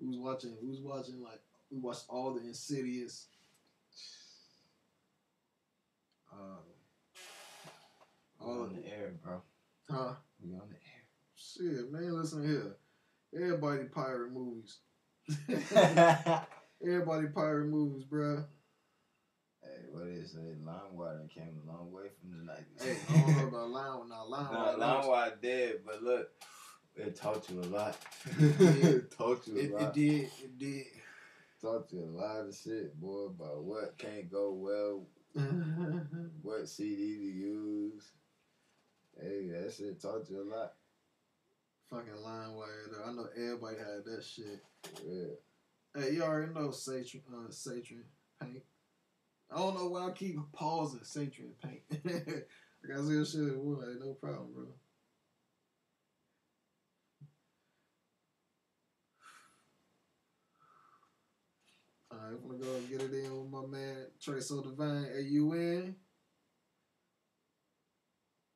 We 0.00 0.08
was 0.08 0.18
watching. 0.18 0.56
We 0.62 0.70
was 0.70 0.80
watching 0.80 1.22
like 1.22 1.40
we 1.70 1.78
watched 1.78 2.04
all 2.08 2.34
the 2.34 2.40
Insidious. 2.40 3.28
Uh, 6.32 6.58
all 8.40 8.62
on 8.62 8.74
the 8.74 8.86
air, 8.86 9.14
bro. 9.22 9.40
huh? 9.88 10.14
We 10.42 10.54
on 10.54 10.68
the 10.68 10.74
air. 10.74 11.04
Shit, 11.36 11.92
man, 11.92 12.14
listen 12.14 12.46
here. 12.46 12.76
Everybody 13.34 13.84
pirate 13.84 14.32
movies. 14.32 14.78
Everybody 16.82 17.28
pirate 17.28 17.68
movies, 17.68 18.04
bro. 18.04 18.44
Hey, 19.64 19.80
what 19.90 20.06
is 20.08 20.34
it? 20.34 20.64
LimeWire 20.64 21.28
came 21.30 21.60
a 21.66 21.70
long 21.72 21.90
way 21.92 22.04
from 22.20 22.38
the 22.38 22.44
nineties. 22.44 22.82
Hey, 22.82 22.96
I 23.08 23.20
don't 23.20 23.36
know 23.36 23.48
about 23.48 23.70
Line, 23.70 24.08
now 24.08 24.26
Line. 24.26 24.78
Nah, 24.78 25.02
LimeWire 25.02 25.40
did, 25.40 25.84
but 25.86 26.02
look, 26.02 26.28
it 26.96 27.16
taught 27.16 27.48
you 27.50 27.60
a 27.60 27.62
lot. 27.62 27.96
It 28.38 28.60
it 28.84 29.10
taught 29.16 29.46
you 29.46 29.56
a 29.56 29.60
It, 29.60 29.72
lot. 29.72 29.82
it 29.82 29.92
did. 29.94 30.20
It 30.42 30.58
did. 30.58 30.86
Taught 31.60 31.92
you 31.92 32.00
a 32.04 32.12
lot 32.20 32.46
of 32.46 32.54
shit, 32.54 32.94
boy, 33.00 33.26
about 33.26 33.64
what 33.64 33.96
can't 33.96 34.30
go 34.30 34.52
well, 34.52 35.06
what 36.42 36.68
CD 36.68 37.16
to 37.16 37.22
use. 37.24 38.10
Hey, 39.18 39.48
that 39.48 39.72
shit 39.72 40.00
taught 40.00 40.28
you 40.28 40.42
a 40.42 40.48
lot. 40.54 40.72
Fucking 41.90 42.12
LimeWire 42.12 42.90
though. 42.90 43.04
I 43.06 43.12
know 43.12 43.28
everybody 43.36 43.76
had 43.76 44.04
that 44.04 44.24
shit. 44.24 44.62
Yeah. 45.06 45.34
Hey, 46.02 46.14
you 46.14 46.22
already 46.22 46.52
know 46.52 46.68
Satrin, 46.68 47.20
uh, 47.32 47.48
Satrin 47.50 48.02
paint. 48.40 48.62
I 49.52 49.58
don't 49.58 49.76
know 49.76 49.88
why 49.88 50.08
I 50.08 50.10
keep 50.12 50.36
pausing 50.52 51.00
Satrin 51.00 51.52
paint. 51.62 51.82
I 52.84 52.88
got 52.88 53.04
say 53.04 53.38
shit. 53.38 53.56
Boy, 53.56 53.76
no 54.00 54.14
problem, 54.14 54.48
bro. 54.54 54.66
Alright, 62.12 62.38
I'm 62.42 62.48
gonna 62.48 62.62
go 62.62 62.74
and 62.76 62.88
get 62.88 63.00
it 63.02 63.24
in 63.24 63.36
with 63.36 63.50
my 63.50 63.66
man 63.66 64.06
Trey 64.20 64.40
So 64.40 64.62
Divine. 64.62 65.06
Hey, 65.14 65.22
you 65.22 65.52
in? 65.52 65.96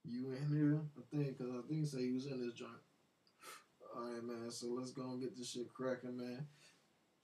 You 0.04 0.32
in 0.32 0.56
here? 0.56 0.80
I 0.96 1.16
think, 1.16 1.38
cause 1.38 1.48
I 1.50 1.68
think 1.68 1.80
he 1.80 1.86
said 1.86 2.00
he 2.00 2.12
was 2.12 2.26
in 2.26 2.40
this 2.40 2.54
joint. 2.54 2.70
Alright, 3.96 4.24
man. 4.24 4.50
So 4.50 4.68
let's 4.68 4.90
go 4.92 5.10
and 5.10 5.20
get 5.20 5.36
this 5.36 5.50
shit 5.50 5.72
cracking, 5.72 6.16
man. 6.16 6.46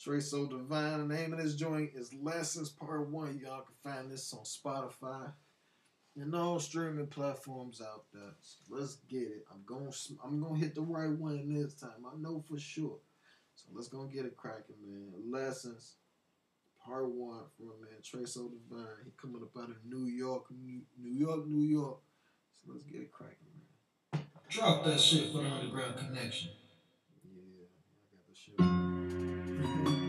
Trey 0.05 0.21
So 0.21 0.47
Divine. 0.47 1.09
The 1.09 1.15
name 1.15 1.33
of 1.33 1.43
this 1.43 1.55
joint 1.55 1.93
is 1.95 2.13
Lessons 2.13 2.69
Part 2.69 3.09
One. 3.09 3.41
Y'all 3.43 3.63
can 3.63 3.75
find 3.83 4.13
this 4.13 4.35
on 4.35 4.45
Spotify 4.45 5.33
and 6.15 6.35
all 6.35 6.59
streaming 6.61 7.07
platforms 7.07 7.81
out 7.81 8.05
there. 8.13 8.35
So 8.43 8.59
let's 8.69 8.97
get 9.09 9.23
it. 9.23 9.47
I'm 9.51 9.63
going. 9.65 9.91
I'm 10.23 10.43
gonna 10.43 10.59
hit 10.59 10.75
the 10.75 10.83
right 10.83 11.09
one 11.09 11.55
this 11.55 11.73
time. 11.73 12.05
I 12.07 12.21
know 12.21 12.45
for 12.47 12.59
sure. 12.59 12.99
So 13.55 13.69
let's 13.73 13.89
go 13.89 14.05
get 14.05 14.27
it 14.27 14.37
cracking, 14.37 14.77
man. 14.87 15.15
Lessons 15.33 15.95
Part 16.85 17.09
One 17.09 17.45
from 17.57 17.69
my 17.69 17.73
man 17.81 18.03
Trey 18.03 18.27
So 18.27 18.51
Divine. 18.51 19.07
He 19.07 19.11
coming 19.17 19.41
up 19.41 19.57
out 19.57 19.71
of 19.71 19.77
New 19.87 20.05
York, 20.05 20.45
New, 20.51 20.83
New 21.01 21.19
York, 21.19 21.47
New 21.47 21.65
York. 21.65 22.01
So 22.53 22.71
let's 22.71 22.85
get 22.85 23.01
it 23.01 23.11
cracking, 23.11 23.39
man. 24.13 24.23
Drop 24.51 24.85
that 24.85 25.01
shit 25.01 25.33
for 25.33 25.39
the 25.39 25.49
underground 25.49 25.97
connection. 25.97 26.51
Shit. 29.65 29.85
Number 29.85 30.04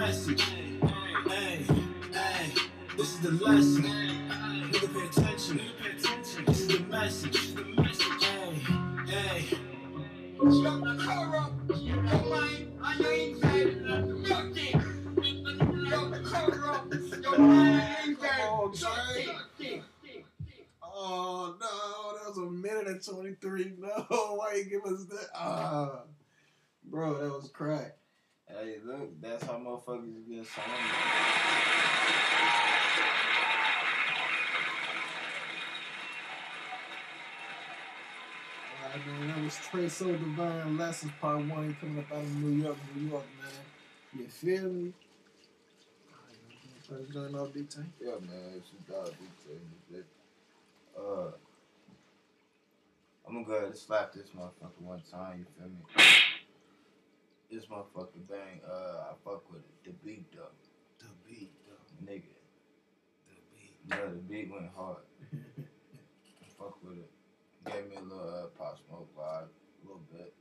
message. 0.00 0.42
Hey, 1.26 1.64
hey, 2.12 2.52
this 2.98 3.14
is 3.14 3.20
the 3.20 3.30
lesson. 3.30 3.82
Nigga, 3.82 4.92
pay 4.92 5.06
attention. 5.06 5.60
This 6.44 6.60
is 6.60 6.68
the 6.68 6.80
message. 6.80 7.54
Hey, 8.20 8.60
hey. 9.06 9.44
Stop 10.50 10.80
the 10.84 11.02
car 11.02 11.36
up, 11.36 11.52
your 11.80 12.02
mind 12.02 12.78
on 12.82 12.98
your 12.98 13.12
inside, 13.12 13.80
milk 13.80 14.56
it. 14.56 14.76
Stop 15.88 16.10
the 16.10 16.20
car 16.30 16.74
up, 16.74 16.92
your 17.22 17.38
mind 17.38 18.18
on 18.20 18.36
your 18.36 18.68
inside, 18.68 19.26
milk. 19.58 19.82
Oh 20.82 21.56
no, 21.58 22.18
that 22.18 22.28
was 22.28 22.36
a 22.36 22.50
minute 22.50 22.86
and 22.86 23.02
twenty 23.02 23.34
three. 23.40 23.72
No, 23.78 24.36
why 24.36 24.56
you 24.56 24.64
give 24.64 24.84
us 24.84 25.06
that? 25.06 25.28
Ah, 25.34 26.02
bro, 26.84 27.14
that 27.14 27.32
was 27.32 27.48
crack. 27.48 27.96
Hey, 28.48 28.76
look, 28.84 29.20
that's 29.20 29.44
how 29.44 29.54
motherfuckers 29.54 30.28
get 30.28 30.46
signed. 30.46 30.66
Alright, 38.84 39.06
man, 39.06 39.28
that 39.28 39.42
was 39.42 39.56
Trey 39.68 39.88
So 39.88 40.12
Divine 40.12 40.78
Lessons 40.78 41.12
Part 41.20 41.38
One. 41.38 41.76
Coming 41.80 41.98
up 41.98 42.12
out 42.12 42.18
of 42.18 42.36
New 42.36 42.62
York, 42.62 42.76
New 42.94 43.08
York, 43.10 43.24
man. 43.40 44.20
You 44.22 44.28
feel 44.28 44.70
me? 44.70 44.92
Alright, 46.12 46.38
man, 46.48 46.78
try 46.86 46.98
to 46.98 47.12
join 47.12 47.40
off 47.40 47.52
D 47.52 47.64
Tank. 47.64 47.88
Yeah, 48.00 48.12
man, 48.20 48.62
she 48.64 48.92
dog 48.92 49.06
detail 49.06 49.58
and 49.58 49.80
shit. 49.90 50.06
Uh, 50.96 51.30
I'm 53.26 53.34
gonna 53.34 53.44
go 53.44 53.52
ahead 53.54 53.66
and 53.66 53.76
slap 53.76 54.12
this 54.12 54.28
motherfucker 54.30 54.80
one 54.80 55.02
time, 55.10 55.40
you 55.40 55.46
feel 55.58 55.68
me? 55.68 56.04
This 57.50 57.66
motherfucker 57.66 58.26
bang, 58.28 58.60
uh, 58.68 59.10
I 59.10 59.14
fuck 59.24 59.50
with 59.50 59.60
it. 59.60 59.84
The 59.84 59.92
beat 60.04 60.32
though. 60.32 60.50
The 60.98 61.06
beat, 61.24 61.52
though. 61.64 62.04
Nigga. 62.04 62.34
The 63.28 63.36
beat. 63.54 63.78
Yeah, 63.88 64.10
the 64.10 64.20
beat 64.28 64.50
went 64.50 64.68
hard. 64.76 65.04
I 65.32 66.48
fuck 66.58 66.82
with 66.82 66.98
it. 66.98 67.10
Gave 67.64 67.88
me 67.88 67.96
a 67.96 68.00
little 68.00 68.28
uh, 68.28 68.46
pop 68.58 68.78
smoke 68.88 69.08
vibe, 69.16 69.46
a 69.46 69.86
little 69.86 70.02
bit. 70.12 70.34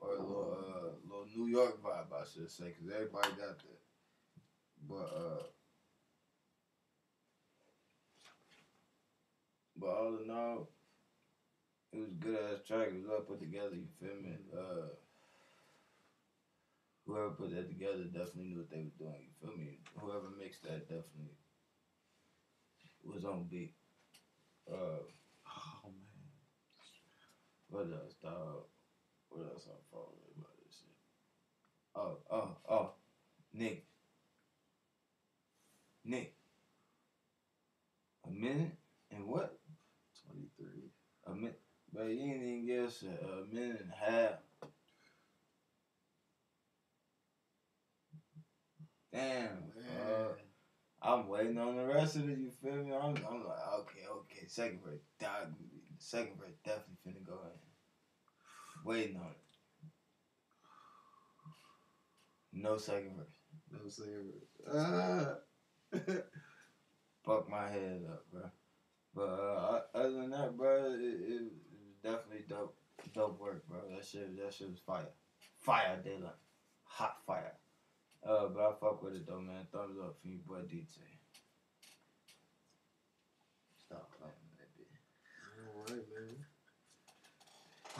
Or 0.00 0.14
a 0.14 0.20
little 0.20 0.58
uh, 0.58 0.88
little 1.08 1.26
New 1.34 1.46
York 1.46 1.82
vibe, 1.82 2.12
I 2.14 2.24
should 2.32 2.50
say, 2.50 2.66
because 2.66 2.94
everybody 2.94 3.28
got 3.30 3.58
that. 3.58 3.80
But 4.88 5.10
uh, 5.16 5.42
but 9.76 9.86
all 9.88 10.18
in 10.22 10.30
all, 10.30 10.68
it 11.92 11.98
was 11.98 12.12
good 12.20 12.36
ass 12.36 12.66
track. 12.66 12.88
It 12.88 12.94
was 12.94 13.04
well 13.08 13.20
put 13.20 13.40
together. 13.40 13.74
You 13.74 13.86
feel 14.00 14.16
me? 14.22 14.36
Uh, 14.56 14.94
whoever 17.12 17.30
put 17.30 17.50
that 17.50 17.68
together 17.68 18.04
definitely 18.04 18.44
knew 18.44 18.56
what 18.56 18.70
they 18.70 18.78
were 18.78 18.96
doing. 18.98 19.20
You 19.20 19.32
feel 19.40 19.56
me? 19.56 19.78
Whoever 20.00 20.30
mixed 20.30 20.62
that 20.62 20.88
definitely 20.88 21.36
was 23.04 23.24
on 23.24 23.46
beat. 23.50 23.74
Uh, 24.70 25.04
Oh 25.46 25.88
man. 25.88 26.00
what 27.68 27.86
else, 27.92 28.14
dog? 28.22 28.64
What 29.28 29.46
else 29.52 29.66
I 29.68 29.76
follow 29.90 30.14
about 30.36 30.56
this 30.64 30.78
shit? 30.80 30.96
Oh, 31.94 32.18
oh, 32.30 32.56
oh, 32.68 32.90
Nick. 33.52 33.82
Nick. 36.04 36.32
A 38.26 38.30
minute 38.30 38.72
and 39.10 39.26
what? 39.26 39.52
Twenty 40.24 40.46
three. 40.56 40.88
A 41.26 41.34
minute, 41.34 41.58
but 41.92 42.04
you 42.04 42.28
didn't 42.28 42.48
even 42.48 42.64
a, 43.02 43.38
a 43.40 43.44
minute 43.44 43.80
and 43.80 43.90
a 43.90 44.04
half. 44.04 44.34
Damn, 49.12 49.70
uh, 50.00 50.28
I'm 51.02 51.28
waiting 51.28 51.58
on 51.58 51.76
the 51.76 51.84
rest 51.84 52.16
of 52.16 52.28
it. 52.28 52.38
You 52.38 52.50
feel 52.50 52.82
me? 52.82 52.92
I'm, 52.92 53.14
I'm 53.28 53.46
like, 53.46 53.58
okay, 53.80 54.06
okay. 54.10 54.46
Second 54.46 54.80
verse, 54.82 55.02
dog. 55.20 55.48
Second 55.98 56.38
verse 56.38 56.54
definitely 56.64 56.96
finna 57.06 57.26
go 57.26 57.40
in. 57.44 58.86
Waiting 58.86 59.16
on 59.16 59.26
it. 59.26 59.36
No 62.54 62.76
second 62.78 63.16
verse. 63.16 63.38
No 63.70 63.88
second 63.88 64.32
verse. 64.32 65.38
Ah. 65.92 65.92
Fuck 67.24 67.48
my 67.50 67.68
head 67.68 68.02
up, 68.10 68.24
bro. 68.30 68.42
But 69.14 69.22
uh, 69.22 69.80
other 69.94 70.12
than 70.12 70.30
that, 70.30 70.56
bro, 70.56 70.92
it, 70.94 71.00
it, 71.00 71.42
it 71.42 71.52
was 71.84 71.96
definitely 72.02 72.44
dope, 72.48 72.76
dope 73.12 73.38
work, 73.38 73.68
bro. 73.68 73.80
That 73.94 74.04
shit, 74.04 74.36
that 74.42 74.54
shit 74.54 74.70
was 74.70 74.80
fire, 74.80 75.12
fire 75.58 76.00
daylight, 76.02 76.32
hot 76.84 77.18
fire. 77.26 77.52
Uh, 78.26 78.46
but 78.48 78.62
I 78.62 78.72
fuck 78.80 79.02
with 79.02 79.14
it 79.14 79.26
though, 79.26 79.40
man. 79.40 79.66
Thumbs 79.72 79.98
up 80.00 80.16
for 80.20 80.28
you, 80.28 80.38
boy, 80.46 80.60
DJ. 80.60 80.86
Stop 83.84 84.12
playing 84.16 84.32
with 84.48 84.58
that 84.58 84.70
bitch. 84.78 84.96
All 85.66 85.82
right, 85.82 86.06
man. 86.14 86.36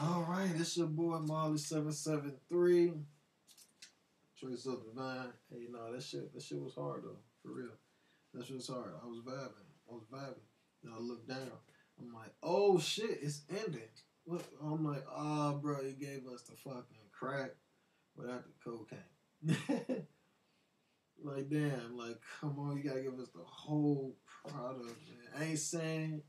All 0.01 0.25
right, 0.27 0.59
it's 0.59 0.77
your 0.77 0.87
boy 0.87 1.19
Marley 1.19 1.57
seven 1.57 1.91
seven 1.91 2.33
three. 2.49 2.93
Trey 4.39 4.55
So 4.55 4.77
Divine. 4.77 5.33
Hey, 5.51 5.67
no, 5.69 5.93
that 5.93 6.01
shit, 6.01 6.33
that 6.33 6.41
shit 6.41 6.59
was 6.59 6.75
hard 6.75 7.03
though, 7.03 7.19
for 7.41 7.53
real. 7.53 7.69
That 8.33 8.45
shit 8.45 8.55
was 8.55 8.67
hard. 8.67 8.93
I 9.03 9.05
was 9.05 9.19
vibing. 9.25 9.67
I 9.89 9.93
was 9.93 10.05
vibing. 10.11 10.39
Then 10.83 10.93
I 10.97 10.99
looked 10.99 11.27
down. 11.27 11.51
I'm 11.99 12.13
like, 12.13 12.33
oh 12.41 12.79
shit, 12.79 13.19
it's 13.21 13.41
ending. 13.49 13.81
What? 14.25 14.43
I'm 14.61 14.85
like, 14.85 15.03
ah, 15.13 15.53
bro, 15.53 15.83
he 15.83 15.91
gave 15.93 16.25
us 16.33 16.43
the 16.43 16.55
fucking 16.55 17.09
crack 17.11 17.51
without 18.15 18.45
the 18.45 18.53
cocaine. 18.63 20.07
like, 21.23 21.49
damn, 21.49 21.97
like, 21.97 22.19
come 22.39 22.59
on, 22.59 22.77
you 22.77 22.83
gotta 22.83 23.01
give 23.01 23.19
us 23.19 23.29
the 23.29 23.43
whole 23.43 24.15
product, 24.45 24.85
man. 24.85 25.39
I 25.39 25.43
ain't 25.45 25.59
saying 25.59 26.21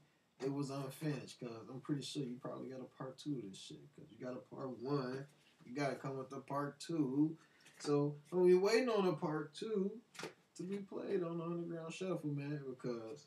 it 0.43 0.53
was 0.53 0.71
unfinished, 0.71 1.41
cause 1.41 1.69
I'm 1.71 1.81
pretty 1.81 2.03
sure 2.03 2.23
you 2.23 2.37
probably 2.41 2.69
got 2.69 2.81
a 2.81 2.97
part 2.97 3.19
two 3.19 3.41
of 3.43 3.51
this 3.51 3.59
shit, 3.59 3.81
cause 3.97 4.07
you 4.11 4.25
got 4.25 4.35
a 4.35 4.55
part 4.55 4.79
one, 4.81 5.27
you 5.65 5.75
gotta 5.75 5.97
come 5.97 6.19
with 6.19 6.31
the 6.31 6.41
part 6.41 6.81
two. 6.81 7.37
So 7.81 8.16
we 8.31 8.55
waiting 8.55 8.89
on 8.89 9.07
a 9.09 9.12
part 9.12 9.55
two 9.55 9.91
to 10.57 10.62
be 10.62 10.77
played 10.77 11.23
on 11.23 11.39
the 11.39 11.45
underground 11.45 11.93
shuffle, 11.93 12.31
man, 12.31 12.61
because 12.69 13.27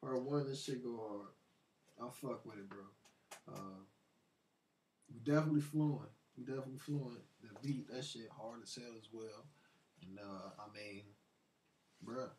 part 0.00 0.22
one, 0.22 0.48
this 0.48 0.64
shit 0.64 0.82
go 0.82 0.96
hard. 0.96 1.28
I'll 2.00 2.10
fuck 2.10 2.44
with 2.44 2.56
it, 2.56 2.68
bro. 2.68 2.84
Uh, 3.52 3.82
we 5.12 5.20
definitely 5.20 5.60
fluent. 5.60 6.10
We 6.36 6.44
definitely 6.44 6.78
fluent. 6.78 7.20
The 7.42 7.48
beat, 7.62 7.88
that 7.92 8.04
shit 8.04 8.28
hard 8.36 8.62
as 8.62 8.74
hell 8.74 8.94
as 8.98 9.08
well. 9.12 9.46
And 10.06 10.18
uh, 10.18 10.50
I 10.58 10.66
mean, 10.74 11.02
bruh, 12.04 12.30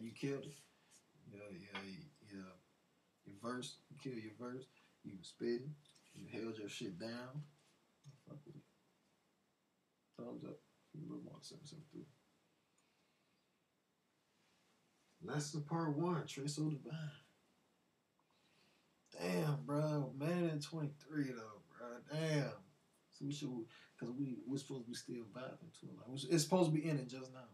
you 0.00 0.12
killed 0.12 0.44
it. 0.44 0.58
Yeah, 1.32 1.38
yeah, 1.50 1.80
yeah. 2.32 2.52
Your 3.24 3.36
verse, 3.42 3.78
you 3.90 3.96
killed 4.02 4.22
your 4.22 4.32
verse. 4.38 4.64
You 5.04 5.12
was 5.18 5.28
spitting. 5.28 5.74
You 6.14 6.26
held 6.30 6.58
your 6.58 6.68
shit 6.68 6.98
down. 6.98 7.42
Fuck 8.28 8.38
with 8.46 8.56
it. 8.56 8.62
Thumbs 10.18 10.44
up. 10.44 10.58
A 10.94 11.02
little 11.02 11.24
more 11.24 11.38
seven 11.40 11.66
seven 11.66 11.84
three. 11.90 12.04
The 15.24 15.60
part 15.60 15.96
one. 15.96 16.26
Trey 16.26 16.46
So 16.46 16.64
Divine. 16.64 17.10
Damn, 19.18 19.58
bro. 19.64 20.12
Man 20.18 20.50
in 20.50 20.60
23 20.60 21.24
though, 21.24 21.62
bro. 21.70 21.88
Damn. 22.12 22.50
So 23.12 23.24
we 23.24 23.32
should, 23.32 23.48
cause 23.98 24.10
we 24.18 24.36
we're 24.46 24.58
supposed 24.58 24.84
to 24.84 24.88
be 24.88 24.94
still 24.94 25.24
vibing 25.36 25.72
to 25.80 25.86
it. 25.86 25.96
Like 26.08 26.32
it's 26.32 26.44
supposed 26.44 26.72
to 26.72 26.76
be 26.76 26.88
ending 26.88 27.08
just 27.08 27.32
now. 27.32 27.48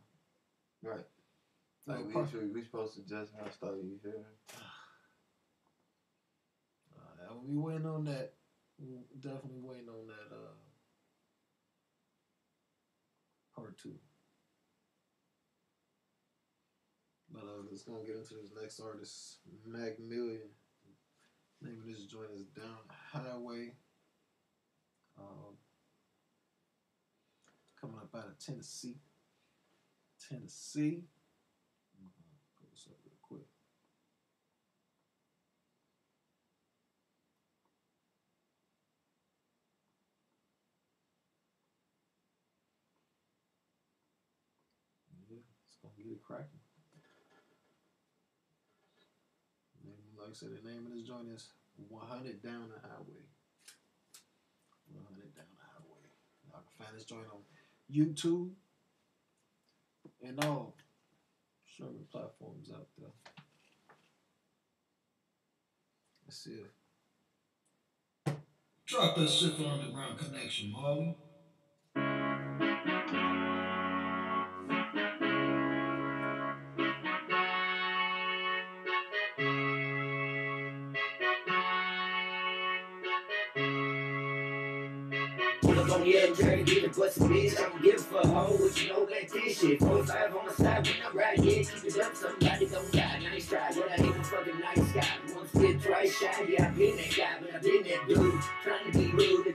Right. 0.83 1.05
Like, 1.87 2.07
we, 2.07 2.13
should, 2.31 2.55
we 2.55 2.63
supposed 2.63 2.95
to 2.95 3.01
just 3.01 3.33
now 3.35 3.51
start. 3.51 3.77
You 3.83 3.99
feel 4.03 4.13
me? 4.13 4.25
Uh, 7.23 7.35
we 7.47 7.57
waiting 7.57 7.87
on 7.87 8.05
that. 8.07 8.33
We 8.77 8.89
definitely 9.21 9.61
waiting 9.61 9.89
on 9.89 10.09
that. 10.09 10.35
Uh, 10.35 10.57
part 13.55 13.79
two. 13.79 13.95
But 17.33 17.43
uh, 17.43 17.63
let's 17.71 17.83
gonna 17.83 18.05
get 18.05 18.17
into 18.17 18.35
this 18.35 18.51
next 18.61 18.81
artist, 18.81 19.39
Mac 19.65 20.01
Million. 20.01 20.49
Name 21.63 21.79
of 21.81 21.87
this 21.87 22.05
joint 22.07 22.31
is 22.35 22.47
Down 22.47 22.81
Highway. 23.13 23.75
Um, 25.19 25.60
up 28.13 28.21
out 28.21 28.29
of 28.29 28.39
Tennessee. 28.39 28.97
Tennessee. 30.29 31.05
Pull 32.59 32.69
this 32.73 32.87
up 32.89 32.97
real 33.05 33.17
quick. 33.23 33.47
Yeah, 45.31 45.39
it's 45.69 45.77
gonna 45.83 45.95
get 45.97 46.13
it 46.13 46.23
cracking. 46.23 46.61
Like 50.19 50.31
I 50.31 50.35
said, 50.35 50.51
the 50.51 50.69
name 50.69 50.87
of 50.87 50.93
this 50.93 51.07
joint 51.07 51.29
is 51.35 51.49
100 51.89 52.43
Down 52.43 52.69
the 52.69 52.81
Highway. 52.87 53.25
100 54.93 55.35
Down 55.35 55.49
the 55.57 55.65
Highway. 55.65 56.07
Y'all 56.47 56.61
can 56.61 56.85
find 56.85 56.97
this 56.97 57.05
joint 57.05 57.27
on 57.33 57.41
YouTube 57.93 58.51
and 60.23 60.45
all 60.45 60.75
streaming 61.73 62.07
platforms 62.11 62.71
out 62.73 62.87
there. 62.99 63.09
Let's 66.27 66.45
see 66.45 66.51
if 66.53 68.35
Drop 68.91 69.15
that 69.15 69.31
shit 69.31 69.55
for 69.55 69.67
Underground 69.67 70.19
Connection, 70.19 70.73
Marley. 70.73 71.15
Try 86.35 86.57
to 86.57 86.63
get 86.63 86.85
a 86.85 86.89
busted 86.89 87.23
bitch. 87.25 87.59
I 87.59 87.69
don't 87.69 87.83
give 87.83 88.13
a 88.15 88.29
hoe, 88.29 88.57
what 88.57 88.83
you 88.83 88.89
know 88.89 89.03
about 89.03 89.29
this 89.33 89.61
shit. 89.61 89.79
45 89.79 90.37
on 90.37 90.47
my 90.47 90.53
side 90.53 90.87
when 90.87 90.97
I 91.05 91.11
ride, 91.13 91.45
yeah, 91.45 91.63
keep 91.63 91.85
it 91.85 92.01
up, 92.01 92.17
somebody 92.17 92.67
gon' 92.67 92.91
die. 92.93 93.21
Nice 93.23 93.49
try, 93.49 93.73
but 93.75 93.91
I 93.91 94.03
ain't 94.03 94.17
a 94.17 94.25
fucking 94.25 94.61
nice 94.61 94.93
guy. 94.93 95.07
Once 95.35 95.53
bit, 95.53 95.83
twice 95.83 96.19
shy, 96.19 96.47
yeah, 96.49 96.67
I 96.67 96.71
been 96.71 96.97
that 96.97 97.17
guy, 97.17 97.29
but 97.41 97.55
I 97.55 97.59
been 97.59 97.83
that 97.83 98.09
dude. 98.09 98.41
Trying 98.63 98.93
to 98.93 98.99
be 98.99 99.13
rude, 99.13 99.50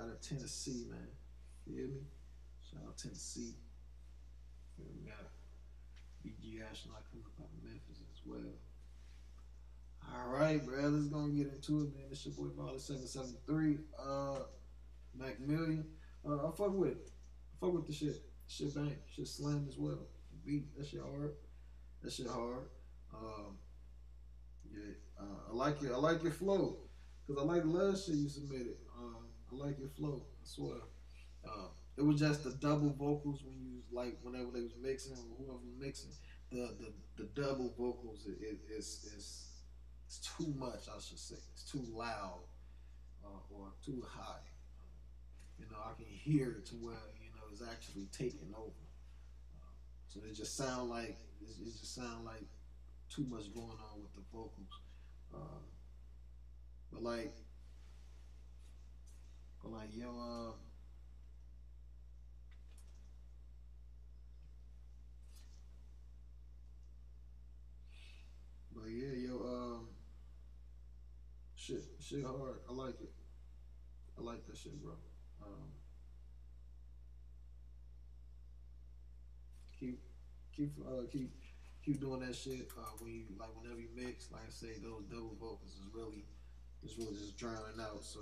out 0.00 0.08
of 0.10 0.20
Tennessee, 0.20 0.86
man. 0.88 1.08
Feel 1.64 1.88
me? 1.88 2.02
Shout 2.70 2.80
out 2.86 2.96
Tennessee. 2.96 3.54
Me? 4.78 4.84
Got 5.06 5.30
BG 6.24 6.62
Astronaut 6.68 7.04
coming 7.10 7.26
up 7.26 7.32
out 7.40 7.50
of 7.52 7.64
Memphis 7.64 8.00
as 8.12 8.20
well. 8.24 8.40
All 10.12 10.28
right, 10.32 10.64
bro. 10.64 10.88
Let's 10.88 11.06
go 11.06 11.18
and 11.18 11.36
get 11.36 11.52
into 11.52 11.82
it, 11.82 11.94
man. 11.94 12.06
It's 12.10 12.24
your 12.24 12.34
boy 12.34 12.50
Baller 12.56 12.80
773. 12.80 13.78
Uh, 13.98 14.40
Mac 15.14 15.38
Million. 15.40 15.84
Uh, 16.26 16.48
I 16.48 16.50
fuck 16.56 16.74
with 16.74 16.90
it. 16.90 17.10
I 17.52 17.66
fuck 17.66 17.74
with 17.74 17.86
the 17.86 17.92
shit. 17.92 18.22
Shit 18.48 18.74
bang. 18.74 18.96
Shit 19.14 19.28
slam 19.28 19.66
as 19.68 19.76
well. 19.78 20.06
Beat. 20.44 20.76
That 20.76 20.86
shit 20.86 21.00
hard. 21.00 21.34
That 22.02 22.12
shit 22.12 22.26
hard. 22.26 22.64
Um, 23.14 23.58
yeah, 24.72 24.94
uh, 25.20 25.50
I 25.50 25.54
like 25.54 25.82
your 25.82 25.94
I 25.94 25.98
like 25.98 26.22
your 26.22 26.32
flow, 26.32 26.78
cause 27.26 27.36
I 27.38 27.42
like 27.42 27.62
the 27.62 27.68
last 27.68 28.06
shit 28.06 28.14
you 28.14 28.28
submitted. 28.28 28.76
Um, 29.50 29.60
I 29.60 29.66
like 29.66 29.78
your 29.78 29.88
flow. 29.88 30.22
I 30.42 30.44
swear. 30.44 30.78
Uh, 31.46 31.68
it 31.96 32.04
was 32.04 32.18
just 32.20 32.44
the 32.44 32.50
double 32.50 32.90
vocals 32.90 33.42
when 33.44 33.58
you 33.60 33.82
like 33.92 34.18
whenever 34.22 34.50
they 34.52 34.62
was 34.62 34.76
mixing 34.80 35.12
or 35.12 35.24
whoever 35.38 35.58
was 35.58 35.74
mixing. 35.78 36.10
The 36.50 36.74
the, 36.78 36.92
the 37.16 37.42
double 37.42 37.74
vocals 37.76 38.26
is 38.26 38.40
it, 38.40 38.58
is 38.70 39.12
is 39.16 39.48
it's 40.06 40.18
too 40.18 40.52
much. 40.56 40.88
I 40.88 41.00
should 41.00 41.18
say 41.18 41.36
it's 41.52 41.64
too 41.64 41.84
loud 41.92 42.40
uh, 43.24 43.54
or 43.54 43.68
too 43.84 44.02
high. 44.08 44.46
You 45.58 45.66
know, 45.70 45.78
I 45.84 45.94
can 45.94 46.06
hear 46.08 46.52
it 46.52 46.66
to 46.66 46.74
where 46.76 46.94
you 47.20 47.30
know 47.34 47.42
it's 47.52 47.62
actually 47.62 48.08
taking 48.12 48.52
over. 48.56 48.72
So 50.06 50.20
it 50.26 50.34
just 50.34 50.56
sound 50.56 50.90
like 50.90 51.18
it, 51.40 51.50
it 51.60 51.64
just 51.64 51.94
sound 51.94 52.24
like 52.24 52.44
too 53.08 53.26
much 53.28 53.52
going 53.54 53.66
on 53.92 54.02
with 54.02 54.12
the 54.14 54.22
vocals. 54.32 54.80
Um, 55.34 55.62
but 56.92 57.02
like, 57.02 57.34
but 59.62 59.72
like 59.72 59.88
yo, 59.94 60.08
uh, 60.08 60.52
but 68.74 68.88
yeah, 68.88 69.28
yo, 69.28 69.34
um, 69.44 69.88
shit, 71.54 71.82
shit 72.00 72.24
hard. 72.24 72.60
I 72.68 72.72
like 72.72 73.00
it. 73.00 73.12
I 74.18 74.22
like 74.22 74.46
that 74.46 74.56
shit, 74.56 74.80
bro. 74.82 74.92
Um, 75.42 75.72
keep, 79.78 80.00
keep, 80.54 80.72
uh, 80.86 81.02
keep 81.10 81.30
keep 81.84 82.00
doing 82.00 82.20
that 82.20 82.36
shit. 82.36 82.68
Uh, 82.78 82.82
when 83.00 83.10
you 83.12 83.22
like 83.38 83.48
whenever 83.56 83.80
you 83.80 83.88
mix, 83.94 84.30
like 84.30 84.42
I 84.46 84.50
say, 84.50 84.78
those 84.82 85.04
double 85.10 85.36
vocals 85.40 85.72
is 85.80 85.86
really, 85.94 86.24
is 86.84 86.96
really 86.98 87.16
just 87.16 87.38
drowning 87.38 87.80
out. 87.80 88.04
So 88.04 88.20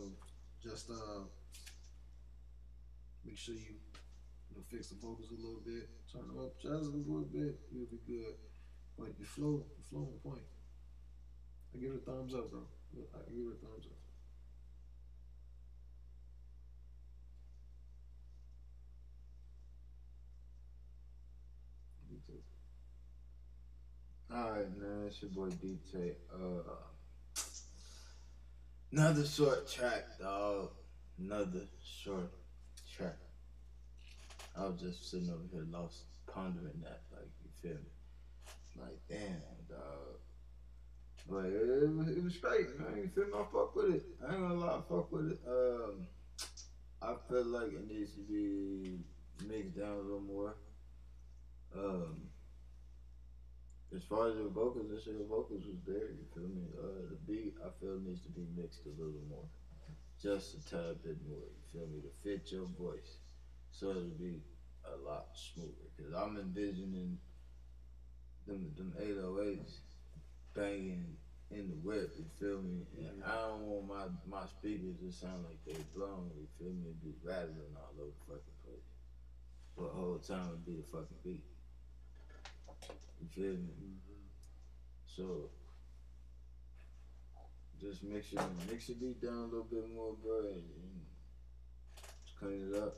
just 0.62 0.90
uh, 0.90 1.22
make 3.24 3.38
sure 3.38 3.54
you, 3.54 3.78
you 4.50 4.56
know, 4.56 4.62
fix 4.70 4.88
the 4.88 4.96
vocals 4.96 5.30
a 5.30 5.34
little 5.34 5.62
bit, 5.64 5.88
turn 6.12 6.26
them 6.26 6.38
up 6.38 6.58
just 6.60 6.90
a 6.90 6.96
little 6.96 7.28
bit, 7.32 7.58
you'll 7.72 7.86
be 7.86 8.00
good. 8.06 8.34
But 8.98 9.14
your 9.18 9.26
flow, 9.26 9.62
your 9.76 9.86
flow 9.88 10.10
on 10.12 10.30
point. 10.30 10.46
I 11.74 11.78
give 11.78 11.92
it 11.92 12.02
a 12.02 12.10
thumbs 12.10 12.34
up, 12.34 12.50
bro. 12.50 12.62
I 12.94 13.30
give 13.30 13.46
it 13.46 13.62
a 13.62 13.66
thumbs 13.66 13.86
up. 13.86 13.98
Alright, 24.30 24.76
man, 24.78 25.04
it's 25.06 25.22
your 25.22 25.30
boy 25.30 25.48
DT. 25.48 26.12
Uh, 26.30 26.60
another 28.92 29.24
short 29.24 29.70
track, 29.70 30.18
dog. 30.20 30.70
Another 31.18 31.62
short 31.84 32.30
track. 32.96 33.16
I 34.56 34.66
was 34.66 34.80
just 34.80 35.10
sitting 35.10 35.30
over 35.30 35.42
here 35.52 35.66
lost, 35.70 36.02
pondering 36.26 36.80
that, 36.82 37.02
like, 37.12 37.28
you 37.42 37.50
feel 37.62 37.78
me? 37.78 38.80
Like, 38.80 38.98
damn, 39.08 39.42
dog. 39.68 40.18
But 41.28 41.44
it, 41.46 41.94
was, 41.94 42.08
it 42.08 42.24
was 42.24 42.34
straight, 42.34 42.78
man. 42.80 42.96
You 42.96 43.10
feel 43.14 43.26
me? 43.26 43.32
I 43.34 43.44
fuck 43.52 43.76
with 43.76 43.96
it. 43.96 44.06
I 44.26 44.32
ain't 44.32 44.40
gonna 44.40 44.54
lie, 44.54 44.78
I 44.78 44.80
fuck 44.88 45.12
with 45.12 45.32
it. 45.32 45.40
Um, 45.46 46.06
I 47.02 47.14
feel 47.28 47.44
like 47.44 47.72
it 47.72 47.86
needs 47.86 48.12
to 48.12 48.20
be 48.20 49.00
mixed 49.46 49.78
down 49.78 49.92
a 49.92 50.00
little 50.00 50.20
more. 50.20 50.54
Um, 51.76 52.22
as 53.94 54.02
far 54.04 54.28
as 54.28 54.36
the 54.36 54.48
vocals, 54.48 54.92
I 54.92 55.02
said 55.02 55.18
the 55.18 55.24
vocals 55.24 55.64
was 55.64 55.80
there. 55.86 56.12
You 56.12 56.26
feel 56.34 56.48
me? 56.48 56.68
Uh, 56.76 57.08
the 57.08 57.16
beat, 57.26 57.54
I 57.64 57.68
feel 57.80 57.98
needs 58.00 58.20
to 58.22 58.28
be 58.28 58.46
mixed 58.56 58.84
a 58.84 58.90
little 59.00 59.24
more, 59.30 59.48
just 60.20 60.54
a 60.54 60.60
tad 60.68 61.02
bit 61.02 61.16
more. 61.28 61.48
You 61.48 61.64
feel 61.72 61.88
me? 61.88 62.00
To 62.02 62.12
fit 62.22 62.52
your 62.52 62.66
voice, 62.78 63.16
so 63.70 63.90
it'll 63.90 64.20
be 64.20 64.42
a 64.84 64.96
lot 65.08 65.28
smoother. 65.32 65.88
Cause 65.96 66.12
I'm 66.14 66.36
envisioning 66.36 67.18
them 68.46 68.72
them 68.76 68.92
808s 69.00 69.80
banging 70.54 71.16
in 71.50 71.68
the 71.68 71.80
whip. 71.80 72.12
You 72.18 72.24
feel 72.38 72.60
me? 72.60 72.84
And 72.98 73.24
I 73.24 73.48
don't 73.48 73.62
want 73.62 73.88
my 73.88 74.04
my 74.40 74.46
speakers 74.46 74.96
to 75.00 75.10
sound 75.10 75.44
like 75.48 75.64
they 75.64 75.82
blown. 75.94 76.30
You 76.36 76.46
feel 76.58 76.74
me? 76.76 76.92
Be 77.02 77.14
rattling 77.24 77.72
all 77.76 77.96
over 77.96 78.12
the 78.12 78.24
fucking 78.28 78.58
place. 78.64 78.88
But 79.76 79.94
the 79.94 80.00
whole 80.00 80.18
time 80.18 80.48
it 80.52 80.66
be 80.66 80.76
the 80.76 80.86
fucking 80.92 81.24
beat. 81.24 81.44
You 83.20 83.28
feel 83.34 83.52
me? 83.54 83.72
Mm-hmm. 83.82 84.26
So 85.16 85.50
just 87.80 88.02
mix 88.04 88.32
it, 88.32 88.40
mix 88.70 88.86
the 88.86 88.94
beat 88.94 89.20
down 89.22 89.32
a 89.34 89.44
little 89.44 89.64
bit 89.64 89.88
more, 89.94 90.14
bro, 90.22 90.38
and, 90.40 90.48
and 90.48 91.00
just 92.24 92.38
clean 92.38 92.72
it 92.72 92.78
up. 92.80 92.96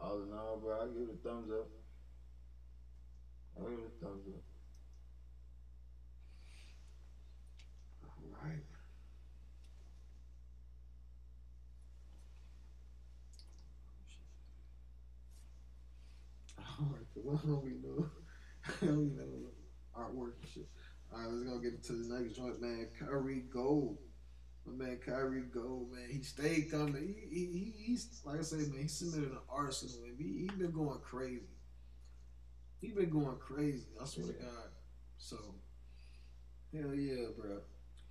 All 0.00 0.22
in 0.22 0.32
all, 0.32 0.56
bro, 0.62 0.80
I 0.80 0.86
give 0.86 1.08
it 1.08 1.14
a 1.14 1.28
thumbs 1.28 1.50
up. 1.50 1.68
I 3.56 3.60
give 3.62 3.78
it 3.78 3.92
a 4.00 4.04
thumbs 4.04 4.26
up. 4.28 4.42
All 8.04 8.48
right. 8.48 8.64
Oh, 16.60 16.62
all 16.80 16.86
right, 16.92 17.06
cause 17.14 17.40
I 17.44 17.46
don't 17.46 17.66
even 17.66 17.82
know, 17.82 18.06
Don't 18.80 19.16
know 19.16 19.48
artwork 19.96 20.34
and 20.40 20.50
shit. 20.52 20.68
All 21.12 21.20
right, 21.20 21.28
let's 21.30 21.44
go 21.44 21.58
get 21.58 21.74
into 21.74 21.92
the 21.92 22.14
next 22.14 22.36
joint, 22.36 22.60
man. 22.60 22.88
Kyrie 22.98 23.44
Gold, 23.52 23.98
my 24.66 24.72
man 24.72 24.98
Kyrie 25.04 25.42
Gold, 25.52 25.92
man. 25.92 26.08
He 26.10 26.22
stayed 26.22 26.70
coming. 26.70 27.14
He, 27.30 27.34
he, 27.34 27.46
he 27.46 27.74
he's 27.86 28.20
like 28.24 28.38
I 28.38 28.42
say, 28.42 28.56
man. 28.56 28.82
He 28.82 28.88
submitted 28.88 29.32
an 29.32 29.38
arsenal, 29.48 30.02
man. 30.02 30.14
He, 30.18 30.42
he 30.42 30.46
been 30.56 30.72
going 30.72 31.00
crazy. 31.00 31.48
He 32.80 32.88
been 32.88 33.10
going 33.10 33.38
crazy. 33.40 33.86
I 34.00 34.04
swear 34.04 34.26
to 34.26 34.32
God. 34.34 34.70
So, 35.16 35.36
hell 36.72 36.94
yeah, 36.94 37.26
bro. 37.36 37.58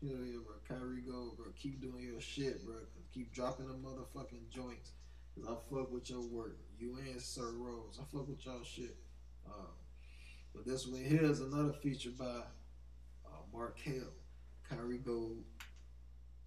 Hell 0.02 0.26
yeah, 0.26 0.40
bro. 0.44 0.56
Kyrie 0.68 1.02
Gold, 1.02 1.38
bro. 1.38 1.48
Keep 1.56 1.82
doing 1.82 2.04
your 2.04 2.20
shit, 2.20 2.66
bro. 2.66 2.76
Keep 3.14 3.34
dropping 3.34 3.68
the 3.68 3.74
motherfucking 3.74 4.50
joints. 4.50 4.92
Cause 5.36 5.46
I 5.48 5.76
fuck 5.76 5.92
with 5.92 6.10
your 6.10 6.28
work. 6.28 6.58
You 6.80 6.98
and 6.98 7.22
Sir 7.22 7.52
Rose. 7.54 8.00
I 8.02 8.04
fuck 8.12 8.28
with 8.28 8.44
y'all 8.44 8.64
shit. 8.64 8.98
Uh, 9.46 9.77
but 10.58 10.66
this 10.66 10.88
one 10.88 11.04
here 11.04 11.24
is 11.24 11.40
another 11.40 11.74
feature 11.84 12.10
by 12.18 12.26
uh, 12.26 13.42
Mark 13.54 13.78
Hale, 13.80 14.14
Kyrie 14.68 14.98
Gold. 14.98 15.44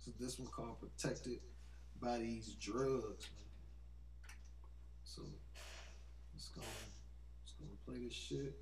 So 0.00 0.10
this 0.18 0.38
one 0.38 0.48
called 0.48 0.80
Protected 0.80 1.38
by 2.00 2.18
These 2.18 2.54
Drugs. 2.54 3.28
So 5.04 5.22
let's 6.34 6.48
go. 6.48 6.62
Let's 7.42 7.52
go 7.60 7.66
play 7.86 8.04
this 8.04 8.14
shit. 8.14 8.56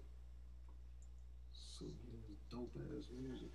So 1.52 1.86
dope 2.50 2.76
ass 2.94 3.06
music. 3.18 3.52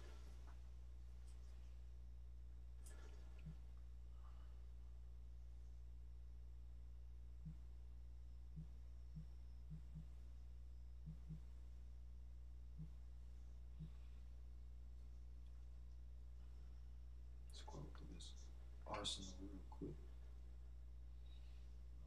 Arsenal 19.04 19.34
real 19.42 19.60
quick. 19.70 20.00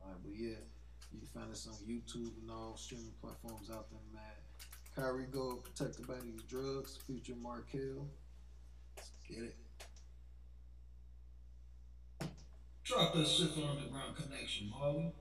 Alright, 0.00 0.16
but 0.24 0.32
yeah, 0.34 0.64
us 1.56 1.66
on 1.68 1.88
YouTube 1.88 2.32
and 2.42 2.50
all 2.50 2.76
streaming 2.76 3.14
platforms 3.22 3.70
out 3.70 3.88
there, 3.90 4.00
man. 4.12 4.22
Kyrie 4.94 5.26
Go 5.30 5.56
protected 5.56 6.06
by 6.06 6.16
these 6.22 6.42
drugs, 6.42 6.98
Future 7.06 7.34
Markel. 7.40 8.08
Let's 8.94 9.10
get 9.26 9.38
it. 9.38 9.56
Drop 12.84 13.14
that 13.14 13.26
shit 13.26 13.48
Underground 13.52 14.16
Connection, 14.16 14.70
Marley. 14.70 15.12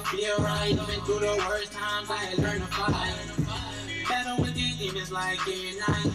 Go 0.00 0.06
feel 0.06 0.38
right. 0.38 0.70
Even 0.70 1.00
through 1.04 1.18
the 1.18 1.44
worst 1.46 1.72
times, 1.72 2.10
I 2.10 2.16
had 2.16 2.38
learned 2.38 2.62
to 2.62 2.66
fight. 2.68 3.14
Battle 4.08 4.40
with 4.40 4.54
these 4.54 4.78
demons 4.78 5.12
like 5.12 5.38
every 5.40 5.78
night. 5.78 6.12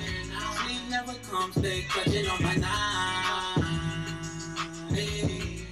Sleep 0.57 0.82
never 0.90 1.14
comes, 1.30 1.53
they 1.56 1.82
clutching 1.84 2.28
on 2.28 2.41
my. 2.41 2.53
Hey. 4.90 5.68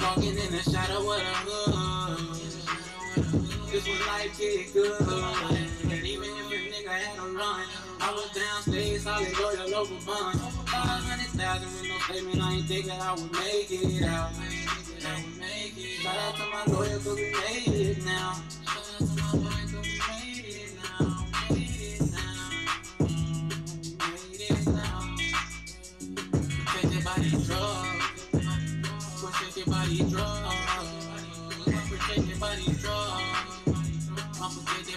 Walking 0.00 0.38
in 0.38 0.52
the 0.52 0.62
shadow 0.70 1.00
of 1.00 1.18
the 1.18 1.34
hood. 1.50 2.18
This 3.72 3.84
when 3.88 3.98
life 4.06 4.38
get 4.38 4.72
good. 4.72 5.00
And 5.90 6.06
even 6.06 6.28
if 6.28 6.46
a 6.46 6.54
nigga 6.54 6.90
had 6.90 7.18
a 7.18 7.22
run, 7.22 7.66
I 8.00 8.12
was 8.12 8.30
downstairs, 8.30 9.02
solid 9.02 9.36
loyal 9.36 9.74
over 9.74 9.98
bun. 10.06 10.38
500,000 10.66 11.66
with 11.66 11.88
no 11.88 11.98
statement, 11.98 12.40
I 12.40 12.52
ain't 12.52 12.66
thinking 12.66 12.92
I 12.92 13.12
would 13.14 13.32
make 13.32 13.70
it 13.70 14.04
out. 14.04 14.30
Shout 15.02 16.16
out 16.16 16.36
to 16.36 16.44
my 16.46 16.64
lawyer, 16.72 16.98
cause 16.98 17.16
we 17.16 17.32
made 17.32 17.74
it 17.74 18.04
now. 18.04 18.40
Drugs. 18.64 19.12
Drugs. 27.50 27.88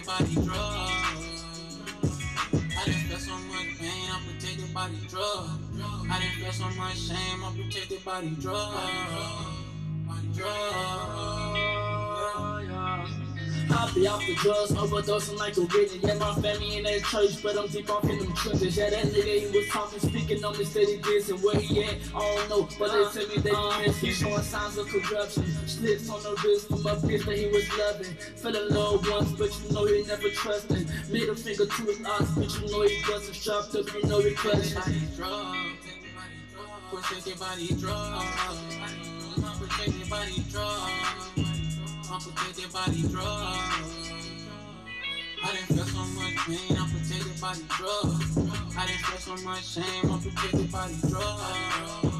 By 0.06 0.22
these 0.22 0.46
drugs. 0.46 1.26
I 2.78 3.18
so 3.18 3.34
much 3.34 3.70
pain, 3.80 4.08
I'm 4.12 4.22
protected 4.24 4.74
by 4.74 4.88
these 4.90 5.12
drugs. 5.12 5.50
I 6.10 6.94
shame, 6.94 7.44
I'm 7.44 7.54
protected 7.56 8.06
by 8.06 8.22
these 8.22 8.38
drugs. 8.38 9.65
I 13.68 13.92
be 13.94 14.08
off 14.08 14.26
the 14.26 14.36
drugs, 14.36 14.72
overdosing 14.72 15.38
like 15.38 15.58
a 15.58 15.62
rhythm. 15.62 16.00
Yeah, 16.04 16.16
my 16.16 16.34
family 16.36 16.78
in 16.78 16.84
that 16.84 17.04
church, 17.04 17.42
but 17.42 17.58
I'm 17.58 17.68
deep 17.68 17.90
off 17.90 18.04
in 18.04 18.20
them 18.20 18.34
trenches. 18.34 18.78
Yeah, 18.78 18.90
that 18.90 19.06
nigga 19.06 19.40
he 19.40 19.58
was 19.58 19.68
talking, 19.70 20.00
speaking 20.00 20.44
on 20.46 20.58
me 20.58 20.66
steady 20.66 20.98
this 20.98 21.30
and 21.30 21.42
where 21.44 21.60
he 21.60 21.84
at, 21.84 21.96
I 22.16 22.20
don't 22.20 22.50
know. 22.50 22.70
But 22.78 22.92
they 22.92 23.04
tell 23.20 23.28
me 23.30 23.38
that 23.42 23.56
he 23.56 23.88
miss, 23.88 23.98
he 24.00 24.12
showing 24.12 24.42
signs 24.44 24.78
of 24.78 24.88
corruption. 24.88 25.46
Slips 25.68 26.10
on 26.10 26.22
the 26.24 26.36
wrist 26.44 26.68
from 26.68 26.86
a 26.86 26.96
bitch 26.96 27.26
that 27.26 27.38
he 27.38 27.48
was 27.48 27.68
loving. 27.78 28.16
Fell 28.36 28.56
in 28.56 28.70
love 28.70 29.08
once, 29.10 29.32
but 29.32 29.52
you 29.62 29.72
know 29.74 29.86
he 29.86 30.04
never 30.04 30.30
trusted. 30.30 30.90
Middle 31.10 31.36
finger 31.36 31.66
to 31.66 31.84
his 31.84 32.06
eyes, 32.06 32.30
but 32.36 32.62
you 32.62 32.72
know 32.72 32.82
he 32.84 33.02
wasn't 33.10 33.36
strapped 33.36 33.76
up, 33.76 33.94
you 33.94 34.04
know 34.08 34.20
he 34.20 34.34
clutching. 34.36 34.82
Protected 36.92 37.40
by 37.40 37.56
these 37.58 37.82
drugs. 37.82 38.24
I'm 38.24 38.60
protected 38.70 39.15
by 40.10 40.26
these 40.26 40.52
drugs. 40.52 41.30
I'm 42.12 42.20
protected 42.20 42.72
by 42.72 42.86
these 42.90 43.10
drugs. 43.10 44.12
I 45.44 45.52
didn't 45.52 45.68
feel 45.68 45.86
so 45.86 46.06
much 46.20 46.36
pain, 46.46 46.78
I'm 46.78 46.90
protected 46.90 47.42
by 47.42 47.54
these 47.54 47.68
drugs. 47.78 48.38
I 48.78 48.86
didn't 48.86 49.06
feel 49.06 49.38
so 49.38 49.44
much 49.44 49.66
shame, 49.66 50.12
I'm 50.12 50.22
protected 50.22 50.72
by 50.72 50.88
these 50.88 51.02
drugs. 51.12 52.15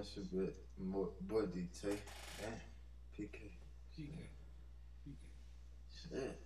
That's 0.00 0.16
a 0.16 0.20
bit 0.34 0.56
more 0.78 1.10
boy 1.20 1.42
DT. 1.42 1.82
Damn, 1.82 2.52
PK. 3.14 3.36
PK. 3.94 4.16
Shit. 5.92 6.40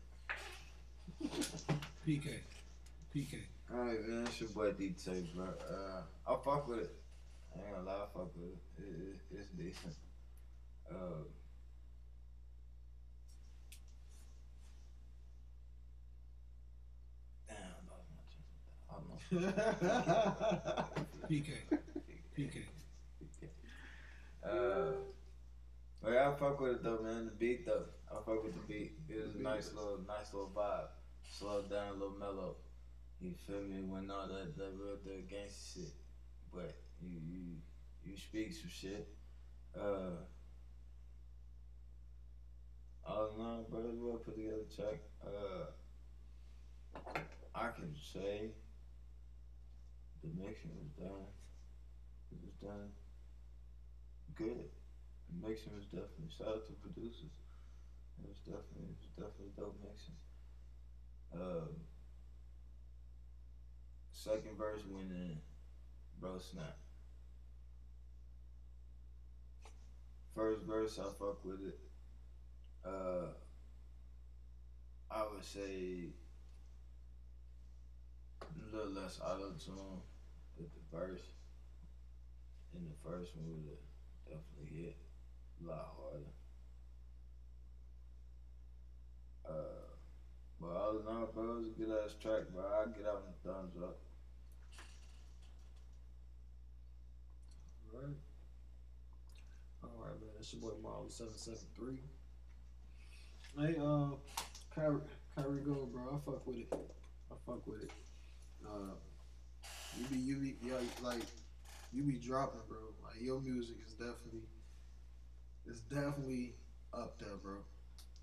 PK. 2.04 2.28
PK. 3.14 3.34
Alright, 3.72 4.08
man, 4.08 4.26
it's 4.26 4.40
your 4.40 4.50
boy 4.50 4.72
DT, 4.72 5.34
bro. 5.36 5.44
Uh, 5.44 6.02
I 6.26 6.36
fuck 6.44 6.66
with 6.66 6.80
it. 6.80 6.90
I 7.54 7.60
ain't 7.60 7.74
gonna 7.76 7.86
lie, 7.86 7.94
I 7.94 8.06
fuck 8.12 8.30
with 8.34 8.50
it. 8.50 8.82
it, 8.82 9.20
it 9.30 9.38
it's 9.38 9.48
decent. 9.56 9.94
Uh, 10.90 11.22
damn, 17.48 17.56
I 17.88 17.94
lost 17.94 18.08
my 18.10 18.22
train 19.38 19.46
of 19.46 19.78
thought. 19.78 20.44
I 20.58 20.96
don't 20.96 21.06
know. 21.06 21.28
PK. 21.30 21.50
PK. 22.36 22.64
Uh, 24.44 24.92
yeah, 26.06 26.30
I 26.30 26.34
fuck 26.38 26.60
with 26.60 26.72
it 26.72 26.82
though, 26.82 27.00
man. 27.02 27.24
The 27.24 27.30
beat 27.30 27.64
though, 27.64 27.84
I 28.10 28.16
fuck 28.26 28.44
with 28.44 28.52
the 28.52 28.60
beat. 28.68 28.92
It 29.08 29.26
was 29.26 29.34
a 29.36 29.38
nice 29.42 29.72
little, 29.74 30.00
nice 30.06 30.34
little 30.34 30.52
vibe. 30.54 30.88
Slow 31.22 31.62
down, 31.62 31.88
a 31.88 31.92
little 31.92 32.18
mellow. 32.18 32.56
You 33.20 33.32
feel 33.46 33.62
me? 33.62 33.80
When 33.80 34.10
all 34.10 34.28
that, 34.28 34.56
that 34.58 34.72
real 34.78 34.98
that 35.02 35.30
gangster 35.30 35.80
shit, 35.80 35.92
but 36.52 36.74
you 37.00 37.18
you 37.26 37.42
you 38.04 38.16
speak 38.18 38.52
some 38.52 38.68
shit. 38.68 39.08
Uh, 39.74 40.20
all 43.06 43.30
in 43.34 43.44
all, 43.44 43.66
bro, 43.70 43.80
well 43.94 44.18
put 44.18 44.36
together 44.36 44.66
track. 44.76 45.00
Uh, 45.26 45.72
I 47.54 47.68
can 47.68 47.94
say 48.12 48.50
the 50.22 50.28
mixing 50.36 50.70
was 50.76 50.90
done. 50.98 51.24
It 52.30 52.38
was 52.42 52.52
done 52.60 52.90
good. 54.36 54.68
The 55.28 55.48
mixing 55.48 55.74
was 55.74 55.86
definitely 55.86 56.30
shout 56.36 56.48
out 56.48 56.66
to 56.66 56.72
producers. 56.72 57.32
It 58.18 58.28
was 58.28 58.38
definitely 58.44 58.90
it 58.90 58.98
was 59.00 59.10
definitely 59.16 59.52
dope 59.56 59.78
mixing. 59.82 60.14
Um, 61.34 61.68
second 64.12 64.56
verse 64.56 64.82
went 64.88 65.10
in, 65.10 65.38
bro 66.20 66.38
snap. 66.38 66.76
First 70.34 70.62
verse 70.62 70.98
I 70.98 71.04
fuck 71.18 71.44
with 71.44 71.60
it. 71.66 71.78
Uh, 72.84 73.32
I 75.10 75.22
would 75.32 75.44
say 75.44 76.10
a 78.42 78.76
little 78.76 78.92
less 78.92 79.20
auto 79.24 79.52
tune 79.64 80.02
with 80.58 80.68
the 80.74 80.96
verse. 80.96 81.22
And 82.74 82.86
the 82.88 83.08
first 83.08 83.36
one 83.36 83.46
would 83.46 83.70
have 83.70 83.93
definitely 84.26 84.84
hit 84.84 84.96
a 85.62 85.68
lot 85.68 85.94
harder. 85.98 86.32
Uh, 89.46 89.84
but 90.60 90.68
all 90.68 90.98
in 90.98 91.06
all, 91.06 91.30
bro, 91.32 91.44
it 91.44 91.56
was 91.56 91.66
a 91.66 91.78
good 91.78 91.90
ass 92.04 92.14
track, 92.20 92.42
bro. 92.52 92.64
I 92.64 92.86
get 92.96 93.06
out 93.06 93.24
and 93.26 93.36
thumbs 93.44 93.76
up. 93.82 93.98
All 97.92 98.00
right. 98.00 98.16
All 99.82 99.90
right, 100.00 100.20
man. 100.20 100.30
That's 100.36 100.52
your 100.52 100.62
boy 100.62 100.76
Marley 100.82 101.10
seven 101.10 101.36
seven 101.36 101.60
three. 101.76 101.98
Hey, 103.58 103.76
uh, 103.80 104.16
Kyrie, 104.74 105.00
Kyrie 105.36 105.60
go, 105.60 105.88
bro. 105.92 106.02
I 106.02 106.30
fuck 106.30 106.46
with 106.46 106.56
it. 106.56 106.72
I 106.72 107.34
fuck 107.46 107.66
with 107.66 107.82
it. 107.82 107.90
Uh, 108.66 108.94
you 109.98 110.06
be 110.06 110.16
you 110.16 110.36
be 110.36 110.56
yeah, 110.62 110.74
like 111.02 111.22
you 111.94 112.02
be 112.02 112.18
dropping, 112.18 112.60
bro. 112.68 112.78
Like 113.02 113.22
your 113.22 113.40
music 113.40 113.76
is 113.86 113.92
definitely 113.92 114.42
it's 115.66 115.80
definitely 115.80 116.54
up 116.92 117.18
there, 117.18 117.36
bro. 117.42 117.58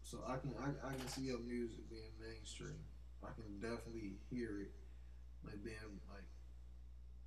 So 0.04 0.20
I 0.28 0.36
can 0.38 0.54
I, 0.60 0.88
I 0.88 0.94
can 0.94 1.08
see 1.08 1.22
your 1.24 1.40
music 1.40 1.90
being 1.90 2.12
mainstream. 2.20 2.78
I 3.24 3.30
can 3.34 3.60
definitely 3.60 4.20
hear 4.30 4.60
it 4.60 4.72
like 5.46 5.64
being 5.64 6.00
like 6.12 6.28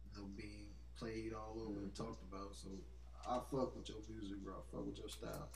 you 0.04 0.20
know 0.20 0.28
being 0.36 0.68
played 0.98 1.32
all 1.32 1.56
over 1.66 1.80
and 1.80 1.94
talked 1.94 2.22
about. 2.30 2.54
So 2.54 2.68
I 3.26 3.40
fuck 3.50 3.74
with 3.74 3.88
your 3.88 3.98
music, 4.08 4.38
bro. 4.44 4.54
I 4.54 4.62
fuck 4.70 4.86
with 4.86 4.98
your 4.98 5.08
style. 5.08 5.48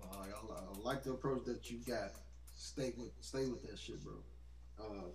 Uh, 0.00 0.24
I, 0.24 0.54
I 0.56 0.78
like 0.82 1.02
the 1.02 1.12
approach 1.12 1.44
that 1.44 1.70
you 1.70 1.78
got. 1.86 2.12
Stay 2.56 2.92
with 2.96 3.12
stay 3.20 3.46
with 3.46 3.62
that 3.68 3.78
shit, 3.78 4.02
bro. 4.02 4.14
Uh, 4.80 5.10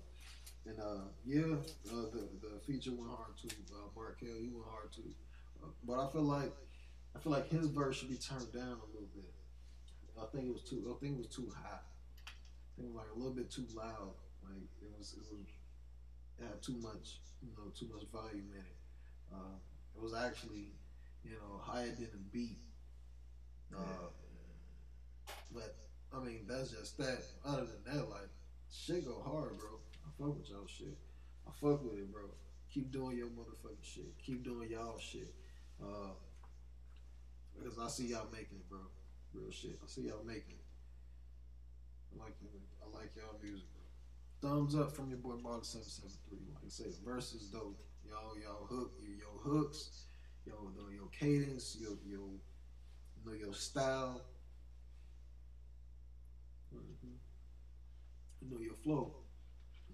and 0.67 0.79
uh, 0.79 1.07
yeah, 1.25 1.55
uh, 1.91 2.11
the 2.11 2.27
the 2.43 2.59
feature 2.65 2.91
went 2.91 3.09
hard 3.09 3.37
too. 3.41 3.55
Uh, 3.71 3.87
he 4.19 4.49
went 4.51 4.67
hard 4.69 4.91
too. 4.91 5.15
Uh, 5.63 5.67
but 5.85 5.99
I 5.99 6.11
feel 6.11 6.23
like 6.23 6.51
I 7.15 7.19
feel 7.19 7.31
like 7.31 7.49
his 7.49 7.67
verse 7.67 7.97
should 7.97 8.09
be 8.09 8.17
turned 8.17 8.51
down 8.51 8.77
a 8.83 8.87
little 8.91 9.09
bit. 9.15 9.31
I 10.21 10.25
think 10.31 10.49
it 10.49 10.53
was 10.53 10.63
too. 10.63 10.83
I 10.91 10.99
think 10.99 11.15
it 11.15 11.17
was 11.19 11.35
too 11.35 11.49
high. 11.55 11.79
I 11.79 12.69
think 12.75 12.89
it 12.89 12.93
was 12.93 12.95
like 12.95 13.11
a 13.15 13.17
little 13.17 13.33
bit 13.33 13.49
too 13.49 13.65
loud. 13.73 14.13
Like 14.43 14.67
it 14.81 14.89
was. 14.97 15.13
It 15.13 15.23
was. 15.31 15.47
It 16.39 16.43
had 16.43 16.61
too 16.61 16.77
much. 16.81 17.19
You 17.41 17.49
know, 17.55 17.71
too 17.77 17.87
much 17.93 18.03
volume 18.11 18.49
in 18.51 18.59
it. 18.59 18.77
Uh, 19.31 19.55
it 19.95 20.01
was 20.01 20.13
actually, 20.13 20.73
you 21.23 21.31
know, 21.31 21.61
higher 21.61 21.85
than 21.85 22.09
the 22.11 22.23
beat. 22.31 22.57
Uh, 23.75 24.09
but 25.53 25.75
I 26.13 26.19
mean, 26.23 26.45
that's 26.47 26.71
just 26.71 26.97
that. 26.97 27.23
Other 27.45 27.67
than 27.67 27.95
that, 27.95 28.09
like 28.09 28.29
shit 28.71 29.05
go 29.05 29.21
hard, 29.23 29.57
bro. 29.57 29.79
I 30.07 30.09
fuck 30.17 30.37
with 30.37 30.49
y'all 30.49 30.67
shit. 30.67 30.97
I 31.47 31.51
fuck 31.51 31.83
with 31.83 31.99
it, 31.99 32.11
bro. 32.11 32.23
Keep 32.73 32.91
doing 32.91 33.17
your 33.17 33.27
motherfucking 33.27 33.83
shit. 33.83 34.17
Keep 34.23 34.43
doing 34.43 34.69
y'all 34.71 34.97
shit. 34.99 35.33
Uh, 35.81 36.15
because 37.53 37.77
I 37.79 37.87
see 37.89 38.07
y'all 38.07 38.27
making 38.31 38.57
it, 38.57 38.69
bro. 38.69 38.79
Real 39.33 39.51
shit. 39.51 39.77
I 39.83 39.87
see 39.87 40.07
y'all 40.07 40.23
making 40.25 40.55
it. 40.55 40.65
I 42.15 42.23
like. 42.23 42.33
I 42.81 42.97
like 42.97 43.11
y'all 43.15 43.37
music, 43.43 43.67
bro. 43.73 44.49
Thumbs 44.49 44.75
up 44.75 44.95
from 44.95 45.09
your 45.09 45.19
boy 45.19 45.35
Marley 45.41 45.63
seven 45.63 45.87
seven 45.87 46.11
three. 46.29 46.39
Like 46.53 46.63
I 46.65 46.69
said, 46.69 46.93
verses 47.05 47.47
dope. 47.47 47.77
Y'all, 48.07 48.37
y'all 48.41 48.65
hook, 48.69 48.93
your 49.03 49.41
hooks, 49.43 50.05
yo, 50.45 50.53
your 50.89 51.09
cadence, 51.11 51.77
your 51.79 51.97
your, 52.05 52.21
you 52.21 53.25
know, 53.25 53.33
your 53.33 53.53
style. 53.53 54.21
Mhm. 56.73 57.17
You 58.41 58.49
know 58.49 58.61
your 58.61 58.75
flow. 58.75 59.26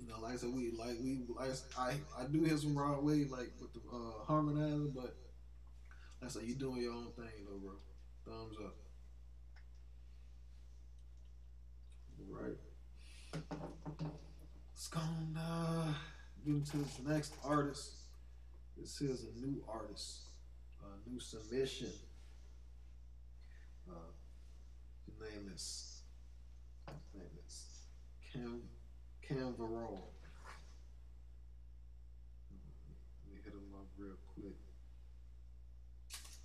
You 0.03 0.09
know, 0.09 0.19
like 0.19 0.33
I 0.33 0.35
said, 0.35 0.49
we 0.53 0.71
like 0.71 0.97
we 1.01 1.21
like 1.33 1.51
I 1.77 1.93
I 2.19 2.25
do 2.29 2.43
hear 2.43 2.57
some 2.57 2.77
raw 2.77 2.99
way 2.99 3.25
like 3.29 3.51
with 3.61 3.73
the 3.73 3.79
uh, 3.89 4.25
harmonizer, 4.27 4.93
but 4.93 5.15
like 6.21 6.25
I 6.25 6.27
said, 6.27 6.43
you 6.43 6.55
doing 6.55 6.81
your 6.81 6.93
own 6.93 7.11
thing 7.15 7.45
though, 7.47 7.57
bro. 7.57 7.73
Thumbs 8.25 8.57
up. 8.65 8.75
Right. 12.29 12.57
Let's 14.73 14.87
go 14.89 14.99
uh, 15.39 15.93
get 16.45 16.53
into 16.53 16.77
this 16.77 16.99
next 17.05 17.35
artist. 17.43 17.91
This 18.77 18.99
is 19.01 19.25
a 19.25 19.39
new 19.39 19.63
artist, 19.71 20.27
a 20.81 21.09
new 21.09 21.19
submission. 21.19 21.91
Uh, 23.89 24.11
his 25.05 25.15
name 25.21 25.51
is 25.53 26.01
his 26.87 27.21
name 27.21 27.29
is 27.45 27.65
Cam 28.33 28.61
Cam 29.27 29.53
Varone. 29.53 30.03
Let 33.23 33.33
me 33.33 33.39
hit 33.41 33.53
him 33.53 33.73
up 33.73 33.87
real 33.97 34.17
quick. 34.35 34.57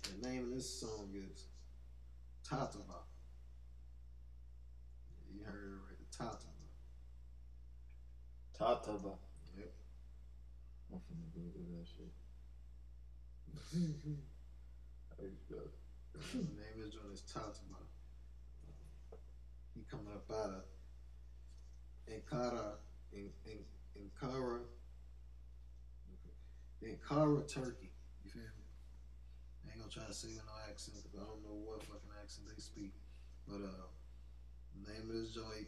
The 0.03 0.27
name 0.27 0.43
of 0.45 0.55
this 0.55 0.79
song 0.79 1.09
is 1.13 1.43
Tatava. 2.47 3.03
You 5.33 5.43
heard 5.43 5.55
it 5.55 5.75
right, 5.89 6.11
Tatava. 6.17 6.39
Tatava. 8.57 9.17
Yep. 9.57 9.73
I'm 10.93 10.99
finna 10.99 11.27
Google 11.33 11.65
that 11.77 11.87
shit. 11.87 12.13
How 15.17 15.23
you 15.25 15.35
spell 15.35 15.65
it? 15.65 15.73
the 16.31 16.37
name 16.37 16.75
of 16.77 16.85
his 16.85 16.93
joint 16.93 17.13
is 17.13 17.21
Tatava. 17.21 17.83
He 19.75 19.81
coming 19.91 20.13
up 20.15 20.31
out 20.31 20.51
of 20.51 20.78
Ankara, 22.09 22.73
in, 23.13 23.29
in, 23.45 23.59
Ankara, 23.97 24.59
Ankara, 26.83 27.53
Turkey. 27.53 27.91
You 28.23 28.31
feel 28.31 28.41
me? 28.41 28.65
I 29.65 29.71
ain't 29.71 29.79
gonna 29.79 29.91
try 29.91 30.05
to 30.05 30.13
say 30.13 30.29
no 30.29 30.43
accent 30.69 30.97
because 30.97 31.19
I 31.19 31.23
don't 31.23 31.43
know 31.43 31.59
what 31.65 31.83
fucking 31.83 32.09
accent 32.21 32.47
they 32.47 32.61
speak. 32.61 32.93
But 33.47 33.61
uh, 33.61 33.87
the 34.75 34.91
name 34.91 35.09
of 35.09 35.15
this 35.15 35.33
joint 35.33 35.67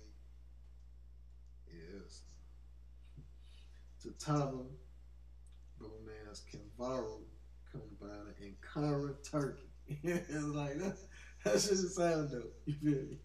is 1.69 2.21
Tatava 4.01 4.65
coming 7.71 7.97
by 7.99 8.07
out 8.07 8.27
of 8.27 8.35
Ankara, 8.41 9.13
Turkey. 9.29 9.69
it's 10.03 10.43
like 10.45 10.77
that, 10.79 10.97
that 11.43 11.61
shit 11.61 11.71
just 11.71 11.95
sound 11.95 12.31
dope. 12.31 12.53
You 12.65 12.73
feel 12.73 12.91
me? 12.91 13.17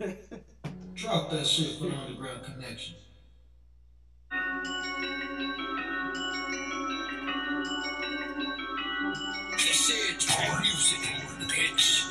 Drop 0.00 1.30
that 1.30 1.46
shit 1.46 1.78
for 1.78 1.84
underground 1.84 2.42
connection. 2.42 2.94
This 9.52 9.90
is 9.90 10.24
trap 10.24 10.62
music, 10.62 11.00
bitch. 11.48 12.06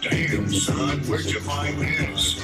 Damn, 0.00 0.50
son, 0.50 1.00
where'd 1.00 1.26
you 1.26 1.40
find 1.40 1.78
this? 1.78 2.40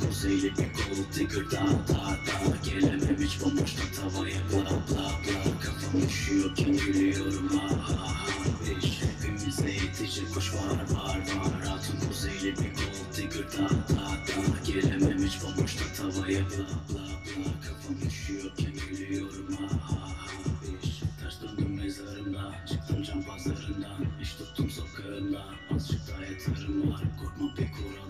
Kuzeyle 0.00 0.48
bir 0.48 0.72
kolu 0.72 1.10
tigger 1.14 1.50
da 1.50 1.66
da 1.88 1.94
da 2.26 2.56
Gelemem 2.64 3.16
hiç 3.20 3.40
bomboşta 3.40 3.82
tavaya 3.96 4.36
bla 4.52 4.70
bla 4.70 5.10
bla 5.24 5.60
Kafam 5.60 6.08
üşüyorken 6.08 6.76
gülüyorum 6.76 7.48
ha 7.48 7.68
ha 7.68 8.06
ha 8.06 8.24
Beş 8.66 9.03
hepimizde 9.44 9.70
yetecek 9.70 10.34
kuş 10.34 10.54
var 10.54 10.96
var 10.96 11.16
var. 11.16 11.66
Hatun 11.68 12.08
kuzeyle 12.08 12.50
bir 12.50 12.74
kolu 12.74 13.12
tigger 13.12 13.52
da 13.52 13.68
da 13.68 13.96
da 14.26 14.56
Gelemem 14.66 15.24
hiç 15.24 15.42
bomboşta 15.42 15.84
tavaya 15.96 16.40
bla 16.40 16.66
bla 16.88 17.04
bla. 17.24 17.52
Kafam 17.66 18.08
üşüyorken 18.08 18.72
gülüyorum 18.90 19.56
ha 19.56 19.68
ha 19.88 20.00
ha. 20.00 20.12
Beş 20.82 21.00
ters 21.20 21.42
döndüm 21.42 21.76
mezarımda 21.76 22.54
Çıktım 22.68 23.02
can 23.02 23.22
pazarından. 23.22 23.98
İş 24.22 24.32
tuttum 24.32 24.70
sokağında 24.70 25.44
Azıcık 25.74 26.00
daha 26.08 26.24
yeterim 26.24 26.92
var. 26.92 27.02
Korkma 27.20 27.56
bir 27.56 27.72
kuralından 27.72 28.03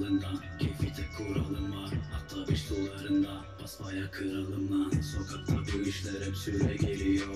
Basbaya 3.94 4.10
kralım 4.10 4.70
lan. 4.70 4.90
Sokakta 5.00 5.54
bu 5.74 5.88
işler 5.88 6.26
hep 6.26 6.36
süre 6.36 6.76
geliyor. 6.76 7.26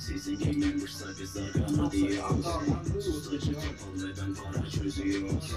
Sizin 0.00 0.58
members'a 0.58 1.06
biz 1.20 1.30
zargana 1.30 1.92
diyoruz 1.92 3.08
Ustacı 3.08 3.52
kapalı 3.52 4.08
ve 4.08 4.12
ben 4.20 4.34
para 4.34 4.70
çözüyoruz 4.70 5.52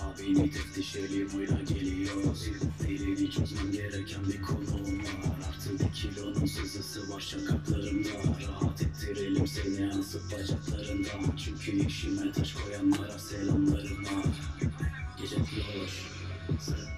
Abini 0.00 0.50
teftişeli 0.50 1.26
oyla 1.36 1.62
geliyoruz 1.62 2.48
Dilini 2.80 3.30
çözmem 3.30 3.72
gereken 3.72 4.26
bir 4.28 4.42
konum 4.42 4.98
var. 4.98 5.48
Artı 5.48 5.78
bir 5.78 5.92
kilonun 5.92 6.46
sızısı 6.46 7.10
var. 7.10 7.20
Şakaklarımda 7.20 8.08
Rahat 8.48 8.82
ettirelim 8.82 9.46
seni 9.46 9.82
yansıp 9.82 10.22
bacaklarından. 10.32 11.36
Çünkü 11.44 11.86
işime 11.86 12.32
taş 12.32 12.54
koyanlara 12.54 13.18
selamlarım 13.18 14.04
var. 14.04 14.26
Gece 15.20 15.36
loş, 15.36 15.48
sarhoş, 16.60 16.91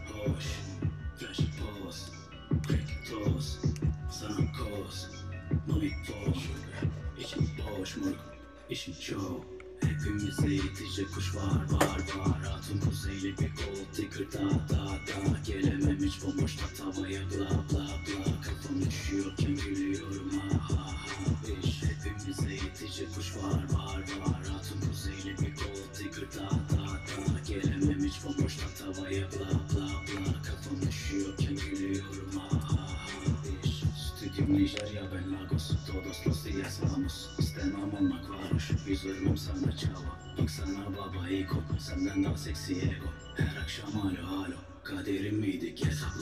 kuş 11.24 11.36
var 11.36 11.62
var 11.70 11.98
var. 12.16 12.40
Hatun 12.42 12.78
kuzeyli 12.80 13.38
bir 13.38 13.52
gold 13.54 13.96
digger 13.96 14.32
da 14.32 14.48
da 14.68 14.84
da 14.84 15.38
Gelemem 15.46 15.98
hiç 15.98 16.22
bomboşta 16.24 16.64
tavaya 16.78 17.20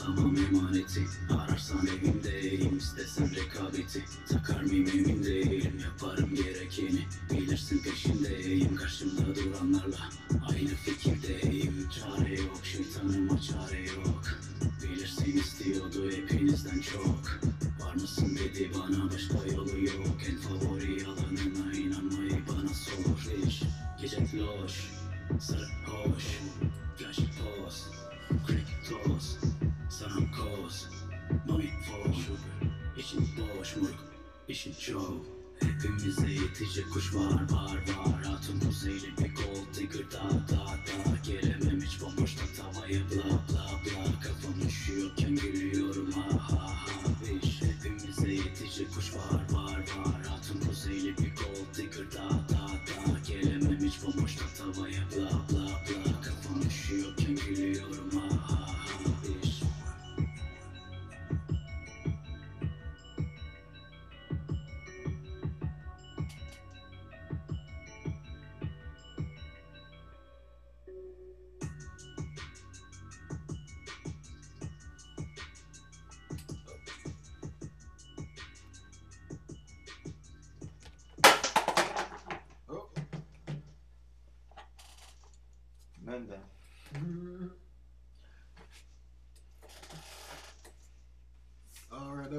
miydi 0.07 0.21
ki 0.21 0.29
hesaplamam 0.29 0.37
emaneti 0.37 1.01
Ararsan 1.39 1.77
evimdeyim 1.87 2.12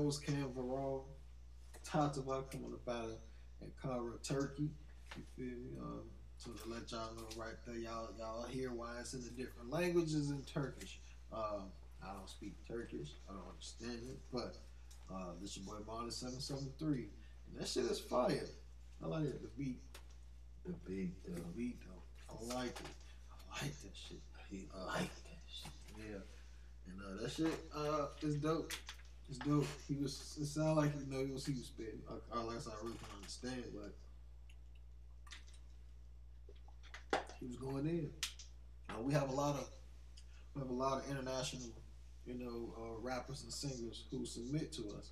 Was 0.05 0.19
Cam 0.19 0.51
Varall. 0.55 1.05
About 1.95 2.51
coming 2.51 2.75
up 2.75 2.95
out 2.95 3.09
of 3.63 3.83
Cara, 3.83 4.19
Turkey. 4.23 4.69
You 5.17 5.23
feel 5.35 5.57
me? 5.57 5.79
Um, 5.81 6.03
so 6.37 6.51
to 6.51 6.69
let 6.69 6.93
y'all 6.93 7.15
know 7.15 7.27
right 7.39 7.55
there, 7.67 7.77
y'all 7.77 8.11
y'all 8.19 8.45
hear 8.47 8.71
why 8.71 8.99
it's 9.01 9.15
in 9.15 9.23
the 9.23 9.31
different 9.31 9.71
languages 9.71 10.29
in 10.29 10.43
Turkish. 10.43 11.01
Um, 11.33 11.71
I 12.03 12.13
don't 12.13 12.29
speak 12.29 12.53
Turkish. 12.69 13.13
I 13.31 13.33
don't 13.33 13.49
understand 13.49 14.11
it, 14.11 14.19
but 14.31 14.59
uh, 15.11 15.33
this 15.41 15.57
your 15.57 15.65
boy 15.65 15.83
Marley 15.87 16.11
seven 16.11 16.39
seven 16.39 16.71
three, 16.79 17.09
and 17.49 17.59
that 17.59 17.67
shit 17.67 17.85
is 17.85 17.99
fire. 17.99 18.45
I 19.03 19.07
like 19.07 19.25
it. 19.25 19.41
The 19.41 19.49
beat, 19.57 19.81
The 20.67 20.75
beat 20.87 21.25
the 21.25 21.41
beat 21.57 21.79
though. 21.81 22.35
I 22.35 22.55
like 22.57 22.79
it. 22.79 22.87
I 23.33 23.65
like 23.65 23.81
that 23.81 23.97
shit. 23.97 24.21
Uh, 24.75 24.87
like 24.87 24.99
that 24.99 25.41
shit. 25.47 25.73
Yeah, 25.97 26.19
and 26.89 27.01
uh, 27.01 27.23
that 27.23 27.31
shit 27.31 27.55
uh 27.75 28.09
is 28.21 28.35
dope. 28.35 28.75
It's 29.29 29.39
dope. 29.39 29.67
He 29.89 29.95
was. 29.97 30.37
It 30.41 30.47
sounded 30.47 30.75
like 30.75 30.93
you 30.95 31.13
know 31.13 31.25
he 31.25 31.33
was 31.33 31.47
he 31.47 31.55
was 31.55 31.67
spitting. 31.67 32.01
Or, 32.09 32.21
or 32.37 32.45
last 32.45 32.69
I 32.69 32.73
really 32.83 32.97
can 32.97 33.17
understand, 33.17 33.65
but 33.75 33.95
he 37.41 37.47
was 37.47 37.57
going 37.57 37.87
in. 37.87 38.11
We 39.03 39.13
have 39.13 39.29
a 39.29 39.35
lot 39.35 39.57
of 39.57 39.69
we 40.55 40.61
have 40.61 40.71
a 40.71 40.75
lot 40.75 41.03
of 41.03 41.11
international, 41.11 41.71
you 42.27 42.35
know, 42.35 42.75
uh, 42.79 43.01
rappers 43.01 43.43
and 43.43 43.53
singers 43.53 44.05
who 44.11 44.25
submit 44.25 44.73
to 44.75 44.83
us. 44.97 45.11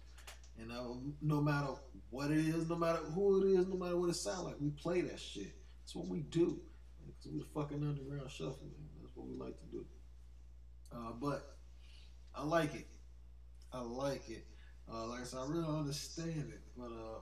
And 0.60 0.70
uh, 0.70 0.94
no 1.20 1.40
matter 1.40 1.74
what 2.10 2.30
it 2.30 2.38
is, 2.38 2.68
no 2.68 2.76
matter 2.76 2.98
who 2.98 3.42
it 3.42 3.58
is, 3.58 3.66
no 3.66 3.76
matter 3.76 3.96
what 3.96 4.10
it 4.10 4.16
sounds 4.16 4.44
like, 4.44 4.56
we 4.60 4.70
play 4.70 5.00
that 5.00 5.18
shit. 5.18 5.52
That's 5.82 5.96
what 5.96 6.06
we 6.06 6.20
do. 6.20 6.60
Because 7.06 7.32
we 7.32 7.40
the 7.40 7.46
fucking 7.54 7.82
underground 7.82 8.30
shuffle, 8.30 8.58
man. 8.62 8.88
That's 9.02 9.16
what 9.16 9.26
we 9.26 9.34
like 9.34 9.58
to 9.58 9.66
do. 9.66 9.86
Uh, 10.94 11.12
but 11.20 11.56
I 12.34 12.44
like 12.44 12.74
it. 12.74 12.86
I 13.72 13.80
like 13.80 14.28
it. 14.28 14.44
Uh, 14.92 15.06
like 15.06 15.22
I 15.22 15.24
said, 15.24 15.40
I 15.40 15.46
really 15.46 15.62
don't 15.62 15.78
understand 15.80 16.52
it, 16.52 16.60
but 16.76 16.90
uh, 16.90 17.20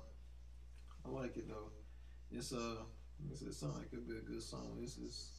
I 1.06 1.09
like 1.10 1.36
it 1.36 1.48
though. 1.48 1.70
It's 2.32 2.52
uh, 2.52 2.77
like 3.28 3.39
I 3.48 3.52
said, 3.52 3.68
it 3.82 3.90
could 3.90 4.09
be 4.09 4.16
a 4.16 4.20
good 4.20 4.43
song. 4.43 4.78
It's 4.82 4.98
it's, 4.98 5.31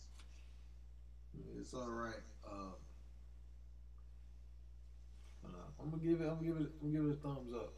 it's 1.59 1.73
all 1.73 1.89
right. 1.89 2.21
Uh, 2.45 2.73
uh, 5.43 5.81
I'm 5.81 5.89
gonna 5.89 6.03
give 6.03 6.21
it. 6.21 6.29
I'm 6.29 6.35
gonna 6.35 6.47
give 6.47 6.57
it. 6.57 6.71
I'm 6.81 6.91
gonna 6.93 7.03
give 7.03 7.11
it 7.11 7.19
a 7.19 7.27
thumbs 7.27 7.53
up. 7.53 7.73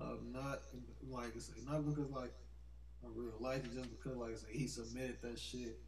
Uh, 0.00 0.16
not 0.32 0.60
like 1.10 1.36
I 1.36 1.38
said, 1.38 1.56
not 1.68 1.84
because 1.84 2.10
like 2.10 2.32
I 3.04 3.08
really 3.14 3.32
like 3.40 3.64
it, 3.64 3.74
just 3.74 3.90
because 3.90 4.16
like 4.16 4.32
I 4.32 4.36
said, 4.36 4.50
he 4.52 4.66
submitted 4.66 5.18
that 5.22 5.38
shit. 5.38 5.78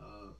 Uh, 0.00 0.32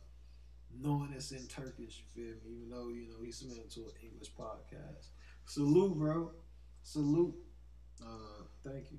knowing 0.81 1.13
it's 1.15 1.31
in 1.33 1.47
Turkish, 1.47 2.03
you 2.15 2.23
feel 2.23 2.35
me? 2.45 2.57
Even 2.57 2.71
though 2.71 2.89
you 2.89 3.09
know 3.09 3.25
he 3.25 3.33
submitted 3.33 3.71
to 3.73 3.81
an 3.81 3.93
English 4.03 4.33
podcast. 4.39 5.09
Salute, 5.47 5.97
bro. 5.97 6.31
Salute. 6.83 7.35
Uh, 8.03 8.43
thank 8.65 8.91
you. 8.91 8.99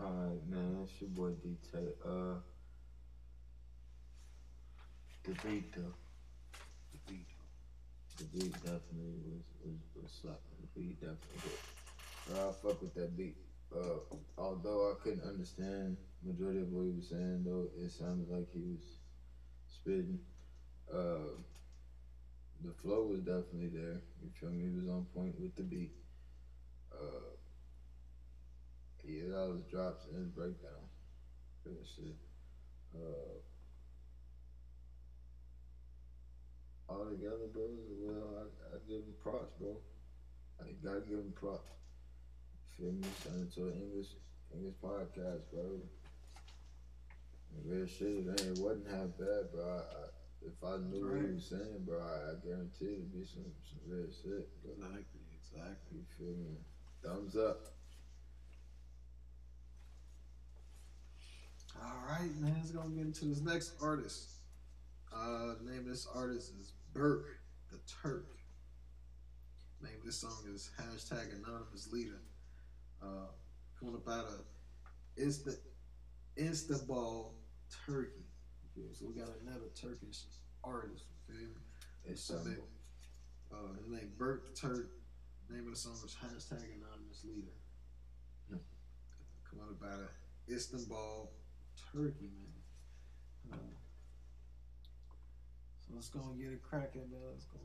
Alright, 0.00 0.48
man, 0.48 0.78
that's 0.78 1.00
your 1.00 1.10
boy 1.10 1.30
D-Tay. 1.42 1.88
Uh, 2.04 2.34
the 5.24 5.30
beat 5.44 5.72
though. 5.76 5.94
The 6.92 7.12
beat. 7.12 7.26
The 8.18 8.24
beat 8.24 8.52
definitely 8.52 9.14
was 9.24 9.44
was, 9.64 9.76
was 10.02 10.12
slapping. 10.20 10.58
The 10.60 10.80
beat 10.80 11.00
definitely 11.00 11.40
did. 11.44 12.36
Uh, 12.36 12.48
I 12.48 12.52
fuck 12.52 12.82
with 12.82 12.94
that 12.94 13.16
beat. 13.16 13.36
Uh, 13.72 14.16
although 14.38 14.90
I 14.90 14.94
couldn't 15.02 15.28
understand 15.28 15.96
majority 16.24 16.60
of 16.60 16.72
what 16.72 16.84
he 16.86 16.90
was 16.90 17.08
saying, 17.08 17.44
though 17.44 17.68
it 17.78 17.90
sounded 17.90 18.28
like 18.28 18.48
he 18.52 18.60
was 18.60 18.82
spitting. 19.68 20.18
Uh, 20.92 21.38
the 22.64 22.72
flow 22.82 23.04
was 23.04 23.20
definitely 23.20 23.68
there. 23.68 24.00
You 24.22 24.30
feel 24.38 24.50
me? 24.50 24.70
He 24.70 24.76
was 24.76 24.88
on 24.88 25.06
point 25.14 25.38
with 25.40 25.54
the 25.56 25.62
beat. 25.62 25.92
Uh, 26.92 27.34
he 29.04 29.18
had 29.18 29.32
all 29.34 29.52
his 29.52 29.64
drops 29.64 30.06
and 30.06 30.18
his 30.18 30.28
breakdown. 30.28 30.86
Good 31.64 31.76
shit. 31.94 32.16
Uh, 32.94 33.40
all 36.88 37.06
together, 37.10 37.48
bro. 37.52 37.68
Well, 38.00 38.46
I, 38.46 38.76
I 38.76 38.78
give 38.86 38.98
him 38.98 39.14
props, 39.22 39.52
bro. 39.58 39.76
I 40.60 40.72
gotta 40.84 41.00
give 41.00 41.18
him 41.18 41.32
props. 41.34 41.70
You 42.78 42.84
feel 42.84 42.92
me? 42.92 43.08
Signing 43.24 43.50
to 43.54 43.60
an 43.68 43.82
English 43.82 44.08
English 44.54 44.74
podcast, 44.82 45.42
bro. 45.52 45.80
Real 47.64 47.86
shit, 47.86 48.26
it, 48.26 48.40
it 48.40 48.58
wasn't 48.58 48.88
half 48.88 49.16
bad, 49.18 49.50
bro. 49.52 49.64
I, 49.64 49.78
I, 49.78 50.08
if 50.46 50.64
I 50.64 50.76
knew 50.78 51.08
what 51.08 51.20
he 51.20 51.34
was 51.34 51.46
saying, 51.48 51.84
bro, 51.84 51.98
I, 51.98 52.32
I 52.32 52.34
guarantee 52.44 52.98
it'd 52.98 53.12
be 53.12 53.24
some 53.24 53.44
some 53.62 53.80
real 53.86 54.06
shit. 54.10 54.48
Bro. 54.62 54.72
Exactly. 54.74 55.20
Exactly. 55.38 55.98
You 55.98 56.04
feel 56.18 56.36
me? 56.36 56.56
Thumbs 57.04 57.36
up. 57.36 57.60
All 61.82 62.04
right, 62.08 62.30
man. 62.40 62.54
Let's 62.58 62.70
go 62.70 62.82
get 62.88 63.06
into 63.06 63.26
this 63.26 63.40
next 63.40 63.74
artist. 63.82 64.30
Uh, 65.14 65.54
name 65.62 65.80
of 65.80 65.86
this 65.86 66.06
artist 66.14 66.52
is 66.60 66.72
Burke 66.92 67.26
the 67.70 67.78
Turk. 68.02 68.28
Name 69.82 69.94
of 69.98 70.06
this 70.06 70.20
song 70.20 70.44
is 70.54 70.70
hashtag 70.78 71.34
Anonymous 71.34 71.90
Leader. 71.92 72.20
Uh, 73.02 73.26
coming 73.78 73.96
up 73.96 74.08
out 74.08 74.26
of 74.26 74.44
Istanbul 76.38 77.34
Turkey. 77.86 78.31
You 78.74 78.82
feel 78.82 78.88
me? 78.88 78.94
So 78.94 79.06
we 79.06 79.14
got 79.20 79.28
another 79.42 79.68
Turkish 79.74 80.24
artist. 80.64 81.04
You 81.28 81.34
feel 81.34 81.46
me? 81.48 81.54
It's 82.04 82.22
Submit. 82.22 82.62
Uh, 83.52 83.76
his 83.78 83.88
name 83.88 84.12
Burke 84.16 84.54
Turk. 84.54 84.90
Name 85.50 85.66
of 85.66 85.74
the 85.74 85.78
song 85.78 85.92
is 85.92 86.16
hashtag 86.16 86.64
Anonymous 86.64 87.24
Leader. 87.24 87.52
Hmm. 88.48 88.56
Coming 89.48 89.66
up 89.68 89.82
out 89.84 90.00
of 90.00 90.08
Istanbul, 90.48 91.30
Turkey, 91.92 92.30
man. 93.50 93.58
Uh, 93.58 93.74
so 95.80 95.92
let's 95.94 96.08
go 96.08 96.20
and 96.20 96.40
get 96.40 96.52
it 96.52 96.62
cracking, 96.62 97.10
man. 97.10 97.20
Let's 97.32 97.44
go 97.44 97.58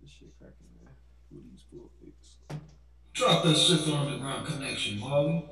this 0.00 0.10
shit 0.10 0.36
cracking, 0.38 0.66
man. 0.82 0.92
Who 1.30 1.40
these 1.48 1.62
full 1.70 1.90
pics? 2.02 2.38
Drop 3.12 3.44
that 3.44 3.56
shit 3.56 3.88
on 3.94 4.10
the 4.10 4.18
ground 4.18 4.46
connection, 4.46 4.98
Marley. 4.98 5.44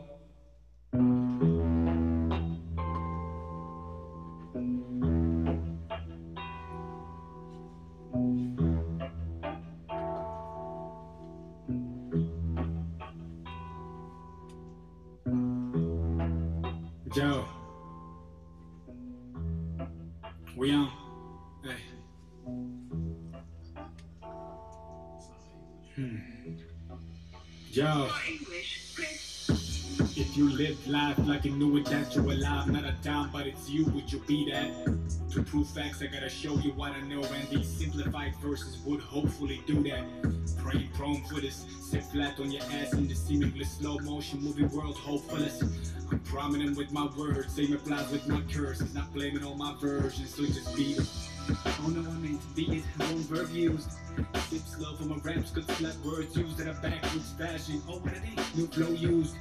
You're 32.16 32.32
alive, 32.32 32.68
not 32.68 32.84
a 32.84 32.94
dime, 33.02 33.30
but 33.32 33.46
it's 33.46 33.68
you, 33.68 33.84
would 33.86 34.10
you 34.10 34.18
be 34.20 34.50
that? 34.50 34.70
To 35.32 35.42
prove 35.42 35.68
facts, 35.68 36.02
I 36.02 36.06
gotta 36.06 36.30
show 36.30 36.56
you 36.58 36.72
what 36.72 36.92
I 36.92 37.00
know, 37.02 37.22
and 37.22 37.48
these 37.48 37.68
simplified 37.68 38.34
verses 38.36 38.78
would 38.86 39.00
hopefully 39.00 39.62
do 39.66 39.82
that. 39.84 40.04
Praying 40.56 40.88
prone 40.94 41.22
for 41.24 41.40
this, 41.40 41.66
sit 41.80 42.02
flat 42.04 42.40
on 42.40 42.50
your 42.50 42.62
ass 42.72 42.94
in 42.94 43.06
the 43.06 43.14
seemingly 43.14 43.64
slow 43.64 43.98
motion 43.98 44.42
movie 44.42 44.64
world, 44.64 44.96
hopeless. 44.96 45.62
I'm 46.10 46.20
prominent 46.20 46.76
with 46.76 46.90
my 46.90 47.06
words, 47.16 47.54
same 47.54 47.74
applies 47.74 48.10
with 48.10 48.26
my 48.26 48.40
curses, 48.50 48.94
not 48.94 49.12
blaming 49.12 49.44
all 49.44 49.56
my 49.56 49.74
versions, 49.78 50.34
so 50.34 50.46
just 50.46 50.74
beat 50.74 50.98
it. 50.98 51.08
Oh 51.66 51.88
no, 51.88 52.00
I 52.00 52.14
meant 52.14 52.40
to 52.40 52.46
be 52.54 52.78
it, 52.78 52.84
wrong 52.98 53.18
verb 53.18 53.50
used. 53.50 53.90
Sip 54.48 54.62
slow 54.62 54.94
for 54.94 55.04
my 55.04 55.16
raps, 55.16 55.50
good 55.50 55.68
slap 55.72 55.94
words 56.04 56.36
used 56.36 56.60
in 56.60 56.68
a 56.68 56.72
backwards 56.74 57.32
fashion. 57.32 57.82
Oh, 57.88 57.98
what 57.98 58.12
are 58.12 58.20
they? 58.20 58.34
New 58.54 58.66
flow 58.68 58.90
used. 58.90 59.36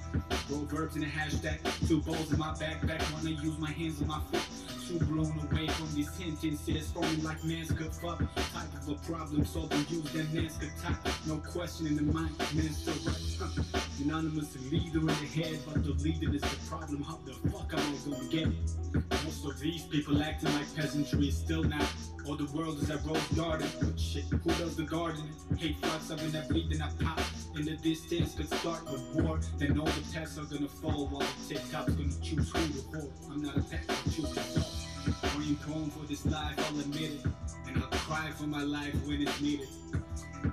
Proverbs 0.47 0.95
in 0.95 1.03
a 1.03 1.07
hashtag. 1.07 1.59
Two 1.87 2.01
balls 2.01 2.31
in 2.31 2.39
my 2.39 2.53
backpack, 2.53 3.01
wanna 3.13 3.29
use 3.29 3.57
my 3.57 3.71
hands 3.71 4.01
on 4.01 4.07
my 4.07 4.19
feet. 4.31 4.41
Too 4.87 4.99
blown 5.05 5.31
away 5.51 5.67
from 5.67 5.93
these 5.95 6.11
sentences, 6.11 6.91
forming 6.91 7.23
like 7.23 7.43
man's 7.43 7.71
could 7.71 7.93
fuck. 7.93 8.19
Type 8.19 8.73
of 8.75 8.89
a 8.89 8.95
problem 9.07 9.45
solving, 9.45 9.85
use 9.89 10.11
that 10.11 10.31
man's 10.33 10.57
could 10.57 10.75
type. 10.81 10.97
No 11.25 11.37
question 11.37 11.87
in 11.87 11.95
the 11.95 12.03
mind, 12.13 12.37
man's 12.53 12.83
so 12.83 12.91
right. 13.09 13.37
Huh. 13.39 13.79
Unanimous 13.99 14.55
leader 14.71 14.99
in 14.99 15.05
the 15.05 15.13
head, 15.13 15.59
but 15.65 15.83
the 15.83 15.93
leader 16.03 16.33
is 16.33 16.41
the 16.41 16.57
problem. 16.67 17.01
How 17.03 17.19
the 17.25 17.33
fuck 17.49 17.73
am 17.73 17.79
I 17.79 18.09
gonna 18.09 18.27
get 18.29 18.47
it? 18.47 19.23
Most 19.23 19.45
of 19.45 19.59
these 19.59 19.83
people 19.83 20.21
acting 20.21 20.53
like 20.53 20.75
peasantry 20.75 21.31
still 21.31 21.63
not. 21.63 21.85
All 22.27 22.35
the 22.35 22.45
world 22.57 22.81
is 22.81 22.89
a 22.89 22.97
rose 23.07 23.27
garden, 23.35 23.69
shit, 23.97 24.23
who 24.23 24.49
does 24.53 24.75
the 24.75 24.83
gardening? 24.83 25.29
Hate 25.59 25.77
up 25.83 26.19
in 26.23 26.31
that 26.31 26.49
bleeding 26.49 26.81
I 26.81 26.89
pop. 26.99 27.19
In 27.55 27.65
the 27.65 27.77
distance 27.77 28.33
could 28.33 28.51
start 28.51 28.83
with 28.91 29.03
war, 29.13 29.39
then 29.59 29.79
all 29.79 29.85
the 29.85 30.01
tests 30.11 30.39
are 30.39 30.45
gonna 30.45 30.67
fall 30.67 31.05
while 31.07 31.19
the 31.21 31.53
TikTok's 31.53 31.93
gonna 31.93 32.09
choose 32.23 32.49
who 32.49 32.67
to 32.67 32.97
whore. 32.97 33.11
I'm 33.31 33.43
not 33.43 33.57
a 33.57 33.61
pet, 33.61 33.83
I 33.87 34.09
choose 34.09 34.31
to 34.31 34.39
fall. 34.39 35.29
Praying 35.29 35.55
prone 35.57 35.91
for 35.91 36.03
this 36.07 36.25
life, 36.25 36.55
I'll 36.57 36.79
admit 36.79 37.11
it. 37.11 37.25
And 37.67 37.77
I'll 37.77 37.99
cry 37.99 38.31
for 38.31 38.47
my 38.47 38.63
life 38.63 38.95
when 39.05 39.21
it's 39.21 39.39
needed. 39.39 39.69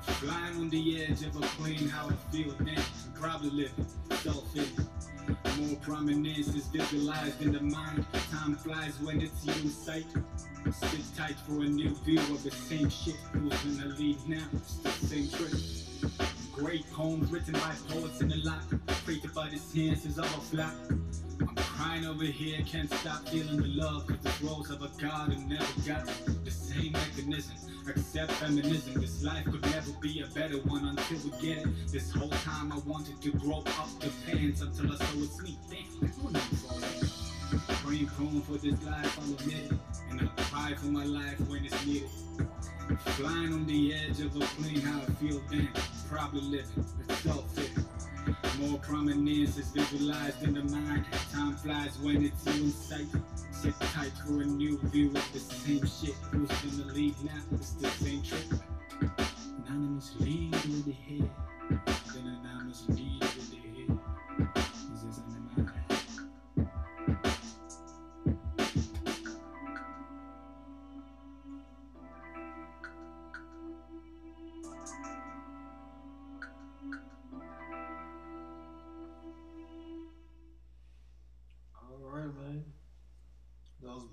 Flying 0.02 0.56
on 0.56 0.68
the 0.68 1.04
edge 1.04 1.22
of 1.22 1.36
a 1.36 1.40
plane, 1.40 1.88
how 1.88 2.08
I 2.08 2.12
feel 2.30 2.54
then. 2.60 2.76
I'm 2.76 3.12
probably 3.14 3.50
living, 3.50 3.86
self-in. 4.10 4.66
More 5.58 5.76
prominence 5.76 6.48
is 6.48 6.66
visualized 6.66 7.40
in 7.40 7.52
the 7.52 7.60
mind. 7.60 8.04
Time 8.30 8.56
flies 8.56 9.00
when 9.00 9.22
it's 9.22 9.46
you 9.46 9.52
in 9.54 9.70
sight. 9.70 10.06
Sit 10.70 11.00
tight 11.16 11.36
for 11.46 11.60
a 11.62 11.68
new 11.68 11.94
view 12.04 12.18
of 12.18 12.42
the 12.42 12.50
same 12.50 12.88
shit. 12.88 13.16
Who's 13.32 13.52
gonna 13.62 13.94
lead 13.96 14.16
now? 14.28 14.44
It's 14.54 14.76
the 14.76 14.90
same 15.06 15.28
trick. 15.28 15.52
Great 16.52 16.90
poems 16.92 17.30
written 17.30 17.54
by 17.54 17.74
poets 17.88 18.20
in 18.20 18.28
the 18.28 18.36
lot. 18.44 18.62
Created 19.04 19.34
by 19.34 19.48
the 19.48 19.58
senses 19.58 20.18
of 20.18 20.24
a 20.24 20.40
flock. 20.40 20.74
I'm 21.40 21.54
crying 21.56 22.06
over 22.06 22.24
here, 22.24 22.60
can't 22.64 22.92
stop 22.94 23.28
feeling 23.28 23.60
the 23.60 23.68
love. 23.68 24.06
Cause 24.06 24.20
the 24.20 24.46
rose 24.46 24.70
of 24.70 24.82
a 24.82 24.90
god 25.00 25.32
who 25.32 25.48
never 25.48 25.80
got 25.86 26.06
the 26.44 26.50
same 26.50 26.92
mechanism. 26.92 27.56
Except 27.88 28.30
feminism. 28.32 29.00
This 29.00 29.22
life 29.24 29.44
could 29.44 29.62
never 29.62 29.90
be 30.00 30.20
a 30.22 30.26
better 30.28 30.58
one 30.58 30.84
until 30.86 31.18
we 31.30 31.30
get 31.46 31.58
it. 31.66 31.88
This 31.90 32.12
whole 32.12 32.30
time 32.30 32.72
I 32.72 32.78
wanted 32.86 33.20
to 33.20 33.32
grow 33.32 33.58
up 33.58 34.00
the 34.00 34.10
pants 34.26 34.60
until 34.60 34.92
I 34.92 34.96
saw 34.96 35.18
it's 35.18 35.42
me. 35.42 35.58
Damn, 35.68 37.21
I 37.52 37.58
don't 38.18 38.40
for. 38.42 38.58
This 38.58 38.82
life, 38.84 39.18
admit 39.18 39.72
it. 39.72 39.72
And 40.10 40.20
I'll 40.20 40.44
cry 40.44 40.74
for 40.74 40.86
my 40.86 41.04
life 41.04 41.40
when 41.48 41.64
it's 41.64 41.86
needed. 41.86 42.08
Flying 43.16 43.52
on 43.52 43.66
the 43.66 43.94
edge 43.94 44.20
of 44.20 44.34
a 44.36 44.40
plane, 44.40 44.80
how 44.80 45.00
I 45.00 45.10
feel 45.12 45.40
then. 45.50 45.68
Probably 46.08 46.40
living, 46.40 46.84
it's 47.08 47.18
self-fit. 47.20 47.70
More 48.58 48.78
prominence 48.78 49.58
is 49.58 49.68
visualized 49.68 50.42
in 50.42 50.54
the 50.54 50.62
mind. 50.64 51.04
Time 51.32 51.56
flies 51.56 51.98
when 52.00 52.24
it's 52.24 52.46
in 52.46 52.70
sight. 52.70 53.06
Sit 53.50 53.74
tight 53.80 54.12
for 54.24 54.42
a 54.42 54.44
new 54.44 54.78
view 54.84 55.08
of 55.08 55.32
the 55.32 55.38
same 55.38 55.84
shit. 55.86 56.14
Who's 56.30 56.48
gonna 56.48 56.92
lead 56.92 57.14
now? 57.24 57.42
It's 57.52 57.72
the 57.72 57.88
same 57.88 58.22
trick. 58.22 58.46
Anonymous 59.66 60.14
lead 60.20 60.52
with 60.52 60.84
the 60.84 60.92
head. 60.92 61.30
Then 62.14 62.38
anonymous 62.44 62.84
lead 62.88 63.31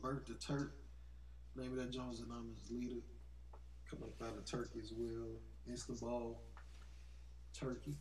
Bert 0.02 0.26
the 0.26 0.34
Turk. 0.36 0.74
Name 1.56 1.72
of 1.72 1.78
that 1.78 1.92
Jones 1.92 2.22
and 2.22 2.32
I'm 2.32 2.56
his 2.56 2.72
leader. 2.72 3.02
Coming 3.90 4.06
up 4.06 4.28
out 4.28 4.38
of 4.38 4.46
Turkey 4.46 4.80
as 4.82 4.94
well. 4.96 5.36
Istanbul, 5.72 6.40
Turkey. 7.54 7.98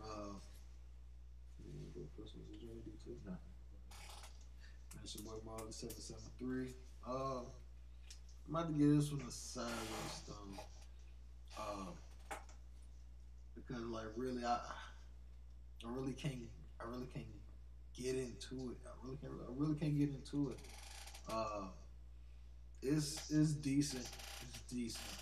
Uh, 0.00 0.34
you 1.64 1.90
go 1.94 2.00
first 2.16 2.36
one? 2.36 2.44
Did 2.50 2.62
you 2.62 2.68
want 2.68 2.84
to 2.84 2.90
do 2.90 2.96
too? 3.04 3.16
No. 3.26 3.32
That's 4.96 5.16
your 5.16 5.24
boy 5.24 5.38
Marley 5.44 5.72
773. 5.72 6.74
Uh, 7.06 7.40
I'm 8.48 8.54
about 8.54 8.72
to 8.72 8.78
give 8.78 8.96
this 8.96 9.10
one 9.10 9.22
a 9.26 9.30
sideways 9.30 10.22
thumb. 10.26 10.58
Uh, 11.58 12.36
because 13.54 13.84
like 13.84 14.06
really 14.16 14.44
I 14.44 14.58
I 15.84 15.88
really 15.88 16.12
can't 16.12 16.48
I 16.80 16.88
really 16.88 17.06
can't 17.06 17.26
get 17.96 18.14
into 18.14 18.70
it. 18.70 18.78
I 18.86 18.90
really 19.04 19.16
can't 19.18 19.32
I 19.32 19.52
really 19.56 19.74
can't 19.74 19.98
get 19.98 20.10
into 20.10 20.50
it. 20.50 20.58
Uh 21.28 21.68
it's 22.84 23.30
it's 23.32 23.52
decent. 23.56 24.04
It's 24.44 24.60
decent. 24.68 25.16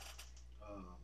Uh, 0.58 0.98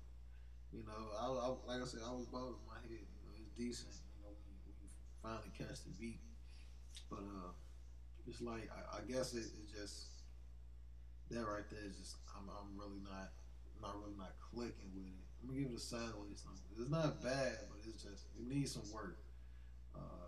you 0.72 0.82
know, 0.82 1.02
I, 1.14 1.26
I 1.30 1.46
like 1.70 1.82
I 1.82 1.86
said, 1.86 2.02
I 2.02 2.10
was 2.10 2.26
bobbing 2.26 2.58
my 2.66 2.82
head. 2.82 2.98
You 2.98 3.22
know, 3.22 3.38
it's 3.38 3.54
decent. 3.54 3.94
You 4.18 4.26
know, 4.26 4.34
when 4.42 4.58
when 4.66 4.74
you 4.82 4.90
finally 5.22 5.54
catch 5.54 5.86
the 5.86 5.94
beat. 5.94 6.18
But 7.08 7.22
uh, 7.22 7.54
it's 8.26 8.42
like 8.42 8.68
I, 8.74 8.98
I 8.98 9.00
guess 9.06 9.32
it, 9.38 9.46
it 9.46 9.70
just 9.70 10.26
that 11.30 11.46
right 11.46 11.64
there 11.70 11.86
is 11.86 11.96
just 11.96 12.18
I'm 12.34 12.50
I'm 12.50 12.74
really 12.74 12.98
not 13.06 13.30
not 13.80 13.94
really 14.02 14.18
not 14.18 14.34
clicking 14.42 14.90
with 14.98 15.06
it. 15.06 15.22
I'm 15.38 15.54
gonna 15.54 15.62
give 15.62 15.70
it 15.70 15.78
a 15.78 15.80
sideways 15.80 16.42
thumb. 16.42 16.58
It's 16.74 16.90
not 16.90 17.22
bad, 17.22 17.70
but 17.70 17.78
it's 17.86 18.02
just 18.02 18.26
it 18.34 18.50
needs 18.50 18.74
some 18.74 18.90
work. 18.90 19.22
Uh, 19.94 20.26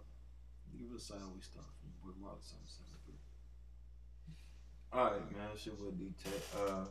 give 0.78 0.94
it 0.94 0.96
a 0.96 1.02
sideways 1.02 1.50
thumb 1.50 1.66
from 1.82 1.90
your 1.90 2.14
boy 2.22 2.38
Three. 4.92 5.00
Alright, 5.00 5.32
man, 5.32 5.48
it's 5.54 5.66
your 5.66 5.74
boy 5.76 5.90
D 5.98 6.12
Uh, 6.56 6.84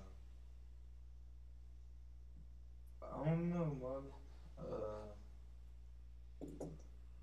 I 3.04 3.26
don't 3.26 3.50
know, 3.50 3.78
Marley. 3.82 4.14
Uh, 4.60 5.10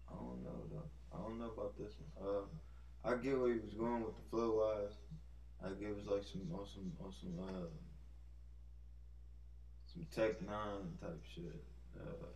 I 0.08 0.14
don't 0.14 0.42
know 0.44 0.62
though. 0.70 0.90
I 1.14 1.22
don't 1.22 1.38
know 1.38 1.52
about 1.56 1.78
this 1.78 1.92
one. 1.98 2.28
Uh, 2.28 3.08
I 3.08 3.16
get 3.22 3.38
where 3.38 3.52
he 3.52 3.60
was 3.60 3.74
going 3.74 4.04
with 4.04 4.16
the 4.16 4.30
flow 4.30 4.58
wise. 4.58 4.94
I 5.64 5.68
give 5.80 5.96
us 5.98 6.06
like 6.06 6.24
some 6.24 6.42
on 6.52 6.66
some 6.66 6.92
on 7.02 7.12
some 7.12 7.38
uh 7.40 7.68
some 9.86 10.06
Tech 10.14 10.40
N9ne 10.40 11.00
type 11.00 11.22
shit. 11.34 11.64
Uh, 11.98 12.26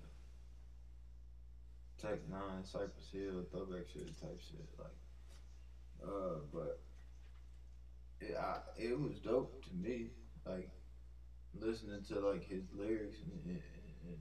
Tech 2.01 2.19
N9ne, 2.31 2.67
Cypress 2.67 3.11
Hill, 3.13 3.45
throwback 3.51 3.87
shit 3.93 4.19
type 4.21 4.41
shit. 4.41 4.67
Like, 4.79 6.09
uh, 6.09 6.39
but 6.53 6.81
it 8.21 8.37
I, 8.37 8.59
it 8.77 8.99
was 8.99 9.19
dope 9.19 9.63
to 9.65 9.71
me. 9.75 10.11
Like 10.47 10.71
listening 11.55 12.03
to 12.09 12.21
like 12.21 12.45
his 12.45 12.63
lyrics 12.73 13.19
and, 13.25 13.41
and, 13.45 13.63
and, 14.07 14.19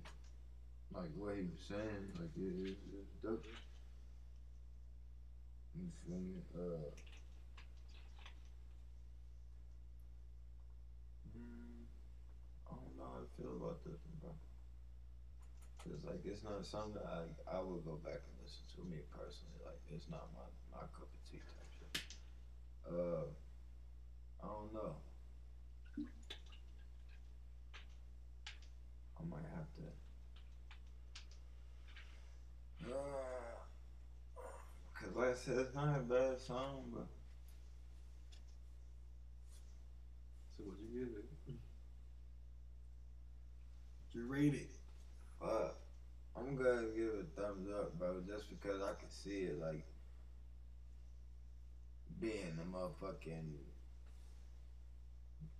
like 0.93 1.09
what 1.15 1.35
he 1.35 1.43
was 1.43 1.61
saying. 1.67 2.11
Like 2.17 2.33
it, 2.35 2.69
it, 2.69 2.77
it 2.91 3.03
was 3.05 3.17
dope. 3.21 3.45
You 5.75 5.87
feel 6.03 6.17
me? 6.17 6.41
Uh, 6.55 6.89
mm, 11.37 11.85
I 12.67 12.73
don't 12.73 12.97
know 12.97 13.03
how 13.03 13.21
I 13.21 13.41
feel 13.41 13.55
about 13.55 13.83
this 13.85 13.99
bro. 14.19 14.31
Cause 15.83 16.03
like 16.03 16.25
it's 16.25 16.43
not 16.43 16.65
something 16.65 17.01
I 17.05 17.23
I 17.47 17.61
would 17.61 17.85
go 17.85 17.95
back 18.03 18.19
and 18.19 18.35
listen 18.43 18.65
to 18.75 18.81
me 18.89 18.97
personally. 19.11 19.61
Like 19.63 19.79
it's 19.87 20.09
not 20.09 20.27
my 20.35 20.43
my 20.73 20.83
cup 20.91 21.07
of 21.07 21.21
tea 21.29 21.39
type 21.39 21.71
shit. 21.71 22.03
Uh, 22.89 23.29
I 24.43 24.47
don't 24.47 24.73
know. 24.73 24.95
I 29.19 29.23
might 29.23 29.45
have 29.55 29.67
to. 29.75 29.81
Uh, 32.85 33.59
Cause 34.93 35.15
like 35.15 35.29
I 35.29 35.33
said, 35.33 35.57
it's 35.57 35.73
not 35.73 35.97
a 35.97 36.01
bad 36.01 36.39
song, 36.39 36.89
but 36.93 37.07
So 40.57 40.63
what 40.65 40.77
you 40.79 40.99
give 40.99 41.17
it? 41.17 41.25
You 44.13 44.25
rate 44.25 44.53
it. 44.53 44.69
fuck. 45.39 45.75
I'm 46.35 46.55
gonna 46.55 46.87
give 46.87 47.09
it 47.15 47.25
a 47.37 47.41
thumbs 47.41 47.69
up, 47.69 47.97
bro, 47.97 48.21
just 48.21 48.49
because 48.49 48.81
I 48.81 48.93
can 48.93 49.09
see 49.09 49.43
it 49.43 49.59
like 49.59 49.83
being 52.19 52.57
a 52.59 52.65
motherfucking 52.65 53.68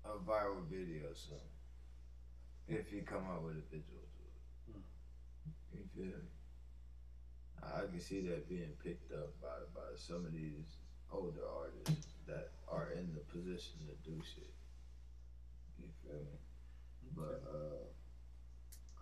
a 0.06 0.18
viral 0.30 0.66
video 0.70 1.14
soon. 1.14 1.38
If 2.68 2.92
you 2.94 3.02
come 3.02 3.24
out 3.26 3.44
with 3.44 3.58
a 3.58 3.66
visual 3.72 4.06
to 4.16 4.24
it. 4.76 4.84
You 5.74 5.84
feel 5.96 6.18
me? 6.18 6.30
I 7.62 7.86
can 7.92 8.00
see 8.00 8.22
that 8.28 8.48
being 8.48 8.72
picked 8.84 9.12
up 9.12 9.34
by 9.42 9.60
by 9.74 9.90
some 9.96 10.26
of 10.26 10.32
these 10.32 10.78
older 11.12 11.44
artists 11.44 12.08
that 12.28 12.52
are 12.68 12.92
in 12.92 13.14
the 13.14 13.22
position 13.34 13.74
to 13.88 14.10
do 14.10 14.22
shit. 14.24 14.54
You 15.80 15.90
feel 16.04 16.20
me? 16.20 16.38
But 17.16 17.44
uh 17.50 17.90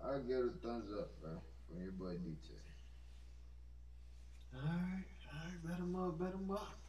I 0.08 0.20
give 0.20 0.38
a 0.38 0.68
thumbs 0.68 0.92
up, 0.98 1.20
bro, 1.22 1.42
from 1.68 1.82
your 1.82 1.92
boy 1.92 2.16
DJ. 2.16 2.56
Alright, 4.56 5.06
alright, 5.28 5.64
bet 5.66 5.78
him 5.78 5.96
up, 5.96 6.20
bet 6.20 6.34
him 6.34 6.52
up. 6.52 6.87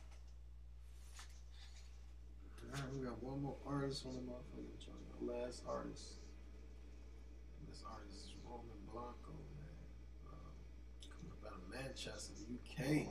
Alright, 2.75 2.93
we 2.93 3.05
got 3.07 3.23
one 3.23 3.43
more 3.43 3.57
artist 3.67 4.05
on 4.07 4.15
the 4.15 4.21
motherfucking. 4.21 4.69
The 5.21 5.33
last 5.33 5.63
artist. 5.69 6.21
This 7.69 7.83
artist 7.91 8.17
is 8.27 8.35
Roman 8.45 8.79
Blanco, 8.91 9.35
man. 9.57 9.89
Um, 10.29 10.55
coming 11.11 11.33
up 11.33 11.53
out 11.53 11.59
of 11.59 11.85
Manchester, 11.85 12.35
UK. 12.53 13.07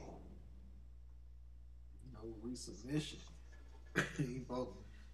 No 2.13 2.33
resubmission. 2.45 3.19
he 4.17 4.39
both, 4.47 4.69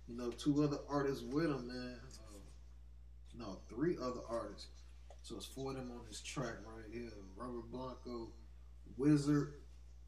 you 0.07 0.17
know, 0.17 0.29
two 0.31 0.63
other 0.63 0.77
artists 0.89 1.23
with 1.23 1.45
him, 1.45 1.67
man. 1.67 1.99
Uh, 2.19 2.39
no, 3.37 3.59
three 3.69 3.97
other 4.01 4.21
artists. 4.29 4.67
So 5.21 5.37
it's 5.37 5.45
four 5.45 5.71
of 5.71 5.77
them 5.77 5.91
on 5.91 6.01
this 6.07 6.21
track 6.21 6.55
right 6.65 6.85
here. 6.91 7.09
Robert 7.35 7.71
Blanco, 7.71 8.33
Wizard, 8.97 9.53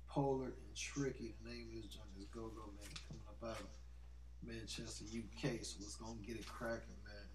Polar, 0.09 0.45
and 0.45 0.75
Tricky. 0.75 1.35
The 1.41 1.49
name 1.49 1.67
of 1.69 1.81
this 1.81 1.91
joint 1.91 2.09
is 2.19 2.25
Go 2.25 2.49
Go 2.49 2.71
Man. 2.77 2.91
Coming 3.07 3.23
up 3.29 3.49
out 3.49 3.59
of 3.59 3.67
Manchester, 4.47 5.05
UK. 5.05 5.63
So 5.63 5.77
let's 5.81 5.95
go 5.95 6.11
and 6.11 6.25
get 6.25 6.35
it 6.37 6.47
cracking, 6.47 6.99
man. 7.03 7.27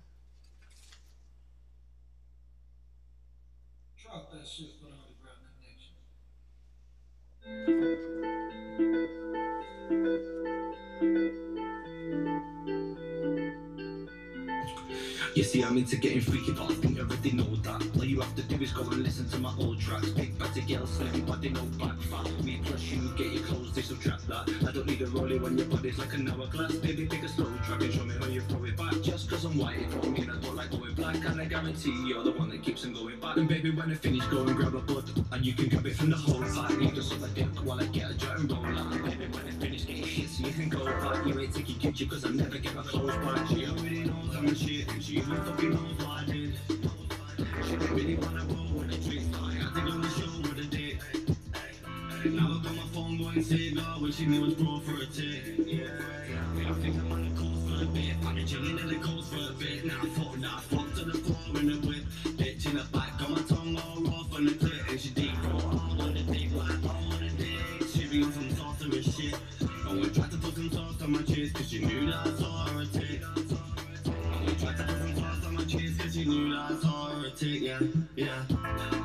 Drop 4.02 4.30
that 4.32 4.46
shit 4.46 4.70
for 4.80 4.86
the 4.86 4.92
underground 4.92 5.44
connection. 11.04 11.46
You 15.40 15.44
see, 15.44 15.64
I'm 15.64 15.78
into 15.78 15.96
getting 15.96 16.20
freaky, 16.20 16.52
but 16.52 16.70
I 16.70 16.74
think 16.74 16.98
you 16.98 17.02
already 17.02 17.32
know 17.32 17.44
that. 17.62 17.82
All 17.96 18.04
you 18.04 18.20
have 18.20 18.36
to 18.36 18.42
do 18.42 18.62
is 18.62 18.72
go 18.72 18.82
and 18.82 19.02
listen 19.02 19.26
to 19.30 19.38
my 19.38 19.50
old 19.58 19.80
tracks. 19.80 20.10
Big 20.10 20.38
batty 20.38 20.60
girls, 20.60 20.90
so 20.90 21.02
everybody 21.02 21.48
know 21.48 21.64
back 21.80 21.98
fat. 21.98 22.44
Me 22.44 22.60
plus 22.62 22.82
you, 22.82 23.10
get 23.16 23.32
your 23.32 23.42
clothes, 23.44 23.72
they 23.72 23.80
subtract 23.80 24.28
that. 24.28 24.46
I 24.68 24.70
don't 24.70 24.84
need 24.84 25.00
a 25.00 25.06
rollie 25.06 25.40
when 25.40 25.56
your 25.56 25.66
body's 25.68 25.96
like 25.96 26.12
an 26.12 26.28
hourglass. 26.28 26.74
Baby, 26.74 27.06
pick 27.06 27.22
a 27.22 27.28
slow 27.30 27.46
track 27.64 27.80
and 27.80 27.90
show 27.90 28.04
me 28.04 28.16
how 28.20 28.26
you 28.26 28.42
throw 28.42 28.62
it 28.64 28.76
back. 28.76 29.00
Just 29.00 29.30
cause 29.30 29.46
I'm 29.46 29.56
white, 29.56 29.78
it 29.78 29.90
don't 29.90 30.12
mean 30.12 30.28
I 30.28 30.38
don't 30.40 30.56
like 30.56 30.72
going 30.72 30.92
black. 30.92 31.14
And 31.14 31.40
I 31.40 31.46
guarantee 31.46 31.96
you're 32.06 32.22
the 32.22 32.32
one 32.32 32.50
that 32.50 32.62
keeps 32.62 32.84
on 32.84 32.92
going 32.92 33.18
back. 33.18 33.38
And 33.38 33.48
baby, 33.48 33.70
when 33.70 33.90
I 33.90 33.94
finish, 33.94 34.26
go 34.26 34.42
and 34.42 34.54
grab 34.54 34.74
a 34.74 34.80
bud. 34.80 35.04
And 35.32 35.46
you 35.46 35.54
can 35.54 35.70
grab 35.70 35.86
it 35.86 35.96
from 35.96 36.10
the 36.10 36.16
whole 36.16 36.42
pack. 36.42 36.78
You 36.78 36.90
just 36.90 37.08
suck 37.08 37.22
a 37.22 37.28
dick 37.28 37.46
while 37.64 37.80
I 37.80 37.86
get 37.86 38.10
a 38.10 38.14
jet 38.14 38.36
and 38.36 38.52
roll 38.52 38.66
out. 38.66 38.92
Baby, 38.92 39.26
when 39.32 39.46
I 39.48 39.52
finish 39.52 39.86
getting 39.86 40.04
shit, 40.04 40.28
so 40.28 40.46
you 40.46 40.52
can 40.52 40.68
go 40.68 40.84
back. 40.84 41.24
You 41.24 41.40
ain't 41.40 41.54
taking 41.54 41.76
kitchen 41.76 42.10
cause 42.10 42.26
I 42.26 42.28
never 42.28 42.58
get 42.58 42.74
my 42.74 42.82
clothes 42.82 43.16
back. 43.24 43.48
She 43.48 43.64
already 43.64 44.04
knows 44.04 44.36
I'm 44.36 44.46
a 44.46 44.54
shit, 44.54 44.86
and 44.92 45.02
she 45.02 45.22
She 45.30 45.36
didn't 47.76 47.94
really 47.94 48.16
wanna 48.16 48.44
roll 48.46 48.66
when 48.74 48.88
the 48.88 48.96
drinks 48.96 49.26
started. 49.26 49.40
I 49.40 49.42
had 49.62 49.74
to 49.74 49.80
go 49.80 49.90
on 49.92 50.00
the 50.00 50.08
show 50.08 50.40
with 50.42 50.58
a 50.58 50.64
date. 50.64 50.98
Now 52.34 52.50
I 52.50 52.52
got 52.64 52.74
my 52.74 52.82
phone 52.92 53.16
going 53.18 53.42
cigar, 53.44 54.00
wishing 54.00 54.34
it 54.34 54.40
was 54.40 54.54
bro 54.54 54.80
for 54.80 55.00
a 55.00 55.06
tick. 55.06 55.42
Yeah, 55.66 55.86
I 56.68 56.72
think 56.82 56.96
I'm 56.96 57.12
on 57.12 57.28
the 57.28 57.34
coast 57.40 57.62
for 57.68 57.80
a 57.84 57.86
bit. 57.86 58.16
I've 58.26 58.34
been 58.34 58.44
chilling 58.46 58.76
in 58.76 58.88
the 58.88 58.96
coast 58.96 59.32
for 59.32 59.38
a 59.38 59.52
bit. 59.54 59.84
Now 59.84 60.00
I 60.02 60.06
thought, 60.08 60.36
now 60.38 60.56
I 60.56 60.60
fucked 60.62 60.96
to 60.96 61.04
the 61.04 61.16
floor 61.18 61.60
in 61.60 61.66
the 61.68 61.76
whip. 61.86 62.04
Bitch 62.34 62.66
in 62.66 62.74
the 62.76 62.82
back, 62.90 63.16
got 63.18 63.30
my 63.30 63.40
tongue 63.46 63.78
all 63.78 64.00
rough 64.02 64.34
on 64.34 64.46
the 64.46 64.52
clit. 64.52 64.88
And 64.90 65.00
she 65.00 65.10
deep 65.10 65.36
throat, 65.42 65.62
all 65.62 66.02
on 66.02 66.14
the 66.14 66.22
dick, 66.26 66.50
like 66.54 66.82
all 66.90 67.04
on 67.06 67.20
the 67.22 67.30
dick. 67.38 67.60
She 67.86 68.08
be 68.08 68.24
on 68.24 68.32
some 68.32 68.50
sorceress 68.56 69.14
shit. 69.14 69.38
I 69.86 69.88
went 69.94 70.12
tried 70.12 70.30
to 70.32 70.38
put 70.38 70.54
some 70.56 70.70
sauce 70.72 71.00
on 71.02 71.12
my 71.12 71.22
chest, 71.22 71.54
cause 71.54 71.68
she 71.70 71.78
knew 71.84 72.10
that 72.10 72.26
cause 76.68 76.82
she 76.82 76.86
knew 76.86 76.86
that 76.86 76.86
I 76.86 76.88
saw 76.88 77.08
her 77.10 77.26
a 77.26 77.30
tick. 77.30 77.62
Yeah, 77.62 77.80
yeah, 78.16 78.44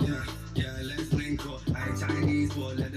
yeah, 0.01 0.25
yeah, 0.55 0.77
let's 0.83 1.13
link 1.13 1.45
up. 1.47 1.61
I 1.75 1.95
Chinese, 1.99 2.53
but 2.53 2.77
let 2.77 2.94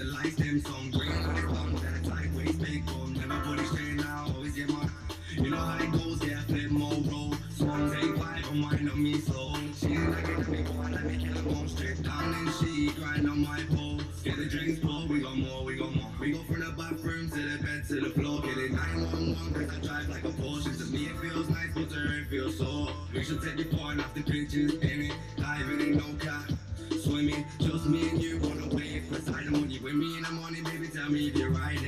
Take 23.41 23.55
the 23.55 23.77
point 23.77 24.01
off 24.01 24.13
the 24.13 24.21
pictures, 24.21 24.73
in 24.73 25.01
it. 25.03 25.13
Diving 25.37 25.79
in 25.79 25.97
no 25.97 26.03
cat. 26.19 26.51
Swimming, 27.01 27.45
just 27.61 27.85
me 27.85 28.09
and 28.09 28.21
you 28.21 28.37
on 28.43 28.69
a 28.69 28.75
wave. 28.75 29.09
Beside 29.09 29.49
when 29.49 29.71
you 29.71 29.81
with 29.81 29.93
me 29.93 30.17
in 30.17 30.23
the 30.23 30.31
morning, 30.31 30.63
baby, 30.65 30.87
tell 30.89 31.09
me 31.09 31.29
if 31.29 31.37
you're 31.37 31.49
riding. 31.49 31.78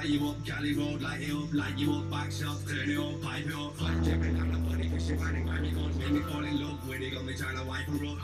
Tie 0.00 0.06
you 0.06 0.28
up, 0.30 0.46
Cali 0.46 0.72
road, 0.72 1.02
light 1.02 1.20
it 1.20 1.30
up, 1.30 1.52
light 1.52 1.76
you 1.76 1.92
up, 1.92 2.10
back 2.10 2.32
shots, 2.32 2.64
turn 2.64 2.88
it 2.88 2.96
up, 2.96 3.20
pipe 3.20 3.44
it 3.44 3.52
up. 3.52 3.82
I'm 3.82 4.02
jumping 4.02 4.34
down 4.34 4.50
the 4.50 4.58
body, 4.70 4.88
cause 4.88 5.06
she 5.06 5.14
finding 5.14 5.44
grimy 5.44 5.72
guns. 5.72 5.96
Made 5.98 6.12
me 6.12 6.20
fall 6.20 6.42
in 6.42 6.58
love 6.58 6.88
with 6.88 7.02
it, 7.02 7.12
got 7.12 7.24
me 7.26 7.34
trying 7.34 7.58
to 7.58 7.64
wipe 7.64 7.84
her 7.84 8.06
up. 8.06 8.18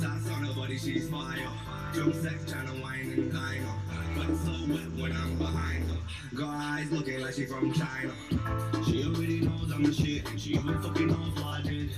That's 0.00 0.30
on 0.30 0.44
her 0.46 0.54
body, 0.54 0.78
she's 0.78 1.10
fire. 1.10 1.36
Jump 1.92 2.14
sex, 2.14 2.50
trying 2.50 2.68
to 2.68 2.82
wine 2.82 3.12
and 3.18 3.30
dine 3.30 3.60
her. 3.60 3.78
But 4.16 4.34
so 4.34 4.52
wet 4.72 4.88
when 4.96 5.12
I'm 5.12 5.36
behind 5.36 5.90
her. 5.90 5.98
Got 6.34 6.54
eyes 6.56 6.90
looking 6.90 7.20
like 7.20 7.34
she 7.34 7.44
from 7.44 7.70
China. 7.74 8.14
She 8.86 9.04
already 9.04 9.40
knows 9.40 9.72
I'm 9.74 9.82
the 9.82 9.92
shit, 9.92 10.26
and 10.26 10.40
she 10.40 10.54
even 10.54 10.80
fucking 10.80 11.06
knows 11.06 11.34
what 11.34 11.44
I 11.44 11.60
did. 11.60 11.90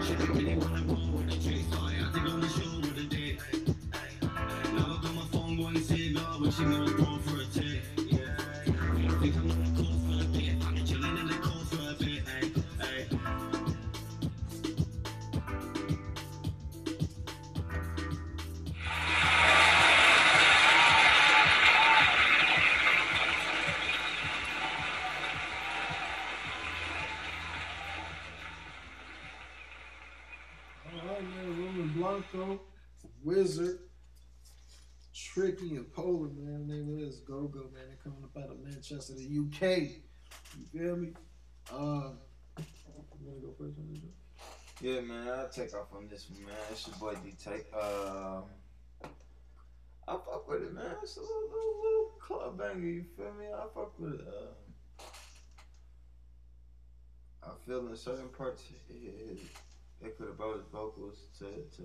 She 0.00 0.14
didn't 0.14 0.36
really 0.36 0.54
wanna 0.54 0.84
roll 0.86 1.10
with 1.10 1.28
the 1.28 1.50
chase, 1.50 1.66
so 1.72 1.80
I 1.80 1.94
had 1.94 2.14
to 2.14 2.20
go 2.20 2.30
on 2.30 2.40
the 2.40 2.48
show 2.50 2.70
with 2.82 2.98
a 2.98 3.02
date. 3.02 3.40
Now 4.74 4.96
I 4.96 5.02
got 5.02 5.12
my 5.12 5.24
phone 5.32 5.56
going 5.56 5.82
cigar, 5.82 6.38
wishing 6.40 6.70
was 6.70 6.92
bro 6.92 7.01
Wizard, 33.22 33.78
Tricky, 35.14 35.76
and 35.76 35.92
Polar, 35.92 36.28
man. 36.28 36.66
Name 36.66 36.98
this 36.98 37.16
Go 37.18 37.42
Go, 37.42 37.70
man. 37.74 37.84
They're 37.88 37.98
coming 38.02 38.24
up 38.24 38.36
out 38.36 38.50
of 38.50 38.60
Manchester, 38.64 39.14
the 39.14 39.22
UK. 39.24 39.90
You 40.58 40.66
feel 40.72 40.96
me? 40.96 41.12
Uh, 41.70 42.12
you 42.58 43.26
wanna 43.26 43.40
go 43.40 43.54
first 43.58 43.78
on 43.78 43.88
this? 43.92 44.02
one? 44.02 44.12
Yeah, 44.80 45.00
man, 45.00 45.28
I'll 45.28 45.48
take 45.48 45.74
off 45.74 45.92
on 45.94 46.08
this 46.08 46.28
one, 46.30 46.44
man. 46.44 46.54
It's 46.70 46.86
your 46.86 46.96
boy 46.96 47.14
D 47.22 47.34
Take. 47.42 47.66
Um, 47.74 48.44
I 50.08 50.12
fuck 50.12 50.48
with 50.48 50.62
it, 50.62 50.74
man. 50.74 50.96
It's 51.02 51.16
a 51.16 51.20
little, 51.20 51.42
little, 51.50 51.76
little 51.82 52.12
club 52.20 52.58
banger, 52.58 52.86
you 52.86 53.04
feel 53.16 53.32
me? 53.34 53.46
I 53.54 53.62
fuck 53.74 53.98
with 53.98 54.14
it. 54.14 54.26
Um, 54.26 55.06
I 57.44 57.50
feel 57.66 57.86
in 57.86 57.96
certain 57.96 58.28
parts 58.28 58.64
it, 58.88 58.94
it, 58.94 59.38
it 60.00 60.18
could 60.18 60.28
have 60.28 60.36
brought 60.36 60.56
his 60.56 60.66
vocals 60.72 61.18
to, 61.38 61.44
to 61.76 61.82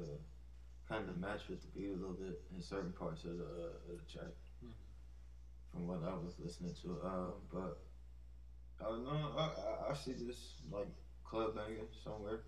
kind 0.89 1.09
of 1.09 1.17
match 1.17 1.41
with 1.49 1.61
the 1.61 1.67
beat 1.79 1.89
a 1.89 1.93
little 1.93 2.13
bit 2.13 2.39
in 2.55 2.61
certain 2.61 2.93
parts 2.93 3.23
of 3.25 3.37
the, 3.37 3.43
uh, 3.43 3.91
of 3.91 3.99
the 3.99 4.11
track. 4.11 4.33
From 5.71 5.87
what 5.87 6.01
I 6.03 6.13
was 6.15 6.33
listening 6.39 6.73
to, 6.81 6.97
um, 7.05 7.33
but 7.53 7.77
I 8.81 8.89
don't 8.89 9.03
know. 9.03 9.31
I, 9.37 9.41
I, 9.41 9.91
I 9.91 9.93
see 9.93 10.13
this 10.13 10.61
like 10.71 10.87
club 11.23 11.55
banger 11.55 11.85
somewhere 12.03 12.39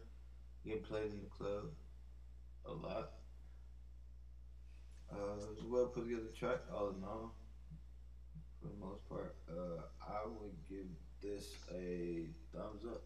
getting 0.66 0.84
played 0.84 1.12
in 1.12 1.20
the 1.20 1.30
club 1.30 1.66
a 2.66 2.72
lot. 2.72 3.12
Uh, 5.12 5.36
it 5.42 5.50
was 5.50 5.64
well 5.66 5.86
put 5.88 6.06
together 6.06 6.30
track, 6.38 6.60
all 6.74 6.90
in 6.90 7.04
all, 7.04 7.36
for 8.62 8.68
the 8.68 8.86
most 8.86 9.08
part. 9.10 9.36
Uh, 9.50 9.82
I 10.02 10.28
would 10.28 10.54
give 10.70 10.86
this 11.22 11.56
a 11.72 12.28
thumbs 12.54 12.84
up. 12.86 13.04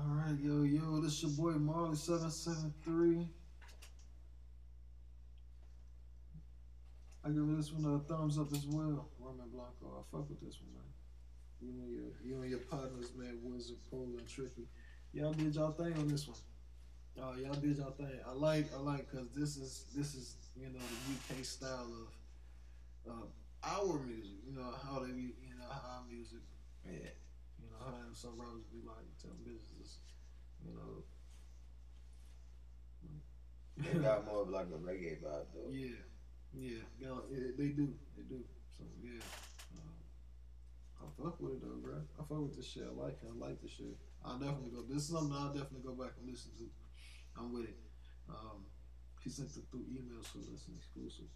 All 0.00 0.14
right, 0.14 0.38
yo, 0.40 0.62
yo, 0.62 1.00
this 1.02 1.22
your 1.22 1.30
boy 1.32 1.58
Marley 1.58 1.94
seven 1.94 2.30
seven 2.30 2.72
three. 2.82 3.28
I 7.22 7.28
give 7.28 7.46
this 7.54 7.70
one 7.70 7.84
a 7.94 7.98
thumbs 8.10 8.38
up 8.38 8.50
as 8.52 8.64
well. 8.66 9.08
Roman 9.18 9.48
Blanco, 9.52 9.98
I 9.98 10.00
fuck 10.10 10.26
with 10.30 10.40
this 10.40 10.56
one, 10.62 10.72
man. 10.72 10.88
You 11.60 11.82
and 11.82 11.92
your, 11.92 12.12
you 12.24 12.40
and 12.40 12.50
your 12.50 12.60
partners, 12.60 13.12
man, 13.14 13.40
Wizard, 13.42 13.76
Pole, 13.90 14.14
and 14.16 14.26
Tricky. 14.26 14.68
Y'all 15.12 15.34
did 15.34 15.54
y'all 15.54 15.72
thing 15.72 15.92
on 15.98 16.08
this 16.08 16.26
one. 16.26 16.38
Oh, 17.20 17.34
y'all 17.36 17.52
did 17.52 17.76
y'all 17.76 17.90
thing. 17.90 18.20
I 18.26 18.32
like, 18.32 18.72
I 18.74 18.80
like, 18.80 19.12
cause 19.12 19.26
this 19.36 19.58
is, 19.58 19.84
this 19.94 20.14
is, 20.14 20.36
you 20.56 20.68
know, 20.68 20.78
the 20.78 21.36
UK 21.36 21.44
style 21.44 21.88
of, 23.06 23.12
uh, 23.12 23.26
our 23.64 23.98
music. 23.98 24.38
You 24.48 24.56
know 24.56 24.72
how 24.82 25.00
they, 25.00 25.10
you 25.10 25.58
know, 25.58 25.66
how 25.68 25.98
our 25.98 26.04
music. 26.08 26.40
Yeah. 26.86 27.10
You 27.80 27.86
know 27.86 27.92
how 27.96 28.12
some 28.12 28.36
rappers 28.36 28.68
be 28.68 28.84
like, 28.84 29.08
tell 29.16 29.32
business, 29.40 29.98
you 30.64 30.72
know. 30.74 31.04
They 33.80 33.98
got 33.98 34.26
more 34.26 34.42
of 34.42 34.50
like 34.50 34.66
a 34.68 34.76
reggae 34.76 35.16
vibe 35.24 35.48
though. 35.56 35.72
Yeah, 35.72 36.04
yeah, 36.52 36.84
yeah, 37.00 37.16
yeah, 37.32 37.56
they 37.56 37.72
do, 37.72 37.88
they 38.12 38.24
do. 38.28 38.44
So 38.76 38.84
yeah, 39.00 39.24
um, 39.80 39.96
I 41.00 41.04
fuck 41.16 41.40
with 41.40 41.52
it 41.52 41.62
though, 41.62 41.80
bro. 41.80 41.96
I 42.18 42.22
fuck 42.28 42.42
with 42.44 42.56
this 42.56 42.68
shit. 42.68 42.84
I 42.84 42.92
like 42.92 43.16
it. 43.24 43.32
I 43.32 43.48
like 43.48 43.62
this 43.62 43.72
shit. 43.72 43.96
I'll 44.22 44.36
definitely 44.36 44.76
go. 44.76 44.84
This 44.84 45.08
is 45.08 45.16
something 45.16 45.32
I'll 45.32 45.48
definitely 45.56 45.88
go 45.88 45.96
back 45.96 46.12
and 46.20 46.28
listen 46.28 46.52
to. 46.60 46.68
I'm 47.40 47.54
with 47.54 47.72
it. 47.72 47.78
Um, 48.28 48.68
he 49.24 49.30
sent 49.30 49.56
it 49.56 49.64
through 49.70 49.88
email, 49.88 50.20
so 50.20 50.44
that's 50.44 50.68
and 50.68 50.76
exclusives. 50.76 51.32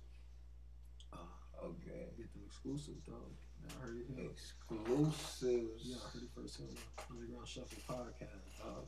Uh, 1.08 1.64
okay. 1.64 2.12
Get 2.20 2.28
them 2.36 2.44
exclusive, 2.44 3.00
dog. 3.08 3.32
I 3.68 3.86
heard 3.86 3.96
it 3.98 4.06
here. 4.14 4.30
Exclusives. 4.30 5.82
Yeah, 5.84 5.96
I 5.96 6.10
heard 6.12 6.22
it 6.22 6.30
first 6.34 6.60
on 6.60 6.66
the 6.68 6.76
Underground 7.10 7.48
Shuffle 7.48 7.78
podcast, 7.88 8.58
dog. 8.58 8.86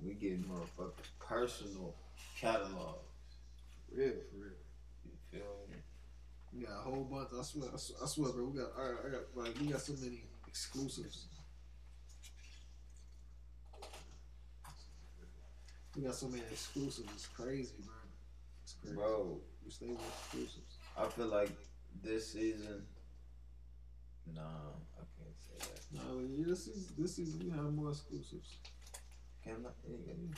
We 0.00 0.14
get 0.14 0.48
motherfuckers 0.48 1.10
personal 1.20 1.94
catalogs. 2.38 2.98
For 3.88 3.96
real, 3.96 4.12
for 4.30 4.36
real. 4.36 4.58
You 5.04 5.12
feel 5.30 5.66
me? 5.70 5.76
We 6.52 6.64
got 6.64 6.80
a 6.80 6.82
whole 6.82 7.04
bunch. 7.04 7.28
I 7.38 7.42
swear, 7.42 7.70
I 7.72 7.76
swear, 7.76 7.98
I 8.02 8.06
swear 8.06 8.32
bro. 8.32 8.44
We 8.46 8.58
got, 8.58 8.72
all 8.76 8.84
right, 8.84 8.98
I 9.06 9.10
got, 9.10 9.22
like, 9.34 9.60
we 9.60 9.66
got 9.68 9.80
so 9.80 9.94
many 10.00 10.24
exclusives. 10.46 11.26
We 15.96 16.02
got 16.02 16.14
so 16.14 16.26
many 16.28 16.42
exclusives. 16.50 17.08
It's 17.14 17.26
crazy, 17.26 17.74
bro. 17.84 17.94
It's 18.64 18.74
crazy. 18.82 18.96
Bro. 18.96 19.40
We 19.64 19.70
stay 19.70 19.86
with 19.86 20.00
exclusives. 20.00 20.78
I 20.98 21.06
feel 21.06 21.26
like 21.26 21.50
this 22.02 22.32
season. 22.32 22.82
Nah, 24.26 24.78
I 24.96 25.04
can't 25.18 25.36
say 25.42 25.56
that. 25.58 25.82
No, 25.92 26.20
yeah, 26.20 26.46
this 26.46 26.66
is 26.68 26.88
this 26.96 27.16
season 27.16 27.40
we 27.44 27.50
have 27.50 27.72
more 27.74 27.90
exclusives. 27.90 28.56
Can 29.44 29.66
I? 29.66 29.72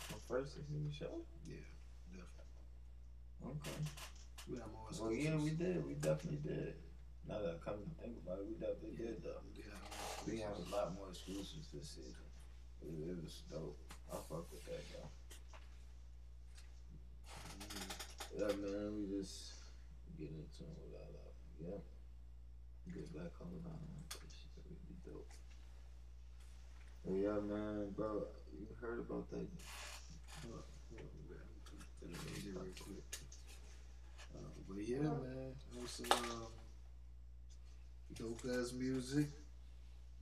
From 0.09 0.21
first 0.27 0.55
season 0.57 0.91
show? 0.91 1.21
Yeah, 1.47 1.57
definitely. 2.11 3.61
Okay. 3.61 3.81
We 4.51 4.57
have 4.59 4.73
more 4.73 4.89
Well, 4.91 5.11
exclusives. 5.11 5.25
yeah, 5.25 5.37
we 5.37 5.51
did. 5.51 5.87
We 5.87 5.95
definitely 5.95 6.41
did. 6.43 6.75
Now 7.29 7.39
that 7.41 7.61
I 7.61 7.65
come 7.65 7.81
to 7.85 8.03
think 8.03 8.17
about 8.25 8.39
it, 8.41 8.47
we 8.49 8.55
definitely 8.55 8.97
did 8.97 9.23
though. 9.23 9.41
Yeah, 9.55 9.65
We 10.27 10.41
have 10.41 10.57
a 10.57 10.67
lot 10.75 10.95
more 10.95 11.09
exclusives 11.11 11.69
this 11.73 11.89
season. 11.97 12.25
It, 12.83 12.89
it 13.11 13.17
was 13.23 13.43
dope. 13.51 13.79
I 14.13 14.17
fuck 14.29 14.51
with 14.53 14.65
that 14.67 14.83
though. 14.93 15.09
Mm-hmm. 17.61 18.41
Yeah, 18.41 18.49
man, 18.61 18.93
we 18.99 19.21
just 19.21 19.53
get 20.19 20.29
into 20.29 20.65
it 20.65 20.77
without 20.85 21.13
that. 21.13 21.33
Yeah. 21.61 21.81
Get 22.93 23.13
on 23.41 23.49
the 23.51 23.69
line. 23.69 24.05
That 24.11 24.65
would 24.69 24.89
be 24.89 24.95
dope. 25.05 25.31
But 27.05 27.15
yeah, 27.15 27.41
man, 27.41 27.91
bro, 27.97 28.27
you 28.53 28.67
heard 28.81 29.01
about 29.01 29.31
that? 29.31 29.47
Hold 30.43 30.63
get 32.01 32.55
real 32.55 32.73
quick. 32.81 33.05
Uh, 34.35 34.39
but 34.69 34.89
yeah, 34.89 34.99
man, 34.99 35.55
that 35.75 35.89
some 35.89 36.07
uh, 36.13 36.47
dope 38.15 38.43
ass 38.59 38.73
music. 38.73 39.29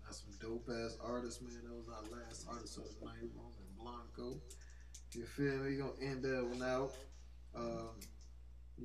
Got 0.05 0.15
some 0.15 0.33
dope 0.41 0.69
ass 0.69 0.97
artists, 1.05 1.43
man. 1.43 1.63
That 1.65 1.75
was 1.75 1.89
our 1.89 2.19
last 2.19 2.47
artist 2.49 2.79
of 2.79 2.85
the 2.85 3.07
night, 3.07 3.31
Roman 3.35 3.71
Blanco. 3.79 4.41
You 5.13 5.25
feel 5.25 5.59
me? 5.59 5.71
We 5.71 5.77
gonna 5.77 5.93
end 6.01 6.23
that 6.25 6.45
one 6.45 6.63
out. 6.63 6.93
Um, 7.55 7.91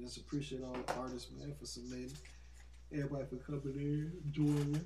just 0.02 0.18
appreciate 0.18 0.62
all 0.64 0.74
the 0.74 0.94
artists, 0.96 1.32
man, 1.32 1.54
for 1.58 1.66
submitting. 1.66 2.12
Everybody 2.92 3.26
for 3.30 3.36
coming 3.38 3.76
in, 3.76 4.12
joining, 4.32 4.82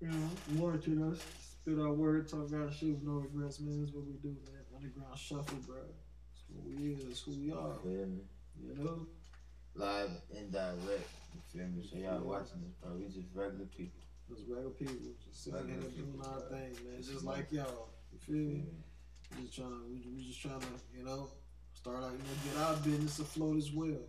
you 0.00 0.08
know, 0.08 0.28
watching 0.56 1.02
us, 1.02 1.20
spit 1.60 1.78
our 1.78 1.92
word, 1.92 2.26
talk 2.28 2.50
our 2.54 2.72
shit 2.72 2.94
with 2.94 3.02
no 3.02 3.12
regrets, 3.20 3.60
man. 3.60 3.80
That's 3.80 3.92
what 3.94 4.06
we 4.06 4.14
do, 4.14 4.28
man. 4.48 4.64
Underground 4.74 5.18
shuffle, 5.18 5.58
bro. 5.66 5.76
That's 5.76 6.44
what 6.48 6.64
we 6.64 6.92
is. 6.94 7.04
That's 7.04 7.20
who 7.22 7.32
we 7.32 7.52
are. 7.52 7.74
Feel? 7.82 8.08
You 8.64 8.74
know? 8.78 9.06
Live 9.74 10.10
and 10.34 10.50
direct. 10.50 11.08
You 11.34 11.40
feel 11.52 11.66
me? 11.68 11.86
So 11.90 11.98
y'all 11.98 12.20
watching 12.24 12.62
this, 12.64 12.72
bro. 12.82 12.94
We 12.96 13.04
just 13.06 13.28
regular 13.34 13.66
people. 13.66 14.00
Just 14.30 14.48
regular 14.48 14.70
people, 14.70 14.94
just 15.22 15.44
sitting 15.44 15.68
here 15.68 15.76
doing 15.76 16.22
our 16.24 16.40
bro. 16.40 16.48
thing, 16.48 16.72
man. 16.88 16.96
Just 16.98 17.12
Just 17.12 17.24
like- 17.24 17.52
y'all. 17.52 17.90
You 18.12 18.18
feel 18.18 18.36
me? 18.48 18.64
We 19.36 19.44
just 19.44 19.56
trying 19.56 19.70
to, 19.70 19.80
we, 19.88 20.02
we 20.16 20.24
just 20.26 20.40
trying 20.40 20.60
to, 20.60 20.66
you 20.96 21.04
know, 21.04 21.28
start 21.74 22.02
out, 22.04 22.12
you 22.12 22.18
know, 22.18 22.36
get 22.44 22.62
our 22.62 22.76
business 22.76 23.18
afloat 23.18 23.56
as 23.56 23.70
well. 23.72 24.00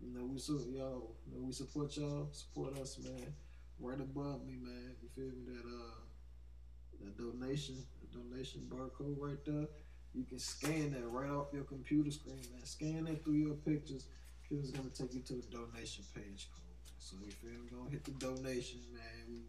You 0.00 0.12
know, 0.12 0.26
we 0.26 0.38
so 0.38 0.54
y'all, 0.68 1.14
you 1.26 1.34
know, 1.34 1.46
we 1.46 1.52
support 1.52 1.96
y'all, 1.96 2.28
support 2.32 2.76
us, 2.78 2.98
man. 3.02 3.34
Right 3.78 4.00
above 4.00 4.46
me, 4.46 4.56
man. 4.60 4.96
You 5.02 5.08
feel 5.14 5.32
me? 5.32 5.44
That 5.46 5.66
uh, 5.66 6.00
that 7.04 7.16
donation, 7.18 7.76
the 8.00 8.18
donation 8.18 8.62
barcode 8.68 9.16
right 9.18 9.42
there. 9.44 9.68
You 10.14 10.24
can 10.24 10.38
scan 10.38 10.92
that 10.92 11.06
right 11.08 11.30
off 11.30 11.48
your 11.52 11.64
computer 11.64 12.10
screen, 12.10 12.40
man. 12.52 12.64
Scan 12.64 13.04
that 13.04 13.24
through 13.24 13.34
your 13.34 13.54
pictures. 13.54 14.06
It's 14.50 14.70
gonna 14.70 14.90
take 14.90 15.12
you 15.12 15.20
to 15.20 15.34
the 15.34 15.48
donation 15.50 16.04
page 16.14 16.48
code. 16.52 16.66
So 16.98 17.16
you 17.24 17.32
feel 17.32 17.50
me? 17.50 17.68
Gonna 17.70 17.90
hit 17.90 18.04
the 18.04 18.12
donation, 18.12 18.80
man. 18.92 19.42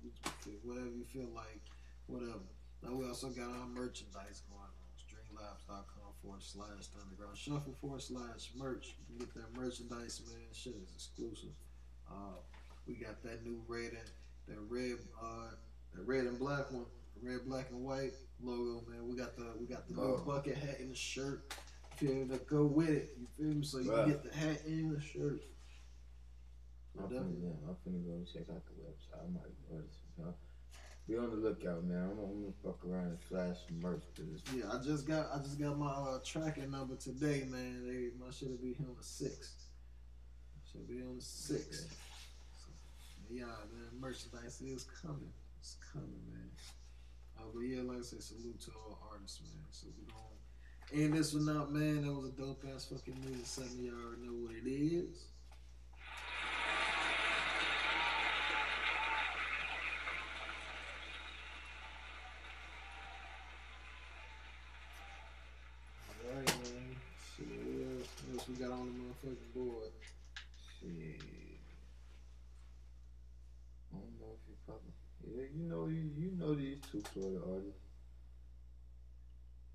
Whatever 0.63 0.87
you 0.87 1.05
feel 1.05 1.29
like, 1.33 1.61
whatever. 2.07 2.43
Now 2.83 2.93
we 2.93 3.07
also 3.07 3.29
got 3.29 3.49
our 3.49 3.67
merchandise 3.67 4.41
going 4.49 4.61
on. 4.61 4.91
Streamlabs.com 4.97 5.96
forward 6.27 6.43
slash 6.43 6.87
underground 7.01 7.37
shuffle 7.37 7.73
forward 7.79 8.01
slash 8.01 8.51
merch. 8.55 8.95
You 8.99 9.05
can 9.07 9.17
get 9.25 9.33
that 9.35 9.55
merchandise, 9.59 10.21
man. 10.27 10.43
Shit 10.51 10.75
is 10.75 10.91
exclusive. 10.93 11.49
Uh, 12.09 12.35
we 12.85 12.95
got 12.95 13.21
that 13.23 13.45
new 13.45 13.61
red 13.67 13.91
and 13.91 14.09
that 14.47 14.59
red 14.69 14.97
uh 15.21 15.51
that 15.95 16.05
red 16.05 16.25
and 16.25 16.37
black 16.37 16.71
one, 16.71 16.85
red, 17.21 17.39
black 17.47 17.69
and 17.71 17.83
white 17.83 18.11
logo, 18.41 18.83
man. 18.89 19.07
We 19.07 19.15
got 19.15 19.35
the 19.37 19.53
we 19.59 19.65
got 19.67 19.87
the 19.87 19.93
new 19.93 20.01
Oh. 20.01 20.23
bucket 20.25 20.57
hat 20.57 20.79
and 20.79 20.91
the 20.91 20.95
shirt. 20.95 21.53
Feel 21.95 22.13
me? 22.13 22.27
To 22.27 22.37
go 22.43 22.65
with 22.65 22.89
it. 22.89 23.17
You 23.17 23.27
feel 23.37 23.55
me? 23.55 23.63
So 23.65 23.79
you 23.79 23.91
Right. 23.91 24.03
can 24.03 24.11
get 24.13 24.23
the 24.23 24.37
hat 24.37 24.65
and 24.65 24.95
the 24.95 25.01
shirt. 25.01 25.41
I'm 26.99 27.05
finna, 27.09 27.41
yeah, 27.41 27.49
I'm 27.69 27.75
finna 27.85 28.03
go 28.05 28.23
check 28.25 28.49
out 28.49 28.63
the 28.65 28.73
website. 28.81 29.21
I 29.23 29.29
might 29.29 29.53
order 29.69 29.85
some. 30.17 30.33
Be 31.07 31.17
on 31.17 31.29
the 31.29 31.37
lookout, 31.37 31.85
man. 31.85 32.03
I'm, 32.03 32.19
I'm 32.19 32.41
gonna 32.41 32.53
fuck 32.61 32.83
around 32.85 33.07
and 33.07 33.21
flash 33.21 33.55
some 33.65 33.79
merch 33.79 34.03
to 34.15 34.23
this. 34.23 34.41
Yeah, 34.53 34.65
I 34.73 34.83
just 34.83 35.07
got 35.07 35.27
I 35.33 35.37
just 35.37 35.57
got 35.57 35.77
my 35.77 35.87
uh, 35.87 36.19
tracking 36.25 36.69
number 36.69 36.95
today, 36.95 37.47
man. 37.49 37.87
They 37.87 38.09
my 38.19 38.29
shit 38.29 38.49
will 38.49 38.57
be 38.57 38.73
here 38.73 38.87
on 38.89 38.95
the 38.97 39.03
sixth. 39.03 39.67
Should 40.69 40.87
be 40.87 41.01
on 41.01 41.15
the 41.15 41.23
sixth. 41.23 41.95
So, 42.57 42.67
yeah, 43.29 43.45
man, 43.45 44.01
merchandise 44.01 44.59
is 44.59 44.85
coming. 45.01 45.31
It's 45.59 45.77
coming, 45.93 46.21
man. 46.29 46.51
Uh, 47.37 47.43
but 47.53 47.61
yeah, 47.61 47.83
like 47.83 47.99
I 47.99 48.01
said, 48.01 48.21
salute 48.21 48.59
to 48.61 48.71
all 48.71 48.99
artists, 49.09 49.39
man. 49.39 49.63
So 49.71 49.87
we 49.97 50.11
gonna 50.11 51.05
end 51.05 51.13
this 51.13 51.33
one 51.33 51.55
out, 51.55 51.71
man. 51.71 52.01
That 52.05 52.11
was 52.11 52.25
a 52.25 52.31
dope 52.31 52.65
ass 52.75 52.83
fucking 52.83 53.15
music. 53.23 53.45
Seven 53.45 53.81
y'all 53.81 53.95
already 53.95 54.23
know 54.23 54.33
what 54.33 54.55
it 54.55 54.69
is. 54.69 55.27
Motherfucking 69.27 69.53
board. 69.53 69.91
Shit. 70.79 71.21
I 73.91 73.97
don't 73.97 74.19
know 74.19 74.35
if 74.35 74.47
you 74.47 74.55
probably. 74.65 74.93
Yeah, 75.25 75.43
you 75.53 75.67
know 75.67 75.87
you 75.87 76.09
you 76.15 76.31
know 76.37 76.55
these 76.55 76.79
two 76.91 77.01
Florida 77.13 77.39
artists. 77.45 77.81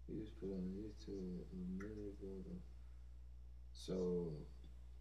He 0.07 0.21
just 0.21 0.41
put 0.41 0.51
on 0.51 0.73
these 0.75 0.95
two 1.05 1.45
a 1.53 1.83
minute 1.83 2.17
ago. 2.21 2.43
So 3.73 4.33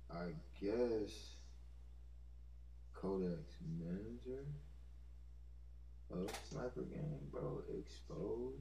I 0.09 0.33
guess 0.59 1.35
Kodak's 2.93 3.55
manager 3.79 4.45
of 6.11 6.29
Sniper 6.49 6.81
Gang, 6.81 7.19
bro, 7.31 7.61
exposed 7.79 8.59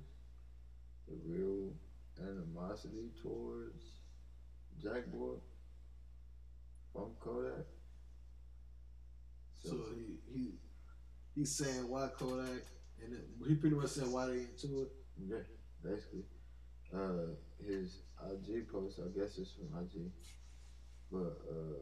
the 1.08 1.16
real 1.26 1.72
animosity 2.20 3.10
towards 3.22 3.82
Jackboy 4.82 5.40
from 6.92 7.10
Kodak. 7.20 7.66
So 9.58 9.76
he 9.94 10.18
he 10.32 10.52
he's 11.34 11.54
saying 11.54 11.88
why 11.88 12.08
Kodak, 12.18 12.62
and 13.02 13.12
then 13.12 13.22
he 13.46 13.54
pretty 13.54 13.76
much 13.76 13.90
said 13.90 14.08
why 14.08 14.26
they 14.26 14.40
into 14.40 14.82
it. 14.82 14.92
Yeah, 15.26 15.38
basically. 15.82 16.24
Uh, 16.94 17.34
his 17.64 17.98
IG 18.30 18.68
post, 18.68 18.98
I 18.98 19.16
guess 19.16 19.38
it's 19.38 19.52
from 19.52 19.68
IG, 19.80 20.10
but 21.12 21.38
uh, 21.48 21.78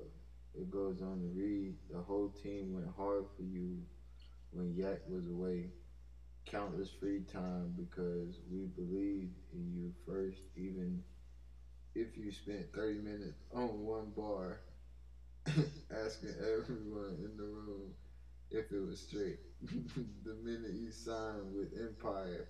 it 0.54 0.70
goes 0.70 1.00
on 1.00 1.20
to 1.20 1.28
read 1.34 1.74
the 1.90 1.98
whole 1.98 2.28
team 2.42 2.74
went 2.74 2.88
hard 2.96 3.24
for 3.36 3.42
you 3.42 3.78
when 4.50 4.74
Yak 4.74 5.00
was 5.08 5.28
away. 5.28 5.70
Countless 6.46 6.90
free 6.98 7.20
time 7.30 7.74
because 7.76 8.38
we 8.50 8.66
believed 8.74 9.36
in 9.52 9.70
you 9.74 9.92
first, 10.06 10.40
even 10.56 11.02
if 11.94 12.16
you 12.16 12.32
spent 12.32 12.72
30 12.74 13.00
minutes 13.00 13.38
on 13.52 13.84
one 13.84 14.12
bar 14.16 14.60
asking 16.04 16.34
everyone 16.40 17.16
in 17.24 17.36
the 17.36 17.44
room 17.44 17.92
if 18.50 18.70
it 18.72 18.86
was 18.86 19.00
straight. 19.00 19.38
the 19.62 20.34
minute 20.42 20.72
you 20.74 20.90
signed 20.90 21.54
with 21.54 21.72
Empire, 21.78 22.48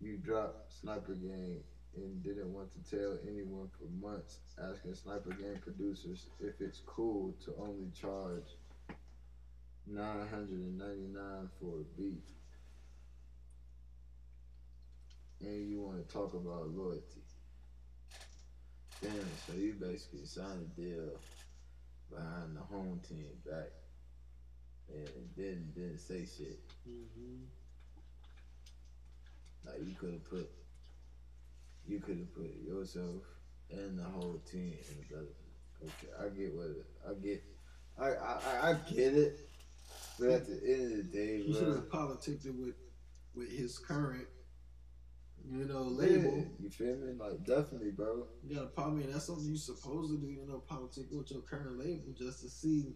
you 0.00 0.18
dropped 0.18 0.72
Sniper 0.80 1.14
Gang 1.14 1.60
and 1.96 2.22
didn't 2.22 2.52
want 2.52 2.68
to 2.72 2.96
tell 2.96 3.18
anyone 3.26 3.68
for 3.78 4.06
months, 4.06 4.38
asking 4.62 4.94
Sniper 4.94 5.30
Gang 5.30 5.58
producers 5.62 6.26
if 6.40 6.60
it's 6.60 6.80
cool 6.86 7.34
to 7.44 7.54
only 7.58 7.90
charge 7.98 8.44
999 9.86 11.48
for 11.60 11.80
a 11.80 12.00
beat. 12.00 12.28
And 15.40 15.70
you 15.70 15.80
want 15.80 16.06
to 16.06 16.12
talk 16.12 16.34
about 16.34 16.70
loyalty. 16.70 17.22
Damn, 19.02 19.12
so 19.46 19.52
you 19.54 19.74
basically 19.74 20.24
signed 20.24 20.66
a 20.76 20.80
deal 20.80 21.10
behind 22.10 22.56
the 22.56 22.60
home 22.60 23.00
team 23.08 23.26
back 23.44 23.70
and 24.92 25.36
didn't 25.36 25.74
didn't 25.74 25.98
say 25.98 26.24
shit. 26.24 26.60
Mm-hmm. 26.88 27.44
Like 29.66 29.80
you 29.86 29.94
could 29.98 30.12
have 30.12 30.24
put, 30.30 30.48
you 31.88 31.98
could 32.00 32.18
have 32.18 32.34
put 32.34 32.54
yourself 32.64 33.22
and 33.70 33.98
the 33.98 34.04
whole 34.04 34.40
team 34.50 34.72
in 34.90 35.04
a 35.04 35.12
better. 35.12 35.26
Okay, 35.82 36.08
I 36.18 36.28
get 36.28 36.54
what 36.54 36.66
it, 36.66 36.86
I 37.08 37.14
get. 37.14 37.42
I, 37.98 38.08
I 38.10 38.70
I- 38.70 38.90
get 38.94 39.14
it, 39.14 39.40
but 40.18 40.28
at 40.30 40.46
the 40.46 40.60
end 40.64 40.92
of 40.92 40.96
the 40.98 41.02
day, 41.18 41.42
He 41.42 41.52
should 41.52 41.68
have 41.68 41.90
politicked 41.90 42.44
it 42.46 42.54
with 42.54 42.74
with 43.34 43.50
his 43.50 43.78
current, 43.78 44.26
you 45.50 45.64
know, 45.64 45.84
yeah, 45.90 46.08
label. 46.08 46.46
you 46.58 46.70
feel 46.70 46.96
me? 46.96 47.12
Like 47.18 47.44
definitely, 47.44 47.90
bro. 47.90 48.26
You 48.46 48.56
gotta 48.56 48.68
probably 48.68 49.04
that's 49.04 49.26
something 49.26 49.46
you 49.46 49.56
supposed 49.56 50.10
to 50.10 50.18
do, 50.18 50.26
you 50.26 50.46
know, 50.46 50.62
politic 50.66 51.06
with 51.10 51.30
your 51.30 51.42
current 51.42 51.78
label 51.78 52.12
just 52.16 52.42
to 52.42 52.48
see 52.48 52.94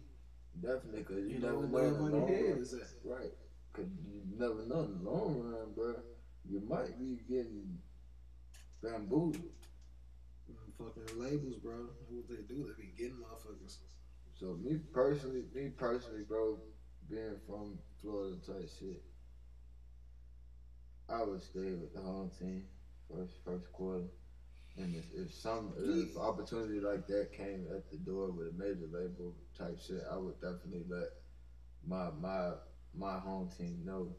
Definitely, 0.59 1.03
cause 1.03 1.17
you, 1.17 1.35
You 1.35 1.39
never 1.39 1.61
know, 1.61 1.67
where 1.67 1.85
everybody 1.85 2.11
long 2.13 2.27
run. 2.27 2.59
is 2.59 2.73
at. 2.73 2.81
Right, 3.05 3.31
cause 3.73 3.85
you 4.03 4.21
never 4.37 4.65
know 4.67 4.81
in 4.83 5.03
the 5.03 5.09
long 5.09 5.39
run, 5.39 5.71
bro. 5.73 5.95
You 6.49 6.59
might 6.67 6.99
be 6.99 7.19
getting 7.29 7.77
bamboozled. 8.83 9.35
fucking 10.77 11.17
labels, 11.19 11.57
bro. 11.57 11.87
What 12.09 12.27
they 12.27 12.43
do. 12.43 12.67
They 12.77 12.83
be 12.83 12.91
getting 12.97 13.17
motherfuckers. 13.17 13.77
So 14.33 14.57
me 14.61 14.79
personally, 14.91 15.43
me 15.53 15.69
personally, 15.69 16.23
bro, 16.27 16.59
being 17.09 17.39
from 17.47 17.79
Florida 18.01 18.35
type 18.45 18.69
shit, 18.79 19.01
I 21.11 21.23
would 21.23 21.41
stay 21.41 21.73
with 21.73 21.93
the 21.93 22.01
home 22.01 22.31
team 22.39 22.63
first 23.09 23.33
first 23.45 23.71
quarter. 23.73 24.05
And 24.77 24.95
if, 24.95 25.05
if 25.13 25.33
some 25.33 25.73
if 25.77 26.17
opportunity 26.17 26.79
like 26.79 27.05
that 27.07 27.33
came 27.35 27.67
at 27.75 27.89
the 27.91 27.97
door 27.97 28.31
with 28.31 28.47
a 28.47 28.53
major 28.57 28.87
label 28.91 29.35
type 29.57 29.77
shit, 29.85 30.01
I 30.09 30.15
would 30.17 30.39
definitely 30.39 30.85
let 30.89 31.09
my 31.85 32.09
my 32.21 32.51
my 32.93 33.19
home 33.19 33.49
team 33.57 33.81
know. 33.85 34.15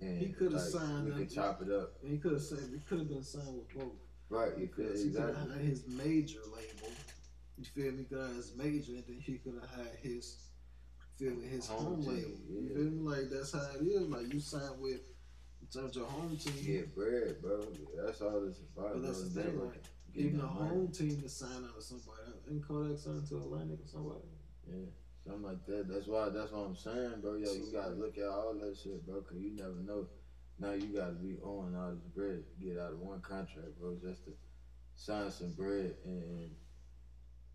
And 0.00 0.18
He 0.18 0.28
could 0.32 0.52
have 0.52 0.62
like, 0.62 0.70
signed 0.70 1.04
We 1.04 1.12
could 1.12 1.34
chop 1.34 1.60
it 1.60 1.70
up. 1.70 1.92
He 2.02 2.16
could 2.16 2.32
have 2.32 2.42
said 2.42 2.58
he 2.72 2.80
could 2.88 3.00
have 3.00 3.08
been 3.08 3.22
signed 3.22 3.54
with 3.54 3.74
both. 3.74 3.92
Right, 4.30 4.56
you 4.56 4.68
feel 4.68 4.86
Because 4.86 5.04
he 5.04 5.10
could 5.10 5.20
have 5.20 5.28
exactly. 5.30 5.56
had 5.58 5.64
his 5.66 5.88
major 5.88 6.40
label. 6.46 6.92
You 7.58 7.64
feel 7.64 7.92
me? 7.92 8.06
Have 8.10 8.34
his 8.36 8.54
major, 8.56 8.92
and 8.92 9.04
then 9.06 9.20
he 9.20 9.34
could 9.34 9.60
have 9.60 9.84
had 9.84 9.94
his 10.02 10.38
feel 11.18 11.34
me 11.34 11.46
his 11.46 11.66
Home 11.68 11.84
home, 11.84 12.00
label. 12.00 12.30
You 12.48 12.68
feel 12.74 12.90
me? 12.90 13.00
Like 13.10 13.28
that's 13.30 13.52
how 13.52 13.68
it 13.78 13.84
is. 13.84 14.08
Like 14.08 14.32
you 14.32 14.40
sign 14.40 14.80
with 14.80 15.00
terms 15.72 15.96
of 15.96 16.04
home 16.04 16.36
team. 16.36 16.52
Get 16.64 16.94
bread, 16.94 17.40
bro. 17.40 17.60
That's 17.96 18.20
all 18.20 18.44
it's 18.46 18.58
about. 18.58 18.94
But 18.94 19.02
that's 19.02 19.22
bro. 19.22 19.42
the 19.42 19.50
thing, 19.50 19.60
like 19.60 19.82
getting 20.12 20.28
even 20.34 20.46
money. 20.46 20.68
home 20.68 20.88
team 20.88 21.20
to 21.22 21.28
sign 21.28 21.64
out 21.64 21.76
to 21.76 21.82
somebody. 21.82 22.18
And 22.48 22.66
Kodak 22.66 22.98
signed 22.98 23.28
to 23.28 23.36
Atlantic 23.36 23.78
or 23.84 23.88
somebody. 23.88 24.20
Yeah, 24.66 24.90
something 25.24 25.42
like 25.42 25.66
that. 25.66 25.88
That's 25.88 26.06
why. 26.06 26.28
That's 26.28 26.52
what 26.52 26.66
I'm 26.66 26.76
saying, 26.76 27.20
bro. 27.22 27.34
Yo, 27.34 27.52
you 27.52 27.72
gotta 27.72 27.94
look 27.94 28.18
at 28.18 28.24
all 28.24 28.54
that 28.54 28.76
shit, 28.82 29.06
bro, 29.06 29.20
cause 29.22 29.38
you 29.38 29.54
never 29.56 29.80
know. 29.86 30.06
Now 30.58 30.72
you 30.72 30.88
gotta 30.88 31.12
be 31.12 31.38
on 31.42 31.74
all 31.74 31.92
this 31.92 32.04
bread 32.14 32.42
to 32.44 32.64
get 32.64 32.78
out 32.78 32.92
of 32.92 33.00
one 33.00 33.20
contract, 33.20 33.78
bro, 33.80 33.96
just 34.02 34.24
to 34.24 34.32
sign 34.94 35.30
some 35.30 35.52
bread 35.52 35.94
and 36.04 36.50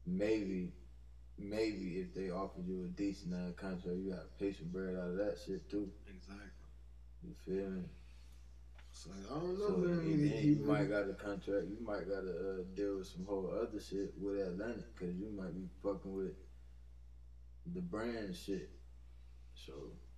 maybe, 0.07 0.71
maybe 1.37 1.99
if 1.99 2.15
they 2.15 2.31
offered 2.31 2.65
you 2.65 2.85
a 2.85 2.87
decent 2.87 3.55
contract, 3.57 3.97
you 3.97 4.11
gotta 4.11 4.27
pay 4.39 4.53
some 4.53 4.69
bread 4.69 4.95
out 4.95 5.11
of 5.11 5.17
that 5.17 5.37
shit 5.45 5.69
too. 5.69 5.87
Exactly. 6.07 6.49
You 7.23 7.35
feel 7.45 7.69
me? 7.69 7.83
So 8.95 9.09
I 9.29 9.33
don't 9.39 9.59
know, 9.59 9.67
So 9.67 9.75
man. 9.75 9.97
then 9.97 10.05
he 10.07 10.47
you 10.51 10.55
might 10.63 10.89
got 10.89 11.09
a 11.09 11.13
contract. 11.13 11.67
You 11.67 11.77
might 11.85 12.07
got 12.07 12.21
to 12.21 12.31
uh, 12.31 12.63
deal 12.75 12.95
with 12.97 13.07
some 13.07 13.25
whole 13.25 13.51
other 13.53 13.77
shit 13.77 14.13
with 14.17 14.39
Atlantic, 14.39 14.95
cause 14.97 15.09
you 15.19 15.29
might 15.35 15.53
be 15.53 15.67
fucking 15.83 16.13
with 16.13 16.31
the 17.73 17.81
brand 17.81 18.33
shit. 18.33 18.69
So 19.53 19.73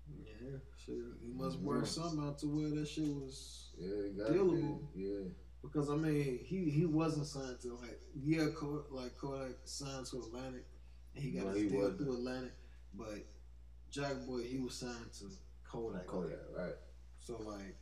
Yeah, 0.07 0.57
shit. 0.85 0.95
He 1.25 1.33
must 1.33 1.57
work 1.59 1.87
something 1.87 2.23
out 2.23 2.37
to 2.39 2.45
where 2.47 2.69
that 2.69 2.87
shit 2.87 3.07
was 3.07 3.71
yeah, 3.79 4.29
dealable. 4.29 4.93
be. 4.93 5.01
Yeah, 5.05 5.25
Because 5.63 5.89
I 5.89 5.95
mean, 5.95 6.37
he 6.43 6.69
he 6.69 6.85
wasn't 6.85 7.25
signed 7.25 7.59
to 7.61 7.73
like 7.81 7.99
yeah, 8.13 8.45
like 8.91 9.17
Kodak 9.17 9.55
signed 9.65 10.05
to 10.11 10.17
Atlantic, 10.19 10.65
and 11.15 11.23
he 11.23 11.31
got 11.31 11.45
No, 11.47 11.51
his 11.53 11.63
he 11.63 11.67
deal 11.69 11.79
wasn't. 11.79 11.97
through 11.97 12.13
Atlantic, 12.17 12.53
but 12.93 13.25
Jackboy 13.91 14.45
he 14.45 14.59
was 14.59 14.75
signed 14.75 15.11
to 15.19 15.25
Kodak. 15.67 16.05
Kodak, 16.05 16.45
right? 16.55 16.75
So 17.17 17.37
like, 17.39 17.75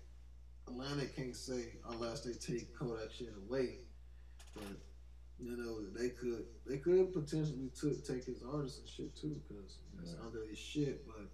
Atlantic 0.68 1.16
can't 1.16 1.36
say 1.36 1.74
unless 1.90 2.22
they 2.22 2.34
take 2.34 2.78
Kodak 2.78 3.12
shit 3.12 3.34
away, 3.48 3.80
but 4.54 4.64
you 5.40 5.56
know 5.58 5.82
they 5.98 6.10
could 6.10 6.46
they 6.66 6.78
could 6.78 7.14
potentially 7.14 7.70
took 7.80 8.04
take 8.06 8.26
his 8.26 8.42
artists 8.44 8.80
and 8.80 8.90
shit 8.90 9.16
too 9.16 9.42
because 9.48 9.78
it's 10.02 10.14
Right. 10.14 10.26
under 10.26 10.46
his 10.46 10.58
shit, 10.58 11.06
but 11.06 11.30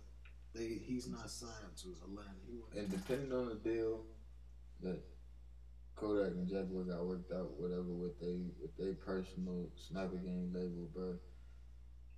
they 0.53 0.67
he's 0.67 1.07
not 1.07 1.29
signed 1.29 1.75
to 1.77 1.95
Atlantic. 2.03 2.77
And 2.77 2.89
depending 2.89 3.31
on 3.31 3.49
the 3.49 3.55
deal 3.55 4.05
that 4.81 5.01
Kodak 5.95 6.33
and 6.33 6.47
Jaguar 6.47 6.83
got 6.83 7.05
worked 7.05 7.31
out, 7.31 7.59
whatever 7.59 7.83
with 7.83 8.19
they 8.19 8.41
with 8.61 8.75
their 8.77 8.93
personal 8.93 9.69
Sniper 9.75 10.17
Gang 10.17 10.51
label, 10.53 10.89
bro, 10.93 11.15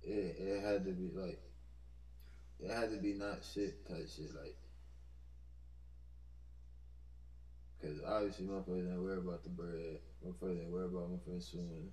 it 0.02 0.36
it 0.38 0.62
had 0.62 0.84
to 0.84 0.92
be 0.92 1.10
like 1.14 1.40
it 2.60 2.70
had 2.70 2.90
to 2.90 2.96
be 2.96 3.14
not 3.14 3.44
shit 3.44 3.86
type 3.86 4.08
shit 4.08 4.34
like. 4.34 4.56
Cause 7.84 8.00
obviously 8.06 8.46
motherfuckers 8.46 8.88
ain't 8.90 9.02
worry 9.02 9.18
about 9.18 9.42
the 9.44 9.50
bread. 9.50 9.98
Motherfuckers 10.24 10.60
ain't 10.62 10.72
worry 10.72 10.86
about 10.86 11.10
motherfuckers 11.12 11.50
suing. 11.50 11.92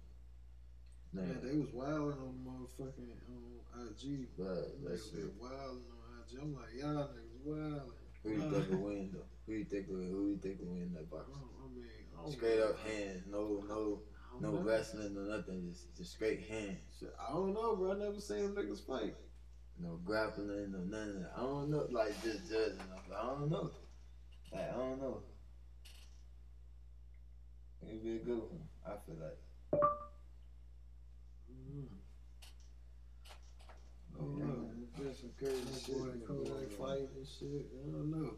Nah, 1.14 1.22
Man, 1.24 1.40
they 1.44 1.58
was 1.58 1.74
wilding 1.74 2.16
on 2.24 2.40
motherfucking 2.48 3.11
um, 3.28 3.60
on 3.76 3.88
IG. 3.90 4.28
Right, 4.38 4.72
they 4.80 4.92
was 4.92 5.36
wilding 5.38 5.84
on 5.92 6.24
IG. 6.24 6.40
I'm 6.42 6.56
like, 6.56 6.72
y'all 6.80 7.10
niggas 7.11 7.44
wilding. 7.44 7.92
Who 8.24 8.30
you 8.32 8.42
think 8.50 8.70
will 8.70 8.78
win 8.78 9.10
though? 9.11 9.26
Who 9.48 9.53
you 9.53 9.66
think 9.66 9.88
will 9.90 9.98
who 9.98 10.30
you 10.30 10.40
think 10.42 10.60
will 10.61 10.74
win 10.76 10.94
that 10.94 11.10
box? 11.11 11.26
Um, 11.34 11.50
I 11.60 11.76
mean, 11.76 11.86
I 12.26 12.32
Straight 12.32 12.60
up 12.61 12.80
hands, 12.88 13.24
no 13.30 13.64
no 13.68 14.00
no 14.40 14.52
know. 14.52 14.61
wrestling 14.61 15.18
or 15.18 15.36
nothing, 15.36 15.68
just 15.70 15.98
just 15.98 16.14
straight 16.14 16.48
hands. 16.48 16.78
Shit, 17.00 17.14
I 17.20 17.34
don't 17.34 17.53
know, 17.53 17.76
bro. 17.76 17.92
I 17.92 17.98
never 17.98 18.22
seen 18.22 18.56
niggas 18.56 18.86
fight. 18.88 19.16
No 19.82 20.00
grappling, 20.06 20.72
no 20.72 20.80
none 20.80 21.10
of 21.10 21.16
that. 21.16 21.32
I 21.36 21.42
don't 21.42 21.70
know, 21.72 21.88
like 21.92 22.14
just 22.24 22.50
judging. 22.50 22.80
I 23.11 23.26
don't 23.26 23.50
know. 23.50 23.72
Like 24.53 24.70
I 24.74 24.78
don't 24.78 25.02
know. 25.02 25.24
It'd 27.88 28.03
be 28.03 28.16
a 28.16 28.19
good 28.19 28.38
one. 28.40 28.68
I 28.85 28.92
feel 29.06 29.16
like. 29.19 29.38
Mm. 31.51 31.88
don't 34.18 34.38
Yeah, 34.38 34.45
know. 34.45 35.14
some 35.14 35.32
crazy 35.38 35.61
That 35.66 35.82
shit 35.82 35.98
boy 35.98 36.06
been 36.11 36.22
Kodak 36.22 36.48
going 36.48 36.66
on. 36.66 36.69
fight 36.77 37.10
and 37.16 37.27
shit. 37.27 37.66
I 37.84 37.92
don't 37.92 38.11
know. 38.11 38.32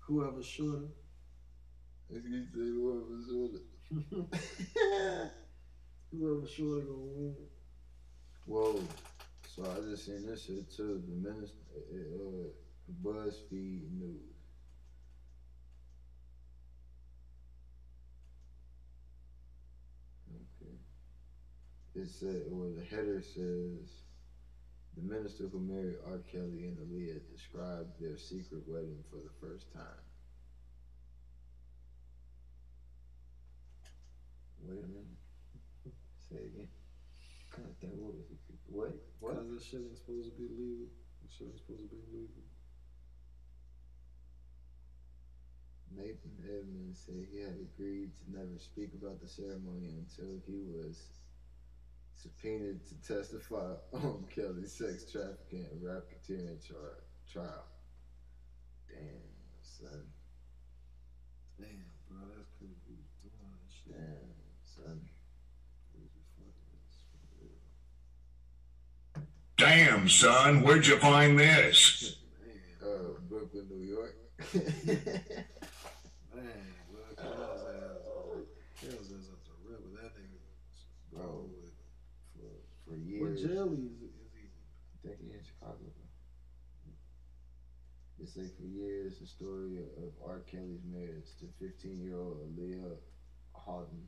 Whoever 0.00 0.42
shorter. 0.42 0.88
If 2.10 2.24
you 2.24 2.44
say 2.44 2.68
whoever 2.70 3.18
shorter. 3.28 3.62
Whoever 6.10 6.46
shorter 6.46 6.82
gonna 6.86 6.98
win. 6.98 7.34
Whoa. 8.46 8.80
So 9.46 9.64
I 9.64 9.80
just 9.90 10.06
seen 10.06 10.26
this 10.26 10.44
shit 10.44 10.70
too. 10.70 11.02
The 11.06 11.14
minister, 11.30 11.56
uh, 11.92 12.48
BuzzFeed 13.02 13.90
News. 13.98 14.36
Okay. 20.30 20.76
It 21.98 22.10
said, 22.10 22.46
well, 22.46 22.70
the 22.78 22.84
header 22.84 23.20
says, 23.20 24.06
the 24.94 25.02
minister 25.02 25.50
who 25.50 25.58
married 25.58 25.98
R. 26.06 26.22
Kelly 26.30 26.70
and 26.70 26.78
Aaliyah 26.78 27.18
described 27.34 27.98
their 27.98 28.16
secret 28.16 28.62
wedding 28.68 29.02
for 29.10 29.16
the 29.16 29.34
first 29.42 29.72
time. 29.74 30.02
Wait 34.62 34.78
a 34.78 34.86
minute. 34.86 35.18
Say 36.30 36.36
it 36.36 36.54
again. 36.54 36.68
God 37.56 37.74
damn, 37.80 37.98
what 37.98 38.14
was 38.14 38.30
it? 38.30 38.38
What? 38.70 38.94
What? 39.18 39.34
Cause 39.34 39.50
this 39.50 39.64
shit 39.66 39.82
ain't 39.82 39.98
supposed 39.98 40.30
to 40.30 40.36
be 40.38 40.46
legal. 40.54 40.86
This 41.26 41.34
shit 41.34 41.50
ain't 41.50 41.58
supposed 41.58 41.82
to 41.82 41.90
be 41.90 42.02
legal. 42.14 42.46
Nathan 45.98 46.38
Edmonds 46.46 47.02
said 47.02 47.26
he 47.26 47.42
had 47.42 47.58
agreed 47.58 48.14
to 48.22 48.24
never 48.30 48.54
speak 48.58 48.94
about 48.94 49.18
the 49.20 49.26
ceremony 49.26 49.98
until 49.98 50.38
he 50.46 50.62
was 50.62 51.10
subpoenaed 52.20 52.80
to 52.86 52.94
testify 53.06 53.74
on 53.92 54.24
Kelly's 54.34 54.72
sex 54.72 55.04
trafficking 55.10 55.66
and 55.70 55.80
racketeering 55.82 56.66
tri- 56.66 56.76
trial. 57.32 57.64
Damn, 58.88 59.06
son. 59.62 60.02
Damn, 61.60 61.68
bro, 62.08 62.18
that's 62.36 62.50
crazy. 62.58 62.98
Doing 63.22 63.54
this 63.64 63.74
shit. 63.84 63.94
Damn, 63.96 64.86
son. 64.86 65.00
Damn, 69.56 70.08
son, 70.08 70.62
where'd 70.62 70.86
you 70.86 70.96
find 70.98 71.36
this? 71.38 72.18
Uh, 72.80 73.18
Brooklyn, 73.28 73.66
New 73.68 73.84
York. 73.84 74.16
Man, 74.54 74.64
look, 76.92 77.16
Kells 77.16 77.62
ass, 77.66 77.98
Kells 78.80 79.10
ass 79.10 79.28
up 79.32 79.42
the 79.44 79.68
river. 79.68 79.88
That 80.00 80.14
nigga, 80.14 80.38
Bro, 81.12 81.50
for, 82.86 82.94
what 83.20 83.36
jail 83.36 83.72
is, 83.72 84.02
is 84.02 84.32
he? 84.34 84.48
I 84.48 84.96
think 85.02 85.20
he 85.20 85.32
in 85.32 85.42
Chicago. 85.44 85.78
They 88.18 88.26
say 88.26 88.50
for 88.58 88.66
years 88.66 89.20
the 89.20 89.26
story 89.26 89.78
of 89.78 90.10
R. 90.26 90.42
Kelly's 90.50 90.82
marriage 90.84 91.30
to 91.38 91.46
15 91.60 92.02
year 92.02 92.18
old 92.18 92.38
Aaliyah 92.50 92.98
Haughton 93.54 94.02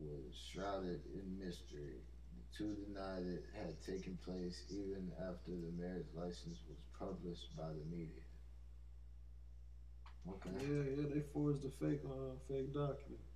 was 0.00 0.32
shrouded 0.32 1.02
in 1.12 1.38
mystery. 1.38 2.00
The 2.32 2.56
two 2.56 2.74
denied 2.86 3.26
it 3.26 3.44
had 3.52 3.76
taken 3.84 4.16
place 4.24 4.64
even 4.70 5.12
after 5.20 5.52
the 5.52 5.72
marriage 5.76 6.08
license 6.14 6.58
was 6.64 6.80
published 6.98 7.54
by 7.56 7.68
the 7.68 7.84
media. 7.94 8.24
Okay. 10.28 10.50
Yeah, 10.60 10.84
yeah, 10.96 11.14
they 11.14 11.22
forged 11.32 11.64
a 11.64 11.72
fake, 11.76 12.00
uh, 12.04 12.36
fake 12.48 12.72
document. 12.72 13.27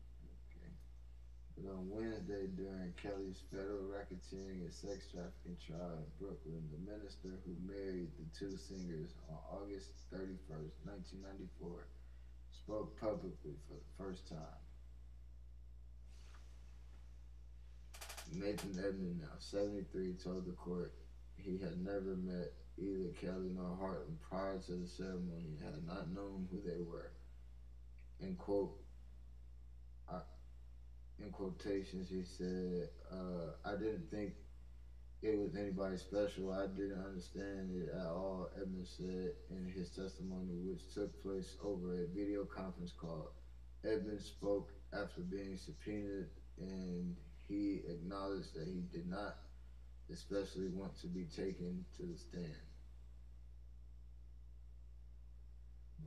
But 1.57 1.71
on 1.71 1.91
Wednesday, 1.91 2.49
during 2.57 2.95
Kelly's 3.01 3.43
federal 3.51 3.85
racketeering 3.85 4.65
and 4.65 4.73
sex 4.73 5.07
trafficking 5.13 5.57
trial 5.61 6.01
in 6.01 6.09
Brooklyn, 6.19 6.65
the 6.73 6.91
minister 6.91 7.39
who 7.45 7.55
married 7.67 8.09
the 8.17 8.27
two 8.33 8.57
singers 8.57 9.13
on 9.29 9.37
August 9.53 9.93
31st, 10.13 10.73
1994, 10.89 11.87
spoke 12.51 12.99
publicly 12.99 13.55
for 13.69 13.75
the 13.75 13.93
first 13.99 14.29
time. 14.29 14.63
Nathan 18.35 18.79
Edmond, 18.79 19.21
now 19.21 19.37
73, 19.39 20.15
told 20.15 20.47
the 20.47 20.53
court 20.53 20.95
he 21.37 21.59
had 21.59 21.85
never 21.85 22.17
met 22.17 22.53
either 22.79 23.13
Kelly 23.21 23.51
nor 23.55 23.77
Hartman 23.77 24.17
prior 24.27 24.59
to 24.67 24.73
the 24.73 24.89
ceremony 24.89 25.53
and 25.53 25.61
had 25.61 25.87
not 25.87 26.11
known 26.15 26.49
who 26.51 26.61
they 26.65 26.81
were. 26.81 27.13
In 28.21 28.37
quote, 28.37 28.82
in 31.25 31.31
quotations, 31.31 32.09
he 32.11 32.23
said, 32.23 32.89
uh, 33.11 33.53
I 33.65 33.73
didn't 33.73 34.11
think 34.11 34.33
it 35.23 35.39
was 35.39 35.55
anybody 35.57 35.97
special. 35.97 36.53
I 36.53 36.67
didn't 36.67 37.05
understand 37.05 37.71
it 37.71 37.91
at 37.95 38.07
all, 38.07 38.51
Edmond 38.61 38.87
said 38.87 39.33
in 39.51 39.73
his 39.75 39.91
testimony, 39.91 40.59
which 40.65 40.93
took 40.95 41.23
place 41.23 41.57
over 41.63 41.95
a 41.95 42.07
video 42.07 42.45
conference 42.45 42.93
call. 42.93 43.33
Edmond 43.85 44.21
spoke 44.21 44.71
after 44.93 45.21
being 45.21 45.57
subpoenaed 45.57 46.27
and 46.59 47.17
he 47.49 47.83
acknowledged 47.89 48.55
that 48.55 48.67
he 48.67 48.83
did 48.93 49.09
not 49.09 49.37
especially 50.13 50.69
want 50.69 50.99
to 51.01 51.07
be 51.07 51.25
taken 51.25 51.85
to 51.97 52.03
the 52.03 52.17
stand. 52.17 52.72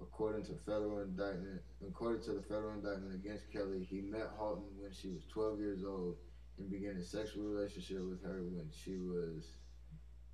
According 0.01 0.45
to 0.45 0.53
federal 0.65 0.99
indictment, 0.99 1.61
according 1.85 2.23
to 2.23 2.33
the 2.33 2.41
federal 2.41 2.73
indictment 2.73 3.15
against 3.15 3.51
Kelly, 3.51 3.85
he 3.89 4.01
met 4.01 4.31
Haughton 4.37 4.71
when 4.79 4.91
she 4.91 5.09
was 5.09 5.23
12 5.31 5.59
years 5.59 5.83
old 5.85 6.15
and 6.57 6.69
began 6.69 6.95
a 6.95 7.03
sexual 7.03 7.43
relationship 7.43 8.03
with 8.07 8.23
her 8.23 8.43
when 8.43 8.69
she 8.71 8.97
was 8.97 9.47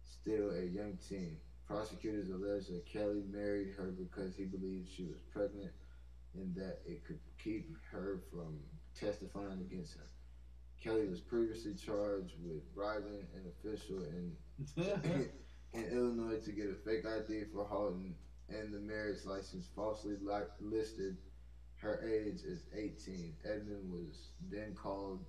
still 0.03 0.51
a 0.51 0.63
young 0.65 0.97
teen. 1.07 1.37
Prosecutors 1.67 2.29
allege 2.29 2.67
that 2.67 2.85
Kelly 2.85 3.23
married 3.31 3.73
her 3.77 3.91
because 3.97 4.35
he 4.35 4.45
believed 4.45 4.89
she 4.89 5.05
was 5.05 5.19
pregnant 5.31 5.71
and 6.35 6.55
that 6.55 6.79
it 6.85 7.05
could 7.05 7.19
keep 7.43 7.75
her 7.91 8.21
from 8.31 8.57
testifying 8.95 9.61
against 9.61 9.95
him. 9.95 10.03
Kelly 10.83 11.07
was 11.07 11.19
previously 11.19 11.73
charged 11.75 12.33
with 12.43 12.73
bribing 12.73 13.25
an 13.35 13.51
official 13.51 14.03
in 14.03 14.35
in 15.73 15.85
Illinois 15.85 16.39
to 16.43 16.51
get 16.51 16.69
a 16.69 16.73
fake 16.73 17.05
ID 17.05 17.45
for 17.53 17.63
Haughton 17.63 18.15
and 18.53 18.73
the 18.73 18.79
marriage 18.79 19.25
license 19.25 19.67
falsely 19.75 20.15
li- 20.21 20.51
listed 20.59 21.17
her 21.77 22.01
age 22.07 22.41
as 22.49 22.63
18. 22.75 23.33
Edmond 23.45 23.91
was 23.91 24.29
then 24.49 24.75
called 24.75 25.25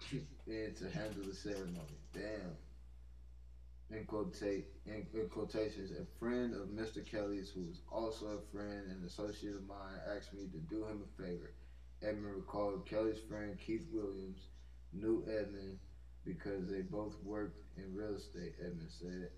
in 0.46 0.74
to 0.78 0.90
handle 0.90 1.24
the 1.24 1.34
ceremony. 1.34 1.98
Damn. 2.12 2.56
In, 3.90 4.04
quotate, 4.06 4.64
in, 4.86 5.06
in 5.14 5.28
quotations, 5.28 5.92
a 5.92 6.04
friend 6.18 6.54
of 6.54 6.68
Mr. 6.68 7.04
Kelly's, 7.04 7.50
who 7.50 7.62
was 7.62 7.80
also 7.90 8.26
a 8.26 8.56
friend 8.56 8.84
and 8.90 9.04
associate 9.04 9.54
of 9.54 9.66
mine, 9.66 10.00
asked 10.16 10.34
me 10.34 10.46
to 10.52 10.58
do 10.58 10.84
him 10.84 11.02
a 11.04 11.22
favor. 11.22 11.52
Edmond 12.02 12.36
recalled 12.36 12.86
Kelly's 12.86 13.20
friend 13.28 13.56
Keith 13.64 13.86
Williams 13.92 14.48
knew 14.92 15.24
Edmond 15.28 15.78
because 16.24 16.68
they 16.68 16.80
both 16.82 17.14
worked 17.22 17.60
in 17.76 17.94
real 17.94 18.14
estate, 18.14 18.54
Edmond 18.60 18.90
said. 18.90 19.30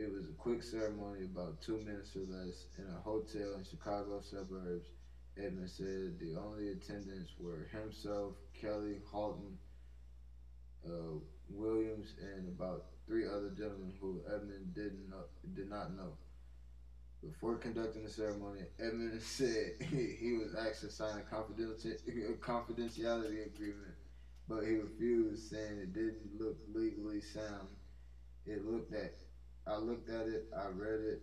It 0.00 0.10
was 0.10 0.24
a 0.24 0.32
quick 0.38 0.62
ceremony, 0.62 1.26
about 1.26 1.60
two 1.60 1.76
minutes 1.76 2.16
or 2.16 2.20
less, 2.20 2.64
in 2.78 2.86
a 2.86 3.00
hotel 3.00 3.52
in 3.58 3.64
Chicago 3.64 4.22
suburbs. 4.22 4.88
Edmond 5.36 5.68
said 5.68 6.18
the 6.18 6.40
only 6.40 6.72
attendants 6.72 7.32
were 7.38 7.68
himself, 7.70 8.32
Kelly, 8.58 9.02
Haughton, 9.12 9.58
uh, 10.86 11.20
Williams, 11.50 12.14
and 12.18 12.48
about 12.48 12.86
three 13.06 13.26
other 13.26 13.50
gentlemen 13.50 13.92
who 14.00 14.22
Edmond 14.26 14.74
didn't 14.74 15.10
know, 15.10 15.24
did 15.54 15.68
not 15.68 15.94
know. 15.94 16.16
Before 17.22 17.56
conducting 17.56 18.02
the 18.02 18.08
ceremony, 18.08 18.62
Edmond 18.78 19.20
said 19.22 19.72
he, 19.80 20.32
was 20.32 20.54
asked 20.54 20.80
to 20.80 20.90
sign 20.90 21.18
a 21.20 21.34
confidentiality, 21.34 22.30
a 22.30 22.32
confidentiality 22.38 23.44
agreement, 23.54 23.94
but 24.48 24.64
he 24.64 24.76
refused, 24.76 25.50
saying 25.50 25.76
it 25.76 25.92
didn't 25.92 26.38
look 26.38 26.56
legally 26.72 27.20
sound. 27.20 27.68
It 28.46 28.64
looked 28.64 28.94
at, 28.94 29.12
I 29.70 29.76
looked 29.76 30.10
at 30.10 30.26
it, 30.26 30.46
I 30.56 30.66
read 30.66 31.00
it, 31.00 31.22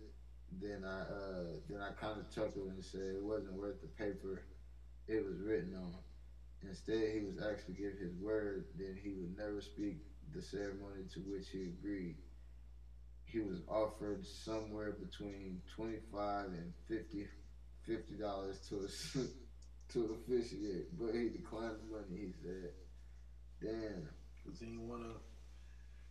then 0.60 0.84
I 0.84 1.00
uh, 1.02 1.44
then 1.68 1.80
I 1.82 1.90
kind 2.00 2.18
of 2.18 2.30
chuckled 2.34 2.68
and 2.68 2.82
said 2.82 3.02
it 3.16 3.22
wasn't 3.22 3.52
worth 3.52 3.80
the 3.82 3.88
paper 3.88 4.42
it 5.06 5.24
was 5.24 5.40
written 5.40 5.74
on. 5.74 6.00
Instead, 6.62 7.12
he 7.12 7.20
was 7.20 7.38
asked 7.38 7.66
to 7.66 7.72
give 7.72 7.96
his 7.98 8.14
word 8.14 8.64
that 8.78 8.96
he 9.02 9.12
would 9.12 9.36
never 9.36 9.60
speak 9.60 9.98
the 10.34 10.42
ceremony 10.42 11.04
to 11.14 11.20
which 11.20 11.48
he 11.50 11.64
agreed. 11.64 12.16
He 13.24 13.40
was 13.40 13.60
offered 13.68 14.24
somewhere 14.24 14.92
between 14.92 15.60
twenty 15.76 15.98
five 16.10 16.46
and 16.46 16.72
fifty 16.88 17.26
fifty 17.86 18.16
dollars 18.16 18.58
to 18.70 18.88
to 19.92 20.18
officiate, 20.18 20.86
but 20.98 21.14
he 21.14 21.28
declined 21.28 21.76
the 21.80 21.96
money. 21.96 22.16
He 22.16 22.32
said, 22.42 22.70
"Damn." 23.60 24.08
Cause 24.44 24.60
he 24.60 24.66
ain't 24.66 24.80
wanna. 24.80 25.12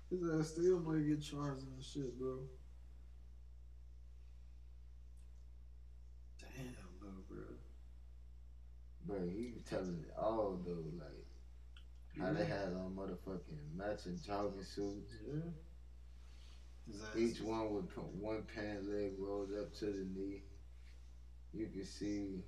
His 0.09 0.23
ass 0.39 0.53
still 0.53 0.79
might 0.79 1.07
get 1.07 1.21
charged 1.21 1.63
and 1.63 1.83
shit, 1.83 2.17
bro. 2.17 2.39
Damn, 6.39 6.73
though, 7.01 7.23
bro. 7.27 7.43
Bro, 9.05 9.29
he 9.29 9.51
was 9.53 9.63
telling 9.63 10.03
it 10.07 10.13
all 10.17 10.59
though, 10.65 10.83
like 10.97 11.25
how 12.19 12.33
they 12.33 12.45
had 12.45 12.73
on 12.73 12.95
motherfucking 12.95 13.75
matching 13.75 14.19
jogging 14.25 14.63
suits. 14.63 15.13
Yeah. 15.25 15.51
Ass 16.89 17.17
Each 17.17 17.41
one 17.41 17.73
with 17.73 17.91
one 17.97 18.43
pant 18.55 18.89
leg 18.89 19.13
rolled 19.19 19.51
up 19.59 19.73
to 19.79 19.85
the 19.85 20.07
knee. 20.15 20.43
You 21.53 21.67
could 21.67 21.85
see 21.85 22.43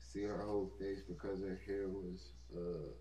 see 0.00 0.22
her 0.22 0.42
whole 0.42 0.70
face 0.78 1.00
because 1.00 1.40
her 1.40 1.58
hair 1.66 1.88
was 1.88 2.28
uh 2.54 2.92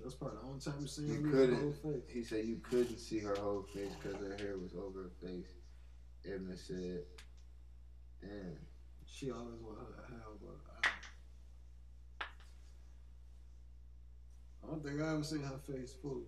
That's 0.00 0.14
probably 0.14 0.38
the 0.38 0.44
only 0.46 0.60
time 0.60 0.74
you 0.80 0.86
see 0.86 1.02
you 1.02 1.30
couldn't 1.30 1.60
whole 1.60 1.72
face. 1.72 2.02
he 2.12 2.24
said 2.24 2.44
you 2.44 2.60
couldn't 2.68 2.98
see 2.98 3.20
her 3.20 3.34
whole 3.36 3.66
face 3.74 3.92
because 4.02 4.20
her 4.20 4.36
hair 4.36 4.56
was 4.58 4.72
over 4.74 5.04
her 5.04 5.26
face. 5.26 5.46
Edmond 6.26 6.58
said, 6.58 7.02
Damn. 8.20 8.56
She 9.06 9.30
always 9.30 9.60
her 9.62 10.04
hell, 10.08 10.38
but 10.42 10.56
I, 10.82 12.24
I 14.62 14.66
don't 14.66 14.82
think 14.84 15.00
I 15.00 15.12
ever 15.12 15.22
seen 15.22 15.42
her 15.42 15.60
face 15.66 15.94
full. 16.02 16.22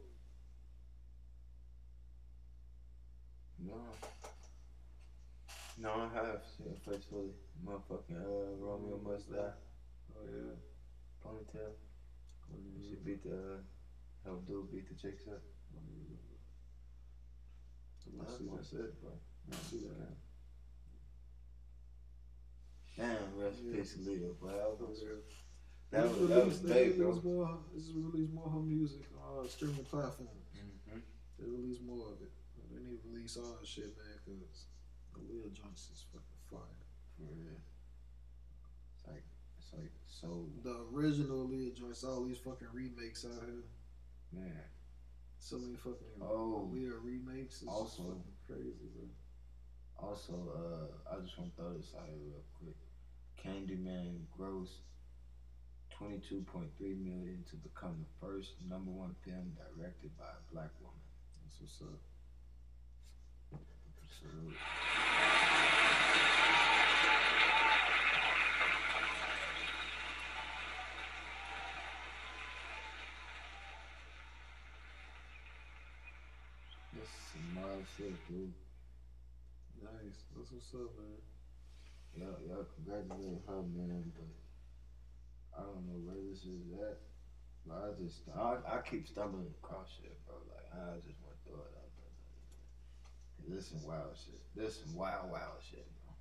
No. 3.59 3.75
No, 5.79 5.91
I 5.91 6.15
have 6.15 6.43
seen 6.57 6.69
her 6.69 6.93
face 6.93 7.05
fully. 7.11 7.33
Motherfucking 7.67 8.21
uh, 8.21 8.57
Romeo 8.59 9.01
must 9.05 9.33
die. 9.33 9.51
Oh 10.15 10.25
yeah. 10.25 10.55
Ponytail. 11.25 11.73
She 12.83 12.95
beat 13.05 13.23
the 13.23 13.37
uh, 13.37 13.59
help 14.25 14.47
dude 14.47 14.71
beat 14.71 14.89
the 14.89 14.95
chicks 14.95 15.27
up. 15.29 15.43
That's 18.19 18.39
see 18.39 18.45
what 18.47 18.61
I 18.61 18.63
bro. 19.03 19.13
I 19.53 19.57
see. 19.69 19.83
Damn, 22.97 23.37
rest 23.37 23.61
in 23.61 23.77
peace, 23.77 23.97
Leo, 24.07 24.33
bro. 24.41 24.51
That 24.51 24.89
was, 24.89 25.05
that 25.91 26.09
was, 26.09 26.29
that 26.29 26.47
was 26.47 26.63
they 26.63 26.89
big, 26.89 26.99
bro. 26.99 27.21
more. 27.23 27.59
This 27.75 27.89
is 27.89 27.95
release 27.95 28.31
more 28.33 28.49
her 28.49 28.61
music 28.61 29.05
on 29.21 29.45
uh, 29.45 29.49
streaming 29.49 29.85
platforms. 29.85 30.49
Mhm. 30.57 31.03
They 31.39 31.45
release 31.45 31.79
more 31.85 32.09
of 32.09 32.23
it. 32.23 32.33
They 32.73 32.81
need 32.81 33.03
to 33.03 33.09
release 33.13 33.37
all 33.37 33.59
the 33.61 33.67
shit, 33.67 33.93
man, 33.97 34.17
because 34.25 34.67
the 35.13 35.21
Lil 35.29 35.51
joints 35.53 35.91
is 35.93 36.05
fucking 36.11 36.41
fire. 36.51 36.81
For 37.17 37.29
real. 37.37 37.61
It's 38.97 39.07
like, 39.07 39.25
it's 39.59 39.73
like 39.73 39.93
so, 40.21 40.49
The 40.63 40.87
original 40.93 41.47
Lil 41.47 41.73
joints, 41.75 42.05
all 42.05 42.25
these 42.25 42.39
fucking 42.39 42.69
remakes 42.73 43.25
out 43.25 43.45
here. 43.45 43.65
man. 44.33 44.65
So 45.39 45.59
many 45.59 45.77
fucking 45.77 46.21
Oh. 46.21 46.69
Lil 46.73 46.99
remakes. 47.01 47.63
It's 47.63 47.71
Also- 47.71 48.23
crazy, 48.47 48.89
bro. 48.95 49.09
Also, 49.99 50.35
uh, 50.51 51.11
I 51.15 51.21
just 51.21 51.39
want 51.39 51.55
to 51.55 51.63
throw 51.63 51.75
this 51.77 51.95
out 51.95 52.09
here 52.09 52.19
real 52.19 52.45
quick. 52.55 52.77
Candyman 53.39 54.27
grossed 54.37 54.81
22.3 55.91 56.95
million 56.95 57.45
to 57.45 57.57
become 57.57 57.99
the 58.05 58.27
first 58.27 58.61
number 58.63 58.91
one 58.91 59.15
film 59.25 59.55
directed 59.55 60.17
by 60.19 60.29
a 60.31 60.53
black 60.53 60.71
woman. 60.81 61.01
That's 61.43 61.61
what's 61.61 61.81
up. 61.83 62.01
This 76.93 77.09
wild 77.77 77.87
shit, 77.97 78.17
dude. 78.29 78.53
Nice. 79.85 80.25
That's 80.33 80.53
what's 80.53 80.73
up, 80.73 80.97
man. 80.97 81.21
Y'all, 82.17 82.41
y'all 82.49 82.65
congratulate 82.81 83.45
her, 83.45 83.61
man, 83.77 84.13
but 84.17 85.61
I 85.61 85.63
don't 85.69 85.85
know 85.85 86.01
where 86.01 86.17
this 86.33 86.41
is 86.49 86.73
at. 86.81 87.05
But 87.69 87.77
I 87.77 87.89
just, 88.01 88.25
I, 88.33 88.57
I 88.65 88.81
keep 88.81 89.07
stumbling 89.07 89.53
across 89.61 89.93
shit, 90.01 90.17
bro. 90.25 90.41
Like, 90.49 90.73
I 90.73 90.97
just 91.05 91.21
want 91.21 91.37
to 91.37 91.43
throw 91.45 91.61
it 91.61 91.77
there. 91.77 93.57
This 93.57 93.69
some 93.69 93.85
wild 93.85 94.17
shit. 94.17 94.41
This 94.57 94.81
some 94.81 94.97
wild, 94.97 95.31
wild 95.31 95.61
shit, 95.61 95.85
bro. 96.01 96.17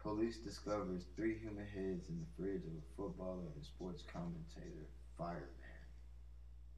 Police 0.00 0.38
discovers 0.38 1.04
three 1.14 1.36
human 1.36 1.66
heads 1.66 2.08
in 2.08 2.16
the 2.16 2.30
fridge 2.38 2.64
of 2.64 2.72
a 2.72 2.84
footballer 2.96 3.52
and 3.54 3.64
sports 3.64 4.02
commentator, 4.08 4.88
fireman. 5.18 5.61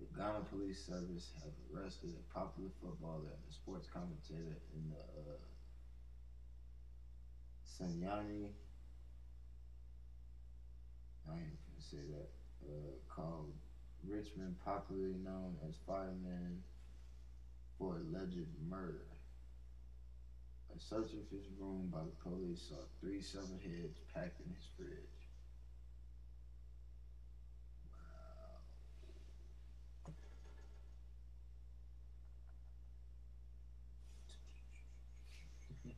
The 0.01 0.07
Ghana 0.19 0.45
Police 0.51 0.85
Service 0.85 1.31
have 1.43 1.53
arrested 1.73 2.11
a 2.19 2.35
popular 2.35 2.71
footballer 2.83 3.31
and 3.31 3.55
sports 3.55 3.89
commentator 3.93 4.59
in 4.75 4.91
the 4.91 4.99
uh, 4.99 5.39
Sunyani. 7.65 8.51
I 11.29 11.35
ain't 11.35 11.59
gonna 11.67 11.81
say 11.81 12.03
that. 12.11 12.29
Uh, 12.67 12.97
called 13.09 13.53
Richmond, 14.07 14.57
popularly 14.65 15.17
known 15.23 15.57
as 15.69 15.75
Fireman, 15.87 16.63
for 17.79 17.97
alleged 17.97 18.49
murder. 18.69 19.07
A 20.75 20.81
search 20.81 21.13
of 21.13 21.31
his 21.31 21.47
room 21.59 21.89
by 21.93 22.01
the 22.01 22.31
police 22.31 22.69
saw 22.69 22.77
three 23.01 23.23
severed 23.23 23.63
heads 23.63 24.01
packed 24.13 24.41
in 24.41 24.53
his 24.55 24.67
fridge. 24.77 25.14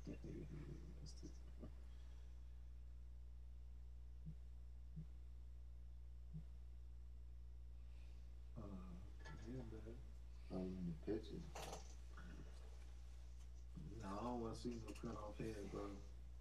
Uh, 0.07 0.13
yeah, 9.49 9.63
man. 9.71 9.97
Oh, 10.53 10.59
in 10.59 10.87
the 10.87 11.13
pictures. 11.13 11.43
No, 14.03 14.09
I 14.09 14.25
don't 14.25 14.41
want 14.41 14.55
to 14.55 14.61
see 14.61 14.77
no 14.87 14.93
cut 15.03 15.17
off 15.19 15.39
head, 15.39 15.71
bro. 15.73 15.83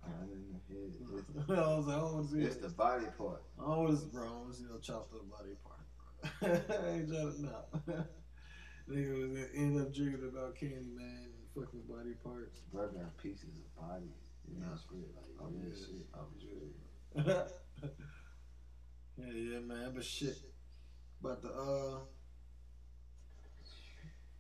Not 0.03 0.30
in 0.32 0.45
the 0.53 0.74
head. 0.74 0.94
It's, 0.94 1.50
I 1.50 1.76
was 1.76 1.88
like, 1.88 1.98
I 1.98 2.00
don't 2.00 2.14
want 2.14 2.30
to 2.30 2.32
see 2.35 2.42
it's 2.42 2.56
it. 2.56 2.61
the 2.61 2.69
body 2.69 3.06
part. 3.18 3.42
I 3.60 3.64
don't 3.64 3.84
want 3.84 4.00
to, 4.00 4.06
bro. 4.08 4.27
I 4.27 4.32
want 4.32 4.52
to 4.52 4.58
see 4.58 4.66
no 4.69 4.77
chopped 4.77 5.14
up 5.14 5.30
body 5.30 5.56
part, 5.64 5.82
bro. 6.40 6.50
I 6.77 6.90
ain't 6.94 7.08
trying 7.10 7.32
to, 7.34 7.42
nah. 7.42 8.03
Nigga 8.90 9.18
was 9.19 9.50
end 9.56 9.82
up 9.82 9.94
dreaming 9.94 10.30
about 10.32 10.56
Candyman 10.56 11.26
and 11.34 11.45
fucking 11.56 11.82
body 11.90 12.14
parts. 12.24 12.59
Bro 12.72 12.90
got 12.90 13.17
pieces 13.17 13.56
of 13.58 13.75
bodies 13.75 14.30
in 14.48 14.59
Nah. 14.59 14.72
his. 14.72 14.84
Like, 14.92 15.40
I'm 15.40 15.53
real 15.59 15.69
good. 15.69 15.80
shit. 15.80 16.08
I'm 16.14 16.32
good. 16.40 16.74
yeah, 19.17 19.32
yeah, 19.32 19.59
man. 19.59 19.92
But 19.95 20.03
shit. 20.03 20.38
About 21.22 21.42
to, 21.42 21.48
uh, 21.48 21.98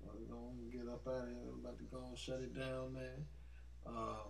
we're 0.03 0.27
gonna 0.29 0.69
get 0.71 0.87
up 0.91 1.07
out 1.07 1.23
of 1.23 1.29
here. 1.29 1.39
We're 1.43 1.59
about 1.59 1.77
to 1.79 1.85
go 1.85 2.03
and 2.09 2.17
shut 2.17 2.41
it 2.41 2.53
down, 2.53 2.93
man. 2.93 3.25
Um, 3.87 4.29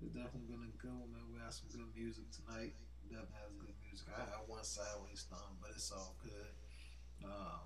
it's 0.00 0.14
definitely 0.14 0.48
been 0.48 0.64
a 0.64 0.76
good 0.80 0.92
one, 0.94 1.12
man. 1.12 1.22
We 1.32 1.40
have 1.44 1.52
some 1.52 1.68
good 1.72 1.90
music 1.94 2.24
tonight. 2.32 2.72
Definitely 3.10 3.36
has 3.42 3.52
good 3.58 3.74
music. 3.84 4.06
I 4.16 4.20
had 4.20 4.46
one 4.46 4.64
sideways 4.64 5.26
thumb, 5.28 5.58
but 5.60 5.70
it's 5.74 5.90
all 5.92 6.14
good. 6.22 6.50
Uh, 7.26 7.58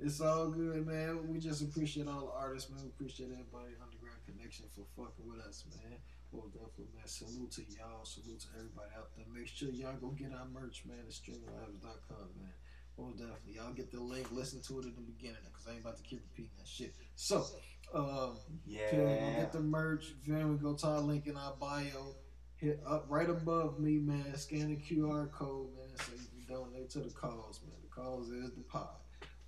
it's 0.00 0.20
all 0.20 0.48
good, 0.50 0.86
man. 0.86 1.26
We 1.28 1.38
just 1.38 1.62
appreciate 1.62 2.06
all 2.08 2.26
the 2.26 2.32
artists, 2.38 2.70
man. 2.70 2.82
We 2.82 2.88
appreciate 2.88 3.30
everybody 3.32 3.72
Underground 3.80 3.97
Connection 4.28 4.66
for 4.74 4.84
fucking 4.96 5.24
with 5.26 5.40
us, 5.46 5.64
man. 5.70 5.98
Well, 6.32 6.48
definitely, 6.52 6.92
man. 6.94 7.06
Salute 7.06 7.50
to 7.52 7.62
y'all. 7.72 8.04
Salute 8.04 8.40
to 8.40 8.48
everybody 8.56 8.90
out 8.96 9.08
there. 9.16 9.24
Make 9.32 9.48
sure 9.48 9.70
y'all 9.70 9.96
go 10.00 10.08
get 10.08 10.32
our 10.36 10.46
merch, 10.52 10.84
man. 10.86 10.98
At 11.00 11.12
streamlabs.com, 11.12 12.28
man. 12.36 12.52
Well, 12.96 13.12
definitely. 13.12 13.54
Y'all 13.56 13.72
get 13.72 13.90
the 13.90 14.00
link. 14.00 14.28
Listen 14.30 14.60
to 14.68 14.80
it 14.80 14.84
in 14.84 14.94
the 14.96 15.00
beginning, 15.00 15.40
because 15.46 15.66
I 15.66 15.72
ain't 15.72 15.80
about 15.80 15.96
to 15.96 16.02
keep 16.02 16.20
repeating 16.30 16.52
that 16.58 16.68
shit. 16.68 16.94
So, 17.16 17.46
um, 17.94 18.36
Yeah. 18.66 18.90
feel 18.90 19.06
get 19.40 19.52
the 19.52 19.60
merch. 19.60 20.12
Feel 20.26 20.48
me? 20.48 20.58
Go 20.58 20.74
to 20.74 20.86
our 20.86 21.00
link 21.00 21.26
in 21.26 21.36
our 21.36 21.54
bio. 21.56 22.14
Hit 22.56 22.82
up 22.86 23.06
right 23.08 23.30
above 23.30 23.78
me, 23.78 23.98
man. 23.98 24.36
Scan 24.36 24.68
the 24.68 24.76
QR 24.76 25.28
code, 25.30 25.70
man. 25.76 25.96
So 25.96 26.12
you 26.12 26.26
can 26.28 26.54
donate 26.54 26.90
to 26.90 26.98
the 27.00 27.10
cause, 27.10 27.60
man. 27.62 27.76
The 27.80 27.88
cause 27.88 28.28
is 28.28 28.52
the 28.52 28.62
pod. 28.62 28.88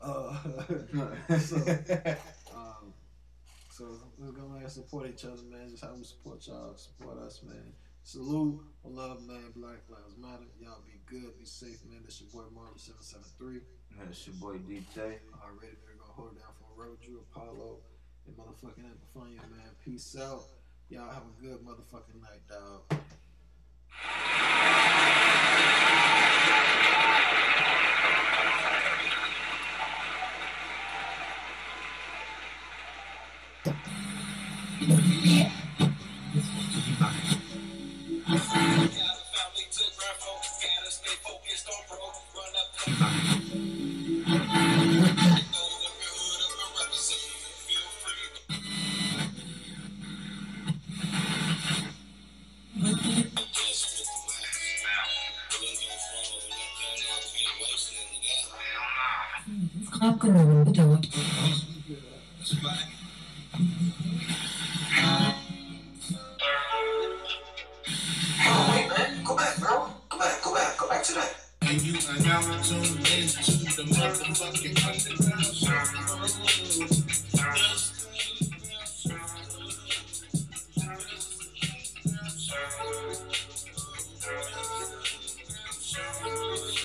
Uh, 0.00 1.38
so, 1.38 1.56
um, 2.56 2.94
so 3.80 3.96
we're 4.18 4.32
gonna 4.32 4.68
support 4.68 5.08
each 5.08 5.24
other, 5.24 5.40
man. 5.50 5.70
Just 5.70 5.82
how 5.82 5.94
we 5.96 6.04
support 6.04 6.46
y'all, 6.46 6.76
support 6.76 7.16
us, 7.16 7.40
man. 7.42 7.72
Salute, 8.02 8.60
love, 8.84 9.26
man. 9.26 9.52
Black 9.56 9.80
Lives 9.88 10.18
Matter. 10.20 10.44
Y'all 10.60 10.84
be 10.84 11.00
good, 11.06 11.38
be 11.38 11.46
safe, 11.46 11.80
man. 11.88 12.02
This 12.04 12.20
your 12.20 12.28
boy 12.28 12.50
Marley 12.54 12.76
seven 12.76 13.00
seven 13.00 13.24
three. 13.38 13.60
Man, 13.96 14.08
it's 14.10 14.26
your 14.26 14.36
boy 14.36 14.58
DJ. 14.68 15.16
Already, 15.40 15.80
we're 15.80 15.96
gonna 15.96 16.12
hold 16.12 16.32
it 16.32 16.40
down 16.40 16.52
for 16.60 16.68
Road 16.76 17.00
Drew 17.00 17.24
Apollo 17.32 17.78
and 18.26 18.36
motherfucking 18.36 18.84
Epiphania, 18.84 19.48
man. 19.48 19.72
Peace 19.82 20.14
out. 20.20 20.44
Y'all 20.90 21.10
have 21.10 21.22
a 21.22 21.42
good 21.42 21.64
motherfucking 21.64 22.20
night, 22.20 22.44
dog. 22.50 23.00